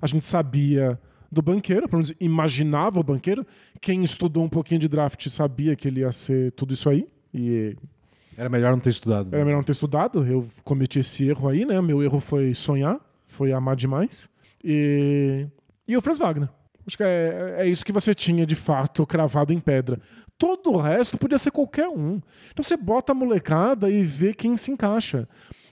A 0.00 0.06
gente 0.06 0.24
sabia 0.24 0.98
do 1.30 1.42
banqueiro, 1.42 1.88
pelo 1.88 1.98
menos 1.98 2.14
imaginava 2.20 3.00
o 3.00 3.02
banqueiro. 3.02 3.46
Quem 3.80 4.02
estudou 4.02 4.44
um 4.44 4.48
pouquinho 4.48 4.80
de 4.80 4.88
draft 4.88 5.26
sabia 5.28 5.76
que 5.76 5.86
ele 5.88 6.00
ia 6.00 6.12
ser 6.12 6.52
tudo 6.52 6.72
isso 6.72 6.88
aí. 6.88 7.06
E 7.34 7.76
Era 8.36 8.48
melhor 8.48 8.72
não 8.72 8.80
ter 8.80 8.90
estudado. 8.90 9.28
era 9.34 9.44
melhor 9.44 9.58
não 9.58 9.64
ter 9.64 9.72
estudado. 9.72 10.26
Eu 10.26 10.46
cometi 10.64 11.00
esse 11.00 11.28
erro 11.28 11.48
aí, 11.48 11.64
né? 11.64 11.80
Meu 11.80 12.02
erro 12.02 12.20
foi 12.20 12.54
sonhar, 12.54 12.98
foi 13.26 13.52
amar 13.52 13.76
demais. 13.76 14.28
E, 14.64 15.46
e 15.86 15.96
o 15.96 16.00
Franz 16.00 16.18
Wagner. 16.18 16.48
Acho 16.86 16.96
que 16.96 17.02
é, 17.02 17.56
é 17.58 17.66
isso 17.68 17.84
que 17.84 17.92
você 17.92 18.14
tinha 18.14 18.46
de 18.46 18.54
fato 18.56 19.04
cravado 19.06 19.52
em 19.52 19.60
pedra. 19.60 20.00
Todo 20.38 20.70
o 20.72 20.76
resto 20.78 21.18
podia 21.18 21.36
ser 21.36 21.50
qualquer 21.50 21.88
um. 21.88 22.20
Então 22.50 22.62
você 22.62 22.76
bota 22.76 23.12
a 23.12 23.14
molecada 23.14 23.90
e 23.90 24.02
vê 24.02 24.32
quem 24.32 24.56
se 24.56 24.70
encaixa. 24.70 25.28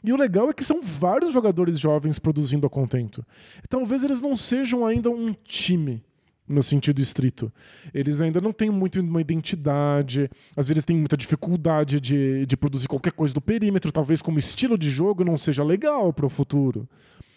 E 0.07 0.13
o 0.13 0.17
legal 0.17 0.49
é 0.49 0.53
que 0.53 0.65
são 0.65 0.81
vários 0.81 1.33
jogadores 1.33 1.81
jovens 1.81 2.17
produzindo 2.17 2.65
a 2.65 2.71
contento. 2.71 3.27
Talvez 3.69 4.05
eles 4.05 4.21
não 4.21 4.37
sejam 4.37 4.87
ainda 4.87 5.11
um 5.11 5.35
time 5.45 6.01
no 6.49 6.63
sentido 6.63 7.01
estrito. 7.01 7.53
Eles 7.93 8.21
ainda 8.21 8.41
não 8.41 8.53
têm 8.53 8.71
muito 8.71 9.01
uma 9.01 9.21
identidade, 9.21 10.31
às 10.57 10.69
vezes 10.69 10.85
têm 10.85 10.97
muita 10.97 11.17
dificuldade 11.17 12.01
de, 12.01 12.47
de 12.47 12.57
produzir 12.57 12.87
qualquer 12.87 13.13
coisa 13.13 13.35
do 13.35 13.41
perímetro, 13.41 13.91
talvez 13.91 14.23
como 14.23 14.39
estilo 14.39 14.79
de 14.79 14.89
jogo 14.91 15.25
não 15.25 15.37
seja 15.37 15.65
legal 15.65 16.13
para 16.13 16.27
o 16.27 16.31
futuro. 16.31 16.89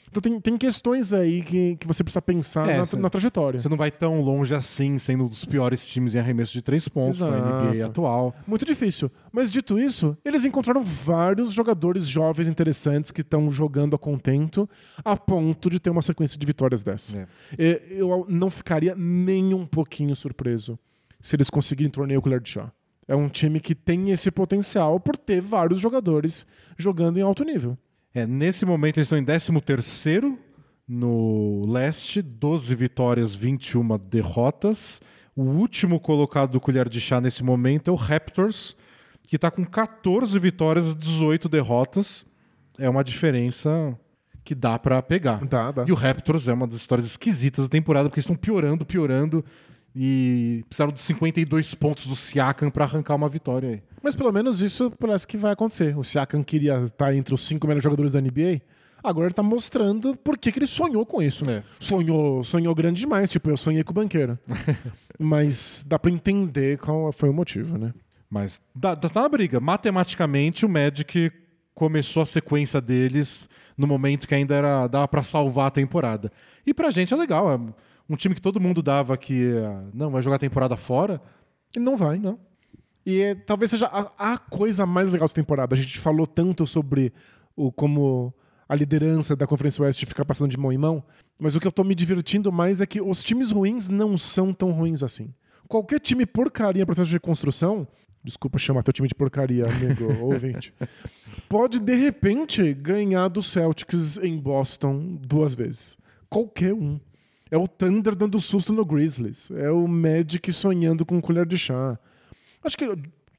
Então 0.10 0.22
tem, 0.22 0.40
tem 0.40 0.58
questões 0.58 1.14
aí 1.14 1.42
que, 1.42 1.76
que 1.78 1.88
você 1.88 2.04
precisa 2.04 2.22
pensar 2.22 2.68
É, 2.68 2.78
na, 2.78 3.00
na 3.00 3.10
trajetória. 3.10 3.60
Você 3.60 3.70
não 3.70 3.78
vai 3.78 3.92
tão 3.92 4.22
longe 4.22 4.54
assim, 4.56 4.98
sendo 4.98 5.26
um 5.26 5.28
dos 5.28 5.46
piores 5.46 5.86
times 5.86 6.16
em 6.16 6.20
arremesso 6.20 6.54
de 6.54 6.62
três 6.62 6.88
pontos 6.88 7.20
na 7.20 7.38
NBA 7.38 7.76
Exato. 7.76 7.92
atual. 7.92 8.36
Muito 8.48 8.66
difícil. 8.66 9.12
Mas 9.32 9.52
dito 9.52 9.80
isso, 9.80 10.18
eles 10.26 10.46
encontraram 10.46 10.84
vários 10.84 11.52
jogadores 11.52 12.08
jovens 12.08 12.48
interessantes 12.48 13.12
que 13.12 13.22
estão 13.22 13.50
jogando 13.52 13.96
a 13.96 14.00
contento 14.00 14.68
a 15.04 15.16
ponto 15.16 15.70
de 15.70 15.80
ter 15.80 15.90
uma 15.90 16.02
sequência 16.02 16.38
de 16.38 16.46
vitórias 16.46 16.84
dessa. 16.84 17.28
É. 17.58 17.82
Eu 17.90 18.26
não 18.28 18.50
ficaria 18.50 18.96
nem 18.96 19.54
um 19.54 19.66
pouquinho 19.66 20.16
surpreso 20.16 20.78
se 21.22 21.36
eles 21.36 21.50
conseguirem 21.50 21.92
torneio 21.92 22.22
o 22.24 22.40
de 22.40 22.50
chá. 22.50 22.72
É 23.08 23.16
um 23.16 23.28
time 23.28 23.60
que 23.60 23.74
tem 23.74 24.12
esse 24.12 24.30
potencial 24.30 25.00
por 25.00 25.18
ter 25.18 25.42
vários 25.42 25.80
jogadores 25.80 26.46
jogando 26.78 27.18
em 27.18 27.22
alto 27.22 27.44
nível. 27.44 27.78
É, 28.14 28.26
nesse 28.26 28.66
momento 28.66 28.98
eles 28.98 29.06
estão 29.06 29.18
em 29.18 29.24
13º 29.24 30.38
no 30.88 31.66
leste, 31.68 32.22
12 32.22 32.74
vitórias, 32.74 33.36
21 33.36 33.98
derrotas. 33.98 35.02
O 35.36 35.44
último 35.44 36.00
colocado 36.00 36.52
do 36.52 36.60
colher 36.60 36.90
de 36.90 37.00
chá 37.00 37.22
nesse 37.22 37.44
momento 37.44 37.90
é 37.90 37.94
o 37.94 37.96
Raptors, 37.96 38.76
que 39.24 39.36
está 39.36 39.52
com 39.52 39.64
14 39.64 40.38
vitórias, 40.40 40.96
18 40.96 41.48
derrotas. 41.48 42.26
É 42.80 42.90
uma 42.90 43.04
diferença 43.04 43.98
que 44.44 44.56
dá 44.56 44.80
para 44.80 45.00
pegar. 45.04 45.46
Dá, 45.46 45.72
dá. 45.72 45.84
E 45.88 45.92
o 45.92 45.96
Raptors 45.96 46.48
é 46.48 46.54
uma 46.54 46.66
das 46.66 46.78
histórias 46.78 47.06
esquisitas 47.06 47.66
da 47.66 47.70
temporada, 47.70 48.10
porque 48.10 48.18
eles 48.18 48.26
estão 48.26 48.36
piorando, 48.36 48.84
piorando. 48.84 49.46
E 49.96 50.64
precisaram 50.70 50.94
de 50.94 51.02
52 51.02 51.74
pontos 51.74 52.06
do 52.06 52.16
Siakam 52.16 52.70
para 52.70 52.86
arrancar 52.86 53.16
uma 53.16 53.28
vitória 53.28 53.70
aí. 53.70 53.82
Mas 54.02 54.16
pelo 54.16 54.32
menos 54.32 54.62
isso 54.62 54.92
parece 55.00 55.26
que 55.28 55.36
vai 55.36 55.52
acontecer. 55.54 55.98
O 55.98 56.04
Siakam 56.04 56.44
queria 56.44 56.84
estar 56.84 57.14
entre 57.16 57.34
os 57.34 57.42
cinco 57.42 57.68
melhores 57.68 57.84
jogadores 57.84 58.12
da 58.14 58.22
NBA. 58.22 58.62
Agora 59.04 59.28
ele 59.28 59.34
tá 59.34 59.42
mostrando 59.44 60.16
por 60.16 60.38
que, 60.38 60.52
que 60.52 60.60
ele 60.60 60.68
sonhou 60.68 61.06
com 61.06 61.22
isso. 61.22 61.50
É. 61.50 61.64
Sonhou, 61.80 62.44
sonhou 62.44 62.76
grande 62.76 63.00
demais. 63.02 63.32
Tipo, 63.32 63.50
eu 63.50 63.58
sonhei 63.58 63.84
com 63.84 63.92
o 63.92 63.96
banqueiro. 63.96 64.38
Mas 65.18 65.84
dá 65.88 65.98
pra 65.98 66.12
entender 66.12 66.78
qual 66.78 67.12
foi 67.12 67.30
o 67.30 67.34
motivo, 67.34 67.78
né? 67.78 67.94
Mas 68.30 68.62
dá, 68.76 68.96
dá- 68.96 69.10
tá 69.10 69.22
na 69.22 69.30
briga. 69.30 69.60
Matematicamente, 69.60 70.66
o 70.66 70.70
Magic 70.70 71.32
começou 71.74 72.24
a 72.24 72.26
sequência 72.26 72.80
deles 72.80 73.50
no 73.78 73.88
momento 73.88 74.28
que 74.28 74.36
ainda 74.36 74.54
era 74.54 74.88
dava 74.88 75.08
para 75.08 75.24
salvar 75.24 75.68
a 75.68 75.72
temporada. 75.72 76.32
E 76.66 76.74
pra 76.74 76.92
gente 76.92 77.14
é 77.14 77.18
legal. 77.18 77.52
É 77.52 77.58
um 78.10 78.16
time 78.16 78.34
que 78.34 78.42
todo 78.42 78.60
mundo 78.60 78.82
dava 78.82 79.16
que 79.16 79.54
ah, 79.58 79.84
não 79.94 80.10
vai 80.10 80.22
jogar 80.22 80.38
a 80.38 80.40
temporada 80.40 80.76
fora. 80.76 81.22
E 81.76 81.80
não 81.80 81.96
vai, 81.96 82.18
não. 82.18 82.40
E 83.06 83.22
é, 83.22 83.36
talvez 83.36 83.70
seja 83.70 83.86
a, 83.88 84.34
a 84.34 84.38
coisa 84.38 84.86
mais 84.86 85.10
legal 85.10 85.26
dessa 85.26 85.36
temporada. 85.36 85.76
A 85.76 85.78
gente 85.78 86.00
falou 86.00 86.26
tanto 86.26 86.66
sobre 86.66 87.14
o 87.56 87.72
como 87.72 88.34
a 88.68 88.76
liderança 88.76 89.36
da 89.36 89.48
Conferência 89.48 89.84
Oeste 89.84 90.06
fica 90.06 90.24
passando 90.24 90.52
de 90.52 90.58
mão 90.58 90.72
em 90.72 90.78
mão, 90.78 91.04
mas 91.40 91.56
o 91.56 91.60
que 91.60 91.66
eu 91.66 91.72
tô 91.72 91.84
me 91.84 91.96
divertindo 91.96 92.52
mais 92.52 92.82
é 92.82 92.86
que 92.86 93.02
os 93.02 93.24
times 93.24 93.52
ruins 93.52 93.90
não 93.90 94.16
são 94.16 94.54
tão 94.54 94.72
ruins 94.72 95.02
assim. 95.02 95.34
Qualquer 95.68 96.00
time 96.00 96.26
porcaria 96.26 96.84
em 96.84 96.86
processo 96.86 97.10
de 97.10 97.16
reconstrução, 97.16 97.88
desculpa 98.24 98.58
chamar 98.60 98.84
teu 98.84 98.94
time 98.94 99.08
de 99.08 99.16
porcaria, 99.16 99.64
amigo 99.66 100.14
ouvinte, 100.24 100.74
pode 101.48 101.80
de 101.80 101.96
repente 101.96 102.74
ganhar 102.74 103.28
do 103.28 103.42
Celtics 103.42 104.18
em 104.20 104.38
Boston 104.38 105.18
duas 105.20 105.56
vezes. 105.56 105.98
Qualquer 106.30 106.74
um. 106.74 107.00
É 107.52 107.58
o 107.58 107.68
Thunder 107.68 108.16
dando 108.16 108.40
susto 108.40 108.72
no 108.72 108.86
Grizzlies. 108.86 109.50
É 109.52 109.72
o 109.72 109.88
Magic 109.88 110.52
sonhando 110.54 111.06
com 111.06 111.20
colher 111.22 111.46
de 111.46 111.58
chá. 111.58 111.98
Acho 112.64 112.78
que 112.78 112.86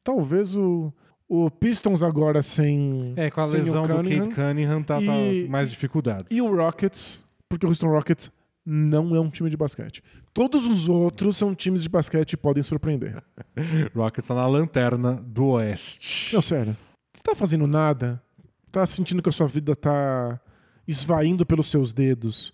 talvez 0.02 0.56
o, 0.56 0.92
o 1.28 1.50
Pistons 1.50 2.02
agora 2.02 2.42
sem. 2.42 3.12
É, 3.16 3.30
com 3.30 3.40
a 3.40 3.46
sem 3.46 3.60
lesão 3.60 3.86
do. 3.86 3.94
Kate 3.96 4.34
Cunningham 4.34 4.82
tá, 4.82 4.96
tá 4.96 5.02
E- 5.02 5.48
mais 5.48 5.70
dificuldades. 5.70 6.36
E 6.36 6.40
o 6.42 6.54
Rockets, 6.54 7.24
porque 7.48 7.64
o 7.66 7.68
Houston 7.68 7.88
Rockets 7.88 8.30
não 8.66 9.14
é 9.14 9.20
um 9.20 9.30
time 9.30 9.48
de 9.48 9.56
basquete. 9.56 10.02
Todos 10.34 10.66
os 10.66 10.88
outros 10.88 11.36
são 11.36 11.54
times 11.54 11.82
de 11.82 11.88
basquete 11.88 12.32
e 12.32 12.36
podem 12.36 12.62
surpreender. 12.62 13.22
Rockets 13.94 14.26
tá 14.28 14.34
na 14.34 14.46
lanterna 14.46 15.14
do 15.24 15.46
Oeste. 15.46 16.34
Não, 16.34 16.42
sério. 16.42 16.76
Você 17.14 17.22
tá 17.22 17.34
fazendo 17.34 17.66
nada? 17.66 18.22
Tá 18.70 18.84
sentindo 18.86 19.22
que 19.22 19.28
a 19.28 19.32
sua 19.32 19.46
vida 19.46 19.74
tá 19.74 20.40
esvaindo 20.86 21.44
pelos 21.46 21.68
seus 21.70 21.92
dedos 21.92 22.52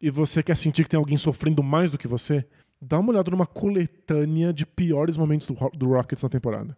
e 0.00 0.10
você 0.10 0.42
quer 0.42 0.56
sentir 0.56 0.84
que 0.84 0.90
tem 0.90 0.98
alguém 0.98 1.16
sofrendo 1.16 1.62
mais 1.62 1.90
do 1.90 1.98
que 1.98 2.06
você? 2.08 2.44
Dá 2.80 2.98
uma 2.98 3.10
olhada 3.10 3.30
numa 3.30 3.46
coletânea 3.46 4.52
de 4.52 4.64
piores 4.64 5.16
momentos 5.16 5.46
do, 5.46 5.54
do 5.76 5.88
Rockets 5.88 6.22
na 6.22 6.28
temporada. 6.28 6.76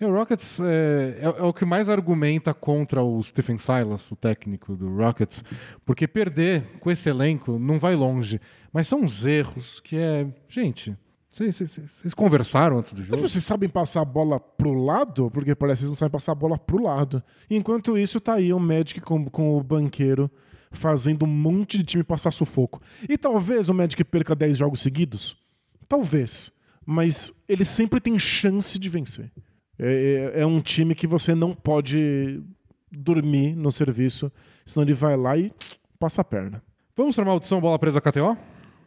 É, 0.00 0.06
o 0.06 0.12
Rockets 0.12 0.58
é, 0.60 1.18
é- 1.20 1.24
é 1.40 1.42
o 1.42 1.52
que 1.52 1.64
mais 1.64 1.88
argumenta 1.88 2.52
contra 2.54 3.02
o 3.02 3.22
Stephen 3.22 3.58
Silas, 3.58 4.10
o 4.10 4.16
técnico 4.16 4.74
do 4.74 4.96
Rockets, 4.96 5.44
porque 5.84 6.08
perder 6.08 6.64
com 6.80 6.90
esse 6.90 7.08
elenco 7.08 7.58
não 7.58 7.78
vai 7.78 7.94
longe. 7.94 8.40
Mas 8.72 8.88
são 8.88 9.02
uns 9.02 9.24
erros 9.26 9.78
que 9.78 9.96
é. 9.96 10.26
Gente, 10.48 10.96
vocês- 11.30 11.54
vocês 11.54 11.70
vocês 11.92 12.14
conversaram 12.14 12.78
antes 12.78 12.94
do 12.94 13.00
Mas 13.00 13.08
jogo? 13.08 13.28
vocês 13.28 13.44
sabem 13.44 13.68
passar 13.68 14.00
a 14.00 14.04
bola 14.04 14.40
pro 14.40 14.72
lado? 14.72 15.30
Porque 15.30 15.54
parece 15.54 15.80
que 15.80 15.84
eles 15.84 15.90
não 15.90 15.96
sabem 15.96 16.10
passar 16.12 16.32
a 16.32 16.34
bola 16.34 16.58
pro 16.58 16.82
lado. 16.82 17.22
Enquanto 17.48 17.96
isso, 17.96 18.18
tá 18.20 18.34
aí 18.34 18.52
o 18.52 18.58
Magic 18.58 19.00
com, 19.02 19.26
com 19.26 19.56
o 19.56 19.62
banqueiro 19.62 20.28
fazendo 20.72 21.24
um 21.24 21.28
monte 21.28 21.78
de 21.78 21.84
time 21.84 22.02
passar 22.02 22.30
sufoco. 22.30 22.80
E 23.08 23.16
talvez 23.18 23.68
o 23.68 23.74
Magic 23.74 24.02
perca 24.04 24.34
10 24.34 24.56
jogos 24.58 24.80
seguidos. 24.80 25.36
Talvez. 25.88 26.50
Mas 26.84 27.32
ele 27.48 27.64
sempre 27.64 28.00
tem 28.00 28.18
chance 28.18 28.78
de 28.78 28.88
vencer. 28.88 29.30
É, 29.78 30.32
é- 30.36 30.40
é 30.42 30.46
um 30.46 30.60
time 30.60 30.94
que 30.94 31.06
você 31.06 31.34
não 31.34 31.54
pode 31.54 32.42
dormir 32.90 33.54
no 33.56 33.70
serviço, 33.70 34.30
senão 34.66 34.84
ele 34.84 34.94
vai 34.94 35.16
lá 35.16 35.36
e 35.36 35.52
passa 35.98 36.20
a 36.20 36.24
perna. 36.24 36.62
Vamos 36.96 37.14
para 37.14 37.24
a 37.24 37.26
maldição 37.28 37.60
bola 37.60 37.78
presa 37.78 38.00
KTO? 38.00 38.36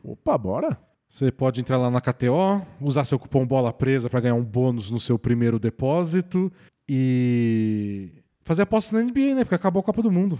Opa, 0.03 0.37
bora? 0.37 0.77
Você 1.07 1.31
pode 1.31 1.61
entrar 1.61 1.77
lá 1.77 1.89
na 1.89 2.01
KTO, 2.01 2.65
usar 2.81 3.05
seu 3.05 3.17
cupom 3.17 3.45
bola 3.47 3.71
presa 3.71 4.09
para 4.09 4.19
ganhar 4.19 4.35
um 4.35 4.43
bônus 4.43 4.91
no 4.91 4.99
seu 4.99 5.17
primeiro 5.17 5.57
depósito 5.57 6.51
e 6.89 8.11
fazer 8.43 8.63
apostas 8.63 8.93
na 8.93 9.01
NBA, 9.03 9.35
né? 9.35 9.43
Porque 9.43 9.55
acabou 9.55 9.79
a 9.79 9.83
Copa 9.83 10.01
do 10.01 10.11
Mundo. 10.11 10.39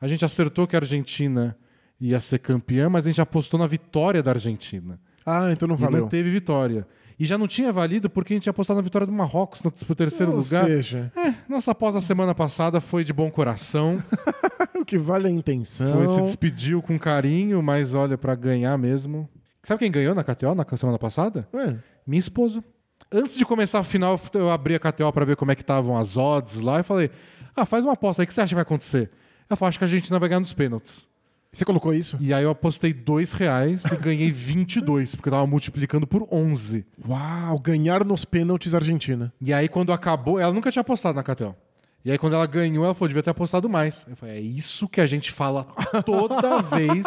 A 0.00 0.06
gente 0.08 0.24
acertou 0.24 0.66
que 0.66 0.74
a 0.76 0.78
Argentina 0.78 1.56
ia 2.00 2.18
ser 2.20 2.38
campeã, 2.38 2.88
mas 2.88 3.06
a 3.06 3.10
gente 3.10 3.20
apostou 3.20 3.58
na 3.60 3.66
vitória 3.66 4.22
da 4.22 4.30
Argentina. 4.32 4.98
Ah, 5.26 5.50
então 5.52 5.68
não 5.68 5.74
E 5.74 5.78
valeu. 5.78 6.00
não 6.02 6.08
teve 6.08 6.30
vitória. 6.30 6.86
E 7.18 7.26
já 7.26 7.36
não 7.36 7.46
tinha 7.46 7.70
valido 7.70 8.08
porque 8.08 8.32
a 8.32 8.34
gente 8.36 8.44
tinha 8.44 8.50
apostado 8.50 8.78
na 8.78 8.82
vitória 8.82 9.06
do 9.06 9.12
Marrocos 9.12 9.62
no 9.62 9.70
pro 9.70 9.94
terceiro 9.94 10.32
Ou 10.32 10.38
lugar. 10.38 10.64
seja, 10.64 11.12
É, 11.14 11.34
nossa 11.46 11.72
aposta 11.72 12.00
da 12.00 12.00
semana 12.00 12.34
passada 12.34 12.80
foi 12.80 13.04
de 13.04 13.12
bom 13.12 13.30
coração. 13.30 14.02
o 14.80 14.84
que 14.86 14.96
vale 14.96 15.26
é 15.26 15.28
a 15.28 15.32
intenção. 15.32 15.92
Foi, 15.92 16.08
se 16.08 16.22
despediu 16.22 16.80
com 16.80 16.98
carinho, 16.98 17.62
mas 17.62 17.94
olha, 17.94 18.16
pra 18.16 18.34
ganhar 18.34 18.78
mesmo. 18.78 19.28
Sabe 19.62 19.80
quem 19.80 19.90
ganhou 19.92 20.14
na 20.14 20.24
KTO 20.24 20.54
na 20.54 20.64
semana 20.78 20.98
passada? 20.98 21.46
É. 21.52 21.76
Minha 22.06 22.18
esposa. 22.20 22.64
Antes 23.12 23.36
de 23.36 23.44
começar 23.44 23.80
a 23.80 23.84
final, 23.84 24.18
eu 24.32 24.50
abri 24.50 24.74
a 24.74 24.78
KTO 24.78 25.12
pra 25.12 25.26
ver 25.26 25.36
como 25.36 25.52
é 25.52 25.54
que 25.54 25.60
estavam 25.60 25.98
as 25.98 26.16
odds 26.16 26.60
lá 26.60 26.80
e 26.80 26.82
falei: 26.82 27.10
Ah, 27.54 27.66
faz 27.66 27.84
uma 27.84 27.92
aposta 27.92 28.22
aí, 28.22 28.24
o 28.24 28.26
que 28.28 28.32
você 28.32 28.40
acha 28.40 28.48
que 28.50 28.54
vai 28.54 28.62
acontecer? 28.62 29.10
Ela 29.50 29.56
falou: 29.56 29.68
Acho 29.68 29.78
que 29.78 29.84
a 29.84 29.86
Argentina 29.88 30.18
vai 30.18 30.28
ganhar 30.28 30.40
nos 30.40 30.52
pênaltis. 30.52 31.08
Você 31.52 31.64
colocou 31.64 31.92
isso? 31.92 32.16
E 32.20 32.32
aí 32.32 32.44
eu 32.44 32.50
apostei 32.50 32.92
dois 32.92 33.32
reais 33.32 33.84
e 33.84 33.96
ganhei 33.96 34.30
22, 34.30 35.16
porque 35.16 35.28
eu 35.28 35.32
tava 35.32 35.46
multiplicando 35.48 36.06
por 36.06 36.24
11. 36.30 36.86
Uau, 37.08 37.58
ganhar 37.58 38.04
nos 38.04 38.24
pênaltis 38.24 38.72
Argentina. 38.72 39.32
E 39.42 39.52
aí 39.52 39.68
quando 39.68 39.92
acabou, 39.92 40.38
ela 40.38 40.52
nunca 40.52 40.70
tinha 40.70 40.82
apostado 40.82 41.16
na 41.16 41.24
KTO. 41.24 41.56
E 42.04 42.12
aí 42.12 42.16
quando 42.16 42.34
ela 42.34 42.46
ganhou, 42.46 42.84
ela 42.84 42.94
falou: 42.94 43.08
Devia 43.08 43.22
ter 43.24 43.30
apostado 43.30 43.68
mais. 43.68 44.06
Eu 44.08 44.14
falei: 44.14 44.36
É 44.36 44.40
isso 44.40 44.88
que 44.88 45.00
a 45.00 45.06
gente 45.06 45.32
fala 45.32 45.64
toda 46.06 46.62
vez 46.62 47.04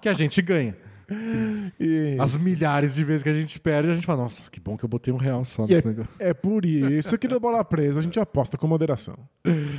que 0.00 0.08
a 0.08 0.14
gente 0.14 0.40
ganha. 0.40 0.76
Isso. 1.80 2.22
As 2.22 2.40
milhares 2.42 2.94
de 2.94 3.02
vezes 3.02 3.22
que 3.22 3.28
a 3.28 3.34
gente 3.34 3.58
perde, 3.58 3.90
a 3.90 3.94
gente 3.94 4.06
fala: 4.06 4.22
Nossa, 4.22 4.44
que 4.50 4.60
bom 4.60 4.76
que 4.76 4.84
eu 4.84 4.88
botei 4.88 5.12
um 5.12 5.16
real 5.16 5.44
só 5.44 5.64
E 5.64 5.68
nesse 5.70 5.84
é, 5.84 5.88
negócio. 5.90 6.10
é 6.20 6.32
por 6.32 6.64
isso 6.64 7.18
que 7.18 7.26
no 7.26 7.40
Bola 7.40 7.64
Presa 7.64 7.98
a 7.98 8.02
gente 8.02 8.20
aposta 8.20 8.56
com 8.56 8.68
moderação. 8.68 9.16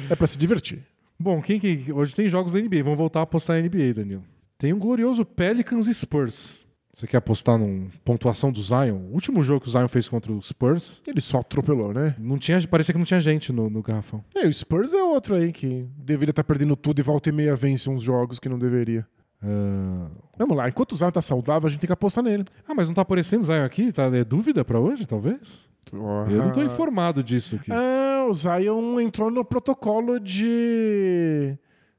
É 0.09 0.15
pra 0.15 0.27
se 0.27 0.37
divertir. 0.37 0.83
Bom, 1.19 1.41
quem 1.41 1.59
que. 1.59 1.91
Hoje 1.91 2.15
tem 2.15 2.29
jogos 2.29 2.53
da 2.53 2.59
NBA. 2.61 2.83
Vamos 2.83 2.97
voltar 2.97 3.19
a 3.19 3.23
apostar 3.23 3.57
na 3.57 3.67
NBA, 3.67 3.93
Danilo. 3.93 4.23
Tem 4.57 4.73
um 4.73 4.79
glorioso 4.79 5.25
Pelicans 5.25 5.87
e 5.87 5.93
Spurs. 5.93 6.65
Você 6.91 7.05
quer 7.05 7.17
apostar 7.17 7.57
num 7.57 7.87
pontuação 8.03 8.51
do 8.51 8.61
Zion? 8.61 8.95
O 8.95 9.13
último 9.13 9.43
jogo 9.43 9.61
que 9.61 9.67
o 9.69 9.71
Zion 9.71 9.87
fez 9.87 10.09
contra 10.09 10.33
o 10.33 10.41
Spurs, 10.41 11.01
Ele 11.05 11.21
só 11.21 11.39
atropelou, 11.39 11.93
né? 11.93 12.15
não 12.19 12.37
tinha, 12.37 12.59
parecia 12.67 12.91
que 12.93 12.97
não 12.97 13.05
tinha 13.05 13.19
gente 13.19 13.53
no, 13.53 13.69
no 13.69 13.81
garrafão. 13.81 14.23
É, 14.35 14.47
o 14.47 14.51
Spurs 14.51 14.93
é 14.93 15.01
outro 15.03 15.35
aí 15.35 15.51
que 15.51 15.87
deveria 15.95 16.31
estar 16.31 16.43
perdendo 16.43 16.75
tudo 16.75 16.99
e 16.99 17.03
volta 17.03 17.29
e 17.29 17.31
meia 17.31 17.55
vence 17.55 17.89
uns 17.89 18.01
jogos 18.01 18.39
que 18.39 18.49
não 18.49 18.57
deveria. 18.57 19.05
Ah, 19.41 20.07
Vamos 20.37 20.57
lá, 20.57 20.67
enquanto 20.67 20.93
o 20.93 20.95
Zion 20.95 21.11
tá 21.11 21.21
saudável, 21.21 21.67
a 21.67 21.69
gente 21.69 21.79
tem 21.79 21.87
que 21.87 21.93
apostar 21.93 22.23
nele. 22.23 22.43
Ah, 22.67 22.73
mas 22.75 22.87
não 22.87 22.95
tá 22.95 23.01
aparecendo 23.03 23.41
o 23.41 23.45
Zion 23.45 23.63
aqui? 23.63 23.91
Tá, 23.93 24.05
é 24.05 24.23
dúvida 24.23 24.65
pra 24.65 24.79
hoje, 24.79 25.05
talvez? 25.05 25.69
Eu 25.93 26.37
não 26.43 26.51
tô 26.51 26.61
informado 26.61 27.23
disso 27.23 27.55
aqui. 27.55 27.71
Ah, 27.71 28.25
o 28.29 28.33
Zion 28.33 28.99
entrou 28.99 29.31
no 29.31 29.43
protocolo 29.43 30.19
de, 30.19 31.57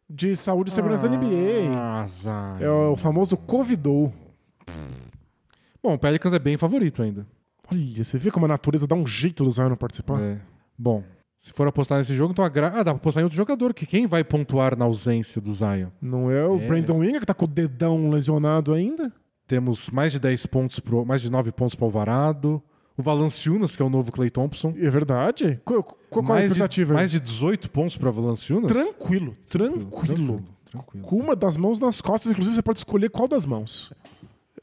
de 0.08 0.36
saúde 0.36 0.70
e 0.70 0.72
segurança 0.72 1.08
da 1.08 1.16
NBA. 1.16 1.70
Ah, 1.74 2.06
Zion. 2.06 2.58
É 2.60 2.70
o 2.70 2.96
famoso 2.96 3.36
Covidou. 3.36 4.12
Bom, 5.82 5.94
o 5.94 5.98
Pelicans 5.98 6.32
é 6.32 6.38
bem 6.38 6.56
favorito 6.56 7.02
ainda. 7.02 7.26
Olha, 7.72 8.04
você 8.04 8.18
vê 8.18 8.30
como 8.30 8.44
a 8.46 8.48
natureza 8.48 8.86
dá 8.86 8.94
um 8.94 9.06
jeito 9.06 9.44
do 9.44 9.50
Zion 9.50 9.74
participar? 9.76 10.20
É. 10.20 10.38
Bom, 10.78 11.02
se 11.38 11.52
for 11.52 11.66
apostar 11.66 11.98
nesse 11.98 12.14
jogo, 12.14 12.32
então 12.32 12.44
a 12.44 12.48
gra... 12.48 12.68
Ah, 12.68 12.82
dá 12.82 12.84
pra 12.84 12.92
apostar 12.94 13.22
em 13.22 13.24
outro 13.24 13.36
jogador, 13.36 13.72
que 13.72 13.86
quem 13.86 14.06
vai 14.06 14.22
pontuar 14.22 14.76
na 14.76 14.84
ausência 14.84 15.40
do 15.40 15.52
Zion? 15.52 15.88
Não 16.00 16.30
é 16.30 16.46
o 16.46 16.56
É. 16.60 16.66
Brandon 16.66 17.02
Ingram 17.02 17.20
que 17.20 17.26
tá 17.26 17.34
com 17.34 17.44
o 17.44 17.48
dedão 17.48 18.10
lesionado 18.10 18.74
ainda? 18.74 19.12
Temos 19.46 19.90
mais 19.90 20.12
de 20.12 20.18
10 20.20 20.46
pontos, 20.46 20.80
pro... 20.80 21.04
mais 21.04 21.22
de 21.22 21.30
9 21.30 21.50
pontos 21.52 21.74
pro 21.74 21.86
Alvarado. 21.86 22.62
O 23.00 23.02
Valanciunas, 23.02 23.74
que 23.74 23.80
é 23.80 23.84
o 23.84 23.88
novo 23.88 24.12
Clay 24.12 24.28
Thompson. 24.28 24.74
É 24.76 24.90
verdade? 24.90 25.58
Qual, 25.64 25.82
qual, 25.82 25.98
qual 26.10 26.24
a 26.26 26.28
mais, 26.28 26.44
expectativa? 26.44 26.92
de, 26.92 26.94
mais 26.94 27.10
de 27.10 27.18
18 27.18 27.70
pontos 27.70 27.96
para 27.96 28.10
Valanciunas? 28.10 28.70
Tranquilo, 28.70 29.34
tranquilo. 29.48 30.44
tranquilo. 30.70 31.06
Com 31.06 31.16
uma 31.16 31.34
das 31.34 31.56
mãos 31.56 31.78
nas 31.78 32.02
costas, 32.02 32.30
inclusive 32.30 32.56
você 32.56 32.62
pode 32.62 32.80
escolher 32.80 33.08
qual 33.08 33.26
das 33.26 33.46
mãos. 33.46 33.90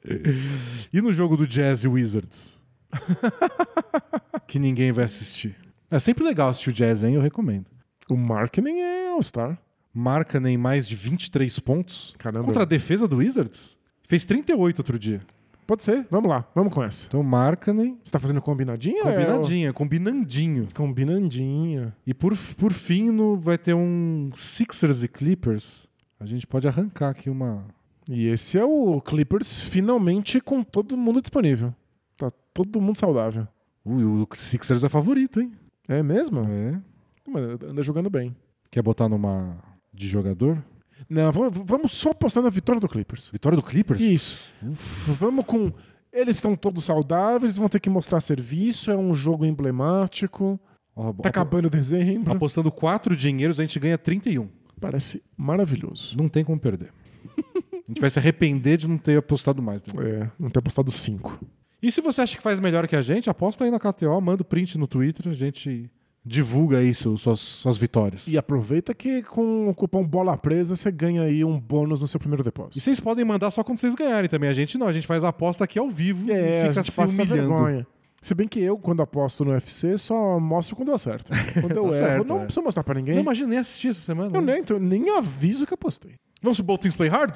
E 0.94 1.02
no 1.02 1.12
jogo 1.12 1.36
do 1.36 1.46
Jazz 1.46 1.84
e 1.84 1.88
Wizards? 1.88 2.62
que 4.48 4.58
ninguém 4.58 4.92
vai 4.92 5.04
assistir. 5.04 5.54
É 5.92 6.00
sempre 6.00 6.24
legal 6.24 6.50
assistir 6.50 6.70
o 6.70 6.74
Jazz, 6.74 7.04
hein? 7.04 7.16
Eu 7.16 7.22
recomendo. 7.22 7.66
O 8.10 8.16
marketing 8.16 8.78
é 8.78 9.10
All-Star. 9.10 9.60
Marca 9.94 10.40
nem 10.40 10.58
mais 10.58 10.88
de 10.88 10.96
23 10.96 11.60
pontos. 11.60 12.16
Caramba. 12.20 12.46
Contra 12.46 12.64
a 12.64 12.66
defesa 12.66 13.06
do 13.08 13.18
Wizards? 13.18 13.78
Fez 14.04 14.24
38 14.26 14.80
outro 14.80 14.98
dia. 14.98 15.22
Pode 15.68 15.84
ser, 15.84 16.08
vamos 16.10 16.30
lá, 16.30 16.50
vamos 16.56 16.74
com 16.74 16.82
essa. 16.82 17.08
Então 17.08 17.22
marca 17.22 17.74
nem 17.74 18.00
Você 18.02 18.10
tá 18.10 18.20
fazendo 18.20 18.42
combinadinha? 18.42 19.04
combinadinha, 19.04 19.74
combinandinho. 19.74 20.68
É, 20.70 20.74
combinandinha. 20.74 21.94
E 22.06 22.14
por, 22.14 22.34
por 22.58 22.72
fim, 22.72 23.12
no, 23.12 23.38
vai 23.38 23.58
ter 23.58 23.74
um 23.74 24.30
Sixers 24.34 25.04
e 25.04 25.10
Clippers. 25.10 25.90
A 26.20 26.26
gente 26.26 26.48
pode 26.48 26.70
arrancar 26.70 27.10
aqui 27.10 27.30
uma. 27.30 27.66
E 28.10 28.28
esse 28.28 28.58
é 28.58 28.64
o 28.64 29.02
Clippers 29.02 29.60
finalmente 29.60 30.40
com 30.40 30.64
todo 30.64 30.96
mundo 30.96 31.22
disponível. 31.22 31.76
Tá 32.16 32.32
todo 32.54 32.80
mundo 32.80 32.98
saudável. 32.98 33.46
Ui, 33.84 34.06
o 34.06 34.26
Sixers 34.34 34.86
é 34.86 34.90
favorito, 34.90 35.42
hein? 35.42 35.52
É 35.86 36.02
mesmo? 36.02 36.46
É. 36.50 36.80
Mano, 37.30 37.60
anda 37.70 37.84
jogando 37.84 38.10
bem. 38.10 38.34
Quer 38.72 38.82
botar 38.82 39.10
numa 39.10 39.58
de 39.94 40.08
jogador? 40.08 40.64
Não, 41.10 41.32
vamos, 41.32 41.58
vamos 41.66 41.92
só 41.92 42.12
apostar 42.12 42.44
na 42.44 42.50
vitória 42.50 42.80
do 42.82 42.88
Clippers. 42.88 43.30
Vitória 43.32 43.56
do 43.56 43.64
Clippers? 43.64 44.02
Isso. 44.02 44.54
Vamos 44.62 45.46
com. 45.46 45.72
Eles 46.12 46.38
estão 46.38 46.56
todos 46.56 46.84
saudáveis, 46.84 47.58
vão 47.58 47.70
ter 47.70 47.80
que 47.80 47.90
mostrar 47.90 48.20
serviço, 48.22 48.90
é 48.92 48.98
um 48.98 49.14
jogo 49.14 49.46
emblemático. 49.46 50.60
Ó, 50.96 51.14
Tá 51.14 51.30
acabando 51.30 51.66
o 51.68 51.70
dezembro. 51.70 52.32
Apostando 52.32 52.72
quatro 52.72 53.16
dinheiros, 53.16 53.60
a 53.60 53.64
gente 53.64 53.80
ganha 53.80 53.98
31. 53.98 54.50
Parece 54.82 55.24
maravilhoso. 55.36 56.18
Não 56.18 56.28
tem 56.28 56.44
como 56.44 56.60
perder. 56.60 56.92
A 57.38 57.88
gente 57.88 58.02
vai 58.02 58.10
se 58.10 58.20
arrepender 58.20 58.78
de 58.78 58.88
não 58.88 58.98
ter 58.98 59.18
apostado 59.18 59.62
mais. 59.62 59.86
né? 59.88 59.94
É, 60.04 60.30
não 60.40 60.50
ter 60.50 60.60
apostado 60.60 60.92
cinco. 60.92 61.40
E 61.82 61.92
se 61.92 62.02
você 62.02 62.22
acha 62.22 62.36
que 62.36 62.42
faz 62.44 62.60
melhor 62.60 62.88
que 62.88 62.96
a 62.96 63.02
gente, 63.02 63.30
aposta 63.30 63.64
aí 63.64 63.72
na 63.72 63.80
KTO, 63.80 64.20
manda 64.20 64.42
o 64.42 64.46
print 64.46 64.78
no 64.78 64.88
Twitter, 64.88 65.30
a 65.30 65.34
gente 65.34 65.90
divulga 66.28 66.78
aí 66.80 66.94
seu- 66.94 67.16
suas, 67.18 67.40
suas 67.40 67.78
vitórias. 67.78 68.28
E 68.28 68.38
aproveita 68.38 68.94
que 68.94 69.22
com 69.24 69.70
o 69.70 69.74
cupom 69.74 70.06
Bola 70.06 70.38
Presa 70.38 70.76
você 70.76 70.92
ganha 70.92 71.24
aí 71.24 71.44
um 71.44 71.60
bônus 71.60 72.02
no 72.02 72.08
seu 72.08 72.20
primeiro 72.20 72.44
E 72.44 72.46
depósito. 72.46 72.80
vocês 72.80 73.00
podem 73.00 73.24
mandar 73.26 73.50
só 73.52 73.64
quando 73.64 73.78
vocês 73.80 73.96
ganharem 73.96 74.30
também. 74.30 74.50
A 74.50 74.54
gente 74.54 74.78
não, 74.78 74.88
a 74.88 74.92
gente 74.92 75.08
faz 75.08 75.24
a 75.24 75.30
aposta 75.30 75.64
aqui 75.64 75.80
ao 75.80 75.90
vivo 75.90 76.32
É, 76.32 76.36
e 76.36 76.40
a 76.40 76.62
fica 76.70 76.74
gente 76.74 76.92
se 76.92 76.98
passa 76.98 77.14
humilhando. 77.24 77.50
vergonha. 77.50 77.88
Se 78.22 78.34
bem 78.34 78.48
que 78.48 78.60
eu, 78.60 78.78
quando 78.78 79.02
aposto 79.02 79.46
no 79.46 79.52
UFC, 79.52 79.96
só 79.98 80.40
mostro 80.40 80.76
quando 80.76 80.90
eu 80.90 80.96
acerto. 80.96 81.32
Quando 81.62 81.72
eu 81.78 81.84
Tá 81.84 81.90
erro, 81.90 81.94
certo, 81.94 82.28
não 82.28 82.38
é. 82.42 82.44
preciso 82.46 82.64
mostrar 82.64 82.84
pra 82.84 82.96
ninguém. 82.96 83.14
Não 83.14 83.22
imagina 83.22 83.48
nem 83.50 83.60
assistir 83.60 83.90
essa 83.90 84.02
semana. 84.02 84.36
eu 84.36 84.42
né? 84.42 84.54
nem, 84.54 84.62
então, 84.62 84.80
nem 84.80 85.16
aviso 85.16 85.68
que 85.68 85.74
apostei. 85.74 86.14
Vamos 86.42 86.58
pro 86.58 86.66
Both 86.66 86.82
Things 86.82 86.96
Play 86.96 87.10
Hard? 87.10 87.36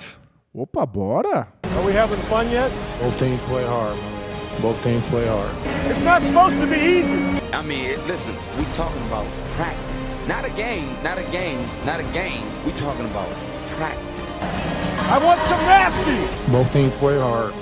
Opa, 0.53 0.85
bora! 0.85 1.47
Are 1.63 1.85
we 1.85 1.97
having 1.97 2.17
fun 2.23 2.43
yet? 2.51 2.69
Both 3.01 3.17
teams 3.19 3.41
play 3.43 3.63
hard. 3.63 3.95
Both 4.61 4.81
teams 4.83 5.05
play 5.05 5.25
hard. 5.27 5.51
It's 5.89 6.03
not 6.03 6.21
supposed 6.23 6.59
to 6.59 6.67
be 6.67 6.75
easy. 6.75 7.40
I 7.53 7.61
mean, 7.61 7.97
listen, 8.07 8.35
we 8.57 8.63
talking 8.65 9.01
about 9.07 9.25
practice. 9.55 10.15
Not 10.27 10.45
a 10.45 10.49
game, 10.51 10.91
not 11.03 11.17
a 11.17 11.23
game, 11.31 11.59
not 11.85 11.99
a 11.99 12.03
game. 12.13 12.45
We 12.65 12.71
talking 12.71 13.05
about 13.05 13.29
practice. 13.77 14.39
I 14.41 15.19
want 15.23 15.39
some 15.41 15.61
nasty. 15.65 16.51
Both 16.51 16.71
teams 16.71 16.93
play 16.95 17.17
hard. 17.17 17.53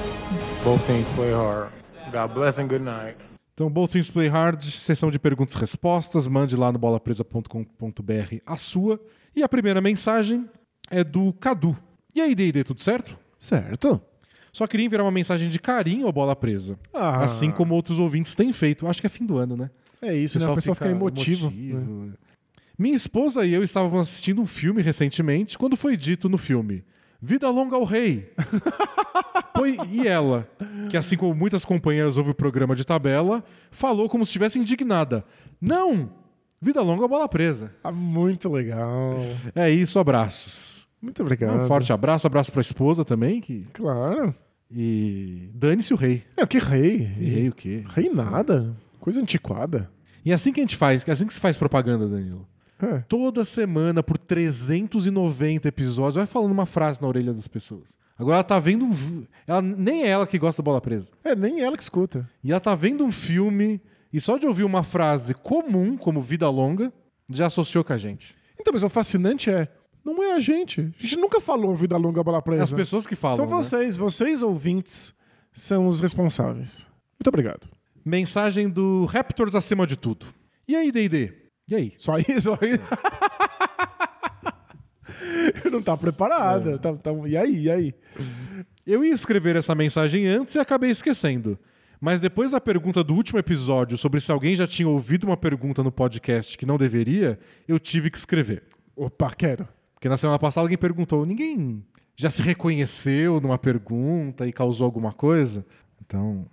Both 0.63 0.85
teams 0.85 1.07
play 1.09 1.31
hard. 1.31 1.71
God 2.11 2.33
bless 2.33 2.59
and 2.59 2.69
good 2.69 2.81
night. 2.81 3.15
Então, 3.59 3.69
Both 3.69 3.91
Things 3.91 4.09
Play 4.09 4.29
Hard, 4.29 4.63
sessão 4.63 5.11
de 5.11 5.19
perguntas 5.19 5.53
e 5.53 5.57
respostas. 5.57 6.29
Mande 6.29 6.55
lá 6.55 6.71
no 6.71 6.79
bolapresa.com.br 6.79 8.35
a 8.45 8.55
sua. 8.55 8.97
E 9.35 9.43
a 9.43 9.49
primeira 9.49 9.81
mensagem 9.81 10.49
é 10.89 11.03
do 11.03 11.33
Cadu. 11.33 11.77
E 12.15 12.21
aí, 12.21 12.33
D&D, 12.33 12.63
tudo 12.63 12.81
certo? 12.81 13.17
Certo. 13.37 14.01
Só 14.51 14.65
queria 14.67 14.85
enviar 14.85 15.01
uma 15.01 15.11
mensagem 15.11 15.49
de 15.49 15.59
carinho 15.59 16.05
ao 16.07 16.11
Bola 16.11 16.35
Presa. 16.35 16.77
Ah. 16.93 17.23
Assim 17.23 17.51
como 17.51 17.73
outros 17.75 17.99
ouvintes 17.99 18.35
têm 18.35 18.51
feito. 18.51 18.87
Acho 18.87 19.01
que 19.01 19.07
é 19.07 19.09
fim 19.09 19.25
do 19.25 19.37
ano, 19.37 19.55
né? 19.55 19.69
É 20.01 20.15
isso, 20.15 20.39
né? 20.39 20.45
A 20.49 20.55
pessoa 20.55 20.75
fica, 20.75 20.89
emotivo. 20.89 21.47
emotivo. 21.47 22.05
né? 22.05 22.13
Minha 22.77 22.95
esposa 22.95 23.45
e 23.45 23.53
eu 23.53 23.61
estávamos 23.63 23.99
assistindo 23.99 24.41
um 24.41 24.45
filme 24.45 24.81
recentemente 24.81 25.57
quando 25.57 25.75
foi 25.75 25.97
dito 25.97 26.29
no 26.29 26.37
filme: 26.37 26.83
Vida 27.21 27.49
longa 27.49 27.75
ao 27.75 27.83
rei. 27.83 28.31
Foi- 29.55 29.77
e 29.91 30.07
ela, 30.07 30.47
que 30.89 30.95
assim 30.95 31.17
como 31.17 31.35
muitas 31.35 31.65
companheiras 31.65 32.15
ouve 32.15 32.29
o 32.31 32.33
programa 32.35 32.73
de 32.77 32.85
tabela, 32.85 33.43
falou 33.69 34.07
como 34.07 34.25
se 34.25 34.29
estivesse 34.29 34.57
indignada: 34.57 35.25
Não! 35.59 36.09
Vida 36.61 36.81
longa 36.81 37.07
bola 37.07 37.27
presa. 37.27 37.73
Ah, 37.83 37.91
muito 37.91 38.49
legal. 38.49 39.17
É 39.55 39.69
isso, 39.69 39.97
abraços. 39.99 40.88
Muito 41.01 41.21
obrigado. 41.21 41.63
Um 41.63 41.67
forte 41.67 41.91
abraço, 41.93 42.27
abraço 42.27 42.51
pra 42.51 42.61
esposa 42.61 43.05
também. 43.05 43.39
Que... 43.41 43.65
Claro. 43.73 44.35
E 44.71 45.49
dane-se 45.53 45.93
o 45.93 45.97
rei. 45.97 46.23
É, 46.37 46.45
que 46.45 46.59
rei. 46.59 47.09
E 47.19 47.25
rei 47.25 47.49
o 47.49 47.53
quê? 47.53 47.83
Rei 47.87 48.09
nada. 48.09 48.75
Coisa 48.99 49.19
antiquada. 49.19 49.89
E 50.23 50.31
é 50.31 50.33
assim 50.33 50.51
que 50.51 50.59
a 50.59 50.63
gente 50.63 50.75
faz, 50.75 51.07
é 51.07 51.11
assim 51.11 51.25
que 51.25 51.33
se 51.33 51.39
faz 51.39 51.57
propaganda, 51.57 52.07
Danilo. 52.07 52.47
É. 52.81 52.99
Toda 53.07 53.43
semana, 53.43 54.01
por 54.01 54.17
390 54.17 55.67
episódios, 55.67 56.15
vai 56.15 56.25
falando 56.25 56.51
uma 56.51 56.65
frase 56.65 57.01
na 57.01 57.07
orelha 57.07 57.33
das 57.33 57.47
pessoas. 57.47 57.97
Agora 58.17 58.35
ela 58.35 58.43
tá 58.43 58.59
vendo 58.59 58.85
um. 58.85 59.25
Ela, 59.47 59.61
nem 59.61 60.03
é 60.03 60.07
ela 60.07 60.27
que 60.27 60.37
gosta 60.37 60.61
da 60.61 60.65
bola 60.65 60.81
presa. 60.81 61.11
É, 61.23 61.35
nem 61.35 61.61
ela 61.61 61.75
que 61.75 61.83
escuta. 61.83 62.29
E 62.43 62.51
ela 62.51 62.59
tá 62.59 62.75
vendo 62.75 63.03
um 63.03 63.11
filme 63.11 63.81
e 64.11 64.19
só 64.19 64.37
de 64.37 64.45
ouvir 64.45 64.63
uma 64.63 64.83
frase 64.83 65.33
comum, 65.33 65.95
como 65.95 66.21
vida 66.21 66.49
longa, 66.49 66.91
já 67.29 67.47
associou 67.47 67.83
com 67.83 67.93
a 67.93 67.97
gente. 67.97 68.35
Então, 68.59 68.73
mas 68.73 68.83
o 68.83 68.89
fascinante 68.89 69.49
é, 69.49 69.67
não 70.13 70.23
é 70.23 70.33
a 70.33 70.39
gente. 70.39 70.81
A 70.97 71.01
gente 71.01 71.17
nunca 71.17 71.39
falou 71.39 71.75
vida 71.75 71.97
longa 71.97 72.23
bola 72.23 72.41
presa. 72.41 72.63
As 72.63 72.73
pessoas 72.73 73.05
que 73.07 73.15
falam. 73.15 73.37
São 73.37 73.45
né? 73.45 73.51
vocês, 73.51 73.97
vocês 73.97 74.41
ouvintes 74.41 75.13
são 75.51 75.87
os 75.87 75.99
responsáveis. 75.99 76.87
Muito 77.19 77.27
obrigado. 77.27 77.69
Mensagem 78.03 78.69
do 78.69 79.05
Raptors 79.05 79.55
acima 79.55 79.85
de 79.85 79.97
tudo. 79.97 80.25
E 80.67 80.75
aí, 80.75 80.91
DD? 80.91 81.33
E 81.69 81.75
aí? 81.75 81.93
Só 81.97 82.17
isso 82.17 82.51
aí. 82.59 82.79
não 85.71 85.81
tá 85.81 85.95
preparado. 85.95 86.79
Tá- 86.79 86.93
tá- 86.95 87.11
e 87.27 87.37
aí, 87.37 87.63
e 87.63 87.71
aí? 87.71 87.93
Eu 88.85 89.03
ia 89.03 89.13
escrever 89.13 89.55
essa 89.55 89.75
mensagem 89.75 90.27
antes 90.27 90.55
e 90.55 90.59
acabei 90.59 90.89
esquecendo. 90.89 91.59
Mas 92.01 92.21
depois 92.21 92.51
da 92.51 92.61
pergunta 92.61 93.03
do 93.03 93.13
último 93.13 93.39
episódio 93.39 93.97
sobre 93.97 94.21
se 94.21 94.31
alguém 94.31 94.55
já 94.55 94.65
tinha 94.65 94.87
ouvido 94.87 95.25
uma 95.25 95.35
pergunta 95.35 95.83
no 95.83 95.91
podcast 95.91 96.57
que 96.57 96.65
não 96.65 96.77
deveria, 96.77 97.37
eu 97.67 97.77
tive 97.77 98.09
que 98.09 98.17
escrever. 98.17 98.63
Opa, 98.95 99.29
quero. 99.35 99.67
Porque 99.99 100.07
na 100.07 100.15
semana 100.15 100.39
passada 100.39 100.63
alguém 100.63 100.77
perguntou: 100.77 101.25
ninguém 101.25 101.83
já 102.15 102.29
se 102.29 102.41
reconheceu 102.41 103.41
numa 103.41 103.57
pergunta 103.57 104.47
e 104.47 104.53
causou 104.53 104.85
alguma 104.85 105.11
coisa? 105.11 105.65
Então. 106.01 106.45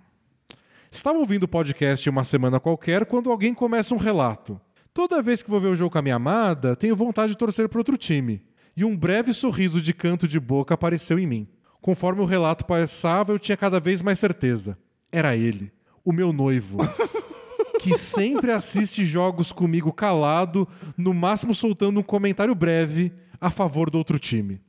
Estava 0.91 1.17
ouvindo 1.17 1.43
o 1.43 1.47
podcast 1.47 2.09
uma 2.09 2.25
semana 2.25 2.59
qualquer 2.59 3.05
quando 3.05 3.31
alguém 3.31 3.53
começa 3.53 3.95
um 3.95 3.97
relato. 3.97 4.59
Toda 4.93 5.21
vez 5.21 5.41
que 5.41 5.49
vou 5.49 5.61
ver 5.61 5.67
o 5.67 5.75
jogo 5.75 5.91
com 5.91 5.97
a 5.97 6.01
minha 6.01 6.15
amada, 6.15 6.75
tenho 6.75 6.95
vontade 6.95 7.33
de 7.33 7.37
torcer 7.37 7.69
para 7.69 7.79
outro 7.79 7.95
time. 7.95 8.41
E 8.75 8.83
um 8.83 8.97
breve 8.97 9.33
sorriso 9.33 9.81
de 9.81 9.93
canto 9.93 10.27
de 10.27 10.39
boca 10.39 10.73
apareceu 10.73 11.17
em 11.17 11.27
mim. 11.27 11.47
Conforme 11.81 12.21
o 12.21 12.25
relato 12.25 12.65
passava, 12.65 13.31
eu 13.31 13.39
tinha 13.39 13.55
cada 13.55 13.79
vez 13.79 14.01
mais 14.01 14.19
certeza. 14.19 14.77
Era 15.11 15.37
ele, 15.37 15.71
o 16.03 16.11
meu 16.11 16.33
noivo 16.33 16.79
que 17.79 17.97
sempre 17.97 18.51
assiste 18.51 19.05
jogos 19.05 19.51
comigo 19.51 19.93
calado, 19.93 20.67
no 20.97 21.13
máximo 21.13 21.53
soltando 21.53 21.99
um 21.99 22.03
comentário 22.03 22.55
breve 22.55 23.13
a 23.39 23.49
favor 23.49 23.89
do 23.89 23.97
outro 23.97 24.17
time. 24.19 24.59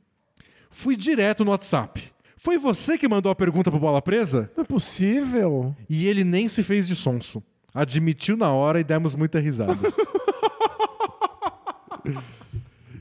Fui 0.69 0.95
direto 0.95 1.43
no 1.45 1.51
WhatsApp. 1.51 2.11
Foi 2.37 2.57
você 2.57 2.97
que 2.97 3.07
mandou 3.07 3.31
a 3.31 3.35
pergunta 3.35 3.69
pro 3.69 3.79
Bola 3.79 4.01
Presa? 4.01 4.49
Não 4.55 4.63
é 4.63 4.67
possível. 4.67 5.75
E 5.89 6.07
ele 6.07 6.23
nem 6.23 6.47
se 6.47 6.63
fez 6.63 6.87
de 6.87 6.95
sonso. 6.95 7.43
Admitiu 7.73 8.37
na 8.37 8.51
hora 8.51 8.79
e 8.79 8.83
demos 8.83 9.13
muita 9.15 9.39
risada. 9.39 9.77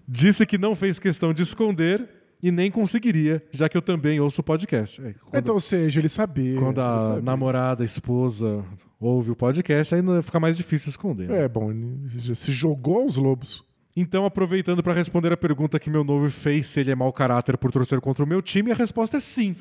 Disse 0.07 0.47
que 0.47 0.57
não 0.59 0.75
fez 0.75 0.99
questão 0.99 1.33
de 1.35 1.43
esconder 1.43 2.09
e 2.43 2.51
nem 2.51 2.71
conseguiria, 2.71 3.43
já 3.51 3.69
que 3.69 3.77
eu 3.77 3.83
também 3.83 4.21
ouço 4.21 4.41
o 4.41 4.45
podcast. 4.45 5.01
É, 5.03 5.13
quando- 5.25 5.43
Então, 5.43 5.55
ou 5.55 5.61
seja, 5.61 6.01
ele 6.01 6.09
sabia. 6.09 6.59
quando 6.59 6.81
a 6.81 7.01
sabia. 7.01 7.23
namorada, 7.23 7.83
a 7.83 7.87
esposa 7.87 8.65
ouve 9.01 9.31
o 9.31 9.37
podcast, 9.37 9.95
aí 9.95 10.03
fica 10.23 10.41
mais 10.41 10.57
difícil 10.57 10.89
esconder. 10.91 11.29
né? 11.29 11.45
É, 11.45 11.49
bom, 11.49 11.71
ele 11.71 12.35
se 12.35 12.51
jogou 12.53 13.01
aos 13.03 13.17
lobos. 13.17 13.65
Então, 14.01 14.25
aproveitando 14.25 14.83
para 14.83 14.93
responder 14.93 15.33
a 15.33 15.37
pergunta 15.37 15.79
que 15.79 15.91
meu 15.91 16.05
noivo 16.05 16.31
fez 16.31 16.67
se 16.69 16.79
ele 16.81 16.91
é 16.91 16.95
mau 16.95 17.13
caráter 17.13 17.57
por 17.59 17.73
torcer 17.73 18.01
contra 18.01 18.25
o 18.25 18.29
meu 18.29 18.41
time, 18.41 18.71
a 18.71 18.75
resposta 18.75 19.17
é 19.17 19.21
sim. 19.21 19.53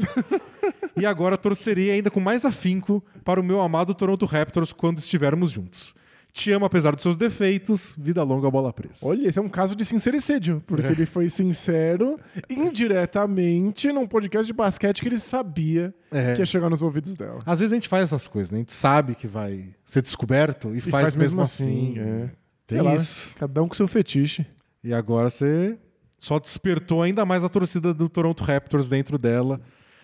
e 0.96 1.06
agora 1.06 1.36
torcerei 1.38 1.90
ainda 1.92 2.12
com 2.12 2.20
mais 2.20 2.46
afinco 2.46 3.04
para 3.24 3.40
o 3.40 3.44
meu 3.44 3.60
amado 3.62 3.96
Toronto 3.96 4.26
Raptors 4.26 4.72
quando 4.72 5.00
estivermos 5.00 5.50
juntos. 5.52 5.96
Te 6.32 6.52
amo 6.52 6.66
apesar 6.66 6.94
dos 6.94 7.02
seus 7.02 7.18
defeitos, 7.18 7.96
vida 7.98 8.22
longa 8.22 8.52
bola 8.52 8.72
presa. 8.72 9.00
Olha, 9.02 9.28
esse 9.28 9.40
é 9.40 9.42
um 9.42 9.50
caso 9.50 9.76
de 9.76 9.84
sincericídio, 9.84 10.62
porque 10.68 10.86
É. 10.86 10.92
ele 10.92 11.06
foi 11.08 11.30
sincero 11.30 12.20
indiretamente 12.48 13.92
num 13.92 14.06
podcast 14.06 14.46
de 14.46 14.54
basquete 14.54 15.02
que 15.02 15.08
ele 15.08 15.18
sabia 15.18 15.92
É. 16.12 16.34
que 16.36 16.40
ia 16.42 16.46
chegar 16.46 16.70
nos 16.70 16.84
ouvidos 16.84 17.16
dela. 17.16 17.40
Às 17.44 17.60
vezes 17.60 17.74
a 17.74 17.76
gente 17.76 17.88
faz 17.88 18.04
essas 18.04 18.28
coisas, 18.28 18.52
né? 18.52 18.58
A 18.58 18.62
gente 18.62 18.74
sabe 18.74 19.16
que 19.16 19.26
vai 19.26 19.70
ser 19.84 20.02
descoberto 20.04 20.76
e, 20.76 20.78
E 20.78 20.82
faz, 20.82 21.16
mesmo 21.16 21.42
assim. 21.42 21.96
é. 21.98 22.30
Tem 22.68 22.82
lá, 22.82 22.94
isso. 22.94 23.34
Cada 23.36 23.64
um 23.64 23.68
com 23.68 23.74
seu 23.74 23.88
fetiche. 23.88 24.46
E 24.84 24.94
agora 24.94 25.30
você 25.30 25.78
só 26.20 26.38
despertou 26.38 27.02
ainda 27.02 27.26
mais 27.26 27.44
a 27.44 27.50
torcida 27.50 27.94
do 27.94 28.10
Toronto 28.10 28.44
Raptors 28.44 28.90
dentro 28.90 29.18
dela. 29.18 29.62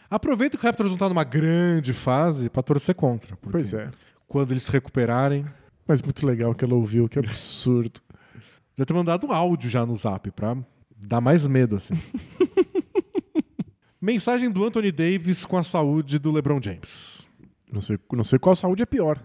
Aproveita 0.09 0.57
que 0.57 0.63
o 0.63 0.67
Raptors 0.67 0.91
não 0.91 0.97
tá 0.97 1.09
numa 1.09 1.23
grande 1.23 1.91
fase 1.91 2.49
para 2.49 2.63
torcer 2.63 2.95
contra. 2.95 3.35
porque 3.35 3.51
Pois 3.51 3.73
é. 3.73 3.91
Quando 4.27 4.51
eles 4.51 4.63
se 4.63 4.71
recuperarem. 4.71 5.45
Mas 5.85 6.01
muito 6.01 6.25
legal 6.25 6.55
que 6.55 6.63
ela 6.63 6.75
ouviu, 6.75 7.09
que 7.09 7.19
absurdo. 7.19 7.99
Já 8.77 8.85
ter 8.85 8.93
mandado 8.93 9.27
um 9.27 9.31
áudio 9.31 9.69
já 9.69 9.85
no 9.85 9.95
zap 9.95 10.31
pra 10.31 10.57
dar 11.05 11.21
mais 11.21 11.45
medo, 11.45 11.75
assim. 11.75 11.93
Mensagem 14.01 14.49
do 14.49 14.65
Anthony 14.65 14.91
Davis 14.91 15.45
com 15.45 15.57
a 15.57 15.63
saúde 15.63 16.17
do 16.17 16.31
LeBron 16.31 16.59
James. 16.59 17.29
Não 17.71 17.81
sei, 17.81 17.99
não 18.11 18.23
sei 18.23 18.39
qual 18.39 18.55
saúde 18.55 18.81
é 18.81 18.85
pior. 18.85 19.21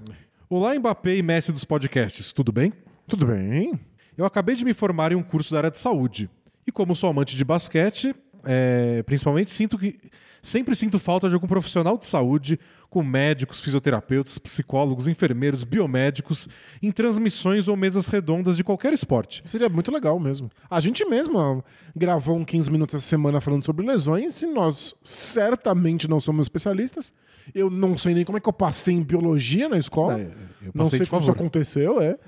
Olá, 0.50 0.74
Mbappé 0.74 1.16
e 1.16 1.22
Messi 1.22 1.50
dos 1.50 1.64
podcasts, 1.64 2.32
tudo 2.32 2.52
bem? 2.52 2.72
Tudo 3.08 3.26
bem. 3.26 3.80
Eu 4.16 4.26
acabei 4.26 4.54
de 4.54 4.64
me 4.64 4.74
formar 4.74 5.12
em 5.12 5.14
um 5.14 5.22
curso 5.22 5.52
da 5.52 5.58
área 5.58 5.70
de 5.70 5.78
saúde. 5.78 6.30
E 6.66 6.70
como 6.70 6.94
sou 6.94 7.08
amante 7.08 7.34
de 7.34 7.44
basquete, 7.44 8.14
é, 8.44 9.02
principalmente 9.04 9.50
sinto 9.50 9.78
que 9.78 9.98
sempre 10.42 10.74
sinto 10.74 10.98
falta 10.98 11.28
de 11.28 11.34
algum 11.34 11.46
profissional 11.46 11.96
de 11.96 12.06
saúde, 12.06 12.58
com 12.90 13.02
médicos, 13.02 13.60
fisioterapeutas, 13.60 14.38
psicólogos, 14.38 15.08
enfermeiros, 15.08 15.64
biomédicos, 15.64 16.48
em 16.82 16.90
transmissões 16.90 17.68
ou 17.68 17.76
mesas 17.76 18.08
redondas 18.08 18.56
de 18.56 18.64
qualquer 18.64 18.92
esporte. 18.92 19.42
Seria 19.44 19.68
muito 19.68 19.90
legal 19.90 20.18
mesmo. 20.18 20.50
A 20.70 20.80
gente 20.80 21.04
mesmo 21.04 21.64
gravou 21.94 22.36
um 22.36 22.44
15 22.44 22.70
minutos 22.70 22.94
essa 22.94 23.06
semana 23.06 23.40
falando 23.40 23.64
sobre 23.64 23.86
lesões 23.86 24.42
e 24.42 24.46
nós 24.46 24.94
certamente 25.02 26.08
não 26.08 26.20
somos 26.20 26.44
especialistas. 26.44 27.12
Eu 27.54 27.70
não 27.70 27.96
sei 27.96 28.14
nem 28.14 28.24
como 28.24 28.38
é 28.38 28.40
que 28.40 28.48
eu 28.48 28.52
passei 28.52 28.94
em 28.94 29.02
biologia 29.02 29.68
na 29.68 29.78
escola. 29.78 30.20
É, 30.20 30.32
eu 30.62 30.72
não 30.74 30.84
passei 30.84 30.98
sei 30.98 31.04
de 31.04 31.10
como 31.10 31.22
isso 31.22 31.30
aconteceu, 31.30 32.00
é. 32.00 32.18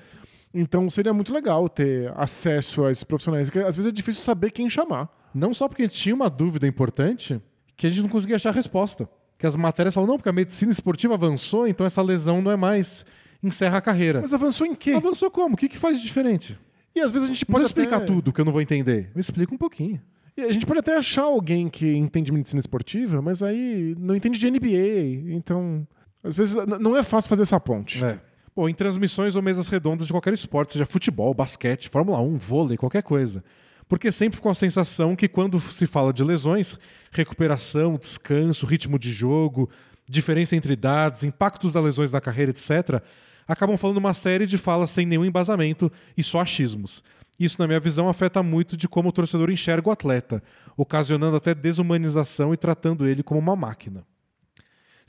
Então 0.52 0.88
seria 0.90 1.12
muito 1.14 1.32
legal 1.32 1.68
ter 1.68 2.12
acesso 2.16 2.84
a 2.84 2.90
esses 2.90 3.04
profissionais, 3.04 3.48
porque 3.48 3.60
às 3.66 3.76
vezes 3.76 3.88
é 3.88 3.92
difícil 3.92 4.22
saber 4.22 4.50
quem 4.50 4.68
chamar. 4.68 5.08
Não 5.32 5.54
só 5.54 5.68
porque 5.68 5.82
a 5.82 5.86
gente 5.86 5.96
tinha 5.96 6.14
uma 6.14 6.28
dúvida 6.28 6.66
importante, 6.66 7.40
que 7.76 7.86
a 7.86 7.90
gente 7.90 8.02
não 8.02 8.08
conseguia 8.08 8.36
achar 8.36 8.50
a 8.50 8.52
resposta. 8.52 9.08
Que 9.38 9.46
as 9.46 9.54
matérias 9.56 9.94
falam, 9.94 10.08
não, 10.08 10.16
porque 10.16 10.28
a 10.28 10.32
medicina 10.32 10.70
esportiva 10.72 11.14
avançou, 11.14 11.66
então 11.66 11.86
essa 11.86 12.02
lesão 12.02 12.42
não 12.42 12.50
é 12.50 12.56
mais. 12.56 13.06
encerra 13.42 13.78
a 13.78 13.80
carreira. 13.80 14.20
Mas 14.20 14.34
avançou 14.34 14.66
em 14.66 14.74
quê? 14.74 14.90
Avançou 14.92 15.30
como? 15.30 15.54
O 15.54 15.56
que, 15.56 15.68
que 15.68 15.78
faz 15.78 15.98
de 15.98 16.04
diferente? 16.04 16.58
E 16.94 17.00
às 17.00 17.10
vezes 17.12 17.30
a 17.30 17.32
gente 17.32 17.48
Não 17.48 17.54
pode 17.54 17.64
explicar 17.66 17.96
até- 17.98 18.06
tudo 18.06 18.32
que 18.32 18.40
eu 18.40 18.44
não 18.44 18.52
vou 18.52 18.60
entender. 18.60 19.10
Me 19.14 19.20
explica 19.20 19.54
um 19.54 19.56
pouquinho. 19.58 19.98
E 20.36 20.42
a 20.42 20.52
gente 20.52 20.66
pode 20.66 20.80
até 20.80 20.96
achar 20.96 21.22
alguém 21.22 21.68
que 21.68 21.90
entende 21.94 22.30
medicina 22.32 22.60
esportiva, 22.60 23.22
mas 23.22 23.42
aí 23.42 23.94
não 23.98 24.14
entende 24.14 24.38
de 24.38 24.46
NBA. 24.50 25.32
Então, 25.34 25.86
às 26.22 26.34
vezes 26.36 26.54
não 26.80 26.96
é 26.96 27.02
fácil 27.02 27.28
fazer 27.28 27.42
essa 27.42 27.58
ponte. 27.60 28.04
É. 28.04 28.20
Bom, 28.54 28.68
em 28.68 28.74
transmissões 28.74 29.36
ou 29.36 29.42
mesas 29.42 29.68
redondas 29.68 30.06
de 30.06 30.12
qualquer 30.12 30.34
esporte, 30.34 30.72
seja 30.72 30.84
futebol, 30.84 31.32
basquete, 31.32 31.88
Fórmula 31.88 32.20
1, 32.20 32.36
vôlei, 32.38 32.76
qualquer 32.76 33.02
coisa. 33.02 33.44
Porque 33.88 34.10
sempre 34.10 34.36
ficou 34.36 34.50
a 34.50 34.54
sensação 34.54 35.14
que 35.14 35.28
quando 35.28 35.60
se 35.60 35.86
fala 35.86 36.12
de 36.12 36.22
lesões, 36.22 36.78
recuperação, 37.10 37.96
descanso, 37.96 38.66
ritmo 38.66 38.98
de 38.98 39.10
jogo, 39.10 39.68
diferença 40.08 40.56
entre 40.56 40.72
idades, 40.72 41.24
impactos 41.24 41.72
das 41.72 41.82
lesões 41.82 42.12
na 42.12 42.20
carreira, 42.20 42.50
etc., 42.50 43.02
acabam 43.46 43.76
falando 43.76 43.98
uma 43.98 44.14
série 44.14 44.46
de 44.46 44.58
falas 44.58 44.90
sem 44.90 45.06
nenhum 45.06 45.24
embasamento 45.24 45.90
e 46.16 46.22
só 46.22 46.40
achismos. 46.40 47.02
Isso, 47.38 47.56
na 47.58 47.66
minha 47.66 47.80
visão, 47.80 48.08
afeta 48.08 48.42
muito 48.42 48.76
de 48.76 48.86
como 48.86 49.08
o 49.08 49.12
torcedor 49.12 49.50
enxerga 49.50 49.88
o 49.88 49.92
atleta, 49.92 50.42
ocasionando 50.76 51.36
até 51.36 51.54
desumanização 51.54 52.52
e 52.52 52.56
tratando 52.56 53.06
ele 53.06 53.22
como 53.22 53.40
uma 53.40 53.56
máquina. 53.56 54.04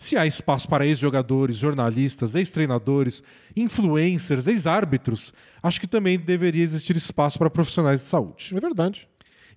Se 0.02 0.18
há 0.18 0.26
espaço 0.26 0.68
para 0.68 0.84
ex-jogadores, 0.84 1.58
jornalistas, 1.58 2.34
ex-treinadores, 2.34 3.22
influencers, 3.56 4.48
ex-árbitros, 4.48 5.32
acho 5.62 5.80
que 5.80 5.86
também 5.86 6.18
deveria 6.18 6.64
existir 6.64 6.96
espaço 6.96 7.38
para 7.38 7.52
profissionais 7.52 8.00
de 8.00 8.08
saúde. 8.08 8.52
É 8.58 8.60
verdade. 8.60 9.08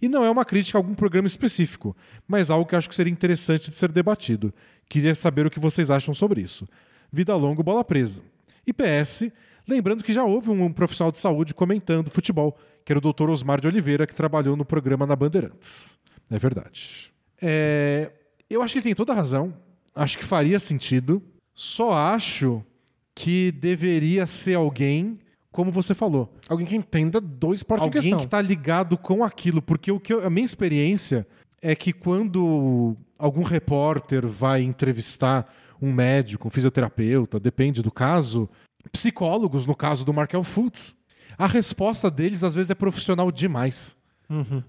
E 0.03 0.07
não 0.07 0.23
é 0.23 0.29
uma 0.29 0.45
crítica 0.45 0.77
a 0.77 0.81
algum 0.81 0.95
programa 0.95 1.27
específico, 1.27 1.97
mas 2.29 2.51
algo 2.51 2.67
que 2.67 2.77
acho 2.77 2.91
que 2.91 2.95
seria 2.95 3.11
interessante 3.11 3.71
de 3.71 3.75
ser 3.75 3.91
debatido. 3.91 4.53
Queria 4.87 5.15
saber 5.15 5.47
o 5.47 5.51
que 5.51 5.59
vocês 5.59 5.91
acham 5.91 6.13
sobre 6.13 6.43
isso. 6.43 6.69
Vida 7.11 7.35
longa, 7.35 7.63
bola 7.63 7.83
presa. 7.83 8.21
E 8.67 8.73
PS, 8.75 9.31
Lembrando 9.67 10.05
que 10.05 10.13
já 10.13 10.25
houve 10.25 10.51
um 10.51 10.71
profissional 10.71 11.11
de 11.11 11.19
saúde 11.19 11.55
comentando 11.55 12.11
futebol, 12.11 12.55
que 12.85 12.93
era 12.93 12.99
o 12.99 13.01
Dr. 13.01 13.31
Osmar 13.31 13.63
de 13.63 13.67
Oliveira, 13.67 14.07
que 14.07 14.15
trabalhou 14.15 14.57
no 14.57 14.65
programa 14.67 15.07
na 15.07 15.17
Bandeirantes. 15.17 15.99
É 16.31 16.39
verdade. 16.39 17.11
É, 17.41 18.11
eu 18.51 18.61
acho 18.61 18.75
que 18.75 18.81
ele 18.81 18.85
tem 18.85 18.95
toda 18.95 19.15
a 19.15 19.17
razão. 19.17 19.55
Acho 19.95 20.19
que 20.19 20.25
faria 20.25 20.59
sentido. 20.59 21.23
Só 21.55 21.93
acho 21.93 22.63
que 23.15 23.53
deveria 23.53 24.27
ser 24.27 24.55
alguém, 24.55 25.19
como 25.53 25.71
você 25.71 25.95
falou, 25.95 26.35
Alguém 26.49 26.67
que 26.67 26.75
entenda 26.75 27.21
do 27.21 27.53
esporte 27.53 27.83
em 27.83 27.85
alguém 27.85 28.03
questão. 28.03 28.19
que 28.19 28.25
está 28.25 28.43
ligado 28.43 28.99
com 28.99 29.23
aquilo, 29.23 29.63
porque 29.63 29.93
o 29.93 30.01
que 30.01 30.13
eu- 30.13 30.27
a 30.27 30.31
minha 30.31 30.45
experiência 30.45 31.25
é 31.63 31.77
que 31.77 31.93
quando 31.93 32.97
algum 33.19 33.43
repórter 33.45 34.27
vai 34.27 34.63
entrevistar 34.63 35.49
um 35.81 35.93
médico, 35.93 36.49
um 36.49 36.51
fisioterapeuta, 36.51 37.39
depende 37.39 37.83
do 37.83 37.91
caso, 37.93 38.49
psicólogos, 38.91 39.65
no 39.67 39.75
caso 39.77 40.05
do 40.05 40.13
Markel 40.13 40.43
Fultz, 40.43 40.97
a 41.39 41.47
resposta 41.47 42.11
deles 42.11 42.43
às 42.43 42.55
vezes 42.55 42.71
é 42.71 42.75
profissional 42.75 43.31
demais. 43.31 43.97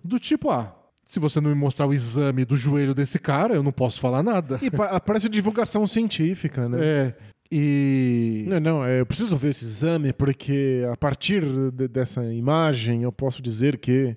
Do 0.04 0.20
tipo, 0.20 0.52
ah, 0.52 0.76
se 1.06 1.20
você 1.20 1.40
não 1.40 1.50
me 1.50 1.56
mostrar 1.56 1.86
o 1.86 1.94
exame 1.94 2.44
do 2.46 2.58
joelho 2.58 2.94
desse 2.94 3.20
cara, 3.20 3.54
eu 3.56 3.64
não 3.64 3.72
posso 3.72 4.00
falar 4.00 4.24
nada. 4.24 4.60
E 4.62 4.70
pa- 4.72 5.00
parece 5.00 5.30
divulgação 5.30 5.86
científica, 5.88 6.68
né? 6.68 6.78
É. 6.82 7.14
E. 7.52 8.46
Não, 8.48 8.60
não, 8.60 8.86
é, 8.86 9.00
eu 9.00 9.06
preciso 9.06 9.38
ver 9.38 9.50
esse 9.50 9.64
exame 9.66 10.12
porque 10.12 10.84
a 10.92 10.98
partir 10.98 11.44
de- 11.72 11.88
dessa 11.88 12.24
imagem 12.34 13.04
eu 13.04 13.12
posso 13.12 13.42
dizer 13.42 13.78
que. 13.78 14.16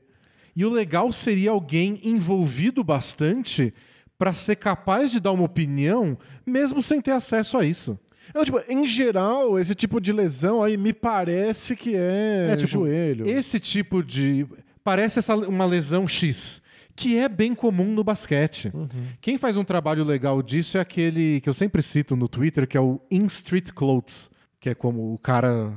E 0.56 0.64
o 0.64 0.70
legal 0.70 1.12
seria 1.12 1.50
alguém 1.52 2.00
envolvido 2.02 2.82
bastante 2.82 3.72
para 4.18 4.32
ser 4.32 4.56
capaz 4.56 5.12
de 5.12 5.20
dar 5.20 5.30
uma 5.30 5.44
opinião, 5.44 6.18
mesmo 6.44 6.82
sem 6.82 7.00
ter 7.00 7.12
acesso 7.12 7.56
a 7.58 7.64
isso. 7.64 7.96
Não, 8.34 8.44
tipo, 8.44 8.60
em 8.68 8.84
geral, 8.84 9.58
esse 9.60 9.74
tipo 9.74 10.00
de 10.00 10.12
lesão 10.12 10.62
aí 10.62 10.76
me 10.76 10.92
parece 10.92 11.76
que 11.76 11.94
é, 11.94 12.48
É, 12.50 12.56
tipo, 12.56 12.66
joelho. 12.72 13.28
Esse 13.28 13.60
tipo 13.60 14.02
de. 14.02 14.46
Parece 14.82 15.18
essa, 15.20 15.36
uma 15.36 15.64
lesão 15.66 16.08
X, 16.08 16.60
que 16.98 17.16
é 17.16 17.28
bem 17.28 17.54
comum 17.54 17.92
no 17.92 18.02
basquete. 18.02 18.70
Uhum. 18.74 18.88
Quem 19.20 19.38
faz 19.38 19.56
um 19.56 19.62
trabalho 19.64 20.02
legal 20.04 20.42
disso 20.42 20.76
é 20.76 20.80
aquele 20.80 21.40
que 21.40 21.48
eu 21.48 21.54
sempre 21.54 21.82
cito 21.82 22.16
no 22.16 22.26
Twitter, 22.28 22.66
que 22.66 22.76
é 22.76 22.80
o 22.80 23.00
In 23.10 23.24
Street 23.26 23.70
Clothes, 23.72 24.30
que 24.60 24.68
é 24.68 24.74
como 24.74 25.14
o 25.14 25.18
cara. 25.18 25.72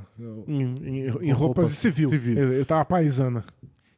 Em, 0.47 0.61
em- 0.61 0.97
em 1.05 1.09
roupas 1.31 1.37
roupas 1.39 1.69
de 1.69 1.75
civil. 1.75 2.09
civil. 2.09 2.37
Eu, 2.37 2.53
eu 2.53 2.65
tava 2.65 2.83
paisana. 2.85 3.45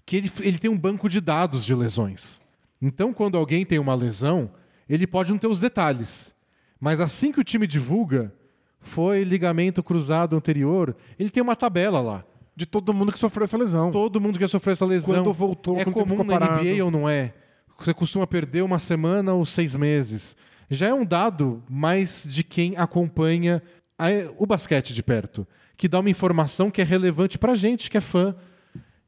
que 0.06 0.18
ele, 0.18 0.30
ele 0.42 0.58
tem 0.58 0.70
um 0.70 0.78
banco 0.78 1.08
de 1.08 1.22
dados 1.22 1.64
de 1.64 1.74
lesões. 1.74 2.42
Então, 2.82 3.14
quando 3.14 3.38
alguém 3.38 3.66
tem 3.66 3.80
uma 3.80 3.96
lesão, 3.96 4.52
ele 4.90 5.08
pode 5.08 5.32
não 5.32 5.38
ter 5.40 5.48
os 5.48 5.62
detalhes. 5.62 6.36
Mas 6.80 7.00
assim 7.00 7.32
que 7.32 7.40
o 7.40 7.44
time 7.44 7.66
divulga, 7.66 8.34
foi 8.82 9.24
ligamento 9.24 9.82
cruzado 9.82 10.36
anterior, 10.36 10.94
ele 11.18 11.30
tem 11.30 11.42
uma 11.42 11.56
tabela 11.56 12.02
lá. 12.02 12.26
De 12.56 12.66
todo 12.66 12.94
mundo 12.94 13.12
que 13.12 13.18
sofreu 13.20 13.44
essa 13.46 13.58
lesão. 13.58 13.90
Todo 13.92 14.22
mundo 14.22 14.38
que 14.38 14.48
sofreu 14.48 14.74
essa 14.74 14.86
lesão. 14.86 15.16
Quando 15.16 15.34
voltou, 15.34 15.78
é 15.80 15.84
quando 15.84 15.94
comum 15.96 16.24
na 16.24 16.40
parado. 16.40 16.64
NBA 16.64 16.84
ou 16.86 16.92
não 16.92 17.10
é? 17.10 17.34
Você 17.80 17.94
costuma 17.94 18.28
perder 18.28 18.62
uma 18.64 18.78
semana 18.80 19.34
ou 19.34 19.46
seis 19.46 19.76
meses. 19.76 20.36
Já 20.70 20.88
é 20.88 20.94
um 20.94 21.04
dado 21.06 21.64
mais 21.70 22.26
de 22.30 22.44
quem 22.44 22.78
acompanha 22.78 23.62
a- 23.98 24.08
o 24.38 24.46
basquete 24.46 24.94
de 24.94 25.02
perto, 25.04 25.46
que 25.76 25.88
dá 25.88 26.00
uma 26.00 26.10
informação 26.10 26.70
que 26.72 26.82
é 26.82 26.84
relevante 26.86 27.38
pra 27.40 27.56
gente, 27.56 27.90
que 27.90 27.98
é 27.98 28.02
fã, 28.02 28.36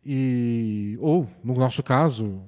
e 0.06 0.98
ou 1.00 1.28
no 1.44 1.54
nosso 1.54 1.82
caso, 1.84 2.42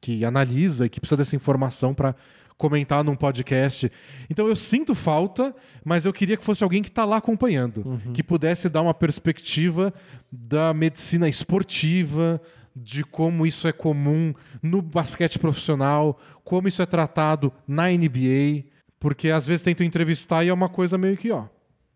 que 0.00 0.24
analisa 0.24 0.86
e 0.86 0.88
que 0.88 1.00
precisa 1.00 1.16
dessa 1.16 1.36
informação 1.36 1.94
para 1.94 2.14
comentar 2.56 3.02
num 3.04 3.16
podcast. 3.16 3.90
Então 4.30 4.48
eu 4.48 4.56
sinto 4.56 4.94
falta, 4.94 5.54
mas 5.84 6.04
eu 6.04 6.12
queria 6.12 6.36
que 6.36 6.44
fosse 6.44 6.62
alguém 6.62 6.82
que 6.82 6.88
está 6.88 7.04
lá 7.04 7.16
acompanhando, 7.16 8.00
que 8.12 8.22
pudesse 8.22 8.68
dar 8.68 8.82
uma 8.82 8.94
perspectiva 8.94 9.92
da 10.30 10.72
medicina 10.72 11.28
esportiva, 11.28 12.40
de 12.74 13.04
como 13.04 13.46
isso 13.46 13.68
é 13.68 13.72
comum 13.72 14.34
no 14.62 14.82
basquete 14.82 15.38
profissional, 15.38 16.18
como 16.42 16.68
isso 16.68 16.82
é 16.82 16.86
tratado 16.86 17.52
na 17.66 17.88
NBA, 17.88 18.64
porque 18.98 19.30
às 19.30 19.46
vezes 19.46 19.62
tento 19.62 19.84
entrevistar 19.84 20.44
e 20.44 20.48
é 20.48 20.52
uma 20.52 20.68
coisa 20.68 20.98
meio 20.98 21.16
que, 21.16 21.30
ó, 21.30 21.46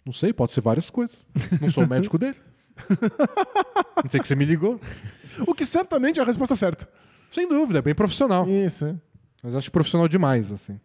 não 0.04 0.12
sei, 0.12 0.32
pode 0.32 0.52
ser 0.52 0.60
várias 0.60 0.88
coisas. 0.88 1.26
Não 1.60 1.68
sou 1.68 1.84
o 1.84 1.88
médico 1.88 2.16
dele. 2.18 2.36
Não 4.02 4.08
sei 4.08 4.20
que 4.20 4.28
você 4.28 4.34
me 4.34 4.44
ligou. 4.44 4.80
O 5.46 5.54
que 5.54 5.64
certamente 5.64 6.20
é 6.20 6.22
a 6.22 6.26
resposta 6.26 6.54
certa. 6.56 6.88
Sem 7.30 7.48
dúvida, 7.48 7.80
é 7.80 7.82
bem 7.82 7.94
profissional. 7.94 8.48
Isso, 8.48 8.86
é. 8.86 8.96
Mas 9.42 9.54
acho 9.54 9.70
profissional 9.70 10.08
demais, 10.08 10.52
assim. 10.52 10.80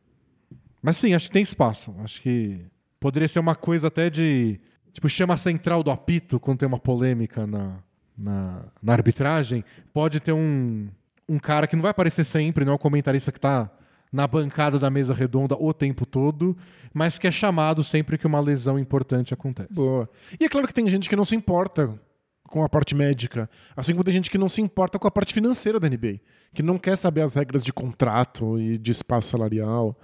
Mas 0.81 0.97
sim, 0.97 1.13
acho 1.13 1.27
que 1.27 1.33
tem 1.33 1.43
espaço. 1.43 1.95
Acho 2.03 2.21
que 2.21 2.59
poderia 2.99 3.27
ser 3.27 3.39
uma 3.39 3.55
coisa 3.55 3.87
até 3.87 4.09
de. 4.09 4.59
Tipo, 4.91 5.09
chama 5.09 5.33
a 5.33 5.37
central 5.37 5.81
do 5.81 5.89
apito 5.89 6.39
quando 6.39 6.59
tem 6.59 6.67
uma 6.67 6.79
polêmica 6.79 7.47
na, 7.47 7.77
na, 8.17 8.65
na 8.81 8.93
arbitragem. 8.93 9.63
Pode 9.91 10.19
ter 10.19 10.33
um, 10.33 10.87
um 11.27 11.39
cara 11.39 11.65
que 11.65 11.75
não 11.75 11.81
vai 11.81 11.91
aparecer 11.91 12.23
sempre, 12.23 12.65
não 12.65 12.73
é 12.73 12.75
o 12.75 12.79
comentarista 12.79 13.31
que 13.31 13.39
tá 13.39 13.71
na 14.11 14.27
bancada 14.27 14.77
da 14.77 14.91
mesa 14.91 15.11
redonda 15.11 15.55
o 15.59 15.73
tempo 15.73 16.05
todo, 16.05 16.55
mas 16.93 17.17
que 17.17 17.25
é 17.25 17.31
chamado 17.31 17.83
sempre 17.83 18.15
que 18.15 18.27
uma 18.27 18.39
lesão 18.39 18.77
importante 18.77 19.33
acontece. 19.33 19.73
Boa. 19.73 20.07
E 20.39 20.45
é 20.45 20.49
claro 20.49 20.67
que 20.67 20.73
tem 20.73 20.87
gente 20.87 21.09
que 21.09 21.15
não 21.15 21.25
se 21.25 21.35
importa 21.35 21.99
com 22.53 22.63
a 22.63 22.69
parte 22.69 22.93
médica, 22.93 23.49
assim 23.75 23.93
como 23.93 24.03
tem 24.03 24.13
gente 24.13 24.29
que 24.29 24.37
não 24.37 24.47
se 24.47 24.61
importa 24.61 24.99
com 24.99 25.07
a 25.07 25.11
parte 25.11 25.33
financeira 25.33 25.79
da 25.79 25.89
NBA, 25.89 26.19
que 26.53 26.61
não 26.61 26.77
quer 26.77 26.95
saber 26.95 27.21
as 27.21 27.33
regras 27.33 27.63
de 27.63 27.73
contrato 27.73 28.59
e 28.59 28.77
de 28.77 28.91
espaço 28.91 29.29
salarial. 29.29 29.97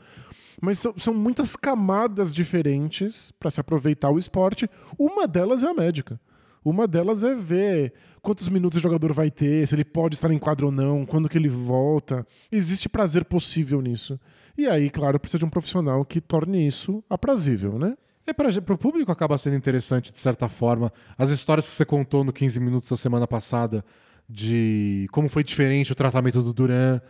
Mas 0.59 0.79
são, 0.79 0.95
são 0.97 1.13
muitas 1.13 1.55
camadas 1.55 2.33
diferentes 2.33 3.31
para 3.39 3.51
se 3.51 3.61
aproveitar 3.61 4.09
o 4.09 4.17
esporte. 4.17 4.67
Uma 4.97 5.27
delas 5.27 5.61
é 5.61 5.67
a 5.67 5.75
médica. 5.75 6.19
Uma 6.65 6.87
delas 6.87 7.23
é 7.23 7.35
ver 7.35 7.93
quantos 8.19 8.49
minutos 8.49 8.79
o 8.79 8.81
jogador 8.81 9.13
vai 9.13 9.29
ter, 9.29 9.67
se 9.67 9.75
ele 9.75 9.85
pode 9.85 10.15
estar 10.15 10.31
em 10.31 10.39
quadro 10.39 10.65
ou 10.65 10.71
não, 10.71 11.05
quando 11.05 11.29
que 11.29 11.37
ele 11.37 11.49
volta. 11.49 12.25
Existe 12.51 12.89
prazer 12.89 13.25
possível 13.25 13.79
nisso. 13.79 14.19
E 14.57 14.65
aí, 14.65 14.89
claro, 14.89 15.19
precisa 15.19 15.37
de 15.37 15.45
um 15.45 15.51
profissional 15.51 16.03
que 16.03 16.19
torne 16.19 16.65
isso 16.65 17.03
aprazível, 17.07 17.77
né? 17.77 17.95
É 18.29 18.33
para 18.33 18.73
o 18.73 18.77
público 18.77 19.11
acaba 19.11 19.37
sendo 19.37 19.55
interessante 19.55 20.11
de 20.11 20.17
certa 20.17 20.47
forma. 20.47 20.93
As 21.17 21.31
histórias 21.31 21.67
que 21.67 21.73
você 21.73 21.83
contou 21.83 22.23
no 22.23 22.31
15 22.31 22.59
minutos 22.59 22.87
da 22.87 22.95
semana 22.95 23.27
passada 23.27 23.83
de 24.29 25.07
como 25.11 25.27
foi 25.27 25.43
diferente 25.43 25.91
o 25.91 25.95
tratamento 25.95 26.43
do 26.43 26.53
Duran 26.53 27.01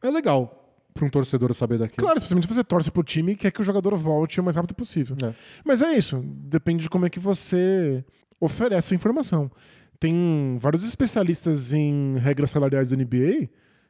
é 0.00 0.10
legal 0.10 0.72
para 0.94 1.04
um 1.04 1.10
torcedor 1.10 1.52
saber 1.52 1.78
daquilo. 1.78 2.04
Claro, 2.04 2.18
especialmente 2.18 2.46
se 2.46 2.54
você 2.54 2.62
torce 2.62 2.90
pro 2.90 3.02
time 3.02 3.32
e 3.32 3.36
quer 3.36 3.50
que 3.50 3.60
o 3.60 3.64
jogador 3.64 3.96
volte 3.96 4.40
o 4.40 4.44
mais 4.44 4.54
rápido 4.54 4.74
possível. 4.74 5.16
É. 5.22 5.34
Mas 5.64 5.82
é 5.82 5.92
isso, 5.96 6.22
depende 6.24 6.84
de 6.84 6.90
como 6.90 7.06
é 7.06 7.10
que 7.10 7.18
você 7.18 8.04
oferece 8.40 8.94
a 8.94 8.96
informação. 8.96 9.50
Tem 9.98 10.56
vários 10.58 10.86
especialistas 10.86 11.72
em 11.72 12.16
regras 12.18 12.52
salariais 12.52 12.90
da 12.90 12.96
NBA 12.96 13.48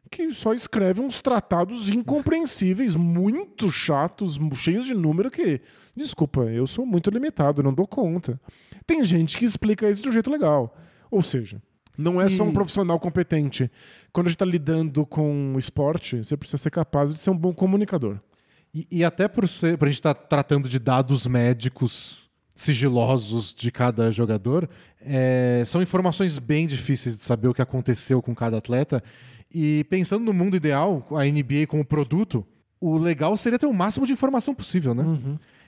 que 0.09 0.32
só 0.32 0.52
escrevem 0.52 1.05
uns 1.05 1.20
tratados 1.20 1.90
incompreensíveis, 1.90 2.97
muito 2.97 3.70
chatos, 3.70 4.39
cheios 4.55 4.86
de 4.86 4.94
número 4.94 5.30
que, 5.30 5.60
desculpa, 5.94 6.43
eu 6.43 6.66
sou 6.66 6.86
muito 6.86 7.10
limitado, 7.10 7.62
não 7.62 7.72
dou 7.72 7.86
conta. 7.86 8.40
Tem 8.86 9.05
gente 9.05 9.36
que 9.36 9.44
explica 9.44 9.90
isso 9.90 10.02
de 10.02 10.09
um 10.09 10.12
jeito 10.12 10.30
legal. 10.30 10.76
Ou 11.10 11.22
seja, 11.22 11.60
não 11.97 12.20
é 12.20 12.28
só 12.28 12.44
um 12.44 12.52
profissional 12.52 12.98
competente. 13.01 13.70
Quando 14.12 14.26
a 14.26 14.30
gente 14.30 14.36
está 14.36 14.44
lidando 14.44 15.05
com 15.05 15.56
esporte, 15.59 16.18
você 16.18 16.36
precisa 16.36 16.59
ser 16.59 16.70
capaz 16.70 17.12
de 17.12 17.18
ser 17.18 17.30
um 17.30 17.36
bom 17.36 17.52
comunicador. 17.52 18.20
E, 18.72 18.86
e 18.90 19.05
até 19.05 19.26
por 19.26 19.48
ser, 19.48 19.76
por 19.76 19.86
a 19.86 19.90
gente 19.90 19.98
estar 19.98 20.14
tratando 20.14 20.68
de 20.68 20.78
dados 20.78 21.26
médicos 21.26 22.28
sigilosos 22.55 23.55
de 23.55 23.70
cada 23.70 24.10
jogador, 24.10 24.68
é, 25.01 25.62
são 25.66 25.80
informações 25.80 26.39
bem 26.39 26.66
difíceis 26.66 27.16
de 27.16 27.22
saber 27.22 27.48
o 27.48 27.55
que 27.55 27.62
aconteceu 27.62 28.20
com 28.20 28.35
cada 28.35 28.59
atleta. 28.59 29.02
E 29.53 29.85
pensando 29.85 30.25
no 30.25 30.33
mundo 30.33 30.57
ideal, 30.57 31.07
a 31.12 31.25
NBA 31.25 31.66
como 31.66 31.85
produto, 31.85 32.47
o 32.81 32.99
legal 32.99 33.37
seria 33.37 33.59
ter 33.59 33.66
o 33.66 33.73
máximo 33.73 34.07
de 34.07 34.12
informação 34.12 34.55
possível, 34.55 34.95
né? 34.95 35.05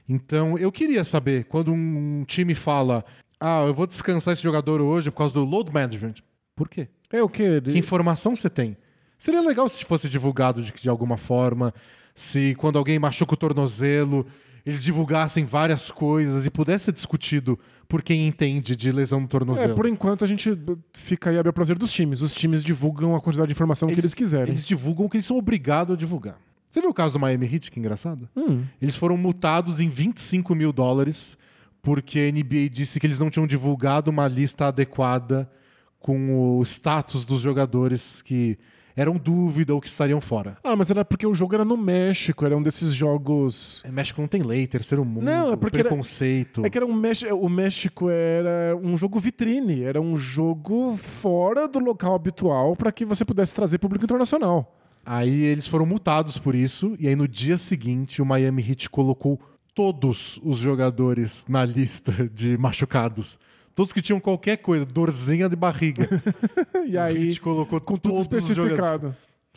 Então, 0.09 0.59
eu 0.59 0.71
queria 0.73 1.05
saber, 1.05 1.45
quando 1.45 1.73
um 1.73 2.25
time 2.27 2.55
fala, 2.55 3.05
ah, 3.39 3.63
eu 3.67 3.73
vou 3.73 3.87
descansar 3.87 4.33
esse 4.33 4.43
jogador 4.43 4.81
hoje 4.81 5.11
por 5.11 5.19
causa 5.19 5.35
do 5.35 5.45
load 5.45 5.73
management. 5.73 6.15
Por 6.55 6.69
quê? 6.69 6.89
É 7.11 7.23
o 7.23 7.29
quê? 7.29 7.61
Que 7.61 7.79
informação 7.79 8.37
você 8.37 8.51
tem? 8.51 8.77
Seria 9.17 9.41
legal 9.41 9.69
se 9.69 9.85
fosse 9.85 10.09
divulgado 10.09 10.63
de, 10.63 10.73
de 10.73 10.89
alguma 10.89 11.17
forma, 11.17 11.73
se 12.15 12.55
quando 12.57 12.79
alguém 12.79 12.99
machuca 12.99 13.35
o 13.35 13.37
tornozelo, 13.37 14.27
eles 14.65 14.83
divulgassem 14.83 15.45
várias 15.45 15.91
coisas 15.91 16.47
e 16.47 16.51
pudesse 16.51 16.87
ser 16.87 16.93
discutido 16.93 17.59
por 17.89 18.03
quem 18.03 18.27
entende 18.27 18.77
de 18.77 18.93
lesão 18.93 19.21
no 19.21 19.27
É, 19.27 19.29
tornozelo. 19.29 19.75
por 19.75 19.87
enquanto 19.87 20.25
a 20.25 20.27
gente 20.27 20.57
fica 20.93 21.31
aí 21.31 21.39
a 21.39 21.43
bel 21.43 21.53
prazer 21.53 21.77
dos 21.77 21.93
times. 21.93 22.21
Os 22.21 22.35
times 22.35 22.63
divulgam 22.63 23.17
a 23.17 23.21
quantidade 23.21 23.49
de 23.49 23.53
informação 23.53 23.89
que 23.89 23.95
eles 23.99 24.15
quiserem. 24.15 24.49
Eles 24.49 24.67
divulgam 24.67 25.07
o 25.07 25.09
que 25.11 25.17
eles 25.17 25.27
são 25.27 25.37
obrigados 25.37 25.95
a 25.95 25.97
divulgar. 25.99 26.39
Você 26.69 26.81
viu 26.81 26.91
o 26.91 26.95
caso 26.95 27.15
do 27.15 27.19
Miami 27.21 27.47
Heat, 27.53 27.71
que 27.71 27.81
engraçado? 27.81 28.29
Hum. 28.37 28.63
Eles 28.81 28.95
foram 28.95 29.17
multados 29.17 29.81
em 29.81 29.89
25 29.89 30.55
mil 30.55 30.73
dólares 30.73 31.37
porque 31.83 32.19
a 32.21 32.31
NBA 32.33 32.69
disse 32.71 33.01
que 33.01 33.07
eles 33.07 33.19
não 33.19 33.29
tinham 33.31 33.47
divulgado 33.47 34.11
uma 34.11 34.29
lista 34.29 34.67
adequada 34.67 35.51
com 35.99 36.59
o 36.59 36.63
status 36.63 37.27
dos 37.27 37.41
jogadores 37.41 38.23
que 38.23 38.57
eram 38.97 39.15
dúvida 39.17 39.75
ou 39.75 39.81
que 39.81 39.89
estariam 39.89 40.21
fora. 40.21 40.57
Ah, 40.65 40.75
mas 40.77 40.91
era 40.91 41.05
porque 41.05 41.27
o 41.27 41.35
jogo 41.35 41.55
era 41.55 41.65
no 41.65 41.77
México, 41.77 42.45
era 42.45 42.57
um 42.57 42.63
desses 42.63 42.93
jogos. 42.95 43.83
É, 43.85 43.91
México 43.91 44.21
não 44.21 44.29
tem 44.29 44.43
lei, 44.43 44.67
terceiro 44.67 45.05
mundo, 45.05 45.25
Não, 45.25 45.53
é 45.53 45.57
porque 45.57 45.79
era- 45.79 45.89
preconceito. 45.89 46.65
É 46.65 46.71
que 46.71 46.79
era 46.79 46.87
um 46.87 46.93
México, 46.95 47.35
o 47.35 47.49
México 47.49 48.09
era 48.11 48.77
um 48.83 48.97
jogo 48.97 49.19
vitrine, 49.19 49.83
era 49.83 50.01
um 50.01 50.17
jogo 50.17 50.97
fora 50.97 51.67
do 51.69 51.79
local 51.79 52.15
habitual 52.15 52.75
para 52.77 52.93
que 52.93 53.05
você 53.05 53.25
pudesse 53.25 53.55
trazer 53.55 53.79
público 53.79 54.05
internacional. 54.05 54.77
Aí 55.05 55.43
eles 55.45 55.67
foram 55.67 55.87
multados 55.87 56.37
por 56.37 56.55
isso, 56.55 56.95
e 56.99 57.09
aí 57.09 57.17
no 57.17 57.27
dia 57.27 57.57
seguinte 57.57 58.21
o 58.21 58.27
Miami 58.27 58.63
Heat 58.69 58.91
colocou 58.91 59.41
todos 59.75 60.39
os 60.43 60.59
jogadores 60.59 61.47
na 61.49 61.65
lista 61.65 62.29
de 62.35 62.59
machucados. 62.59 63.39
Todos 63.81 63.95
que 63.95 64.03
tinham 64.03 64.21
qualquer 64.21 64.59
coisa, 64.59 64.85
dorzinha 64.85 65.49
de 65.49 65.57
barriga. 65.57 66.07
E 66.87 66.99
a 66.99 67.05
aí, 67.05 67.31
gente 67.31 67.41
colocou 67.41 67.81
com 67.81 67.97
tudo 67.97 68.21
especificado. 68.21 69.17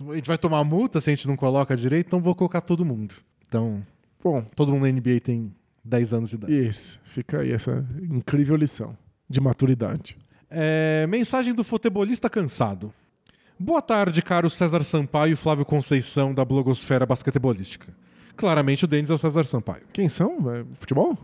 A 0.10 0.16
gente 0.16 0.28
vai 0.28 0.38
tomar 0.38 0.64
multa 0.64 1.02
se 1.02 1.10
a 1.10 1.16
gente 1.16 1.28
não 1.28 1.36
coloca 1.36 1.76
direito, 1.76 2.08
então 2.08 2.22
vou 2.22 2.34
colocar 2.34 2.62
todo 2.62 2.86
mundo. 2.86 3.16
Então, 3.46 3.86
Bom, 4.24 4.42
todo 4.56 4.72
mundo 4.72 4.84
na 4.84 4.92
NBA 4.94 5.20
tem 5.22 5.54
10 5.84 6.14
anos 6.14 6.30
de 6.30 6.36
idade. 6.38 6.58
isso. 6.58 7.02
Fica 7.04 7.40
aí 7.42 7.52
essa 7.52 7.86
incrível 8.02 8.56
lição 8.56 8.96
de 9.30 9.42
maturidade. 9.42 10.18
É, 10.50 11.06
mensagem 11.08 11.54
do 11.54 11.64
futebolista 11.64 12.30
cansado. 12.30 12.94
Boa 13.60 13.82
tarde, 13.82 14.22
caro 14.22 14.50
César 14.50 14.84
Sampaio 14.84 15.34
e 15.34 15.36
Flávio 15.36 15.66
Conceição 15.66 16.34
da 16.34 16.46
blogosfera 16.46 17.06
basquetebolística. 17.06 17.94
Claramente 18.38 18.86
o 18.86 18.88
Denis 18.88 19.10
é 19.10 19.14
o 19.16 19.18
César 19.18 19.44
Sampaio. 19.44 19.84
Quem 19.92 20.08
são? 20.08 20.38
É 20.56 20.64
futebol? 20.76 21.18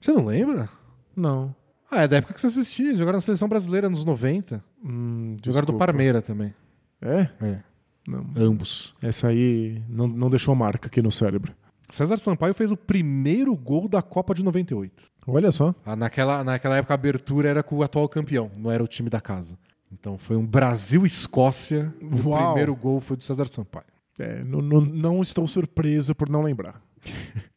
Você 0.00 0.10
não 0.12 0.26
lembra? 0.26 0.68
Não. 1.14 1.54
Ah, 1.90 2.02
é 2.02 2.08
da 2.08 2.16
época 2.18 2.34
que 2.34 2.40
você 2.40 2.46
assistia. 2.46 2.94
Jogaram 2.94 3.16
na 3.16 3.20
seleção 3.20 3.48
brasileira 3.48 3.88
nos 3.90 4.04
90. 4.04 4.62
Hum, 4.84 5.36
Jogaram 5.44 5.66
do. 5.66 5.74
Parmeira 5.74 6.22
também. 6.22 6.54
É? 7.02 7.28
É, 7.40 7.58
Não. 8.06 8.26
ambos. 8.36 8.94
Essa 9.02 9.28
aí 9.28 9.82
não, 9.88 10.06
não 10.06 10.30
deixou 10.30 10.54
marca 10.54 10.86
aqui 10.88 11.00
no 11.02 11.10
cérebro. 11.10 11.52
César 11.90 12.18
Sampaio 12.18 12.54
fez 12.54 12.70
o 12.70 12.76
primeiro 12.76 13.56
gol 13.56 13.88
da 13.88 14.00
Copa 14.00 14.32
de 14.34 14.44
98. 14.44 15.02
Olha 15.26 15.50
só. 15.50 15.74
Ah, 15.84 15.96
Naquela, 15.96 16.44
naquela 16.44 16.76
época 16.76 16.94
a 16.94 16.96
abertura 16.96 17.48
era 17.48 17.62
com 17.64 17.76
o 17.76 17.82
atual 17.82 18.08
campeão, 18.08 18.50
não 18.56 18.70
era 18.70 18.82
o 18.84 18.86
time 18.86 19.10
da 19.10 19.20
casa. 19.20 19.58
Então 19.92 20.16
foi 20.16 20.36
um 20.36 20.46
Brasil-Escócia. 20.46 21.92
O 22.00 22.36
primeiro 22.36 22.76
gol 22.76 23.00
foi 23.00 23.16
do 23.16 23.24
César 23.24 23.48
Sampaio. 23.48 23.86
É, 24.18 24.44
não, 24.44 24.60
não, 24.62 24.80
não 24.80 25.20
estou 25.22 25.46
surpreso 25.48 26.14
por 26.14 26.28
não 26.28 26.42
lembrar. 26.42 26.80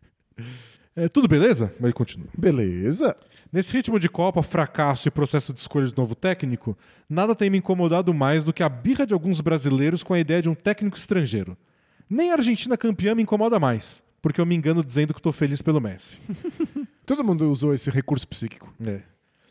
É, 0.95 1.07
tudo 1.07 1.27
beleza? 1.27 1.73
Mas 1.75 1.85
ele 1.85 1.93
continua. 1.93 2.27
Beleza. 2.37 3.15
Nesse 3.51 3.73
ritmo 3.75 3.99
de 3.99 4.09
Copa, 4.09 4.41
fracasso 4.41 5.07
e 5.07 5.11
processo 5.11 5.53
de 5.53 5.59
escolha 5.59 5.87
de 5.87 5.97
novo 5.97 6.15
técnico, 6.15 6.77
nada 7.09 7.35
tem 7.35 7.49
me 7.49 7.57
incomodado 7.57 8.13
mais 8.13 8.43
do 8.43 8.53
que 8.53 8.63
a 8.63 8.69
birra 8.69 9.05
de 9.05 9.13
alguns 9.13 9.41
brasileiros 9.41 10.03
com 10.03 10.13
a 10.13 10.19
ideia 10.19 10.41
de 10.41 10.49
um 10.49 10.55
técnico 10.55 10.97
estrangeiro. 10.97 11.57
Nem 12.09 12.31
a 12.31 12.35
Argentina 12.35 12.77
campeã 12.77 13.15
me 13.15 13.23
incomoda 13.23 13.59
mais, 13.59 14.03
porque 14.21 14.41
eu 14.41 14.45
me 14.45 14.55
engano 14.55 14.83
dizendo 14.83 15.13
que 15.13 15.19
estou 15.19 15.31
feliz 15.31 15.61
pelo 15.61 15.81
Messi. 15.81 16.19
Todo 17.05 17.23
mundo 17.23 17.49
usou 17.51 17.73
esse 17.73 17.89
recurso 17.89 18.27
psíquico. 18.27 18.73
É. 18.85 19.01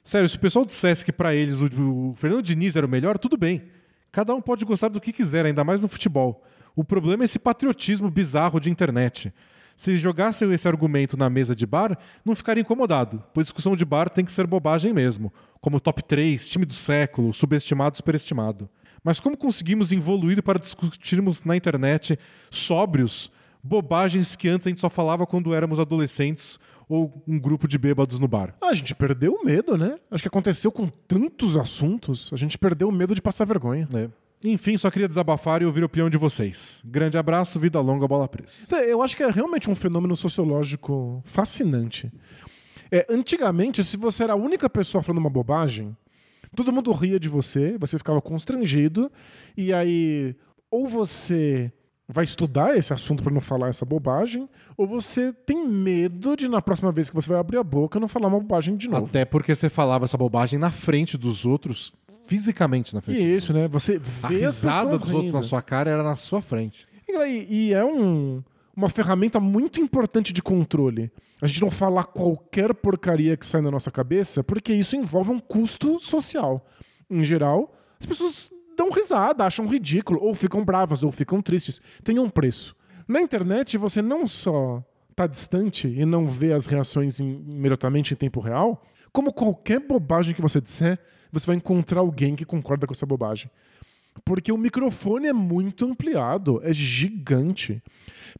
Sério, 0.02 0.28
se 0.28 0.36
o 0.36 0.40
pessoal 0.40 0.64
dissesse 0.64 1.04
que 1.04 1.12
pra 1.12 1.34
eles 1.34 1.60
o 1.60 2.12
Fernando 2.16 2.42
Diniz 2.42 2.74
era 2.74 2.86
o 2.86 2.88
melhor, 2.88 3.18
tudo 3.18 3.36
bem. 3.36 3.62
Cada 4.10 4.34
um 4.34 4.40
pode 4.40 4.64
gostar 4.64 4.88
do 4.88 5.00
que 5.00 5.12
quiser, 5.12 5.46
ainda 5.46 5.62
mais 5.62 5.80
no 5.80 5.88
futebol. 5.88 6.44
O 6.74 6.82
problema 6.82 7.22
é 7.22 7.26
esse 7.26 7.38
patriotismo 7.38 8.10
bizarro 8.10 8.58
de 8.58 8.70
internet. 8.70 9.32
Se 9.76 9.96
jogassem 9.96 10.50
esse 10.52 10.68
argumento 10.68 11.16
na 11.16 11.28
mesa 11.30 11.54
de 11.54 11.66
bar, 11.66 11.98
não 12.24 12.34
ficaria 12.34 12.62
incomodado, 12.62 13.22
pois 13.32 13.46
discussão 13.46 13.74
de 13.74 13.84
bar 13.84 14.08
tem 14.08 14.24
que 14.24 14.32
ser 14.32 14.46
bobagem 14.46 14.92
mesmo, 14.92 15.32
como 15.60 15.80
top 15.80 16.02
3, 16.02 16.48
time 16.48 16.64
do 16.64 16.74
século, 16.74 17.32
subestimado, 17.32 17.96
superestimado. 17.96 18.68
Mas 19.04 19.18
como 19.18 19.36
conseguimos 19.36 19.90
evoluir 19.90 20.42
para 20.42 20.58
discutirmos 20.58 21.42
na 21.42 21.56
internet, 21.56 22.18
sóbrios, 22.50 23.30
bobagens 23.62 24.36
que 24.36 24.48
antes 24.48 24.66
a 24.66 24.70
gente 24.70 24.80
só 24.80 24.88
falava 24.88 25.26
quando 25.26 25.54
éramos 25.54 25.80
adolescentes 25.80 26.58
ou 26.88 27.22
um 27.26 27.38
grupo 27.38 27.66
de 27.66 27.78
bêbados 27.78 28.20
no 28.20 28.28
bar? 28.28 28.54
Ah, 28.60 28.68
a 28.68 28.74
gente 28.74 28.94
perdeu 28.94 29.34
o 29.34 29.44
medo, 29.44 29.76
né? 29.76 29.96
Acho 30.10 30.22
que 30.22 30.28
aconteceu 30.28 30.70
com 30.70 30.86
tantos 30.86 31.56
assuntos, 31.56 32.30
a 32.32 32.36
gente 32.36 32.58
perdeu 32.58 32.88
o 32.88 32.92
medo 32.92 33.14
de 33.14 33.22
passar 33.22 33.44
vergonha. 33.44 33.88
É. 33.94 34.08
Enfim, 34.44 34.76
só 34.76 34.90
queria 34.90 35.06
desabafar 35.06 35.62
e 35.62 35.64
ouvir 35.64 35.82
a 35.82 35.86
opinião 35.86 36.10
de 36.10 36.18
vocês. 36.18 36.82
Grande 36.84 37.16
abraço, 37.16 37.60
vida 37.60 37.80
longa, 37.80 38.08
bola 38.08 38.26
presa. 38.26 38.76
Eu 38.82 39.02
acho 39.02 39.16
que 39.16 39.22
é 39.22 39.30
realmente 39.30 39.70
um 39.70 39.74
fenômeno 39.74 40.16
sociológico 40.16 41.22
fascinante. 41.24 42.12
É, 42.90 43.06
antigamente, 43.08 43.82
se 43.84 43.96
você 43.96 44.24
era 44.24 44.32
a 44.32 44.36
única 44.36 44.68
pessoa 44.68 45.02
falando 45.02 45.18
uma 45.18 45.30
bobagem, 45.30 45.96
todo 46.54 46.72
mundo 46.72 46.92
ria 46.92 47.18
de 47.18 47.28
você, 47.28 47.78
você 47.78 47.96
ficava 47.96 48.20
constrangido, 48.20 49.10
e 49.56 49.72
aí 49.72 50.34
ou 50.70 50.88
você 50.88 51.72
vai 52.08 52.24
estudar 52.24 52.76
esse 52.76 52.92
assunto 52.92 53.22
para 53.22 53.32
não 53.32 53.40
falar 53.40 53.68
essa 53.68 53.84
bobagem, 53.84 54.48
ou 54.76 54.86
você 54.86 55.32
tem 55.32 55.66
medo 55.66 56.36
de 56.36 56.48
na 56.48 56.60
próxima 56.60 56.92
vez 56.92 57.08
que 57.08 57.16
você 57.16 57.28
vai 57.28 57.38
abrir 57.38 57.56
a 57.58 57.64
boca 57.64 57.98
não 57.98 58.08
falar 58.08 58.28
uma 58.28 58.40
bobagem 58.40 58.76
de 58.76 58.88
novo. 58.88 59.06
Até 59.06 59.24
porque 59.24 59.54
você 59.54 59.70
falava 59.70 60.04
essa 60.04 60.18
bobagem 60.18 60.58
na 60.58 60.70
frente 60.70 61.16
dos 61.16 61.46
outros, 61.46 61.94
fisicamente 62.26 62.94
na 62.94 63.00
E 63.00 63.02
frente. 63.02 63.36
isso, 63.36 63.52
né? 63.52 63.68
Você 63.68 64.00
A 64.22 64.28
vê 64.28 64.44
as 64.44 64.56
risada 64.62 64.90
dos 64.90 65.02
outros 65.12 65.32
na 65.32 65.40
rindo. 65.40 65.48
sua 65.48 65.62
cara 65.62 65.90
era 65.90 66.02
na 66.02 66.16
sua 66.16 66.40
frente. 66.40 66.86
E, 67.08 67.46
e 67.68 67.74
é 67.74 67.84
um- 67.84 68.42
uma 68.74 68.88
ferramenta 68.88 69.38
muito 69.38 69.80
importante 69.80 70.32
de 70.32 70.40
controle. 70.42 71.10
A 71.42 71.46
gente 71.46 71.60
não 71.60 71.70
falar 71.70 72.04
qualquer 72.04 72.72
porcaria 72.72 73.36
que 73.36 73.44
sai 73.44 73.60
na 73.60 73.70
nossa 73.70 73.90
cabeça, 73.90 74.42
porque 74.42 74.72
isso 74.72 74.96
envolve 74.96 75.30
um 75.30 75.38
custo 75.38 75.98
social. 75.98 76.64
Em 77.10 77.22
geral, 77.24 77.74
as 78.00 78.06
pessoas 78.06 78.50
dão 78.76 78.90
risada, 78.90 79.44
acham 79.44 79.66
ridículo, 79.66 80.18
ou 80.22 80.34
ficam 80.34 80.64
bravas, 80.64 81.02
ou 81.02 81.12
ficam 81.12 81.42
tristes. 81.42 81.80
Tem 82.02 82.18
um 82.18 82.30
preço. 82.30 82.74
Na 83.06 83.20
internet, 83.20 83.76
você 83.76 84.00
não 84.00 84.26
só 84.26 84.82
está 85.10 85.26
distante 85.26 85.88
e 85.88 86.06
não 86.06 86.26
vê 86.26 86.52
as 86.54 86.64
reações 86.66 87.20
im- 87.20 87.44
imediatamente 87.52 88.14
em 88.14 88.16
tempo 88.16 88.40
real, 88.40 88.82
como 89.12 89.32
qualquer 89.32 89.80
bobagem 89.80 90.34
que 90.34 90.40
você 90.40 90.60
disser, 90.60 90.98
você 91.32 91.46
vai 91.46 91.56
encontrar 91.56 92.00
alguém 92.00 92.36
que 92.36 92.44
concorda 92.44 92.86
com 92.86 92.92
essa 92.92 93.06
bobagem. 93.06 93.50
Porque 94.24 94.52
o 94.52 94.58
microfone 94.58 95.26
é 95.26 95.32
muito 95.32 95.86
ampliado, 95.86 96.60
é 96.62 96.72
gigante. 96.72 97.82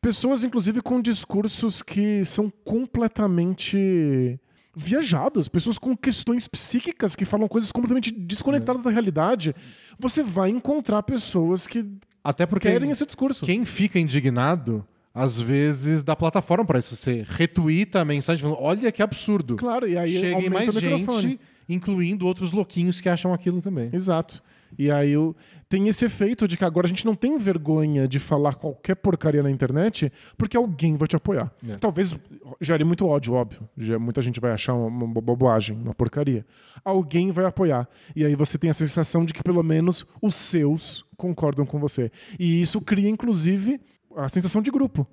Pessoas, 0.01 0.45
inclusive, 0.45 0.83
com 0.83 1.01
discursos 1.01 1.81
que 1.81 2.25
são 2.25 2.53
completamente 2.65 4.39
viajados, 4.75 5.49
pessoas 5.49 5.79
com 5.79 5.97
questões 5.97 6.49
psíquicas 6.49 7.15
que 7.15 7.25
falam 7.25 7.49
coisas 7.49 7.73
completamente 7.73 8.11
desconectadas 8.11 8.83
da 8.83 8.91
realidade. 8.91 9.55
Você 9.99 10.23
vai 10.23 10.51
encontrar 10.51 11.03
pessoas 11.03 11.67
que 11.67 11.85
Até 12.23 12.47
porque 12.47 12.69
querem 12.69 12.91
esse 12.91 13.05
discurso. 13.05 13.45
quem 13.45 13.65
fica 13.65 13.99
indignado, 13.99 14.87
às 15.15 15.39
vezes 15.39 16.03
dá 16.03 16.17
plataforma 16.17 16.65
para 16.65 16.79
isso. 16.79 16.97
Você 16.97 17.25
retuita 17.29 18.01
a 18.01 18.05
mensagem 18.05 18.43
falando: 18.43 18.61
olha 18.61 18.91
que 18.91 19.03
absurdo. 19.03 19.57
Claro, 19.57 19.89
e 19.89 19.97
aí 19.97 20.19
Chega 20.19 20.51
mais 20.51 20.75
o 20.75 20.81
microfone. 20.81 21.41
Incluindo 21.69 22.27
outros 22.27 22.53
louquinhos 22.53 23.01
que 23.01 23.09
acham 23.09 23.33
aquilo 23.33 23.61
também. 23.61 23.91
Exato. 23.93 24.43
E 24.79 24.91
aí 24.91 25.11
eu, 25.11 25.37
tem 25.69 25.89
esse 25.89 26.05
efeito 26.05 26.49
de 26.49 26.57
que 26.57 26.65
agora 26.65 26.87
a 26.87 26.89
gente 26.89 27.05
não 27.05 27.15
tem 27.15 27.37
vergonha 27.39 28.09
de 28.09 28.19
falar 28.19 28.55
qualquer 28.55 28.95
porcaria 28.95 29.43
na 29.43 29.51
internet 29.51 30.11
porque 30.37 30.57
alguém 30.57 30.97
vai 30.97 31.07
te 31.07 31.17
apoiar. 31.17 31.53
É. 31.69 31.77
Talvez 31.77 32.19
gere 32.61 32.85
muito 32.85 33.07
ódio, 33.07 33.35
óbvio. 33.35 33.69
Muita 34.01 34.23
gente 34.23 34.41
vai 34.41 34.53
achar 34.53 34.75
uma, 34.75 35.05
uma 35.05 35.21
bobagem, 35.21 35.77
uma 35.77 35.95
porcaria. 35.95 36.45
Alguém 36.85 37.31
vai 37.31 37.45
apoiar. 37.45 37.89
E 38.17 38.25
aí 38.25 38.35
você 38.35 38.59
tem 38.59 38.71
a 38.71 38.75
sensação 38.75 39.25
de 39.25 39.33
que 39.33 39.43
pelo 39.43 39.63
menos 39.63 40.07
os 40.21 40.35
seus 40.35 41.05
concordam 41.17 41.67
com 41.67 41.79
você. 41.79 42.11
E 42.39 42.61
isso 42.61 42.81
cria, 42.81 43.09
inclusive, 43.09 43.81
a 44.17 44.29
sensação 44.29 44.63
de 44.63 44.71
grupo. 44.71 45.07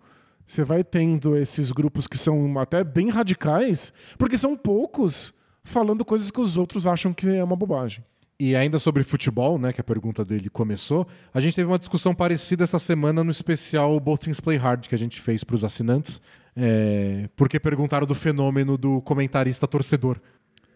Você 0.46 0.64
vai 0.64 0.84
tendo 0.84 1.38
esses 1.38 1.72
grupos 1.72 2.08
que 2.08 2.18
são 2.18 2.58
até 2.58 2.84
bem 2.84 3.10
radicais, 3.10 3.94
porque 4.18 4.38
são 4.38 4.58
poucos 4.58 5.32
falando 5.70 6.04
coisas 6.04 6.30
que 6.30 6.42
os 6.42 6.58
outros 6.58 6.86
acham 6.86 7.14
que 7.14 7.28
é 7.28 7.44
uma 7.44 7.56
bobagem. 7.56 8.04
E 8.40 8.56
ainda 8.56 8.80
sobre 8.80 9.04
futebol, 9.04 9.60
né, 9.60 9.74
que 9.74 9.82
a 9.82 9.84
pergunta 9.84 10.24
dele 10.24 10.50
começou, 10.50 11.06
a 11.34 11.42
gente 11.42 11.56
teve 11.56 11.68
uma 11.68 11.78
discussão 11.78 12.16
parecida 12.16 12.64
essa 12.64 12.80
semana 12.80 13.22
no 13.22 13.32
especial 13.32 14.00
Both 14.00 14.22
Things 14.22 14.40
Play 14.40 14.58
Hard 14.58 14.88
que 14.88 14.96
a 14.96 14.98
gente 14.98 15.20
fez 15.20 15.44
para 15.44 15.56
os 15.56 15.66
assinantes, 15.66 16.22
é, 16.56 17.30
porque 17.36 17.60
perguntaram 17.60 18.08
do 18.08 18.16
fenômeno 18.16 18.78
do 18.78 19.02
comentarista 19.02 19.68
torcedor. 19.68 20.22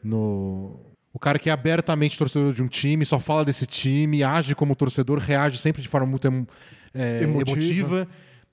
No... 0.04 0.78
O 1.14 1.20
cara 1.20 1.40
que 1.40 1.50
é 1.50 1.54
abertamente 1.54 2.18
torcedor 2.18 2.52
de 2.54 2.62
um 2.62 2.68
time, 2.68 3.06
só 3.06 3.20
fala 3.20 3.46
desse 3.46 3.66
time, 3.66 4.24
age 4.24 4.56
como 4.56 4.76
torcedor, 4.76 5.20
reage 5.20 5.58
sempre 5.58 5.82
de 5.82 5.88
forma 5.88 6.08
muito 6.08 6.28
é, 6.94 7.24
Emotiva. 7.24 7.62
emotiva. 7.62 8.08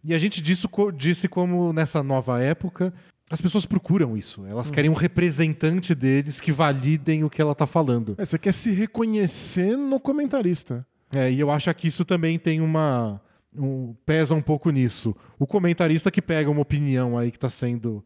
E 0.05 0.15
a 0.15 0.19
gente 0.19 0.41
disse, 0.41 0.69
disse 0.95 1.27
como 1.27 1.73
nessa 1.73 2.03
nova 2.03 2.41
época 2.41 2.93
as 3.31 3.41
pessoas 3.41 3.65
procuram 3.65 4.17
isso. 4.17 4.45
Elas 4.47 4.71
querem 4.71 4.91
um 4.91 4.95
representante 4.95 5.95
deles 5.95 6.41
que 6.41 6.51
validem 6.53 7.23
o 7.25 7.31
que 7.31 7.41
ela 7.41 7.53
está 7.53 7.67
falando. 7.67 8.15
É, 8.19 8.25
você 8.25 8.39
quer 8.39 8.53
se 8.53 8.73
reconhecer 8.73 9.77
no 9.77 10.01
comentarista. 10.01 10.85
É, 11.13 11.31
e 11.31 11.39
eu 11.41 11.51
acho 11.51 11.73
que 11.75 11.89
isso 11.89 12.05
também 12.05 12.39
tem 12.39 12.61
uma. 12.61 13.21
um- 13.57 13.95
pesa 14.07 14.35
um 14.35 14.41
pouco 14.43 14.71
nisso. 14.71 15.15
O 15.39 15.47
comentarista 15.47 16.11
que 16.11 16.21
pega 16.23 16.51
uma 16.51 16.61
opinião 16.61 17.17
aí 17.19 17.31
que 17.31 17.37
está 17.37 17.49
sendo 17.49 18.05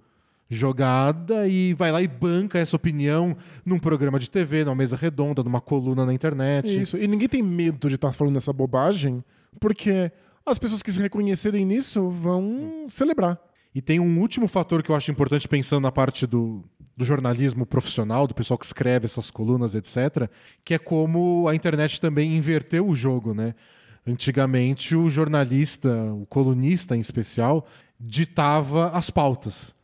jogada 0.49 1.47
e 1.49 1.75
vai 1.75 1.91
lá 1.91 2.01
e 2.03 2.09
banca 2.09 2.59
essa 2.59 2.77
opinião 2.77 3.37
num 3.65 3.79
programa 3.79 4.19
de 4.19 4.31
TV, 4.31 4.65
numa 4.65 4.75
mesa 4.75 4.97
redonda, 4.97 5.43
numa 5.43 5.61
coluna 5.61 6.05
na 6.07 6.13
internet. 6.15 6.81
Isso. 6.81 6.97
E 6.97 7.07
ninguém 7.09 7.29
tem 7.29 7.43
medo 7.43 7.89
de 7.89 7.95
estar 7.97 8.13
falando 8.13 8.37
essa 8.37 8.53
bobagem, 8.53 9.23
porque 9.59 10.13
as 10.47 10.59
pessoas 10.59 10.83
que 10.83 10.93
se 10.93 11.01
reconhecerem 11.01 11.65
nisso 11.65 12.09
vão 12.09 12.87
celebrar. 12.89 13.39
E 13.75 13.83
tem 13.83 13.99
um 13.99 14.21
último 14.21 14.47
fator 14.47 14.83
que 14.83 14.91
eu 14.91 14.95
acho 14.95 15.11
importante 15.11 15.49
pensando 15.49 15.83
na 15.83 15.91
parte 15.91 16.27
do, 16.27 16.65
do 16.97 17.05
jornalismo 17.05 17.67
profissional, 17.67 18.27
do 18.27 18.35
pessoal 18.35 18.57
que 18.57 18.65
escreve 18.65 19.07
essas 19.07 19.31
colunas, 19.31 19.75
etc., 19.75 20.29
que 20.65 20.75
é 20.75 20.79
como 20.79 21.49
a 21.49 21.55
internet 21.55 22.01
também 22.01 22.37
inverteu 22.37 22.87
o 22.87 22.95
jogo, 22.95 23.35
né? 23.35 23.55
Antigamente, 24.07 24.95
o 24.95 25.09
jornalista, 25.11 25.91
o 26.13 26.27
colunista 26.27 26.95
em 26.95 27.01
especial, 27.01 27.67
ditava 27.99 28.91
as 28.91 29.11
pautas. 29.11 29.75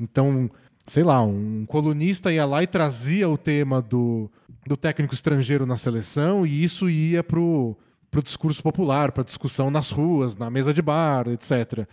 Então, 0.00 0.50
sei 0.86 1.02
lá, 1.02 1.22
um 1.22 1.66
colunista 1.66 2.32
ia 2.32 2.46
lá 2.46 2.62
e 2.62 2.66
trazia 2.66 3.28
o 3.28 3.36
tema 3.36 3.82
do, 3.82 4.30
do 4.66 4.76
técnico 4.76 5.12
estrangeiro 5.12 5.66
na 5.66 5.76
seleção 5.76 6.46
e 6.46 6.62
isso 6.62 6.88
ia 6.88 7.22
pro, 7.22 7.76
pro 8.10 8.22
discurso 8.22 8.62
popular, 8.62 9.12
pra 9.12 9.24
discussão 9.24 9.70
nas 9.70 9.90
ruas, 9.90 10.36
na 10.36 10.48
mesa 10.48 10.72
de 10.72 10.80
bar, 10.80 11.26
etc. 11.28 11.86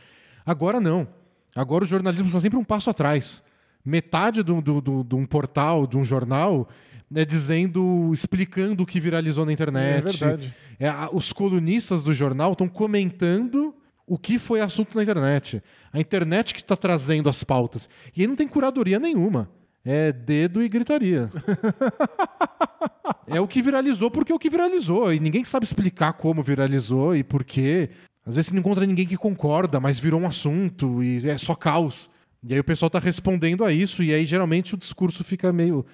Agora 0.46 0.80
não. 0.80 1.08
Agora 1.56 1.84
o 1.84 1.88
jornalismo 1.88 2.28
está 2.28 2.40
sempre 2.40 2.58
um 2.58 2.64
passo 2.64 2.90
atrás. 2.90 3.44
Metade 3.84 4.42
um- 4.52 4.62
de 4.62 5.16
um 5.16 5.26
portal, 5.26 5.86
de 5.88 5.98
um 5.98 6.04
jornal, 6.06 6.70
é 7.14 7.26
dizendo, 7.26 8.12
explicando 8.14 8.84
o 8.84 8.86
que 8.86 9.00
viralizou 9.00 9.46
na 9.46 9.52
internet. 9.52 9.98
É 10.00 10.02
verdade. 10.02 10.56
É, 10.80 10.88
a- 10.88 11.10
os 11.12 11.34
colunistas 11.34 12.04
do 12.04 12.14
jornal 12.14 12.54
estão 12.54 12.68
comentando 12.68 13.74
o 14.08 14.18
que 14.18 14.38
foi 14.40 14.62
assunto 14.62 14.96
na 14.96 15.04
internet. 15.04 15.62
A 15.92 16.00
internet 16.00 16.54
que 16.54 16.62
está 16.62 16.76
trazendo 16.76 17.30
as 17.30 17.44
pautas. 17.44 17.90
E 18.16 18.22
aí 18.22 18.28
não 18.28 18.36
tem 18.36 18.48
curadoria 18.48 19.00
nenhuma. 19.00 19.50
É 19.84 20.12
dedo 20.12 20.62
e 20.62 20.70
gritaria. 20.70 21.30
é 23.28 23.40
o 23.40 23.48
que 23.48 23.62
viralizou 23.62 24.12
porque 24.12 24.32
é 24.32 24.36
o 24.36 24.40
que 24.40 24.50
viralizou. 24.50 25.14
E 25.14 25.20
ninguém 25.20 25.44
sabe 25.44 25.66
explicar 25.66 26.14
como 26.14 26.44
viralizou 26.44 27.16
e 27.16 27.24
por 27.24 27.44
quê. 27.44 27.90
Às 28.32 28.36
vezes 28.36 28.48
você 28.48 28.54
não 28.54 28.62
encontra 28.62 28.86
ninguém 28.86 29.06
que 29.06 29.18
concorda, 29.18 29.80
mas 29.80 30.00
virou 30.00 30.22
um 30.22 30.26
assunto 30.28 31.04
e 31.04 31.28
é 31.30 31.38
só 31.38 31.54
caos. 31.54 32.10
E 32.48 32.54
aí 32.54 32.60
o 32.60 32.64
pessoal 32.64 32.88
está 32.88 32.98
respondendo 32.98 33.64
a 33.66 33.72
isso, 33.74 34.02
e 34.04 34.14
aí 34.14 34.26
geralmente 34.26 34.74
o 34.74 34.78
discurso 34.78 35.24
fica 35.24 35.52
meio. 35.52 35.86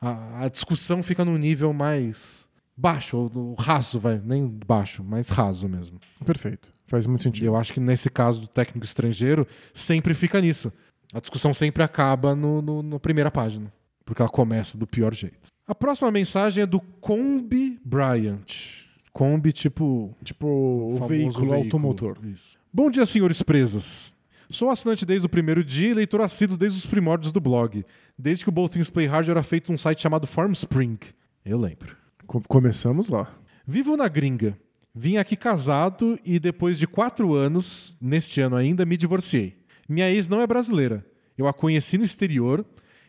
A, 0.00 0.44
a 0.44 0.48
discussão 0.48 1.02
fica 1.02 1.24
num 1.24 1.36
nível 1.36 1.72
mais 1.72 2.48
baixo, 2.76 3.16
ou 3.16 3.54
raso, 3.54 3.98
vai, 4.00 4.20
nem 4.24 4.48
baixo, 4.66 5.04
mais 5.04 5.28
raso 5.28 5.68
mesmo. 5.68 6.00
Perfeito. 6.24 6.70
Faz 6.86 7.06
muito 7.06 7.20
E 7.20 7.24
sentido. 7.24 7.44
eu 7.46 7.56
acho 7.56 7.72
que 7.72 7.78
nesse 7.80 8.08
caso 8.10 8.40
do 8.40 8.46
técnico 8.48 8.84
estrangeiro, 8.86 9.46
sempre 9.72 10.14
fica 10.14 10.40
nisso. 10.40 10.72
A 11.14 11.20
discussão 11.20 11.52
sempre 11.54 11.82
acaba 11.82 12.34
no, 12.34 12.60
no- 12.62 12.82
na 12.82 12.98
primeira 12.98 13.30
página, 13.30 13.70
porque 14.04 14.22
ela 14.22 14.30
começa 14.30 14.76
do 14.78 14.86
pior 14.86 15.14
jeito. 15.14 15.48
A 15.68 15.74
próxima 15.74 16.10
mensagem 16.10 16.62
é 16.62 16.66
do 16.66 16.80
Combi 16.80 17.78
Bryant. 17.84 18.81
Combi, 19.12 19.52
tipo. 19.52 20.14
Tipo, 20.24 20.46
o 20.46 20.92
famoso 20.94 21.08
veículo, 21.08 21.52
automotor. 21.54 22.16
Isso. 22.24 22.58
Bom 22.72 22.90
dia, 22.90 23.04
senhores 23.04 23.42
presas. 23.42 24.16
Sou 24.48 24.70
assinante 24.70 25.04
desde 25.06 25.26
o 25.26 25.30
primeiro 25.30 25.64
dia 25.64 25.88
e 25.90 25.94
leitor 25.94 26.20
assíduo 26.20 26.56
desde 26.56 26.78
os 26.78 26.86
primórdios 26.86 27.32
do 27.32 27.40
blog. 27.40 27.84
Desde 28.18 28.44
que 28.44 28.48
o 28.48 28.52
Both 28.52 28.72
Things 28.72 28.90
Play 28.90 29.06
Hard 29.06 29.28
era 29.28 29.42
feito 29.42 29.72
um 29.72 29.78
site 29.78 30.00
chamado 30.00 30.26
Formspring. 30.26 30.98
Eu 31.44 31.58
lembro. 31.58 31.96
Co- 32.26 32.42
começamos 32.46 33.08
lá. 33.08 33.34
Vivo 33.66 33.96
na 33.96 34.08
gringa. 34.08 34.56
Vim 34.94 35.16
aqui 35.16 35.36
casado 35.36 36.18
e 36.24 36.38
depois 36.38 36.78
de 36.78 36.86
quatro 36.86 37.32
anos, 37.34 37.96
neste 38.00 38.40
ano 38.42 38.56
ainda, 38.56 38.84
me 38.84 38.96
divorciei. 38.98 39.56
Minha 39.88 40.10
ex 40.10 40.28
não 40.28 40.40
é 40.42 40.46
brasileira. 40.46 41.04
Eu 41.36 41.46
a 41.48 41.52
conheci 41.52 41.96
no 41.96 42.04
exterior 42.04 42.64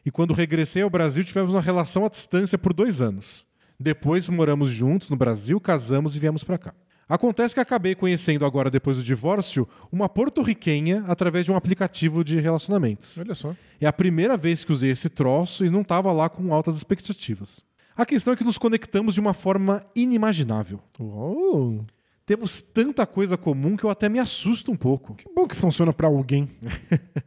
e 0.06 0.10
quando 0.12 0.34
regressei 0.34 0.82
ao 0.82 0.90
Brasil 0.90 1.24
tivemos 1.26 1.54
uma 1.54 1.62
relação 1.62 2.06
à 2.06 2.10
distância 2.10 2.58
por 2.58 2.74
dois 2.74 3.02
anos. 3.02 3.46
Depois 3.84 4.30
moramos 4.30 4.70
juntos 4.70 5.10
no 5.10 5.18
Brasil, 5.18 5.60
casamos 5.60 6.16
e 6.16 6.20
viemos 6.20 6.42
pra 6.42 6.58
cá. 6.58 6.74
Acontece 7.08 7.54
que 7.54 7.60
acabei 7.60 7.94
conhecendo 7.94 8.46
agora, 8.46 8.72
depois 8.72 8.96
do 8.96 9.04
divórcio, 9.04 9.68
uma 9.92 10.08
porto-riquenha 10.08 11.04
através 11.06 11.44
de 11.46 11.52
um 11.52 11.56
aplicativo 11.58 12.24
de 12.24 12.40
relacionamentos. 12.40 13.18
Olha 13.18 13.36
só. 13.36 13.54
É 13.82 13.86
a 13.86 13.92
primeira 13.92 14.38
vez 14.38 14.64
que 14.64 14.72
usei 14.72 14.90
esse 14.90 15.10
troço 15.10 15.66
e 15.66 15.70
não 15.70 15.82
estava 15.82 16.14
lá 16.14 16.30
com 16.30 16.54
altas 16.54 16.78
expectativas. 16.78 17.62
A 17.94 18.06
questão 18.06 18.34
é 18.34 18.38
que 18.38 18.44
nos 18.46 18.58
conectamos 18.58 19.14
de 19.16 19.20
uma 19.20 19.34
forma 19.34 19.86
inimaginável. 19.94 20.80
Uou, 20.98 21.86
Temos 22.26 22.62
tanta 22.62 23.06
coisa 23.06 23.36
comum 23.36 23.76
que 23.76 23.84
eu 23.84 23.90
até 23.90 24.08
me 24.08 24.18
assusto 24.18 24.72
um 24.72 24.78
pouco. 24.78 25.14
que 25.16 25.26
bom 25.36 25.46
que 25.46 25.58
funciona 25.58 25.92
pra 25.92 26.08
alguém. 26.08 26.50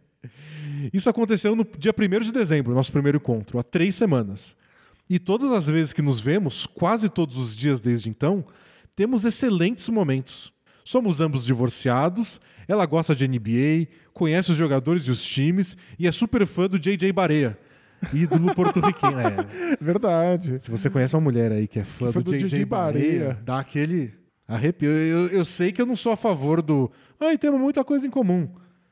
Isso 0.91 1.11
aconteceu 1.11 1.55
no 1.55 1.67
dia 1.79 1.93
1 1.95 2.21
de 2.21 2.33
dezembro, 2.33 2.75
nosso 2.75 2.91
primeiro 2.91 3.19
encontro, 3.19 3.59
há 3.59 3.63
três 3.63 3.95
semanas. 3.95 4.57
E 5.09 5.19
todas 5.19 5.53
as 5.53 5.67
vezes 5.69 5.93
que 5.93 6.03
nos 6.03 6.19
vemos, 6.21 6.67
quase 6.67 7.09
todos 7.09 7.37
os 7.39 7.55
dias 7.57 7.81
desde 7.81 8.09
então, 8.11 8.45
temos 8.95 9.25
excelentes 9.25 9.89
momentos. 9.89 10.53
Somos 10.85 11.21
ambos 11.21 11.45
divorciados, 11.45 12.41
ela 12.69 12.87
gosta 12.87 13.15
de 13.15 13.27
NBA, 13.27 13.89
conhece 14.13 14.51
os 14.53 14.57
jogadores 14.57 15.05
e 15.07 15.11
os 15.11 15.25
times 15.25 15.77
e 15.99 16.07
é 16.07 16.13
super 16.13 16.47
fã 16.47 16.67
do 16.69 16.79
JJ 16.79 17.13
Barea, 17.13 17.59
ídolo 18.13 18.55
porto-riquenho. 18.55 19.17
É, 19.77 19.77
Verdade. 19.81 20.61
Se 20.63 20.71
você 20.71 20.89
conhece 20.91 21.15
uma 21.15 21.21
mulher 21.21 21.53
aí 21.53 21.67
que 21.69 21.79
é 21.81 21.85
fã, 21.85 22.11
fã 22.13 22.21
do, 22.21 22.31
do 22.33 22.37
JJ, 22.39 22.65
Barea, 22.65 23.01
Barea. 23.19 23.39
dá 23.45 23.59
aquele 23.61 24.13
arrepio. 24.47 24.91
Eu, 24.91 24.97
eu- 25.27 25.29
eu 25.39 25.45
sei 25.45 25.71
que 25.73 25.81
eu 25.83 25.87
não 25.87 25.97
sou 25.97 26.13
a 26.13 26.17
favor 26.17 26.63
do. 26.63 26.91
Ai, 27.21 27.37
temos 27.39 27.61
muita 27.61 27.85
coisa 27.85 28.07
em 28.07 28.11
comum. 28.11 28.49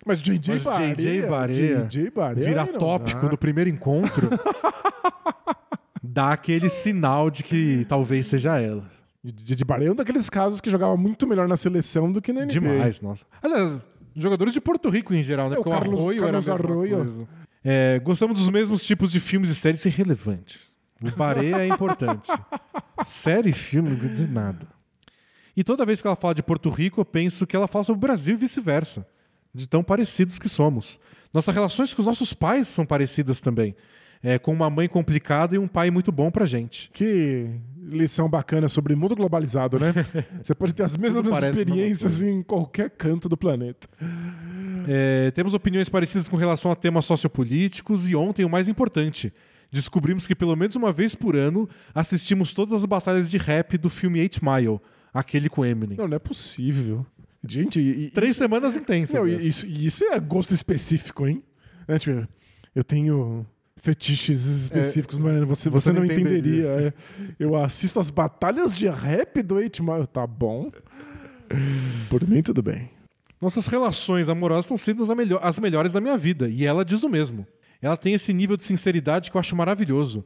Mas 0.06 0.20
JJ 0.20 0.40
Mas 0.48 0.62
Barea, 0.62 0.94
JJ 0.94 1.20
Barea, 1.22 1.86
JJ 1.88 2.10
Barea 2.10 2.66
tópico 2.78 3.22
dá. 3.22 3.28
no 3.30 3.38
primeiro 3.38 3.70
encontro, 3.70 4.28
dá 6.14 6.32
aquele 6.32 6.68
sinal 6.68 7.28
de 7.30 7.42
que 7.42 7.84
talvez 7.88 8.26
seja 8.28 8.58
ela. 8.60 8.88
JJ 9.24 9.64
Barea 9.64 9.88
é 9.88 9.92
um 9.92 9.94
daqueles 9.94 10.30
casos 10.30 10.60
que 10.60 10.70
jogava 10.70 10.96
muito 10.96 11.26
melhor 11.26 11.48
na 11.48 11.56
seleção 11.56 12.12
do 12.12 12.22
que 12.22 12.32
na 12.32 12.42
NBA. 12.42 12.46
Demais, 12.52 13.02
nossa. 13.02 13.24
Aliás, 13.42 13.78
jogadores 14.14 14.52
de 14.54 14.60
Porto 14.60 14.88
Rico 14.90 15.12
em 15.14 15.22
geral, 15.22 15.48
né? 15.48 15.54
É, 15.54 15.56
Porque 15.56 15.70
o 15.70 15.72
Carlos- 15.72 16.00
Arroio 16.00 16.22
Carlos 16.22 16.46
era 16.48 16.56
a 16.56 16.58
mesma 16.60 16.72
Arroio. 16.74 16.96
coisa. 16.98 17.28
É, 17.64 17.98
gostamos 17.98 18.38
dos 18.38 18.48
mesmos 18.50 18.84
tipos 18.84 19.10
de 19.10 19.18
filmes 19.18 19.50
e 19.50 19.54
séries 19.54 19.84
irrelevantes. 19.86 20.60
O 21.02 21.10
Barea 21.16 21.56
é 21.58 21.66
importante. 21.68 22.30
Série 23.04 23.50
e 23.50 23.52
filme 23.52 23.90
não 23.90 23.98
quer 23.98 24.08
dizer 24.10 24.28
nada. 24.30 24.66
E 25.56 25.64
toda 25.64 25.84
vez 25.84 26.00
que 26.00 26.06
ela 26.06 26.16
fala 26.16 26.34
de 26.34 26.42
Porto 26.42 26.68
Rico, 26.70 27.00
eu 27.00 27.04
penso 27.04 27.46
que 27.46 27.56
ela 27.56 27.66
fala 27.66 27.84
sobre 27.84 27.98
o 27.98 28.00
Brasil 28.00 28.34
e 28.34 28.38
vice-versa. 28.38 29.06
De 29.54 29.68
tão 29.68 29.82
parecidos 29.82 30.38
que 30.38 30.48
somos. 30.48 31.00
Nossas 31.32 31.54
relações 31.54 31.92
com 31.94 32.02
os 32.02 32.06
nossos 32.06 32.32
pais 32.32 32.68
são 32.68 32.84
parecidas 32.84 33.40
também. 33.40 33.74
É, 34.24 34.38
com 34.38 34.54
uma 34.54 34.70
mãe 34.70 34.88
complicada 34.88 35.54
e 35.54 35.58
um 35.58 35.68
pai 35.68 35.90
muito 35.90 36.10
bom 36.10 36.30
pra 36.30 36.46
gente. 36.46 36.90
Que 36.94 37.46
lição 37.78 38.26
bacana 38.26 38.70
sobre 38.70 38.96
mundo 38.96 39.14
globalizado, 39.14 39.78
né? 39.78 39.92
Você 40.42 40.54
pode 40.54 40.72
ter 40.72 40.82
as 40.82 40.96
mesmas 40.96 41.42
experiências 41.42 42.22
em 42.22 42.42
qualquer 42.42 42.88
canto 42.88 43.28
do 43.28 43.36
planeta. 43.36 43.86
É, 44.88 45.30
temos 45.32 45.52
opiniões 45.52 45.90
parecidas 45.90 46.26
com 46.26 46.38
relação 46.38 46.70
a 46.70 46.74
temas 46.74 47.04
sociopolíticos 47.04 48.08
e 48.08 48.16
ontem, 48.16 48.46
o 48.46 48.48
mais 48.48 48.66
importante, 48.66 49.30
descobrimos 49.70 50.26
que 50.26 50.34
pelo 50.34 50.56
menos 50.56 50.74
uma 50.74 50.90
vez 50.90 51.14
por 51.14 51.36
ano 51.36 51.68
assistimos 51.94 52.54
todas 52.54 52.72
as 52.72 52.86
batalhas 52.86 53.28
de 53.28 53.36
rap 53.36 53.76
do 53.76 53.90
filme 53.90 54.20
8 54.20 54.40
Mile, 54.42 54.80
aquele 55.12 55.50
com 55.50 55.66
Eminem. 55.66 55.98
Não, 55.98 56.08
não 56.08 56.16
é 56.16 56.18
possível. 56.18 57.04
Gente, 57.46 57.78
e, 57.78 58.10
Três 58.10 58.30
isso, 58.30 58.38
semanas 58.38 58.74
intensas. 58.74 59.14
não, 59.14 59.28
e 59.28 59.46
isso, 59.46 59.66
isso 59.66 60.02
é 60.04 60.18
gosto 60.18 60.54
específico, 60.54 61.26
hein? 61.26 61.42
Né, 61.86 61.98
tipo, 61.98 62.26
eu 62.74 62.82
tenho 62.82 63.46
fetiches 63.76 64.44
específicos, 64.44 65.18
mas 65.18 65.40
você, 65.44 65.68
você 65.68 65.90
você 65.90 65.92
não 65.92 66.04
entenderia. 66.04 66.38
entenderia. 66.38 66.68
é. 66.88 66.92
Eu 67.38 67.56
assisto 67.56 67.98
as 68.00 68.10
batalhas 68.10 68.76
de 68.76 68.88
rap 68.88 69.42
do 69.42 69.56
8 69.56 69.82
Mile. 69.82 70.06
Tá 70.06 70.26
bom. 70.26 70.70
Por 72.08 72.26
mim, 72.26 72.42
tudo 72.42 72.62
bem. 72.62 72.90
Nossas 73.40 73.66
relações 73.66 74.28
amorosas 74.28 74.64
estão 74.64 74.78
sendo 74.78 75.02
as, 75.02 75.08
melho- 75.16 75.38
as 75.42 75.58
melhores 75.58 75.92
da 75.92 76.00
minha 76.00 76.16
vida, 76.16 76.48
e 76.48 76.64
ela 76.64 76.84
diz 76.84 77.02
o 77.02 77.08
mesmo. 77.08 77.46
Ela 77.82 77.98
tem 77.98 78.14
esse 78.14 78.32
nível 78.32 78.56
de 78.56 78.62
sinceridade 78.64 79.30
que 79.30 79.36
eu 79.36 79.40
acho 79.40 79.54
maravilhoso. 79.54 80.24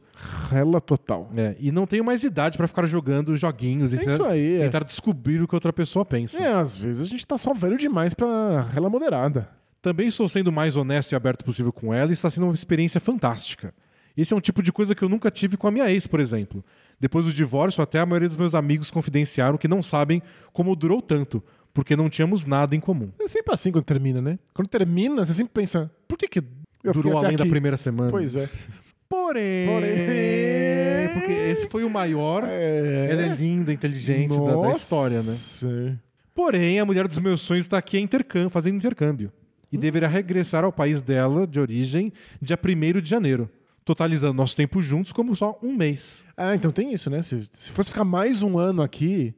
Rela 0.49 0.79
total. 0.79 1.29
É, 1.35 1.57
e 1.59 1.73
não 1.73 1.85
tenho 1.85 2.05
mais 2.05 2.23
idade 2.23 2.57
pra 2.57 2.67
ficar 2.69 2.85
jogando 2.85 3.35
joguinhos 3.35 3.91
e 3.91 3.97
É 3.97 3.99
tentar- 4.05 4.29
aí, 4.29 4.55
é. 4.61 4.65
tentar 4.65 4.85
descobrir 4.85 5.41
o 5.41 5.47
que 5.47 5.53
outra 5.55 5.73
pessoa 5.73 6.05
pensa. 6.05 6.41
É, 6.41 6.53
às 6.53 6.77
vezes 6.77 7.01
a 7.01 7.05
gente 7.05 7.27
tá 7.27 7.37
só 7.37 7.53
velho 7.53 7.77
demais 7.77 8.13
pra 8.13 8.61
rela 8.71 8.89
moderada. 8.89 9.49
Também 9.81 10.07
estou 10.07 10.27
sendo 10.27 10.47
o 10.47 10.51
mais 10.51 10.75
honesto 10.75 11.11
e 11.11 11.15
aberto 11.15 11.43
possível 11.45 11.71
com 11.71 11.93
ela 11.93 12.11
e 12.11 12.13
está 12.13 12.29
sendo 12.29 12.45
uma 12.47 12.53
experiência 12.53 12.99
fantástica. 12.99 13.73
Esse 14.17 14.33
é 14.33 14.37
um 14.37 14.41
tipo 14.41 14.61
de 14.61 14.71
coisa 14.73 14.93
que 14.93 15.01
eu 15.01 15.07
nunca 15.07 15.31
tive 15.31 15.55
com 15.55 15.67
a 15.67 15.71
minha 15.71 15.89
ex, 15.89 16.05
por 16.05 16.19
exemplo. 16.19 16.63
Depois 16.99 17.25
do 17.25 17.31
divórcio, 17.31 17.81
até 17.81 17.99
a 17.99 18.05
maioria 18.05 18.27
dos 18.27 18.35
meus 18.37 18.53
amigos 18.53 18.91
confidenciaram 18.91 19.57
que 19.57 19.67
não 19.67 19.81
sabem 19.81 20.21
como 20.51 20.75
durou 20.75 21.01
tanto, 21.01 21.41
porque 21.73 21.95
não 21.95 22.09
tínhamos 22.09 22.45
nada 22.45 22.75
em 22.75 22.79
comum. 22.81 23.09
É 23.21 23.27
sempre 23.27 23.53
assim 23.53 23.71
quando 23.71 23.85
termina, 23.85 24.21
né? 24.21 24.37
Quando 24.53 24.67
termina, 24.67 25.23
você 25.23 25.33
sempre 25.33 25.53
pensa, 25.53 25.89
por 26.07 26.17
que 26.17 26.27
que 26.27 26.43
Durou 26.93 27.17
além 27.17 27.35
da 27.37 27.43
aqui? 27.43 27.49
primeira 27.51 27.77
semana. 27.77 28.09
Pois 28.11 28.35
é. 28.35 28.49
Porém, 29.07 29.67
Porém- 29.67 31.09
porque 31.19 31.31
esse 31.31 31.67
foi 31.67 31.83
o 31.83 31.89
maior. 31.89 32.43
É. 32.45 33.07
Ela 33.11 33.21
é 33.23 33.35
linda, 33.35 33.73
inteligente 33.73 34.37
da, 34.43 34.55
da 34.55 34.71
história, 34.71 35.21
né? 35.21 35.33
né? 35.63 35.97
Porém, 36.35 36.79
a 36.79 36.85
mulher 36.85 37.07
dos 37.07 37.17
meus 37.17 37.41
sonhos 37.41 37.65
está 37.65 37.77
aqui 37.77 37.97
a 37.97 37.99
intercâmbio, 37.99 38.49
fazendo 38.49 38.75
intercâmbio. 38.77 39.31
E 39.71 39.77
deverá 39.77 40.07
regressar 40.07 40.63
ao 40.63 40.71
país 40.71 41.01
dela 41.01 41.45
de 41.47 41.59
origem 41.59 42.11
dia 42.41 42.57
1 42.61 43.01
de 43.01 43.09
janeiro, 43.09 43.49
totalizando 43.85 44.33
nosso 44.33 44.55
tempo 44.55 44.81
juntos 44.81 45.11
como 45.11 45.35
só 45.35 45.57
um 45.63 45.75
mês. 45.75 46.23
Ah, 46.37 46.55
então 46.55 46.71
tem 46.71 46.93
isso, 46.93 47.09
né? 47.09 47.21
Se, 47.21 47.47
se 47.51 47.71
fosse 47.71 47.89
ficar 47.91 48.03
mais 48.03 48.41
um 48.41 48.57
ano 48.57 48.81
aqui, 48.81 49.33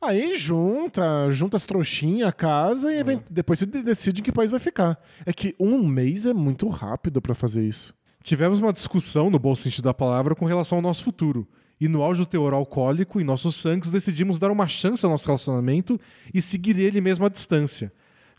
aí 0.00 0.36
junta, 0.36 1.02
junta 1.30 1.56
as 1.56 1.64
trouxinhas, 1.64 2.32
casa 2.36 2.92
e 2.92 2.98
event- 2.98 3.22
depois 3.30 3.58
você 3.58 3.66
de- 3.66 3.82
decide 3.82 4.20
em 4.20 4.24
que 4.24 4.32
país 4.32 4.50
vai 4.50 4.60
ficar. 4.60 4.98
É 5.24 5.32
que 5.32 5.54
um 5.58 5.86
mês 5.86 6.26
é 6.26 6.32
muito 6.34 6.68
rápido 6.68 7.20
pra 7.22 7.34
fazer 7.34 7.62
isso. 7.62 7.94
Tivemos 8.22 8.58
uma 8.58 8.72
discussão, 8.72 9.28
no 9.30 9.38
bom 9.38 9.54
sentido 9.54 9.84
da 9.84 9.94
palavra, 9.94 10.34
com 10.34 10.46
relação 10.46 10.78
ao 10.78 10.82
nosso 10.82 11.04
futuro. 11.04 11.46
E 11.80 11.88
no 11.88 12.02
auge 12.02 12.20
do 12.20 12.26
teor 12.26 12.54
alcoólico 12.54 13.20
em 13.20 13.24
nossos 13.24 13.56
sangues, 13.56 13.90
decidimos 13.90 14.38
dar 14.38 14.50
uma 14.50 14.66
chance 14.68 15.04
ao 15.04 15.10
nosso 15.10 15.26
relacionamento 15.26 16.00
e 16.32 16.40
seguir 16.40 16.78
ele 16.78 17.00
mesmo 17.00 17.26
à 17.26 17.28
distância. 17.28 17.92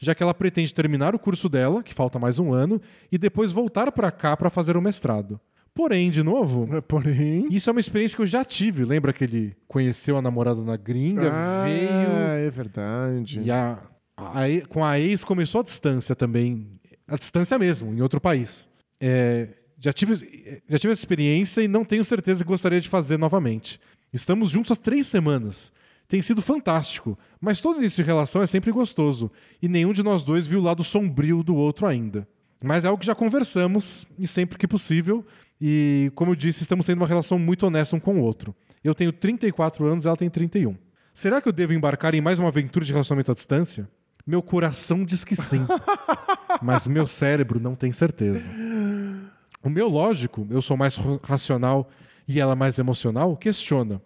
Já 0.05 0.13
que 0.13 0.21
ela 0.21 0.35
pretende 0.35 0.71
terminar 0.71 1.15
o 1.15 1.19
curso 1.19 1.49
dela, 1.49 1.81
que 1.81 1.91
falta 1.91 2.19
mais 2.19 2.37
um 2.37 2.53
ano, 2.53 2.79
e 3.11 3.17
depois 3.17 3.51
voltar 3.51 3.91
para 3.91 4.11
cá 4.11 4.37
para 4.37 4.51
fazer 4.51 4.77
o 4.77 4.81
mestrado. 4.81 5.39
Porém, 5.73 6.11
de 6.11 6.21
novo, 6.21 6.69
Porém. 6.83 7.47
isso 7.49 7.71
é 7.71 7.71
uma 7.71 7.79
experiência 7.79 8.15
que 8.15 8.21
eu 8.21 8.27
já 8.27 8.45
tive. 8.45 8.85
Lembra 8.85 9.11
que 9.11 9.23
ele 9.23 9.55
conheceu 9.67 10.15
a 10.15 10.21
namorada 10.21 10.61
na 10.61 10.77
gringa, 10.77 11.31
Ah, 11.33 11.63
veio 11.65 11.89
é 11.89 12.49
verdade. 12.51 13.41
e 13.43 13.49
a, 13.49 13.79
a 14.15 14.47
e- 14.47 14.61
com 14.61 14.85
a 14.85 14.99
ex 14.99 15.23
começou 15.23 15.61
a 15.61 15.63
distância 15.63 16.15
também. 16.15 16.67
A 17.07 17.17
distância 17.17 17.57
mesmo, 17.57 17.91
em 17.91 17.99
outro 18.01 18.21
país. 18.21 18.69
É, 19.01 19.47
já, 19.79 19.91
tive, 19.91 20.13
já 20.69 20.77
tive 20.77 20.93
essa 20.93 21.01
experiência 21.01 21.61
e 21.63 21.67
não 21.67 21.83
tenho 21.83 22.03
certeza 22.03 22.43
que 22.43 22.47
gostaria 22.47 22.79
de 22.79 22.87
fazer 22.87 23.17
novamente. 23.17 23.79
Estamos 24.13 24.51
juntos 24.51 24.71
há 24.71 24.75
três 24.75 25.07
semanas. 25.07 25.73
Tem 26.07 26.21
sido 26.21 26.41
fantástico, 26.41 27.17
mas 27.41 27.59
todo 27.59 27.79
início 27.79 28.03
de 28.03 28.07
relação 28.07 28.41
é 28.41 28.47
sempre 28.47 28.71
gostoso 28.71 29.31
e 29.61 29.67
nenhum 29.67 29.91
de 29.91 30.03
nós 30.03 30.23
dois 30.23 30.45
viu 30.45 30.59
o 30.59 30.63
lado 30.63 30.83
sombrio 30.83 31.43
do 31.43 31.55
outro 31.55 31.87
ainda. 31.87 32.27
Mas 32.63 32.85
é 32.85 32.87
algo 32.87 32.99
que 32.99 33.05
já 33.05 33.15
conversamos 33.15 34.05
e 34.17 34.27
sempre 34.27 34.57
que 34.57 34.67
possível. 34.67 35.25
E, 35.59 36.11
como 36.15 36.31
eu 36.31 36.35
disse, 36.35 36.61
estamos 36.61 36.85
tendo 36.85 36.97
uma 36.97 37.07
relação 37.07 37.39
muito 37.39 37.65
honesta 37.65 37.95
um 37.95 37.99
com 37.99 38.19
o 38.19 38.21
outro. 38.21 38.55
Eu 38.83 38.93
tenho 38.93 39.11
34 39.11 39.85
anos, 39.85 40.05
ela 40.05 40.15
tem 40.15 40.29
31. 40.29 40.75
Será 41.13 41.41
que 41.41 41.47
eu 41.47 41.53
devo 41.53 41.73
embarcar 41.73 42.13
em 42.13 42.21
mais 42.21 42.39
uma 42.39 42.49
aventura 42.49 42.85
de 42.85 42.91
relacionamento 42.91 43.31
à 43.31 43.33
distância? 43.33 43.89
Meu 44.27 44.41
coração 44.41 45.05
diz 45.05 45.23
que 45.23 45.35
sim, 45.35 45.65
mas 46.61 46.87
meu 46.87 47.05
cérebro 47.05 47.59
não 47.59 47.75
tem 47.75 47.91
certeza. 47.91 48.49
O 49.61 49.69
meu 49.69 49.87
lógico, 49.87 50.47
eu 50.49 50.61
sou 50.61 50.75
mais 50.75 50.97
racional 51.23 51.89
e 52.27 52.39
ela 52.39 52.55
mais 52.55 52.79
emocional, 52.79 53.37
questiona. 53.37 54.01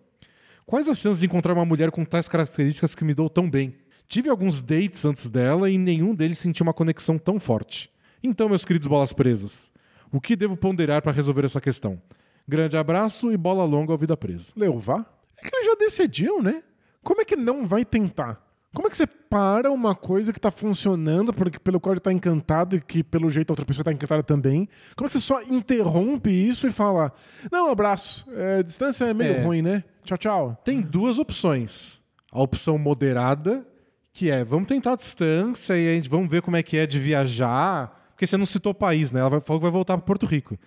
Quais 0.69 0.87
as 0.87 0.99
chances 0.99 1.19
de 1.19 1.25
encontrar 1.25 1.55
uma 1.55 1.65
mulher 1.65 1.89
com 1.89 2.05
tais 2.05 2.29
características 2.29 2.93
que 2.93 3.03
me 3.03 3.15
dou 3.15 3.27
tão 3.27 3.49
bem? 3.49 3.73
Tive 4.07 4.29
alguns 4.29 4.61
dates 4.61 5.03
antes 5.03 5.27
dela 5.27 5.67
e 5.67 5.79
nenhum 5.79 6.13
deles 6.13 6.37
sentiu 6.37 6.63
uma 6.63 6.75
conexão 6.75 7.17
tão 7.17 7.39
forte. 7.39 7.91
Então, 8.21 8.47
meus 8.47 8.63
queridos 8.63 8.87
bolas 8.87 9.11
presas, 9.11 9.73
o 10.11 10.21
que 10.21 10.35
devo 10.35 10.55
ponderar 10.55 11.01
para 11.01 11.11
resolver 11.11 11.43
essa 11.43 11.59
questão? 11.59 11.99
Grande 12.47 12.77
abraço 12.77 13.31
e 13.31 13.37
bola 13.37 13.63
longa 13.63 13.93
ao 13.93 13.97
vida 13.97 14.15
presa. 14.15 14.53
Leovar? 14.55 15.11
É 15.39 15.49
que 15.49 15.55
eles 15.55 15.65
já 15.65 15.73
decidiu, 15.73 16.39
né? 16.39 16.61
Como 17.01 17.19
é 17.19 17.25
que 17.25 17.35
não 17.35 17.65
vai 17.65 17.83
tentar? 17.83 18.39
Como 18.73 18.87
é 18.87 18.89
que 18.91 18.97
você 18.97 19.07
para 19.07 19.71
uma 19.71 19.95
coisa 19.95 20.31
que 20.31 20.39
tá 20.39 20.51
funcionando, 20.51 21.33
porque, 21.33 21.57
pelo 21.57 21.79
qual 21.79 21.93
ele 21.93 21.99
tá 21.99 22.13
encantado 22.13 22.75
e 22.75 22.81
que, 22.81 23.03
pelo 23.03 23.27
jeito, 23.29 23.49
a 23.49 23.53
outra 23.53 23.65
pessoa 23.65 23.83
tá 23.83 23.91
encantada 23.91 24.21
também? 24.21 24.69
Como 24.95 25.05
é 25.05 25.07
que 25.07 25.13
você 25.13 25.19
só 25.19 25.41
interrompe 25.41 26.29
isso 26.29 26.67
e 26.67 26.71
fala: 26.71 27.11
Não, 27.51 27.71
abraço, 27.71 28.27
é, 28.31 28.61
distância 28.61 29.05
é 29.05 29.13
meio 29.13 29.33
É. 29.33 29.41
ruim, 29.43 29.61
né? 29.63 29.83
Tchau, 30.03 30.17
tchau. 30.17 30.61
Tem 30.63 30.81
duas 30.81 31.17
opções. 31.17 32.01
A 32.31 32.39
opção 32.41 32.77
moderada, 32.77 33.65
que 34.13 34.29
é 34.29 34.43
vamos 34.43 34.67
tentar 34.67 34.93
a 34.93 34.95
distância 34.95 35.75
e 35.75 35.89
a 35.89 35.93
gente 35.95 36.07
vamos 36.09 36.29
ver 36.29 36.41
como 36.43 36.55
é 36.57 36.61
que 36.61 36.77
é 36.77 36.85
de 36.85 36.99
viajar. 36.99 37.97
Porque 38.11 38.27
você 38.27 38.37
não 38.37 38.45
citou 38.45 38.71
o 38.71 38.75
país, 38.75 39.11
né? 39.11 39.19
Ela 39.21 39.29
vai- 39.29 39.39
falou 39.41 39.59
que 39.59 39.63
vai 39.63 39.71
voltar 39.71 39.97
para 39.97 40.05
Porto 40.05 40.25
Rico. 40.27 40.57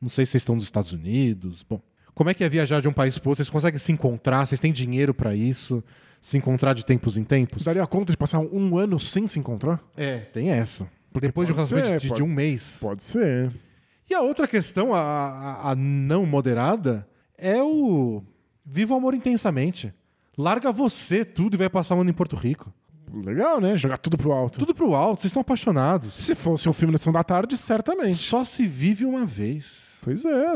Não 0.00 0.08
sei 0.08 0.24
se 0.26 0.32
vocês 0.32 0.40
estão 0.42 0.54
nos 0.56 0.64
Estados 0.64 0.92
Unidos. 0.92 1.62
Bom, 1.68 1.80
como 2.14 2.28
é 2.30 2.34
que 2.34 2.42
é 2.42 2.48
viajar 2.48 2.80
de 2.80 2.88
um 2.88 2.92
país 2.92 3.18
para 3.18 3.28
outro? 3.28 3.36
Vocês 3.44 3.50
conseguem 3.50 3.78
se 3.78 3.92
encontrar? 3.92 4.46
Vocês 4.46 4.60
têm 4.60 4.72
dinheiro 4.72 5.14
para 5.14 5.32
isso? 5.34 5.84
Se 6.22 6.38
encontrar 6.38 6.72
de 6.72 6.86
tempos 6.86 7.16
em 7.18 7.24
tempos? 7.24 7.64
Daria 7.64 7.84
conta 7.84 8.12
de 8.12 8.16
passar 8.16 8.38
um 8.38 8.78
ano 8.78 8.96
sem 8.98 9.26
se 9.26 9.40
encontrar? 9.40 9.82
É, 9.96 10.18
tem 10.18 10.50
essa. 10.50 10.88
Porque 11.12 11.26
depois 11.26 11.48
de 11.48 11.52
um 11.52 11.56
relacionamento 11.56 12.00
de, 12.00 12.14
de 12.14 12.22
um 12.22 12.28
mês. 12.28 12.78
Pode 12.80 13.02
ser. 13.02 13.52
E 14.08 14.14
a 14.14 14.20
outra 14.20 14.46
questão, 14.46 14.94
a, 14.94 15.00
a- 15.00 15.70
a 15.72 15.74
não 15.74 16.24
moderada, 16.24 17.04
é 17.36 17.60
o 17.60 18.22
viva 18.64 18.94
o 18.94 18.96
amor 18.98 19.14
intensamente. 19.14 19.92
Larga 20.38 20.70
você 20.70 21.24
tudo 21.24 21.54
e 21.54 21.56
vai 21.58 21.68
passar 21.68 21.96
um 21.96 22.02
ano 22.02 22.10
em 22.10 22.14
Porto 22.14 22.36
Rico. 22.36 22.72
Legal, 23.12 23.60
né? 23.60 23.74
Jogar 23.76 23.98
tudo 23.98 24.16
pro 24.16 24.30
alto. 24.32 24.60
Tudo 24.60 24.74
pro 24.74 24.94
alto, 24.94 25.20
vocês 25.20 25.30
estão 25.30 25.42
apaixonados. 25.42 26.14
Se 26.14 26.34
fosse 26.36 26.68
um 26.68 26.72
filme 26.72 26.92
na 26.92 26.98
sessão 26.98 27.12
da 27.12 27.24
tarde, 27.24 27.58
certamente. 27.58 28.16
Só 28.16 28.44
se 28.44 28.64
vive 28.64 29.04
uma 29.04 29.26
vez. 29.26 29.98
Pois 30.04 30.24
é. 30.24 30.54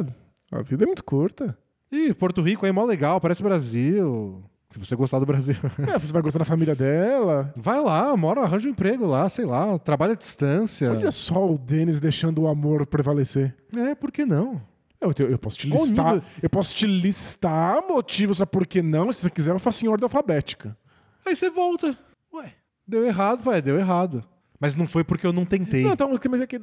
A 0.53 0.63
vida 0.63 0.85
é 0.85 0.87
muito 0.87 1.03
curta. 1.05 1.59
E 1.91 2.15
Porto 2.15 2.41
Rico 2.41 2.65
aí 2.65 2.71
é 2.71 2.73
mó 2.73 2.85
legal, 2.85 3.21
parece 3.21 3.43
Brasil. 3.43 4.43
Se 4.77 4.81
você 4.87 4.95
gostar 4.95 5.19
do 5.19 5.25
Brasil. 5.27 5.57
É, 5.89 5.99
você 5.99 6.13
vai 6.13 6.21
gostar 6.21 6.39
da 6.39 6.45
família 6.45 6.75
dela. 6.75 7.51
Vai 7.57 7.81
lá, 7.81 8.15
mora, 8.17 8.43
arranja 8.43 8.69
um 8.69 8.71
emprego 8.73 9.07
lá, 9.07 9.27
sei 9.29 9.47
lá, 9.47 9.79
trabalha 9.79 10.13
à 10.13 10.17
distância. 10.17 10.91
Olha 10.91 11.11
só 11.11 11.51
o 11.51 11.57
Denis 11.57 11.99
deixando 11.99 12.43
o 12.43 12.47
amor 12.49 12.85
prevalecer. 12.87 13.55
É, 13.75 13.95
por 13.95 14.13
que 14.13 14.27
não? 14.27 14.61
Eu, 15.01 15.13
eu- 15.19 15.31
eu 15.31 15.39
posso 15.39 15.59
te 15.59 15.69
Qual 15.71 15.83
listar. 15.83 16.15
nível? 16.15 16.23
Eu 16.43 16.51
posso 16.51 16.75
te 16.77 16.87
listar 16.87 17.83
motivos 17.89 18.37
pra 18.39 18.47
por 18.47 18.67
que 18.67 18.83
não. 18.83 19.11
Se 19.13 19.23
você 19.23 19.31
quiser, 19.31 19.53
eu 19.53 19.59
faço 19.59 19.85
em 19.85 19.89
ordem 19.89 20.05
alfabética. 20.05 20.77
Aí 21.25 21.35
você 21.35 21.49
volta. 21.49 21.97
Ué, 22.35 22.53
deu 22.87 23.05
errado, 23.07 23.43
vai, 23.43 23.63
deu 23.63 23.79
errado. 23.79 24.23
Mas 24.61 24.75
não 24.75 24.87
foi 24.89 25.05
porque 25.05 25.27
eu 25.27 25.33
não 25.33 25.45
tentei. 25.45 25.83
Não, 25.85 25.93
então, 25.93 26.11
mas 26.31 26.41
é 26.41 26.47
que 26.47 26.61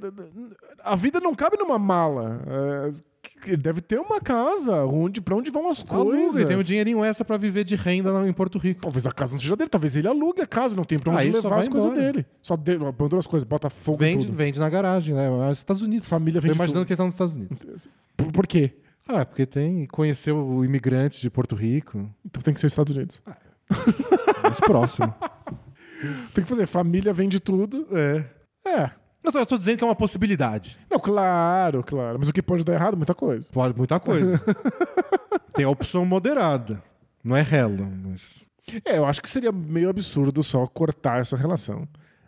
a 0.84 0.95
vida 0.95 1.19
não 1.19 1.34
cabe 1.35 1.57
numa 1.57 1.77
mala. 1.80 2.41
É, 2.48 2.91
que 3.44 3.57
deve 3.57 3.82
ter 3.82 3.99
uma 3.99 4.20
casa 4.22 4.84
onde, 4.86 5.22
pra 5.22 5.36
onde 5.36 5.49
vão 5.52 5.70
as 5.70 5.84
Aluga 5.90 6.11
coisas. 6.18 6.40
e 6.40 6.45
tem 6.45 6.57
um 6.57 6.61
dinheirinho 6.64 7.03
extra 7.03 7.24
pra 7.26 7.38
viver 7.38 7.64
de 7.64 7.76
renda 7.76 8.28
em 8.28 8.34
Porto 8.34 8.57
Rico. 8.57 8.82
Talvez 8.82 9.06
a 9.06 9.11
casa 9.11 9.32
não 9.34 9.40
seja 9.40 9.56
dele, 9.56 9.70
talvez 9.70 9.95
ele 9.95 10.07
alugue 10.07 10.41
a 10.41 10.48
casa, 10.48 10.76
não 10.76 10.84
tem 10.84 10.98
pra 10.98 11.14
onde 11.14 11.32
só 11.34 11.41
levar 11.48 11.60
as 11.60 11.68
coisas 11.68 11.94
dele. 11.94 12.26
Só 12.41 12.56
de, 12.56 12.76
abandona 12.76 13.20
as 13.20 13.28
coisas, 13.28 13.48
bota 13.48 13.70
fogo 13.70 13.98
Vende, 13.99 14.26
tudo. 14.28 14.36
vende 14.38 14.60
na 14.60 14.70
garagem, 14.70 15.14
né? 15.15 15.30
Nos 15.30 15.57
Estados 15.60 15.82
Unidos. 15.82 16.07
Família 16.07 16.40
Tô 16.41 16.48
vende 16.48 16.57
imaginando 16.57 16.82
tudo. 16.86 16.88
que 16.88 16.94
ele 16.94 16.98
tá 16.98 17.03
nos 17.06 17.14
Estados 17.14 17.36
Unidos. 17.36 17.90
Por, 18.18 18.32
por 18.32 18.48
quê? 18.48 18.72
Ah, 19.07 19.20
é 19.22 19.26
porque 19.26 19.45
tem. 19.45 19.86
Conheceu 19.88 20.38
o 20.38 20.64
imigrante 20.64 21.22
de 21.22 21.30
Porto 21.30 21.56
Rico. 21.56 22.10
Então 22.26 22.41
tem 22.41 22.53
que 22.53 22.60
ser 22.61 22.68
os 22.68 22.74
Estados 22.74 22.95
Unidos. 22.95 23.22
Mais 24.44 24.60
próximo. 24.60 25.14
Tem 26.34 26.44
que 26.44 26.49
fazer 26.49 26.65
família 26.68 27.14
vende 27.14 27.40
tudo. 27.40 27.88
É. 27.91 28.26
É. 28.68 28.91
Tô, 29.32 29.40
eu 29.40 29.45
tô 29.45 29.58
dizendo 29.58 29.78
que 29.78 29.84
é 29.84 29.88
uma 29.88 29.95
possibilidade. 29.95 30.78
Não, 30.90 31.00
claro, 31.00 31.84
claro. 31.84 32.18
Mas 32.20 32.30
o 32.30 32.34
que 32.34 32.41
pode 32.41 32.64
dar 32.64 32.74
errado? 32.74 32.98
Muita 32.98 33.16
coisa. 33.16 33.52
Pode 33.52 33.78
muita 33.78 34.00
coisa. 34.00 34.44
tem 35.56 35.66
a 35.66 35.70
opção 35.70 36.06
moderada. 36.06 36.84
Não 37.24 37.36
é 37.36 37.41
rela, 37.41 37.90
mas. 38.04 38.45
É, 38.86 38.98
eu 38.98 39.06
acho 39.06 39.22
que 39.22 39.30
seria 39.30 39.52
meio 39.52 39.90
absurdo 39.90 40.44
só 40.44 40.68
cortar 40.68 41.20
essa 41.22 41.38
relação. 41.38 41.88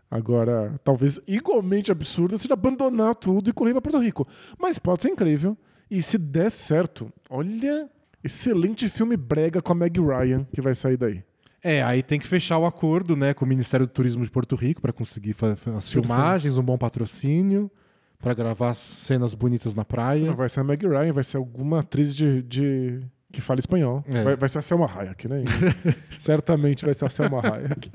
Agora, 0.10 0.80
talvez 0.84 1.20
igualmente 1.28 1.92
absurdo 1.92 2.38
seja 2.38 2.54
abandonar 2.54 3.16
tudo 3.16 3.50
e 3.50 3.54
correr 3.54 3.74
pra 3.74 3.82
Porto 3.82 4.00
Rico. 4.00 4.28
Mas 4.58 4.80
pode 4.80 5.02
ser 5.02 5.10
incrível. 5.10 5.58
E 5.90 6.02
se 6.02 6.18
der 6.18 6.50
certo, 6.50 7.12
olha, 7.30 7.90
excelente 8.24 8.88
filme 8.90 9.18
brega 9.18 9.62
com 9.62 9.74
a 9.74 9.76
Meg 9.76 10.00
Ryan 10.00 10.46
que 10.54 10.62
vai 10.62 10.74
sair 10.74 10.98
daí. 10.98 11.24
É, 11.68 11.82
aí 11.82 12.04
tem 12.04 12.20
que 12.20 12.28
fechar 12.28 12.60
o 12.60 12.66
acordo, 12.68 13.16
né, 13.16 13.34
com 13.34 13.44
o 13.44 13.48
Ministério 13.48 13.88
do 13.88 13.92
Turismo 13.92 14.24
de 14.24 14.30
Porto 14.30 14.56
Rico 14.56 14.80
para 14.80 14.94
conseguir 14.94 15.36
as 15.76 15.90
filmagens, 15.90 16.60
um 16.60 16.62
bom 16.64 16.78
patrocínio, 16.78 17.72
para 18.20 18.36
gravar 18.36 18.70
as 18.70 18.78
cenas 18.78 19.34
bonitas 19.34 19.74
na 19.74 19.84
praia. 19.84 20.28
Não 20.28 20.36
vai 20.36 20.48
ser 20.48 20.60
a 20.60 20.64
Meg 20.64 20.86
Ryan, 20.88 21.12
vai 21.12 21.24
ser 21.24 21.38
alguma 21.38 21.80
atriz 21.80 22.16
de, 22.16 22.44
de- 22.44 23.00
que 23.32 23.42
fala 23.42 23.60
espanhol. 23.60 24.04
É. 24.08 24.24
Vai, 24.24 24.36
vai 24.36 24.48
ser 24.48 24.60
a 24.60 24.62
Selma 24.62 24.86
Hayek, 24.86 25.28
né? 25.28 25.44
Certamente 26.20 26.86
vai 26.86 26.94
ser 26.94 27.06
a 27.06 27.10
Selma 27.10 27.42
Hayek. 27.42 27.90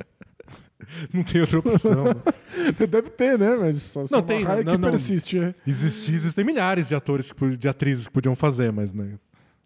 Não 1.14 1.22
tem 1.22 1.40
outra 1.40 1.60
opção. 1.60 2.04
Deve 2.76 3.10
ter, 3.10 3.38
né? 3.38 3.54
Mas 3.56 3.96
a 3.96 4.06
Selma 4.06 4.22
tem, 4.26 4.44
Hayek 4.44 4.64
não, 4.64 4.78
não. 4.78 4.90
persiste. 4.90 5.38
é. 5.38 5.52
Existir, 5.64 6.12
existem 6.14 6.44
milhares 6.44 6.88
de 6.88 6.94
atores, 6.96 7.32
de 7.56 7.68
atrizes 7.68 8.08
que 8.08 8.12
podiam 8.12 8.34
fazer, 8.34 8.72
mas 8.72 8.92
né, 8.92 9.12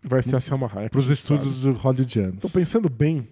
Vai 0.05 0.22
ser 0.22 0.36
a 0.36 0.40
Selma 0.40 0.70
Hayek. 0.72 0.90
para 0.90 0.98
os 0.98 1.09
estúdios 1.09 1.64
hollywoodianos. 1.64 2.40
Tô 2.40 2.51
pensando 2.51 2.90
bem. 2.90 3.26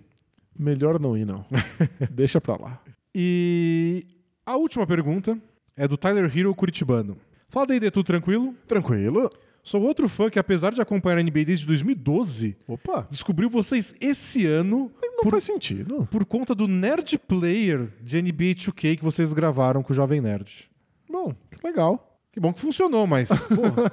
Melhor 0.63 1.01
não 1.01 1.17
ir, 1.17 1.25
não. 1.27 1.45
Deixa 2.11 2.41
pra 2.41 2.57
lá. 2.57 2.81
E 3.15 4.07
a 4.47 4.57
última 4.57 4.87
pergunta 4.87 5.37
é 5.77 5.89
do 5.89 5.97
Tyler 5.97 6.31
Hero 6.37 6.55
Curitibano. 6.55 7.17
Fala 7.49 7.67
daí, 7.67 7.91
tudo 7.91 8.05
tranquilo? 8.07 8.55
Tranquilo? 8.67 9.29
Sou 9.63 9.83
outro 9.83 10.09
fã 10.09 10.31
que, 10.31 10.39
apesar 10.39 10.73
de 10.73 10.81
acompanhar 10.81 11.19
a 11.19 11.23
NBA 11.23 11.45
desde 11.45 11.67
2012, 11.67 12.57
Opa. 12.67 13.07
descobriu 13.11 13.49
vocês 13.49 13.95
esse 14.01 14.47
ano 14.47 14.91
Não 15.23 15.31
faz 15.31 15.45
sentido. 15.45 16.07
por 16.11 16.25
conta 16.25 16.55
do 16.55 16.67
Nerd 16.67 17.19
Player 17.19 17.89
de 18.03 18.21
NBA 18.21 18.55
2K 18.57 18.97
que 18.97 19.05
vocês 19.05 19.33
gravaram 19.33 19.83
com 19.83 19.93
o 19.93 19.97
Jovem 19.97 20.21
Nerd. 20.21 20.69
Bom, 21.09 21.35
que 21.51 21.65
legal. 21.67 22.09
Que 22.33 22.41
bom 22.41 22.53
que 22.53 22.61
funcionou, 22.61 23.07
mas, 23.07 23.29
porra, 23.47 23.93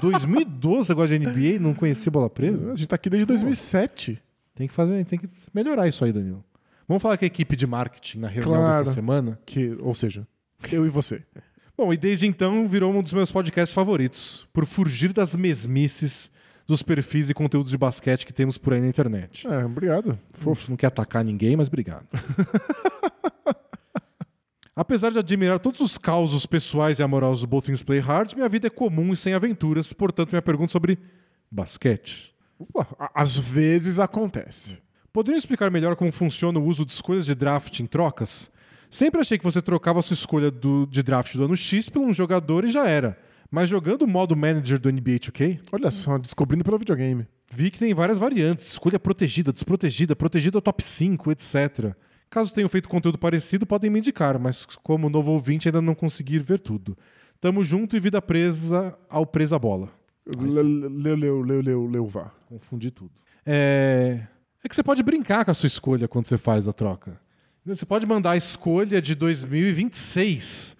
2012 0.00 0.90
agora 0.90 1.06
de 1.06 1.18
NBA, 1.18 1.58
não 1.60 1.74
conhecia 1.74 2.10
bola 2.10 2.30
presa? 2.30 2.72
A 2.72 2.74
gente 2.74 2.88
tá 2.88 2.96
aqui 2.96 3.10
desde 3.10 3.26
2007. 3.26 4.20
Tem 4.56 4.66
que 4.66 4.74
fazer, 4.74 5.04
tem 5.04 5.18
que 5.18 5.28
melhorar 5.54 5.86
isso 5.86 6.04
aí, 6.04 6.12
Danilo. 6.12 6.42
Vamos 6.88 7.00
falar 7.02 7.16
com 7.16 7.24
a 7.24 7.26
equipe 7.26 7.54
de 7.54 7.66
marketing 7.66 8.18
na 8.20 8.28
reunião 8.28 8.54
Claro. 8.62 8.78
dessa 8.78 8.92
semana. 8.94 9.38
Que, 9.46 9.76
ou 9.80 9.94
seja, 9.94 10.26
Eu 10.72 10.84
e 10.84 10.88
você. 10.88 11.22
Bom, 11.78 11.92
e 11.92 11.96
desde 11.96 12.26
então 12.26 12.66
virou 12.66 12.90
um 12.92 13.02
dos 13.02 13.12
meus 13.12 13.30
podcasts 13.30 13.74
favoritos, 13.74 14.48
por 14.52 14.64
fugir 14.66 15.12
das 15.12 15.36
mesmices 15.36 16.32
dos 16.66 16.82
perfis 16.82 17.28
e 17.30 17.34
conteúdos 17.34 17.70
de 17.70 17.76
basquete 17.78 18.24
que 18.26 18.32
temos 18.32 18.56
por 18.58 18.72
aí 18.72 18.80
na 18.80 18.88
internet. 18.88 19.46
É, 19.46 19.64
obrigado. 19.64 20.18
Fofo. 20.34 20.70
Não 20.70 20.76
quer 20.76 20.86
atacar 20.86 21.22
ninguém, 21.22 21.54
mas 21.54 21.68
obrigado. 21.68 22.06
Apesar 24.74 25.10
de 25.10 25.18
admirar 25.18 25.58
todos 25.58 25.80
os 25.80 25.96
causos 25.96 26.44
pessoais 26.44 26.98
e 26.98 27.02
amorosos 27.02 27.42
do 27.42 27.46
Both 27.46 27.66
Things 27.66 27.82
Play 27.82 27.98
Hard, 27.98 28.34
minha 28.34 28.48
vida 28.48 28.66
é 28.66 28.70
comum 28.70 29.12
e 29.12 29.16
sem 29.16 29.32
aventuras, 29.32 29.92
portanto 29.92 30.32
minha 30.32 30.42
pergunta 30.42 30.70
sobre 30.72 30.98
basquete. 31.50 32.34
Ufa, 32.58 32.86
às 33.14 33.36
vezes 33.36 33.98
acontece. 33.98 34.78
Poderiam 35.12 35.38
explicar 35.38 35.70
melhor 35.70 35.96
como 35.96 36.12
funciona 36.12 36.58
o 36.58 36.64
uso 36.64 36.84
de 36.84 36.92
escolhas 36.92 37.26
de 37.26 37.34
draft 37.34 37.80
em 37.80 37.86
trocas? 37.86 38.50
Sempre 38.90 39.20
achei 39.20 39.36
que 39.38 39.44
você 39.44 39.60
trocava 39.60 39.98
a 39.98 40.02
sua 40.02 40.14
escolha 40.14 40.50
do- 40.50 40.86
de 40.86 41.02
draft 41.02 41.34
do 41.36 41.44
ano 41.44 41.56
X 41.56 41.88
por 41.88 42.00
um 42.02 42.12
jogador 42.14 42.64
e 42.64 42.70
já 42.70 42.86
era. 42.88 43.18
Mas 43.50 43.68
jogando 43.68 44.02
o 44.02 44.08
modo 44.08 44.36
manager 44.36 44.78
do 44.78 44.88
NBA 44.90 45.18
2K, 45.18 45.60
Olha 45.72 45.90
só, 45.90 46.18
descobrindo 46.18 46.64
pelo 46.64 46.78
videogame. 46.78 47.26
vi 47.52 47.70
que 47.70 47.78
tem 47.78 47.94
várias 47.94 48.18
variantes: 48.18 48.66
escolha 48.66 48.98
protegida, 48.98 49.52
desprotegida, 49.52 50.16
protegida 50.16 50.60
top 50.60 50.82
5, 50.82 51.30
etc. 51.30 51.94
Caso 52.28 52.52
tenham 52.54 52.68
feito 52.68 52.88
conteúdo 52.88 53.18
parecido, 53.18 53.64
podem 53.66 53.88
me 53.90 54.00
indicar, 54.00 54.38
mas 54.38 54.66
como 54.82 55.08
novo 55.08 55.30
ouvinte 55.32 55.68
ainda 55.68 55.80
não 55.80 55.94
conseguir 55.94 56.40
ver 56.40 56.58
tudo. 56.60 56.96
Tamo 57.40 57.62
junto 57.62 57.96
e 57.96 58.00
vida 58.00 58.20
presa 58.20 58.96
ao 59.08 59.24
presa 59.24 59.58
bola. 59.58 59.90
Leu, 60.26 60.62
leu, 60.62 61.14
leu, 61.14 61.42
leu, 61.42 61.60
leu, 61.60 61.86
leu, 61.86 62.06
vá. 62.06 62.32
Confundi 62.48 62.90
tudo. 62.90 63.12
É... 63.44 64.26
é 64.64 64.68
que 64.68 64.74
você 64.74 64.82
pode 64.82 65.02
brincar 65.02 65.44
com 65.44 65.50
a 65.50 65.54
sua 65.54 65.66
escolha 65.66 66.08
quando 66.08 66.26
você 66.26 66.36
faz 66.36 66.66
a 66.66 66.72
troca. 66.72 67.20
Você 67.64 67.86
pode 67.86 68.06
mandar 68.06 68.32
a 68.32 68.36
escolha 68.36 69.02
de 69.02 69.14
2026. 69.14 70.76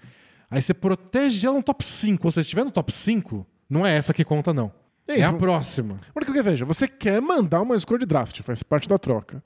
Aí 0.51 0.63
você 0.63 0.73
protege 0.73 1.47
ela 1.47 1.57
no 1.57 1.63
top 1.63 1.85
5. 1.85 2.27
Ou 2.27 2.33
se 2.33 2.41
estiver 2.41 2.65
no 2.65 2.71
top 2.71 2.93
5, 2.93 3.47
não 3.69 3.85
é 3.85 3.97
essa 3.97 4.15
que 4.15 4.25
conta, 4.25 4.55
não. 4.55 4.73
É, 5.09 5.21
isso. 5.21 5.29
a 5.29 5.33
próxima. 5.33 5.97
Porque 6.13 6.33
que 6.33 6.43
veja, 6.43 6.65
você 6.65 6.89
quer 6.89 7.21
mandar 7.21 7.63
uma 7.63 7.75
escolha 7.75 8.01
de 8.01 8.07
draft, 8.07 8.41
faz 8.43 8.63
parte 8.63 8.89
da 8.89 8.99
troca. 8.99 9.43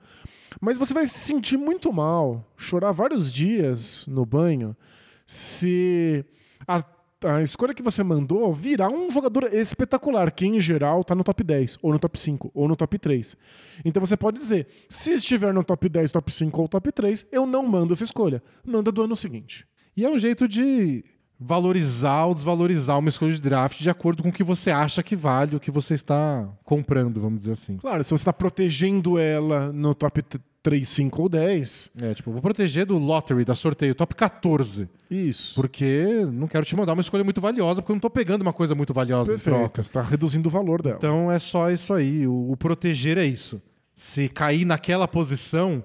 Mas 0.60 0.78
você 0.78 0.93
vai 0.93 1.06
se 1.06 1.18
sentir 1.18 1.56
muito 1.56 1.93
mal, 1.93 2.44
chorar 2.56 2.93
vários 2.93 3.32
dias 3.32 4.06
no 4.06 4.27
banho, 4.27 4.77
se 5.27 6.24
a, 6.66 6.82
a 7.24 7.42
escolha 7.42 7.74
que 7.74 7.82
você 7.82 8.02
mandou 8.02 8.52
virar 8.52 8.92
um 8.92 9.10
jogador 9.10 9.52
espetacular, 9.52 10.30
que 10.32 10.47
em 10.47 10.59
geral 10.60 11.05
tá 11.05 11.14
no 11.14 11.24
top 11.24 11.42
10, 11.42 11.78
ou 11.82 11.92
no 11.92 11.98
top 11.98 12.18
5, 12.18 12.51
ou 12.55 12.68
no 12.68 12.76
top 12.76 12.98
3. 12.98 13.36
Então 13.84 14.05
você 14.05 14.16
pode 14.16 14.38
dizer: 14.38 14.66
se 14.88 15.12
estiver 15.12 15.52
no 15.52 15.64
top 15.64 15.88
10, 15.88 16.12
top 16.12 16.32
5 16.32 16.60
ou 16.60 16.68
top 16.68 16.92
3, 16.92 17.26
eu 17.30 17.47
não 17.47 17.66
mando 17.66 17.92
essa 17.92 18.05
escolha. 18.05 18.42
Manda 18.64 18.90
do 18.90 19.02
ano 19.02 19.16
seguinte. 19.16 19.66
E 19.97 20.05
é 20.05 20.10
um 20.10 20.18
jeito 20.18 20.47
de 20.48 21.05
valorizar 21.38 22.26
ou 22.26 22.34
desvalorizar 22.34 22.98
uma 22.98 23.09
escolha 23.09 23.32
de 23.32 23.40
draft 23.40 23.80
de 23.80 23.88
acordo 23.88 24.22
com 24.22 24.28
o 24.28 24.32
que 24.32 24.44
você 24.44 24.70
acha 24.70 25.02
que 25.02 25.16
vale, 25.16 25.56
o 25.56 25.60
que 25.60 25.70
você 25.70 25.94
está 25.94 26.47
comprando, 26.64 27.20
vamos 27.20 27.40
dizer 27.40 27.52
assim. 27.52 27.78
Claro, 27.78 28.05
se 28.05 28.10
você 28.10 28.16
está 28.22 28.32
protegendo 28.32 29.18
ela 29.18 29.72
no 29.72 29.94
top 29.94 30.22
3, 30.62 30.86
5 30.86 31.22
ou 31.22 31.28
10, 31.28 31.90
É, 32.00 32.14
tipo, 32.14 32.30
vou 32.30 32.42
proteger 32.42 32.84
do 32.84 32.98
lottery, 32.98 33.44
da 33.44 33.54
sorteio, 33.54 33.94
top 33.94 34.14
14. 34.14 34.88
isso. 35.10 35.54
Porque 35.54 36.04
não 36.32 36.46
quero 36.46 36.64
te 36.66 36.76
mandar 36.76 36.92
uma 36.92 37.00
escolha 37.00 37.24
muito 37.24 37.40
valiosa, 37.40 37.80
porque 37.80 37.92
eu 37.92 37.96
não 37.96 38.00
tô 38.00 38.10
pegando 38.10 38.42
uma 38.42 38.52
coisa 38.52 38.74
muito 38.74 38.92
valiosa 38.92 39.32
em 39.34 39.38
troca. 39.38 39.58
Perfeito. 39.58 39.76
Você 39.76 39.80
está 39.82 40.02
reduzindo 40.02 40.48
o 40.48 40.52
valor 40.52 40.82
dela. 40.82 40.96
Então 40.96 41.32
é 41.32 41.38
só 41.38 41.70
isso 41.70 41.94
aí. 41.94 42.26
O, 42.26 42.52
o 42.52 42.56
proteger 42.56 43.16
é 43.16 43.24
isso. 43.24 43.60
Se 43.94 44.28
cair 44.28 44.64
naquela 44.64 45.08
posição, 45.08 45.82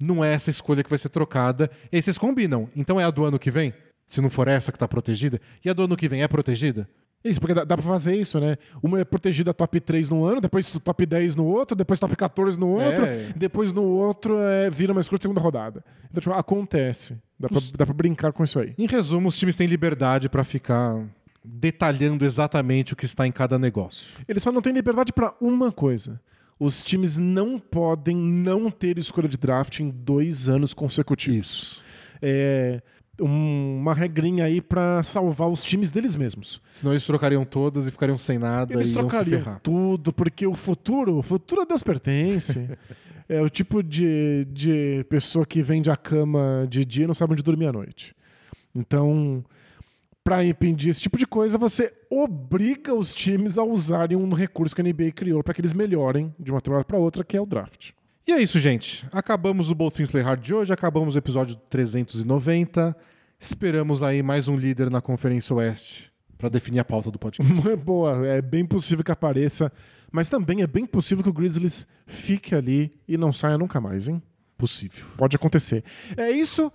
não 0.00 0.24
é 0.24 0.32
essa 0.34 0.50
escolha 0.50 0.82
que 0.82 0.90
vai 0.90 0.98
ser 0.98 1.08
trocada. 1.08 1.70
E 1.92 1.96
aí 1.96 2.02
vocês 2.02 2.18
combinam. 2.18 2.68
Então 2.74 3.00
é 3.00 3.04
a 3.04 3.10
do 3.10 3.24
ano 3.24 3.38
que 3.38 3.50
vem? 3.50 3.72
Se 4.08 4.20
não 4.20 4.30
for 4.30 4.46
essa 4.48 4.70
que 4.72 4.78
tá 4.78 4.86
protegida. 4.86 5.40
E 5.64 5.70
a 5.70 5.72
do 5.72 5.84
ano 5.84 5.96
que 5.96 6.08
vem 6.08 6.22
é 6.22 6.28
protegida? 6.28 6.88
Isso, 7.28 7.40
porque 7.40 7.54
dá, 7.54 7.64
dá 7.64 7.76
pra 7.76 7.84
fazer 7.84 8.14
isso, 8.16 8.38
né? 8.40 8.56
Uma 8.82 9.00
é 9.00 9.04
protegida 9.04 9.52
top 9.52 9.80
3 9.80 10.10
no 10.10 10.24
ano, 10.24 10.40
depois 10.40 10.70
top 10.70 11.06
10 11.06 11.36
no 11.36 11.44
outro, 11.46 11.76
depois 11.76 11.98
top 11.98 12.14
14 12.16 12.58
no 12.58 12.68
outro, 12.68 13.04
É. 13.04 13.32
depois 13.36 13.72
no 13.72 13.82
outro 13.82 14.38
é, 14.38 14.70
vira 14.70 14.92
uma 14.92 15.00
escolha 15.00 15.18
de 15.18 15.22
segunda 15.24 15.40
rodada. 15.40 15.84
Então, 16.10 16.20
tipo, 16.20 16.34
acontece. 16.34 17.16
Dá 17.38 17.48
pra, 17.48 17.60
dá 17.76 17.84
pra 17.86 17.94
brincar 17.94 18.32
com 18.32 18.42
isso 18.44 18.58
aí. 18.58 18.72
Em 18.78 18.86
resumo, 18.86 19.28
os 19.28 19.38
times 19.38 19.56
têm 19.56 19.66
liberdade 19.66 20.28
para 20.28 20.42
ficar 20.44 21.04
detalhando 21.44 22.24
exatamente 22.24 22.92
o 22.92 22.96
que 22.96 23.04
está 23.04 23.26
em 23.26 23.32
cada 23.32 23.58
negócio. 23.58 24.08
Eles 24.26 24.42
só 24.42 24.50
não 24.50 24.60
têm 24.62 24.72
liberdade 24.72 25.12
pra 25.12 25.34
uma 25.40 25.70
coisa. 25.70 26.20
Os 26.58 26.82
times 26.82 27.18
não 27.18 27.58
podem 27.58 28.16
não 28.16 28.70
ter 28.70 28.96
escolha 28.98 29.28
de 29.28 29.36
draft 29.36 29.80
em 29.80 29.90
dois 29.90 30.48
anos 30.48 30.72
consecutivos. 30.74 31.46
Isso. 31.46 31.82
É 32.22 32.80
uma 33.20 33.94
regrinha 33.94 34.44
aí 34.44 34.60
pra 34.60 35.02
salvar 35.02 35.48
os 35.48 35.64
times 35.64 35.90
deles 35.90 36.16
mesmos. 36.16 36.60
Senão 36.72 36.92
eles 36.92 37.06
trocariam 37.06 37.44
todas 37.44 37.86
e 37.86 37.90
ficariam 37.90 38.18
sem 38.18 38.38
nada 38.38 38.74
Eles 38.74 38.90
e 38.90 38.94
trocariam 38.94 39.58
tudo, 39.62 40.12
porque 40.12 40.46
o 40.46 40.54
futuro, 40.54 41.16
o 41.18 41.22
futuro 41.22 41.62
a 41.62 41.64
Deus 41.64 41.82
pertence. 41.82 42.68
é 43.28 43.40
o 43.40 43.48
tipo 43.48 43.82
de, 43.82 44.46
de 44.50 45.04
pessoa 45.08 45.44
que 45.44 45.62
vende 45.62 45.90
a 45.90 45.96
cama 45.96 46.66
de 46.68 46.84
dia 46.84 47.04
e 47.04 47.06
não 47.06 47.14
sabe 47.14 47.32
onde 47.32 47.42
dormir 47.42 47.66
à 47.66 47.72
noite. 47.72 48.14
Então, 48.74 49.44
para 50.22 50.44
impedir 50.44 50.90
esse 50.90 51.00
tipo 51.00 51.18
de 51.18 51.26
coisa, 51.26 51.56
você 51.56 51.92
obriga 52.10 52.94
os 52.94 53.14
times 53.14 53.58
a 53.58 53.64
usarem 53.64 54.16
um 54.16 54.32
recurso 54.32 54.74
que 54.74 54.80
a 54.80 54.84
NBA 54.84 55.12
criou 55.12 55.42
para 55.42 55.54
que 55.54 55.60
eles 55.60 55.72
melhorem 55.72 56.34
de 56.38 56.50
uma 56.50 56.60
temporada 56.60 56.84
para 56.84 56.98
outra, 56.98 57.24
que 57.24 57.36
é 57.36 57.40
o 57.40 57.46
draft. 57.46 57.92
E 58.28 58.32
é 58.32 58.42
isso, 58.42 58.58
gente. 58.58 59.06
Acabamos 59.12 59.70
o 59.70 59.74
Both 59.74 59.94
Things 59.94 60.10
Play 60.10 60.20
Hard 60.20 60.42
de 60.42 60.52
hoje, 60.52 60.72
acabamos 60.72 61.14
o 61.14 61.18
episódio 61.18 61.54
390. 61.70 62.96
Esperamos 63.38 64.02
aí 64.02 64.20
mais 64.20 64.48
um 64.48 64.56
líder 64.56 64.90
na 64.90 65.00
Conferência 65.00 65.54
Oeste 65.54 66.10
para 66.36 66.48
definir 66.48 66.80
a 66.80 66.84
pauta 66.84 67.08
do 67.08 67.20
podcast. 67.20 67.52
Boa, 67.78 68.26
é 68.26 68.42
bem 68.42 68.66
possível 68.66 69.04
que 69.04 69.12
apareça, 69.12 69.72
mas 70.10 70.28
também 70.28 70.60
é 70.60 70.66
bem 70.66 70.84
possível 70.84 71.22
que 71.22 71.30
o 71.30 71.32
Grizzlies 71.32 71.86
fique 72.04 72.52
ali 72.52 72.98
e 73.06 73.16
não 73.16 73.32
saia 73.32 73.56
nunca 73.56 73.80
mais, 73.80 74.08
hein? 74.08 74.20
Possível. 74.58 75.06
Pode 75.16 75.36
acontecer. 75.36 75.84
É 76.16 76.28
isso. 76.28 76.72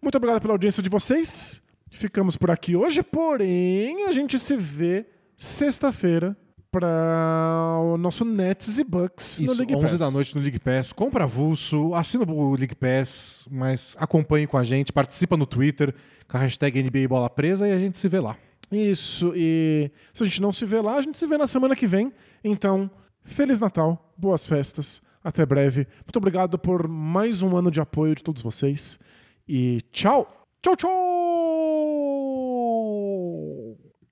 Muito 0.00 0.14
obrigado 0.14 0.40
pela 0.40 0.54
audiência 0.54 0.84
de 0.84 0.88
vocês. 0.88 1.60
Ficamos 1.90 2.36
por 2.36 2.48
aqui 2.48 2.76
hoje, 2.76 3.02
porém 3.02 4.04
a 4.06 4.12
gente 4.12 4.38
se 4.38 4.56
vê 4.56 5.04
sexta-feira 5.36 6.36
para 6.72 7.78
o 7.82 7.98
nosso 7.98 8.24
Nets 8.24 8.78
e 8.78 8.84
Bucks 8.84 9.38
no 9.40 9.44
Isso, 9.44 9.58
League 9.58 9.76
11 9.76 9.82
Pass. 9.86 9.98
da 9.98 10.10
noite 10.10 10.34
no 10.34 10.40
League 10.40 10.58
Pass. 10.58 10.90
Compra 10.90 11.24
avulso, 11.24 11.94
assina 11.94 12.24
o 12.24 12.56
League 12.56 12.74
Pass, 12.74 13.46
mas 13.50 13.94
acompanhe 14.00 14.46
com 14.46 14.56
a 14.56 14.64
gente, 14.64 14.90
participa 14.90 15.36
no 15.36 15.44
Twitter 15.44 15.94
com 16.26 16.38
a 16.38 16.40
hashtag 16.40 16.82
NBA 16.82 17.06
Bola 17.06 17.28
Presa 17.28 17.68
e 17.68 17.72
a 17.72 17.78
gente 17.78 17.98
se 17.98 18.08
vê 18.08 18.18
lá. 18.18 18.38
Isso, 18.72 19.34
e 19.36 19.90
se 20.14 20.22
a 20.22 20.26
gente 20.26 20.40
não 20.40 20.50
se 20.50 20.64
vê 20.64 20.80
lá, 20.80 20.96
a 20.96 21.02
gente 21.02 21.18
se 21.18 21.26
vê 21.26 21.36
na 21.36 21.46
semana 21.46 21.76
que 21.76 21.86
vem. 21.86 22.10
Então, 22.42 22.90
Feliz 23.22 23.60
Natal, 23.60 24.10
boas 24.16 24.46
festas, 24.46 25.02
até 25.22 25.44
breve. 25.44 25.86
Muito 26.06 26.16
obrigado 26.16 26.58
por 26.58 26.88
mais 26.88 27.42
um 27.42 27.54
ano 27.54 27.70
de 27.70 27.82
apoio 27.82 28.14
de 28.14 28.22
todos 28.22 28.42
vocês 28.42 28.98
e 29.46 29.82
tchau! 29.92 30.38
Tchau, 30.62 30.74
tchau! 30.76 30.88